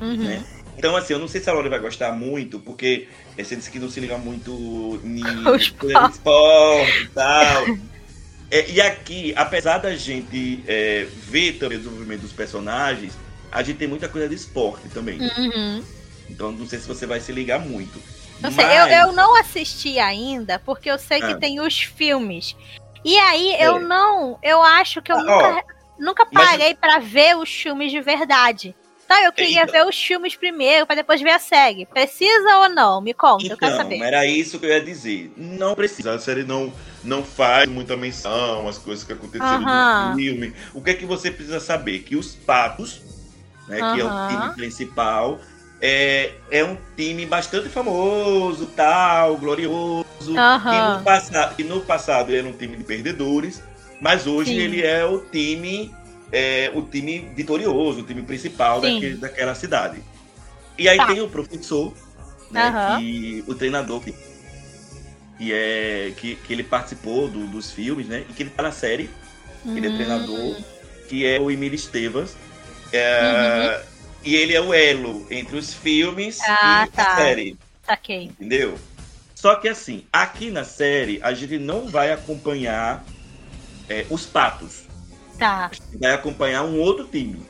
Uhum. 0.00 0.16
Né? 0.16 0.42
Então, 0.76 0.96
assim, 0.96 1.12
eu 1.12 1.18
não 1.18 1.28
sei 1.28 1.40
se 1.40 1.50
a 1.50 1.52
Lore 1.52 1.68
vai 1.68 1.78
gostar 1.78 2.12
muito, 2.12 2.58
porque 2.58 3.08
você 3.36 3.54
disse 3.54 3.70
que 3.70 3.78
não 3.78 3.90
se 3.90 4.00
liga 4.00 4.16
muito 4.16 5.00
em 5.04 5.20
esporte 6.10 7.02
e 7.02 7.08
tal. 7.08 7.64
É, 8.50 8.70
e 8.70 8.80
aqui, 8.80 9.32
apesar 9.36 9.78
da 9.78 9.94
gente 9.94 10.62
é, 10.66 11.06
ver 11.28 11.54
também 11.54 11.76
o 11.76 11.80
desenvolvimento 11.80 12.22
dos 12.22 12.32
personagens, 12.32 13.12
a 13.50 13.62
gente 13.62 13.76
tem 13.76 13.88
muita 13.88 14.08
coisa 14.08 14.28
de 14.28 14.34
esporte 14.34 14.88
também. 14.88 15.20
Uhum. 15.20 15.84
Então, 16.28 16.52
não 16.52 16.66
sei 16.66 16.78
se 16.78 16.88
você 16.88 17.06
vai 17.06 17.20
se 17.20 17.32
ligar 17.32 17.60
muito. 17.60 18.00
Não 18.42 18.50
Mas... 18.50 18.54
sei, 18.54 18.64
eu, 18.64 18.86
eu 18.86 19.12
não 19.12 19.36
assisti 19.36 19.98
ainda, 20.00 20.58
porque 20.58 20.90
eu 20.90 20.98
sei 20.98 21.20
que 21.20 21.32
ah. 21.32 21.36
tem 21.36 21.60
os 21.60 21.80
filmes. 21.80 22.56
E 23.04 23.16
aí, 23.16 23.52
é. 23.52 23.68
eu 23.68 23.80
não. 23.80 24.38
Eu 24.42 24.60
acho 24.60 25.00
que 25.00 25.12
eu 25.12 25.16
ah, 25.16 25.22
nunca, 25.22 25.48
ó, 25.48 25.62
nunca 25.98 26.26
parei 26.26 26.70
mas... 26.70 26.78
para 26.78 26.98
ver 26.98 27.36
os 27.36 27.48
filmes 27.48 27.92
de 27.92 28.00
verdade. 28.00 28.74
Tá, 29.06 29.22
eu 29.24 29.32
queria 29.32 29.62
então, 29.62 29.72
ver 29.72 29.86
os 29.86 30.00
filmes 30.02 30.34
primeiro, 30.34 30.86
para 30.86 30.96
depois 30.96 31.20
ver 31.20 31.30
a 31.30 31.38
série. 31.38 31.84
Precisa 31.86 32.58
ou 32.58 32.68
não? 32.68 33.00
Me 33.00 33.12
conta, 33.12 33.44
então, 33.44 33.54
eu 33.54 33.58
quero 33.58 33.72
então, 33.74 33.82
saber. 33.84 34.00
Era 34.00 34.26
isso 34.26 34.58
que 34.58 34.66
eu 34.66 34.70
ia 34.70 34.80
dizer. 34.80 35.32
Não 35.36 35.74
precisa. 35.74 36.14
A 36.14 36.18
série 36.18 36.44
não, 36.44 36.72
não 37.04 37.22
faz 37.22 37.68
muita 37.68 37.96
menção 37.96 38.66
às 38.66 38.78
coisas 38.78 39.04
que 39.04 39.12
aconteceram 39.12 39.60
no 39.60 40.16
filme. 40.16 40.54
O 40.72 40.80
que 40.80 40.90
é 40.90 40.94
que 40.94 41.04
você 41.04 41.30
precisa 41.30 41.60
saber? 41.60 42.00
Que 42.00 42.16
os 42.16 42.34
Patos, 42.34 43.02
né, 43.68 43.76
que 43.76 44.00
é 44.00 44.04
o 44.04 44.28
time 44.28 44.54
principal, 44.54 45.38
é, 45.84 46.30
é 46.48 46.64
um 46.64 46.78
time 46.96 47.26
bastante 47.26 47.68
famoso, 47.68 48.66
tal, 48.66 49.36
glorioso. 49.36 50.06
Que 50.70 50.98
no, 50.98 51.02
passado, 51.02 51.56
que 51.56 51.64
no 51.64 51.80
passado 51.80 52.32
era 52.32 52.46
um 52.46 52.52
time 52.52 52.76
de 52.76 52.84
perdedores, 52.84 53.60
mas 54.00 54.28
hoje 54.28 54.52
Sim. 54.52 54.60
ele 54.60 54.82
é 54.82 55.04
o 55.04 55.18
time 55.18 55.92
é, 56.30 56.70
o 56.72 56.82
time 56.82 57.32
vitorioso, 57.34 58.00
o 58.00 58.02
time 58.04 58.22
principal 58.22 58.80
daquele, 58.80 59.16
daquela 59.16 59.56
cidade. 59.56 60.00
E 60.78 60.88
aí 60.88 60.96
tá. 60.96 61.08
tem 61.08 61.20
o 61.20 61.28
professor, 61.28 61.92
né, 62.50 62.70
uhum. 62.70 62.98
que, 63.00 63.44
o 63.48 63.54
treinador 63.54 64.00
que, 64.00 64.14
que, 65.36 65.52
é, 65.52 66.12
que, 66.16 66.36
que 66.36 66.52
ele 66.52 66.62
participou 66.62 67.28
do, 67.28 67.44
dos 67.48 67.72
filmes, 67.72 68.06
né? 68.06 68.24
E 68.30 68.32
que 68.32 68.44
ele 68.44 68.50
tá 68.50 68.62
na 68.62 68.72
série, 68.72 69.10
uhum. 69.64 69.76
ele 69.76 69.88
é 69.88 69.90
hum. 69.90 69.96
treinador, 69.96 70.56
que 71.08 71.26
é 71.26 71.40
o 71.40 71.50
Emílio 71.50 71.74
Estevas. 71.74 72.36
É, 72.92 73.82
uhum. 73.84 73.91
E 74.24 74.36
ele 74.36 74.54
é 74.54 74.60
o 74.60 74.72
elo 74.72 75.26
entre 75.30 75.56
os 75.56 75.74
filmes 75.74 76.40
ah, 76.42 76.86
e 76.86 76.90
tá. 76.90 77.12
a 77.12 77.16
série. 77.16 77.56
Saquei. 77.84 78.24
Entendeu? 78.24 78.78
Só 79.34 79.56
que 79.56 79.68
assim, 79.68 80.04
aqui 80.12 80.50
na 80.50 80.64
série 80.64 81.20
a 81.22 81.34
gente 81.34 81.58
não 81.58 81.88
vai 81.88 82.12
acompanhar 82.12 83.04
é, 83.88 84.06
os 84.08 84.24
patos. 84.24 84.84
Tá. 85.38 85.70
Vai 85.98 86.12
acompanhar 86.12 86.62
um 86.62 86.78
outro 86.78 87.06
time. 87.08 87.42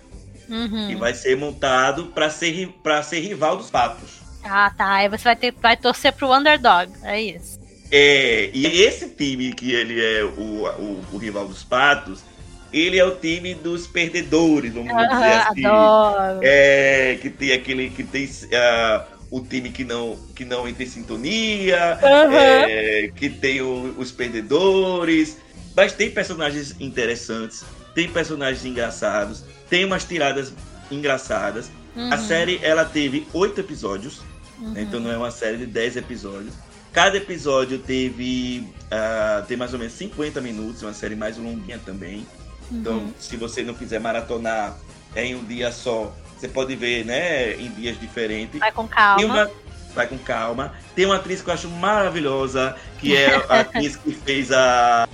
Uhum. 0.49 0.89
Que 0.89 0.97
vai 0.97 1.15
ser 1.15 1.37
montado 1.37 2.07
para 2.07 2.31
ser, 2.31 2.69
pra 2.83 3.03
ser 3.03 3.21
rival 3.21 3.57
dos 3.57 3.71
patos. 3.71 4.21
Ah, 4.43 4.73
tá. 4.77 4.95
Aí 4.95 5.09
você 5.09 5.25
vai, 5.25 5.37
ter, 5.37 5.53
vai 5.53 5.77
torcer 5.77 6.13
pro 6.13 6.33
underdog. 6.33 6.91
É 7.03 7.21
isso. 7.21 7.61
É, 7.91 8.51
e 8.55 8.67
esse 8.83 9.11
time 9.11 9.53
que 9.53 9.73
ele 9.73 10.03
é 10.03 10.25
o, 10.25 10.65
o, 10.65 11.05
o 11.13 11.19
rival 11.19 11.47
dos 11.47 11.63
patos, 11.63 12.25
ele 12.73 12.99
é 12.99 13.05
o 13.05 13.17
time 13.17 13.55
dos 13.55 13.87
perdedores, 13.87 14.73
vamos 14.73 14.89
dizer 14.89 15.05
assim. 15.05 15.65
Adoro. 15.67 16.41
É, 16.43 17.19
que 17.21 17.31
tem 17.31 17.53
aquele 17.53 17.91
que 17.91 18.03
tem 18.03 18.25
uh, 18.25 19.05
o 19.31 19.41
time 19.41 19.71
que 19.71 19.85
não 19.85 20.19
que 20.35 20.45
não 20.45 20.67
entra 20.67 20.83
em 20.83 20.87
sintonia, 20.87 21.99
uhum. 22.03 22.33
é, 22.33 23.11
que 23.15 23.29
tem 23.29 23.61
o, 23.61 23.95
os 23.99 24.11
perdedores, 24.11 25.37
mas 25.77 25.93
tem 25.93 26.11
personagens 26.11 26.75
interessantes, 26.81 27.65
tem 27.95 28.09
personagens 28.09 28.65
engraçados, 28.65 29.45
tem 29.69 29.85
umas 29.85 30.05
tiradas 30.05 30.53
engraçadas. 30.91 31.71
Uhum. 31.95 32.13
A 32.13 32.17
série 32.17 32.59
ela 32.63 32.85
teve 32.85 33.27
oito 33.33 33.61
episódios. 33.61 34.21
Uhum. 34.59 34.75
Então 34.77 35.01
não 35.01 35.11
é 35.11 35.17
uma 35.17 35.31
série 35.31 35.59
de 35.59 35.67
10 35.67 35.97
episódios. 35.97 36.55
Cada 36.93 37.17
episódio 37.17 37.79
teve 37.79 38.67
uh, 38.87 39.45
tem 39.47 39.57
mais 39.57 39.73
ou 39.73 39.79
menos 39.79 39.95
50 39.95 40.41
minutos, 40.41 40.83
uma 40.83 40.93
série 40.93 41.17
mais 41.17 41.37
longuinha 41.39 41.81
também. 41.85 42.27
Então, 42.71 42.95
uhum. 42.95 43.13
se 43.19 43.37
você 43.37 43.63
não 43.63 43.75
quiser 43.75 44.01
maratonar 44.01 44.77
em 45.17 45.35
um 45.35 45.45
dia 45.45 45.71
só, 45.73 46.15
você 46.39 46.49
pode 46.49 46.75
ver, 46.75 47.05
né, 47.05 47.55
em 47.55 47.71
dias 47.71 47.99
diferentes. 47.99 48.59
Vai 48.59 48.73
com 48.73 48.87
calma. 48.87 49.25
Uma... 49.25 49.51
Vai 49.95 50.07
com 50.07 50.19
calma. 50.19 50.73
Tem 50.95 51.05
uma 51.05 51.17
atriz 51.17 51.43
que 51.43 51.51
eu 51.51 51.55
acho 51.55 51.69
maravilhosa, 51.69 52.77
que 52.99 53.17
é 53.17 53.35
a 53.49 53.61
atriz 53.61 53.97
que 53.97 54.13
fez 54.13 54.51
a 54.51 55.07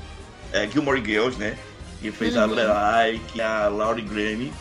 é, 0.52 0.68
Gilmore 0.68 1.04
Girls, 1.04 1.38
né? 1.38 1.58
Que 2.00 2.12
fez 2.12 2.36
uhum. 2.36 2.42
a 2.42 2.44
Lorelai, 2.44 3.20
que 3.28 3.40
é 3.40 3.44
a 3.44 3.68
Laurie 3.68 4.04
Grammy. 4.04 4.52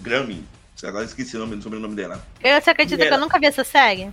Grammy. 0.00 0.44
Agora 0.82 1.04
esqueci 1.04 1.36
o 1.36 1.40
nome, 1.40 1.54
o 1.64 1.80
nome 1.80 1.94
dela. 1.94 2.22
Eu, 2.42 2.60
você 2.60 2.70
acredita 2.70 3.06
que 3.06 3.12
eu 3.12 3.18
nunca 3.18 3.38
vi 3.38 3.46
essa 3.46 3.64
série? 3.64 4.12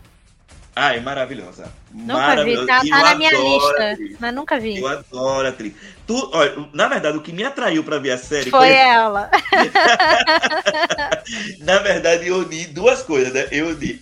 Ah, 0.76 0.95
é 0.95 0.99
maravilhosa. 1.02 1.72
Nunca 1.91 2.14
maravilhosa. 2.14 2.61
vi, 2.81 2.89
tá, 2.89 2.98
tá 2.98 3.03
na 3.10 3.15
minha 3.15 3.31
lista, 3.31 3.98
mas 4.19 4.34
nunca 4.34 4.60
vi. 4.60 4.80
Eu 4.80 4.88
adoro 4.88 5.45
a 5.45 5.49
atriz. 5.49 5.73
Tu, 6.07 6.30
olha, 6.34 6.65
na 6.73 6.88
verdade, 6.88 7.18
o 7.18 7.22
que 7.22 7.34
me 7.34 7.43
atraiu 7.43 7.84
pra 7.84 7.99
ver 7.99 8.11
a 8.11 8.18
série 8.18 8.49
foi, 8.49 8.60
foi... 8.60 8.72
ela. 8.72 9.30
na 11.60 11.80
verdade, 11.80 12.27
eu 12.27 12.41
li 12.43 12.68
duas 12.68 13.03
coisas, 13.03 13.34
né? 13.34 13.48
Eu 13.52 13.72
li, 13.73 14.02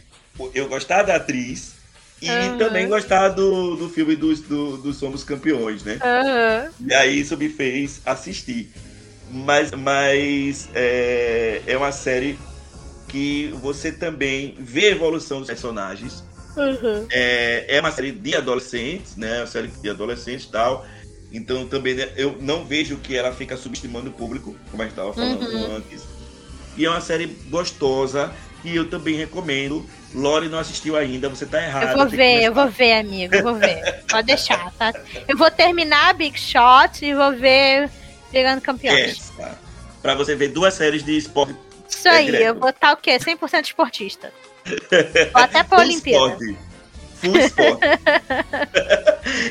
eu 0.54 0.68
gostava 0.70 1.06
da 1.06 1.16
atriz 1.16 1.74
e 2.22 2.30
uhum. 2.30 2.58
também 2.60 2.88
gostava 2.88 3.34
do, 3.34 3.76
do 3.76 3.90
filme 3.90 4.16
dos, 4.16 4.42
do, 4.42 4.78
do 4.78 4.94
Somos 4.94 5.24
Campeões, 5.24 5.84
né? 5.84 5.94
Uhum. 6.04 6.88
E 6.88 6.94
aí 6.94 7.20
isso 7.20 7.36
me 7.36 7.50
fez 7.50 8.00
assistir. 8.06 8.72
Mas, 9.32 9.72
mas 9.72 10.70
é, 10.76 11.62
é 11.66 11.78
uma 11.78 11.92
série 11.92 12.38
que 13.08 13.54
você 13.60 13.92
também 13.92 14.56
vê 14.60 14.88
a 14.88 14.92
evolução 14.92 15.40
dos 15.40 15.48
personagens 15.48 16.24
Uhum. 16.60 17.08
É, 17.12 17.78
é 17.78 17.80
uma 17.80 17.92
série 17.92 18.12
de 18.12 18.36
adolescentes, 18.36 19.16
né? 19.16 19.40
Uma 19.40 19.48
série 19.48 19.68
de 19.68 19.90
adolescentes 19.90 20.46
e 20.46 20.52
tal. 20.52 20.86
Então 21.32 21.68
também 21.68 21.94
né, 21.94 22.10
eu 22.16 22.38
não 22.40 22.66
vejo 22.66 22.98
que 22.98 23.16
ela 23.16 23.32
fica 23.32 23.56
subestimando 23.56 24.10
o 24.10 24.14
público, 24.14 24.56
como 24.72 24.82
a 24.82 24.86
gente 24.86 24.94
estava 24.94 25.14
falando 25.14 25.42
uhum. 25.42 25.76
antes. 25.78 26.04
E 26.76 26.86
é 26.86 26.90
uma 26.90 27.02
série 27.02 27.28
gostosa 27.50 28.34
e 28.64 28.76
eu 28.76 28.90
também 28.90 29.16
recomendo. 29.16 29.86
Lore 30.14 30.50
não 30.50 30.58
assistiu 30.58 30.98
ainda, 30.98 31.30
você 31.30 31.46
tá 31.46 31.64
errado. 31.64 31.92
Eu 31.92 31.98
vou 31.98 32.08
ver, 32.08 32.44
eu 32.44 32.54
vou 32.54 32.68
ver, 32.68 32.94
amigo, 32.94 33.36
eu 33.36 33.44
vou 33.44 33.56
ver. 33.56 34.04
Pode 34.10 34.28
deixar, 34.28 34.72
tá? 34.74 34.92
Eu 35.28 35.38
vou 35.38 35.52
terminar 35.52 36.16
Big 36.16 36.40
Shot 36.40 37.06
e 37.06 37.14
vou 37.14 37.32
ver 37.34 37.90
Pegando 38.32 38.62
Campeões. 38.62 39.32
É, 39.38 39.44
tá. 39.44 39.56
Pra 40.02 40.16
você 40.16 40.36
ver 40.36 40.50
duas 40.50 40.74
séries 40.74 41.04
de 41.04 41.16
esporte. 41.16 41.56
Isso 41.88 42.08
aí, 42.08 42.36
é 42.36 42.50
eu 42.50 42.56
vou 42.56 42.70
estar 42.70 42.88
tá, 42.88 42.94
o 42.94 42.98
quê? 42.98 43.18
100% 43.18 43.66
esportista. 43.66 44.32
Ou 45.34 45.42
até 45.42 45.64
pra 45.64 45.80
Olimpíada. 45.80 46.38
Full 47.16 47.38
spot. 47.38 47.80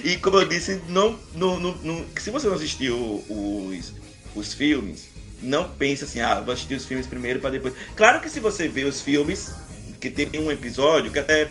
e 0.04 0.16
como 0.16 0.38
eu 0.38 0.48
disse, 0.48 0.80
não, 0.88 1.18
não, 1.34 1.60
não, 1.60 1.74
não, 1.82 2.06
se 2.16 2.30
você 2.30 2.46
não 2.46 2.54
assistiu 2.54 3.24
os, 3.28 3.92
os 4.34 4.54
filmes, 4.54 5.10
não 5.42 5.68
pense 5.68 6.04
assim, 6.04 6.20
ah, 6.20 6.40
vou 6.40 6.54
assistir 6.54 6.74
os 6.74 6.86
filmes 6.86 7.06
primeiro 7.06 7.40
para 7.40 7.50
depois. 7.50 7.74
Claro 7.94 8.20
que 8.20 8.30
se 8.30 8.40
você 8.40 8.68
vê 8.68 8.84
os 8.84 9.00
filmes, 9.00 9.52
que 10.00 10.10
tem 10.10 10.40
um 10.40 10.50
episódio 10.50 11.10
que 11.10 11.18
até 11.18 11.48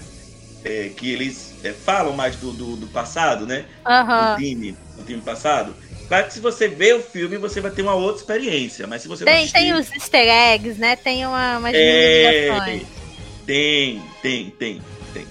é, 0.65 0.89
que 0.89 1.11
eles 1.11 1.53
é, 1.63 1.71
falam 1.71 2.13
mais 2.13 2.35
do, 2.35 2.51
do, 2.51 2.75
do 2.75 2.87
passado, 2.87 3.45
né? 3.45 3.65
Uhum. 3.85 4.33
Do 4.33 4.41
time, 4.41 4.77
do 4.97 5.03
time 5.03 5.21
passado. 5.21 5.75
Claro 6.07 6.27
que 6.27 6.33
se 6.33 6.39
você 6.39 6.67
vê 6.67 6.93
o 6.93 7.01
filme, 7.01 7.37
você 7.37 7.59
vai 7.59 7.69
ter 7.69 7.81
uma 7.81 7.93
outra 7.93 8.21
experiência, 8.21 8.87
mas 8.87 9.01
se 9.01 9.07
você 9.07 9.25
tem, 9.25 9.39
assistir... 9.39 9.53
Tem 9.53 9.73
os 9.73 9.91
easter 9.91 10.27
eggs, 10.27 10.79
né? 10.79 10.95
Tem 10.95 11.25
uma, 11.25 11.57
umas 11.57 11.73
é... 11.75 12.81
Tem, 13.47 14.03
tem, 14.21 14.49
tem, 14.49 14.81
tem. 15.13 15.25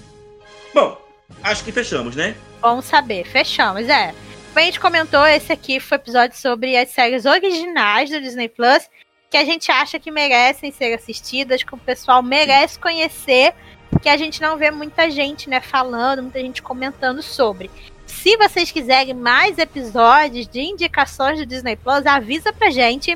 Bom, 0.73 0.99
acho 1.43 1.63
que 1.63 1.71
fechamos, 1.71 2.15
né? 2.15 2.35
Vamos 2.59 2.85
saber, 2.85 3.23
fechamos, 3.25 3.87
é. 3.87 4.07
Como 4.47 4.59
a 4.59 4.61
gente 4.63 4.79
comentou, 4.79 5.23
esse 5.27 5.53
aqui 5.53 5.79
foi 5.79 5.99
o 5.99 6.01
episódio 6.01 6.35
sobre 6.35 6.75
as 6.75 6.89
séries 6.89 7.25
originais 7.25 8.09
do 8.09 8.19
Disney 8.19 8.49
Plus, 8.49 8.89
que 9.29 9.37
a 9.37 9.45
gente 9.45 9.71
acha 9.71 9.99
que 9.99 10.09
merecem 10.09 10.71
ser 10.71 10.95
assistidas, 10.95 11.61
que 11.61 11.75
o 11.75 11.77
pessoal 11.77 12.23
merece 12.23 12.79
conhecer, 12.79 13.53
que 14.01 14.09
a 14.09 14.17
gente 14.17 14.41
não 14.41 14.57
vê 14.57 14.71
muita 14.71 15.11
gente, 15.11 15.47
né, 15.47 15.61
falando, 15.61 16.23
muita 16.23 16.39
gente 16.39 16.63
comentando 16.63 17.21
sobre. 17.21 17.69
Se 18.07 18.35
vocês 18.35 18.71
quiserem 18.71 19.13
mais 19.13 19.59
episódios 19.59 20.47
de 20.47 20.61
indicações 20.61 21.37
do 21.37 21.45
Disney 21.45 21.75
Plus, 21.75 22.03
avisa 22.07 22.51
pra 22.51 22.71
gente. 22.71 23.15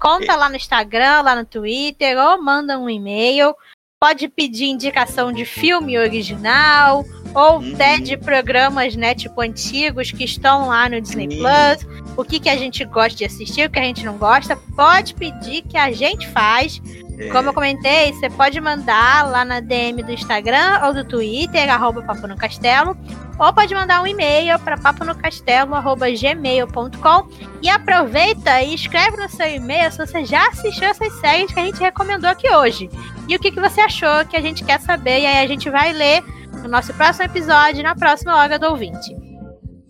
Conta 0.00 0.32
é. 0.32 0.36
lá 0.36 0.48
no 0.48 0.56
Instagram, 0.56 1.22
lá 1.22 1.36
no 1.36 1.44
Twitter, 1.44 2.18
ou 2.18 2.42
manda 2.42 2.76
um 2.76 2.90
e-mail 2.90 3.54
pode 4.02 4.26
pedir 4.26 4.64
indicação 4.64 5.32
de 5.32 5.44
filme 5.44 5.96
original 5.96 7.04
ou 7.32 7.60
uhum. 7.60 7.72
até 7.72 7.98
de 7.98 8.16
programas, 8.16 8.96
né, 8.96 9.14
tipo 9.14 9.40
antigos 9.40 10.10
que 10.10 10.24
estão 10.24 10.66
lá 10.66 10.88
no 10.88 11.00
Disney 11.00 11.28
uhum. 11.28 11.38
Plus. 11.38 11.86
O 12.16 12.24
que, 12.24 12.40
que 12.40 12.48
a 12.48 12.56
gente 12.56 12.84
gosta 12.84 13.16
de 13.16 13.24
assistir, 13.24 13.64
o 13.64 13.70
que 13.70 13.78
a 13.78 13.84
gente 13.84 14.04
não 14.04 14.18
gosta, 14.18 14.56
pode 14.74 15.14
pedir 15.14 15.62
que 15.62 15.76
a 15.76 15.92
gente 15.92 16.26
faz. 16.30 16.82
É. 17.26 17.30
Como 17.30 17.48
eu 17.48 17.54
comentei, 17.54 18.12
você 18.12 18.30
pode 18.30 18.60
mandar 18.60 19.28
lá 19.28 19.44
na 19.44 19.58
DM 19.60 20.02
do 20.02 20.10
Instagram 20.12 20.80
ou 20.84 20.94
do 20.94 21.04
Twitter, 21.04 21.72
arroba 21.72 22.02
Papo 22.02 22.26
no 22.26 22.36
Castelo, 22.36 22.96
ou 23.38 23.52
pode 23.52 23.72
mandar 23.74 24.02
um 24.02 24.06
e-mail 24.06 24.58
para 24.58 24.76
paponocastelo.gmail.com 24.76 27.28
e 27.60 27.68
aproveita 27.68 28.62
e 28.62 28.74
escreve 28.74 29.16
no 29.16 29.28
seu 29.28 29.46
e-mail 29.46 29.92
se 29.92 29.98
você 29.98 30.24
já 30.24 30.48
assistiu 30.48 30.88
essas 30.88 31.12
séries 31.20 31.52
que 31.52 31.60
a 31.60 31.64
gente 31.64 31.80
recomendou 31.80 32.30
aqui 32.30 32.50
hoje. 32.50 32.90
E 33.28 33.36
o 33.36 33.38
que, 33.38 33.50
que 33.50 33.60
você 33.60 33.80
achou 33.80 34.24
que 34.26 34.36
a 34.36 34.40
gente 34.40 34.64
quer 34.64 34.80
saber, 34.80 35.20
e 35.20 35.26
aí 35.26 35.44
a 35.44 35.46
gente 35.46 35.70
vai 35.70 35.92
ler 35.92 36.22
no 36.62 36.68
nosso 36.68 36.92
próximo 36.94 37.24
episódio, 37.24 37.82
na 37.82 37.94
próxima 37.94 38.36
Hora 38.36 38.58
do 38.58 38.66
Ouvinte. 38.66 39.14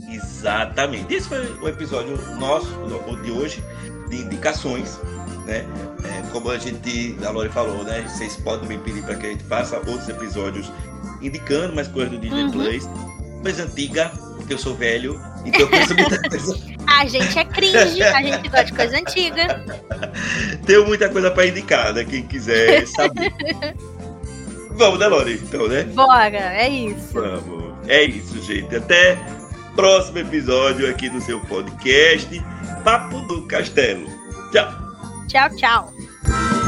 Exatamente. 0.08 1.14
Esse 1.14 1.28
foi 1.28 1.46
o 1.60 1.68
episódio 1.68 2.16
nosso 2.38 2.66
de 3.22 3.30
hoje, 3.30 3.62
de 4.08 4.16
indicações, 4.16 5.00
né? 5.46 5.64
É, 6.04 6.22
como 6.32 6.50
a 6.50 6.58
gente, 6.58 7.16
a 7.24 7.30
Lori 7.30 7.48
falou, 7.48 7.84
né? 7.84 8.02
Vocês 8.08 8.36
podem 8.36 8.68
me 8.68 8.78
pedir 8.78 9.02
para 9.02 9.14
que 9.14 9.26
a 9.26 9.30
gente 9.30 9.44
faça 9.44 9.76
outros 9.76 10.08
episódios 10.08 10.70
indicando 11.20 11.74
mais 11.74 11.88
coisas 11.88 12.12
do 12.12 12.18
Disney 12.18 12.44
uhum. 12.44 12.50
Plus 12.50 12.88
mais 13.42 13.58
antiga, 13.58 14.10
porque 14.36 14.54
eu 14.54 14.58
sou 14.58 14.74
velho, 14.74 15.20
então 15.44 15.62
eu 15.62 15.68
conheço 15.68 15.94
muita 15.94 16.18
coisa. 16.28 16.56
a 16.86 17.06
gente 17.06 17.38
é 17.38 17.44
cringe, 17.44 18.02
a 18.02 18.22
gente 18.22 18.48
gosta 18.48 18.64
de 18.64 18.72
coisa 18.72 18.96
antiga. 18.96 19.64
Tenho 20.64 20.86
muita 20.86 21.08
coisa 21.08 21.30
para 21.30 21.46
indicar, 21.46 21.92
né? 21.92 22.04
Quem 22.04 22.22
quiser 22.22 22.86
saber. 22.86 23.32
Vamos, 24.72 24.98
né, 24.98 25.06
Lori? 25.06 25.40
Então, 25.42 25.68
né? 25.68 25.82
Bora, 25.84 26.36
é 26.36 26.68
isso. 26.68 27.12
Vamos. 27.12 27.74
É 27.88 28.04
isso, 28.04 28.40
gente. 28.42 28.74
Até 28.74 29.18
próximo 29.74 30.18
episódio 30.18 30.88
aqui 30.88 31.10
no 31.10 31.20
seu 31.20 31.40
podcast 31.40 32.42
Papo 32.84 33.20
do 33.22 33.42
Castelo. 33.42 34.06
Tchau. 34.50 34.81
Tchau, 35.32 35.48
tchau. 35.56 36.61